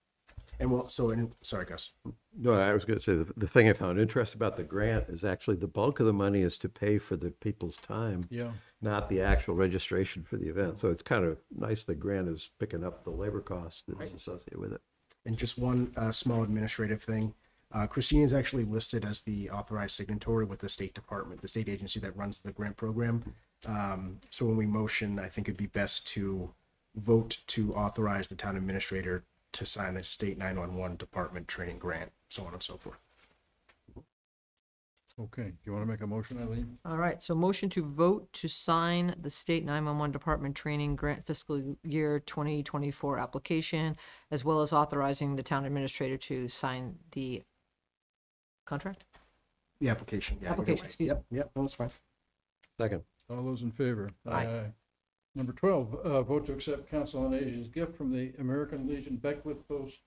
[0.58, 1.92] And well, so, and, sorry, Gus.
[2.38, 5.08] No, I was going to say, the, the thing I found interesting about the grant
[5.08, 8.22] is actually the bulk of the money is to pay for the people's time.
[8.30, 8.50] Yeah.
[8.82, 10.78] Not the actual registration for the event.
[10.78, 14.12] So it's kind of nice the grant is picking up the labor costs that is
[14.12, 14.80] associated with it.
[15.24, 17.34] And just one uh, small administrative thing.
[17.72, 21.68] Uh, Christine is actually listed as the authorized signatory with the State Department, the state
[21.68, 23.34] agency that runs the grant program.
[23.66, 26.50] Um, so when we motion, I think it'd be best to
[26.94, 32.44] vote to authorize the town administrator to sign the state 911 department training grant, so
[32.44, 32.98] on and so forth.
[35.18, 36.76] Okay, you wanna make a motion, Eileen?
[36.84, 41.74] All right, so motion to vote to sign the state 911 department training grant fiscal
[41.82, 43.96] year 2024 application,
[44.30, 47.42] as well as authorizing the town administrator to sign the
[48.66, 49.04] contract?
[49.80, 50.48] The application, yeah.
[50.48, 50.86] either Application, way.
[50.86, 51.16] excuse me.
[51.16, 51.90] Yep, yep, no, that's fine.
[52.78, 53.02] Second.
[53.28, 54.08] All those in favor?
[54.28, 54.72] Aye.
[55.34, 59.68] Number twelve, uh, vote to accept Council on Aging's gift from the American Legion Beckwith
[59.68, 59.98] Post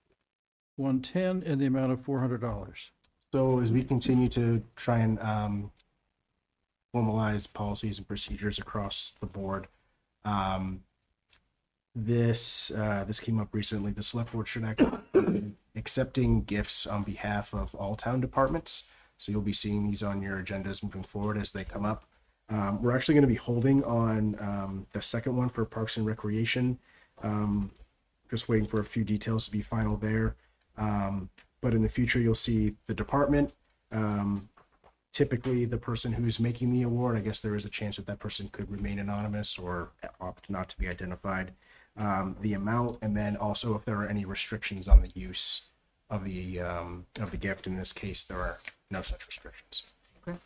[0.75, 2.91] one-ten in the amount of four hundred dollars.
[3.31, 5.71] So as we continue to try and um,
[6.95, 9.67] formalize policies and procedures across the board,
[10.25, 10.81] um,
[11.93, 13.91] this uh, this came up recently.
[13.91, 14.81] The select board should act
[15.75, 18.89] accepting gifts on behalf of all town departments.
[19.17, 22.05] So you'll be seeing these on your agendas moving forward as they come up.
[22.49, 26.05] Um, we're actually going to be holding on um, the second one for Parks and
[26.05, 26.79] Recreation.
[27.21, 27.71] Um,
[28.29, 30.35] just waiting for a few details to be final there.
[30.77, 31.29] Um,
[31.61, 33.53] but in the future, you'll see the department.
[33.91, 34.49] Um,
[35.11, 38.19] typically, the person who's making the award, I guess there is a chance that that
[38.19, 39.89] person could remain anonymous or
[40.21, 41.53] opt not to be identified.
[41.97, 45.71] Um, the amount, and then also if there are any restrictions on the use
[46.09, 47.67] of the of the gift.
[47.67, 48.57] In this case, there are
[48.89, 49.83] no such restrictions.
[50.27, 50.37] Okay.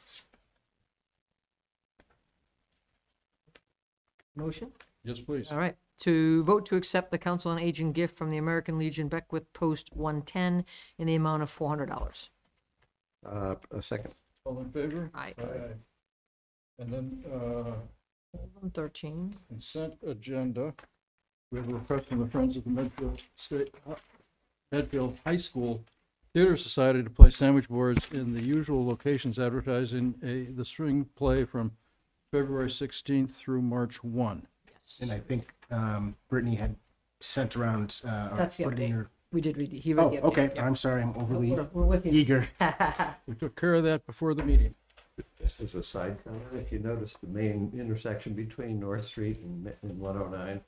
[4.36, 4.72] Motion?
[5.04, 5.52] Yes, please.
[5.52, 5.76] All right.
[6.00, 9.90] To vote to accept the Council on Aging gift from the American Legion Beckwith Post
[9.94, 10.66] 110
[10.98, 12.30] in the amount of $400.
[13.26, 14.14] Uh, a second.
[14.46, 15.10] All in favor?
[15.14, 15.34] Aye.
[15.38, 15.76] Aye.
[16.80, 17.74] And then, uh,
[18.74, 19.36] 13.
[19.48, 20.74] consent agenda.
[21.52, 23.96] We have a request from the Friends of the Medfield State, uh,
[24.72, 25.84] Medfield High School
[26.34, 31.46] Theater Society to place sandwich boards in the usual locations advertising a, the string play
[31.46, 31.74] from
[32.34, 34.48] February sixteenth through March one.
[35.00, 36.76] And I think um, Brittany had
[37.22, 38.02] sent around.
[38.04, 38.96] Uh, or That's the put it in update.
[38.96, 40.24] her- We did read, he read Oh, the update.
[40.50, 40.60] okay.
[40.60, 41.04] I'm sorry.
[41.04, 42.12] I'm overly We're- we're with you.
[42.12, 42.48] eager.
[43.28, 44.74] We took care of that before the meeting.
[45.40, 49.72] This is a side comment, if you notice the main intersection between North Street and,
[49.84, 50.62] and one oh nine,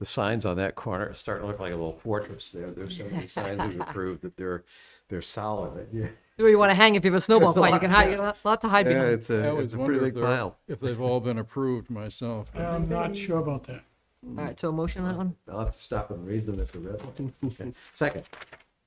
[0.00, 2.70] the signs on that corner are starting to look like a little fortress there.
[2.72, 4.64] There's so many signs we've approved that they're,
[5.08, 5.86] they're solid.
[5.92, 6.08] Yeah.
[6.36, 8.16] Where you want to hang if you have a snowball fight, you can hide, you
[8.16, 9.12] got a lot to hide Yeah, behind.
[9.12, 10.56] it's a, I it's always a wonder pretty if big they're, pile.
[10.68, 12.50] if they've all been approved myself.
[12.56, 13.82] I'm not sure about that.
[14.26, 15.34] All right, so a motion on that one?
[15.52, 17.74] I'll have to stop and read them if they're read.
[17.94, 18.24] Second.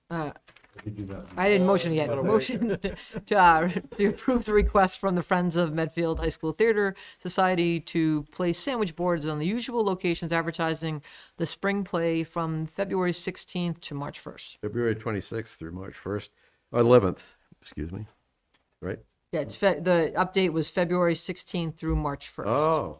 [0.10, 0.32] Uh,
[0.84, 1.28] Did you not?
[1.38, 2.10] I didn't motion yet.
[2.10, 2.16] By.
[2.16, 2.78] Motion
[3.28, 7.80] to, uh, to approve the request from the Friends of Medfield High School Theater Society
[7.82, 11.02] to place sandwich boards on the usual locations advertising
[11.38, 14.58] the spring play from February 16th to March 1st.
[14.62, 16.32] February twenty-sixth through March first,
[16.72, 18.08] or eleventh, excuse me,
[18.82, 19.00] right?
[19.32, 22.48] Yeah, it's fe- the update was February 16th through March 1st.
[22.48, 23.00] Oh.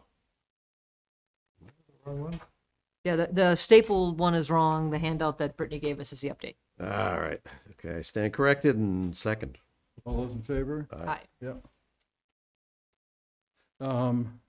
[3.04, 4.90] Yeah, the, the stapled one is wrong.
[4.90, 6.56] The handout that Brittany gave us is the update.
[6.80, 7.40] All right,
[7.72, 9.58] okay, stand corrected and second.
[10.04, 10.86] All those in favor?
[11.06, 11.20] Aye.
[11.40, 11.64] Yep.
[13.80, 14.40] Um,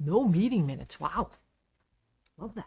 [0.00, 1.00] No meeting minutes.
[1.00, 1.30] Wow.
[2.38, 2.66] Love that.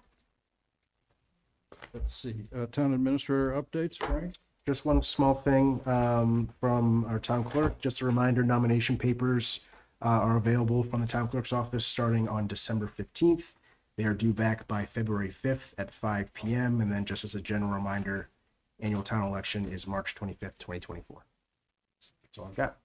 [1.94, 4.36] let's see, uh, town administrator updates, Frank?
[4.66, 7.80] Just one small thing um, from our town clerk.
[7.80, 9.62] Just a reminder: nomination papers
[10.02, 13.56] uh, are available from the town clerk's office starting on December fifteenth.
[13.98, 16.80] They are due back by February fifth at five p.m.
[16.82, 18.30] And then, just as a general reminder,
[18.82, 21.26] annual town election is March twenty fifth, twenty twenty four.
[22.24, 22.78] That's all I've got.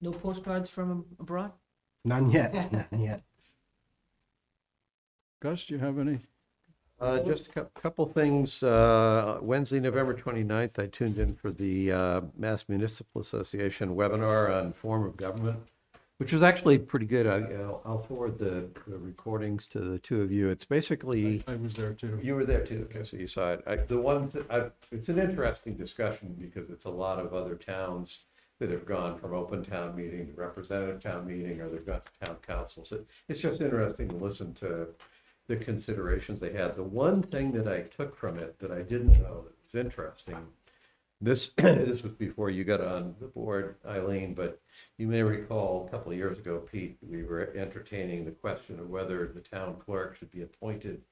[0.00, 1.52] No postcards from abroad?
[2.04, 2.72] None yet.
[2.72, 3.22] None yet.
[5.40, 6.20] Gus, do you have any?
[7.00, 8.62] Uh, just a cou- couple things.
[8.62, 14.72] Uh, Wednesday, November 29th, I tuned in for the uh, Mass Municipal Association webinar on
[14.72, 15.58] form of government,
[16.18, 17.26] which was actually pretty good.
[17.26, 20.48] I, I'll- I'll forward the, the recordings to the two of you.
[20.48, 21.42] It's basically.
[21.46, 22.18] I was there too.
[22.22, 23.64] You were there too, okay, so you saw it.
[23.66, 27.56] I, the one, th- I, it's an interesting discussion because it's a lot of other
[27.56, 28.24] towns
[28.60, 32.26] that have gone from open town meeting to representative town meeting, or they've got to
[32.26, 32.84] town council.
[32.84, 34.86] So it's just interesting to listen to
[35.48, 36.76] the considerations they had.
[36.76, 40.36] The one thing that I took from it that I didn't know that was interesting,
[41.20, 44.60] this, this was before you got on the board, Eileen, but
[44.98, 48.88] you may recall a couple of years ago, Pete, we were entertaining the question of
[48.88, 51.02] whether the town clerk should be appointed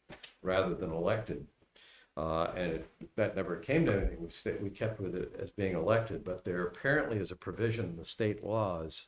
[0.42, 1.46] rather than elected.
[2.14, 4.20] Uh, and it, that never came to anything.
[4.20, 7.86] We sta we kept with it as being elected, but there apparently is a provision
[7.86, 9.06] in the state laws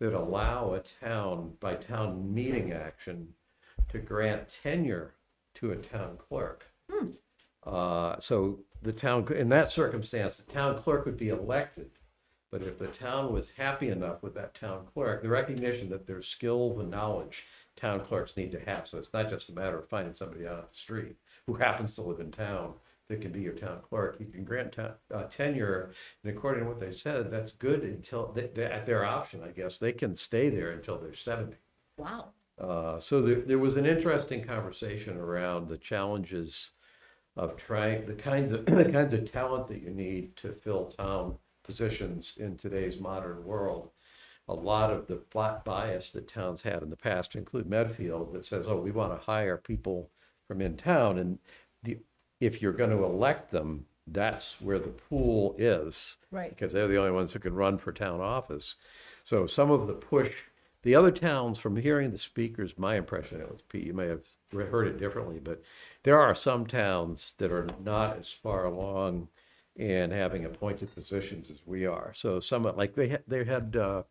[0.00, 3.28] that allow a town, by town meeting action,
[3.88, 5.14] to grant tenure
[5.54, 6.66] to a town clerk.
[7.66, 11.90] Uh, so the town, in that circumstance, the town clerk would be elected.
[12.52, 16.28] But if the town was happy enough with that town clerk, the recognition that there's
[16.28, 17.44] skills and knowledge
[17.76, 18.86] town clerks need to have.
[18.86, 21.16] So it's not just a matter of finding somebody out on the street
[21.46, 22.74] who happens to live in town
[23.08, 24.16] that can be your town clerk.
[24.20, 24.92] You can grant uh,
[25.24, 25.92] tenure,
[26.24, 29.50] and according to what they said, that's good until, they- they- at their option, I
[29.50, 29.78] guess.
[29.78, 31.56] They can stay there until they're seventy.
[31.98, 32.30] Wow.
[32.58, 36.70] Uh, so there, there was an interesting conversation around the challenges
[37.36, 41.36] of trying, the kinds of, the kinds of talent that you need to fill town
[41.64, 43.90] positions in today's modern world.
[44.48, 48.44] A lot of the flat bias that towns had in the past, include Medfield, that
[48.44, 50.10] says, oh, we want to hire people
[50.46, 51.18] from in town.
[51.18, 51.38] And
[51.82, 51.98] the,
[52.40, 56.18] if you're going to elect them, that's where the pool is.
[56.30, 56.50] Right.
[56.50, 58.76] Because they're the only ones who can run for town office.
[59.24, 60.32] So some of the push
[60.86, 64.24] The other towns, from hearing the speakers, my impression, it was Pete, you may have
[64.52, 65.60] heard it differently, but
[66.04, 69.26] there are some towns that are not as far along
[69.74, 72.12] in having appointed positions as we are.
[72.14, 74.04] So some, like, they had, they had, uh,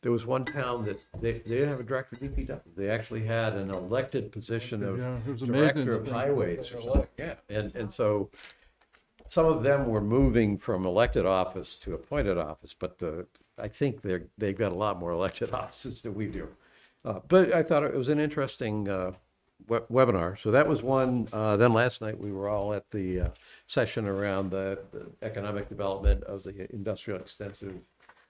[0.00, 2.74] there was one town that they, they didn't have a director of DPW.
[2.74, 6.10] They actually had an elected position of Yeah, it was amazing director that of they-
[6.10, 7.34] highways or something, yeah.
[7.50, 8.30] And, and so
[9.26, 13.26] some of them were moving from elected office to appointed office, but the,
[13.58, 16.48] I think they're, they've got a lot more elected offices than we do.
[17.04, 19.12] Uh, but I thought it was an interesting, uh,
[19.68, 20.38] we- webinar.
[20.38, 21.28] So that was one.
[21.32, 23.28] Uh, then last night we were all at the, uh,
[23.66, 27.74] session around the, the economic development of the industrial extensive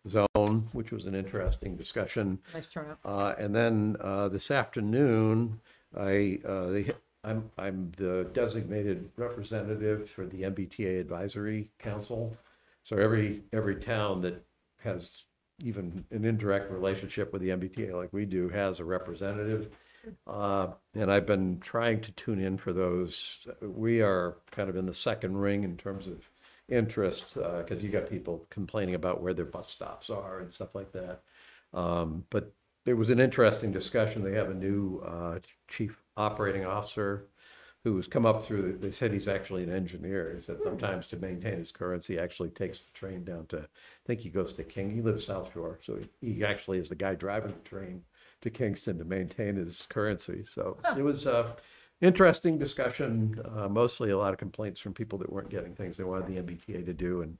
[0.08, 2.38] zone, which was an interesting discussion.
[2.52, 2.98] Nice turnout.
[3.04, 5.60] Uh, and then, uh, this afternoon,
[5.96, 12.36] I, uh, they, I'm, I'm the designated representative for the MBTA Advisory Council.
[12.82, 14.44] So every, every town that
[14.84, 15.24] has
[15.60, 19.70] even an indirect relationship with the MBTA like we do has a representative.
[20.26, 23.46] Uh, and I've been trying to tune in for those.
[23.62, 26.28] We are kind of in the second ring in terms of
[26.68, 30.74] interest, uh, cause you got people complaining about where their bus stops are and stuff
[30.74, 31.22] like that.
[31.72, 32.52] Um, but
[32.86, 34.22] it was an interesting discussion.
[34.22, 35.38] They have a new, uh,
[35.68, 37.28] chief operating officer
[37.84, 40.32] who's come up through, they said he's actually an engineer.
[40.34, 44.06] He said sometimes to maintain his currency, he actually takes the train down to, I
[44.06, 46.94] think he goes to King, he lives South Shore, so he he actually is the
[46.94, 48.02] guy driving the train
[48.40, 50.44] to Kingston to maintain his currency.
[50.50, 51.56] So it was a
[52.00, 56.04] interesting discussion, uh, mostly a lot of complaints from people that weren't getting things they
[56.04, 57.22] wanted the MBTA to do.
[57.22, 57.38] And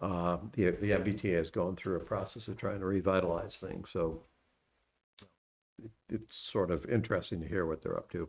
[0.00, 4.22] uh, the, the MBTA has gone through a process of trying to revitalize things, so
[5.82, 8.28] it- it's sort of interesting to hear what they're up to.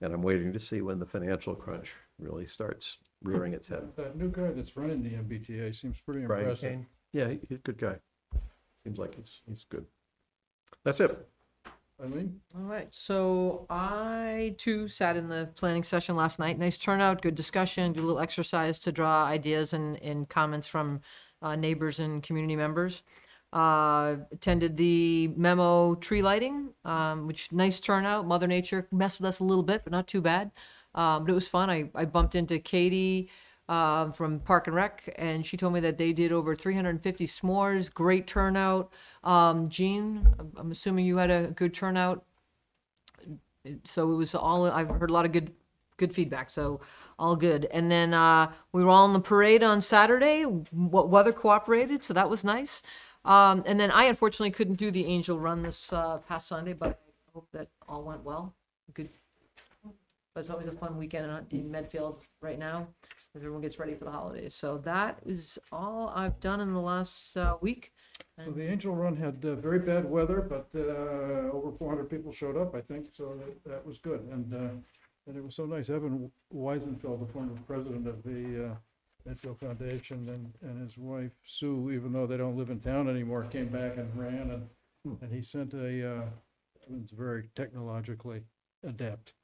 [0.00, 3.94] And I'm waiting to see when the financial crunch really starts rearing its head.
[3.96, 6.70] That new guy that's running the MBTA seems pretty Brian impressive.
[6.70, 6.86] Kane?
[7.12, 8.00] Yeah, he- he's a good guy.
[8.84, 9.86] Seems like he's, he's good.
[10.84, 11.28] That's it.
[12.02, 12.40] Eileen?
[12.56, 16.58] All right, so I too sat in the planning session last night.
[16.58, 21.00] Nice turnout, good discussion, do a little exercise to draw ideas and, and comments from
[21.42, 23.04] uh, neighbors and community members.
[23.52, 28.26] Uh, attended the memo tree lighting, um, which nice turnout.
[28.26, 30.50] Mother Nature messed with us a little bit, but not too bad.
[30.94, 31.68] Um, but it was fun.
[31.68, 33.30] I, I bumped into Katie
[33.68, 37.92] um, from Park and Rec, and she told me that they did over 350 s'mores.
[37.92, 38.90] Great turnout.
[39.22, 42.24] Um, Jean, I'm- I'm assuming you had a good turnout.
[43.84, 44.64] So it was all.
[44.66, 45.52] I've heard a lot of good,
[45.96, 46.50] good feedback.
[46.50, 46.80] So
[47.18, 47.66] all good.
[47.66, 50.42] And then uh, we were all in the parade on Saturday.
[50.42, 52.82] What weather cooperated, so that was nice.
[53.24, 56.88] Um, and then I unfortunately couldn't do the Angel Run this uh, past Sunday, but
[56.90, 58.54] I hope that all went well.
[58.94, 59.08] Good.
[60.34, 62.88] But it's always a fun weekend in- Medfield right now
[63.34, 64.54] as everyone gets ready for the holidays.
[64.54, 67.92] So that is all I've done in the last uh, week.
[68.44, 72.56] So the Angel Run had uh, very bad weather, but uh, over 400 people showed
[72.56, 74.20] up, I think, so that, that was good.
[74.32, 74.70] And, uh,
[75.26, 75.90] and it was so nice.
[75.90, 78.74] Evan Weisenfeld, the former president of the uh,
[79.24, 83.44] Medfield Foundation, and, and his wife Sue, even though they don't live in town anymore,
[83.44, 84.68] came back and ran, and,
[85.20, 86.24] and he sent a, uh,
[86.88, 88.42] Evan's very technologically
[88.86, 89.34] adept.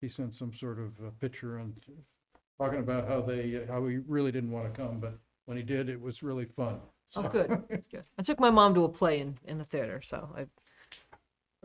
[0.00, 1.74] He sent some sort of uh, picture and
[2.58, 5.88] talking about how they, how he really didn't want to come, but when he did,
[5.88, 6.80] it was really fun.
[7.16, 7.84] Oh, So- good.
[7.90, 8.04] good.
[8.18, 10.46] I took my mom to a play in, in the theater, so I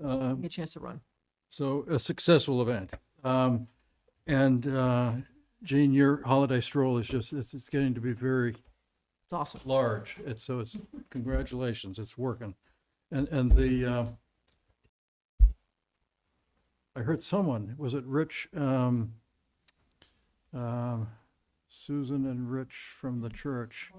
[0.04, 1.02] Um, get a chance to run.
[1.50, 2.92] So a successful event.
[3.24, 3.68] Um,
[4.28, 5.14] and, uh,
[5.64, 9.62] Gene, your holiday stroll is just, it's, it's getting to be very It's awesome.
[9.66, 10.18] large.
[10.26, 10.78] It's, so it's,
[11.10, 12.56] congratulations, it's working.
[13.12, 14.06] And, and the, uh,
[16.96, 19.14] I heard someone, was it Rich, um,
[20.54, 21.08] um,
[21.68, 23.92] Susan and Rich from the church?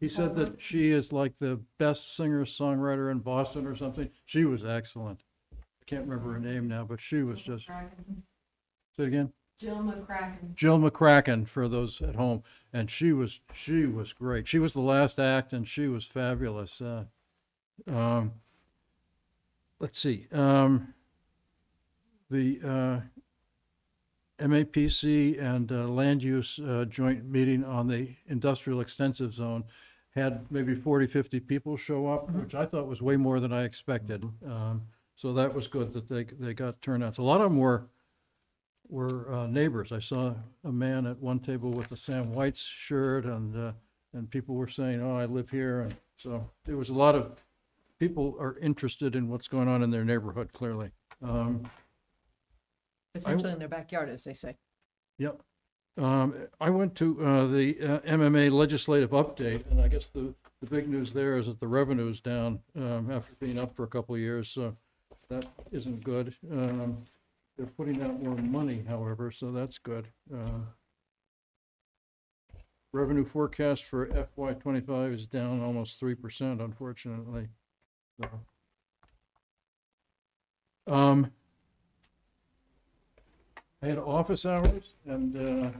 [0.00, 4.10] He said that she is like the best singer songwriter in Boston or something.
[4.24, 5.20] She was excellent.
[5.52, 7.68] I can't remember her name now, but she was just.
[8.96, 9.32] Say it again.
[9.58, 10.54] Jill McCracken.
[10.54, 14.48] Jill McCracken for those at home, and she was she was great.
[14.48, 16.80] She was the last act, and she was fabulous.
[16.80, 17.04] Uh,
[17.86, 18.32] um,
[19.78, 20.26] let's see.
[20.32, 20.94] Um,
[22.28, 23.00] the uh,
[24.44, 29.64] MAPC and uh, land use uh, joint meeting on the industrial extensive zone
[30.10, 33.62] had maybe 40, 50 people show up, which I thought was way more than I
[33.62, 34.24] expected.
[34.44, 34.82] Um,
[35.14, 37.18] so that was good that they they got turnouts.
[37.18, 37.86] A lot of them were
[38.92, 39.90] were uh, neighbors.
[39.90, 43.72] I saw a man at one table with a Sam White's shirt, and uh,
[44.12, 47.32] and people were saying, "Oh, I live here," and so there was a lot of
[47.98, 50.52] people are interested in what's going on in their neighborhood.
[50.52, 50.90] Clearly,
[51.22, 51.68] um,
[53.14, 54.56] Essentially in their backyard, as they say.
[55.18, 55.42] Yep.
[55.98, 60.66] Um, I went to uh, the uh, MMA legislative update, and I guess the, the
[60.66, 63.88] big news there is that the revenue is down um, after being up for a
[63.88, 64.74] couple of years, so
[65.28, 66.34] that isn't good.
[66.50, 67.04] Um,
[67.56, 70.08] They're putting out more money, however, so that's good.
[70.32, 70.66] Uh,
[72.94, 77.48] Revenue forecast for FY twenty-five is down almost three percent, unfortunately.
[80.86, 81.32] Um,
[83.82, 85.70] I had office hours and, uh,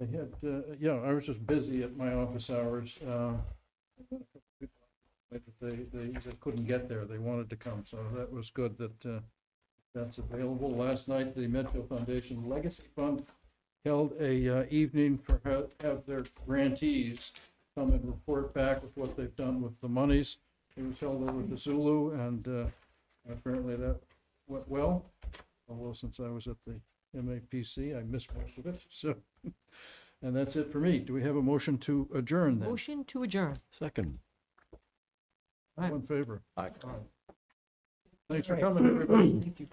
[0.00, 2.98] I had, uh, yeah, I was just busy at my office hours.
[5.60, 7.04] they, they, couldn't get there.
[7.04, 9.22] They wanted to come, so that was good that,
[9.96, 10.70] that's available.
[10.70, 13.24] Last night, the Medfield Foundation Legacy Fund
[13.84, 17.32] held a, uh, evening for, ha- have their grantees
[17.76, 20.36] come and report back with what they've done with the monies.
[20.76, 22.66] It was held over the Zulu and, uh,
[23.30, 23.98] apparently that
[24.46, 25.06] went well.
[25.68, 26.78] Although since I was at the
[27.16, 29.14] MAPC, I missed most of it, so.
[30.22, 30.98] And that's it for me.
[30.98, 32.68] Do we have a motion to adjourn then?
[32.68, 33.58] Motion to adjourn.
[33.70, 34.18] Second.
[35.78, 36.42] All in favor?
[36.56, 36.70] Aye.
[38.28, 39.40] Thanks for coming, everybody.
[39.40, 39.68] Thank you.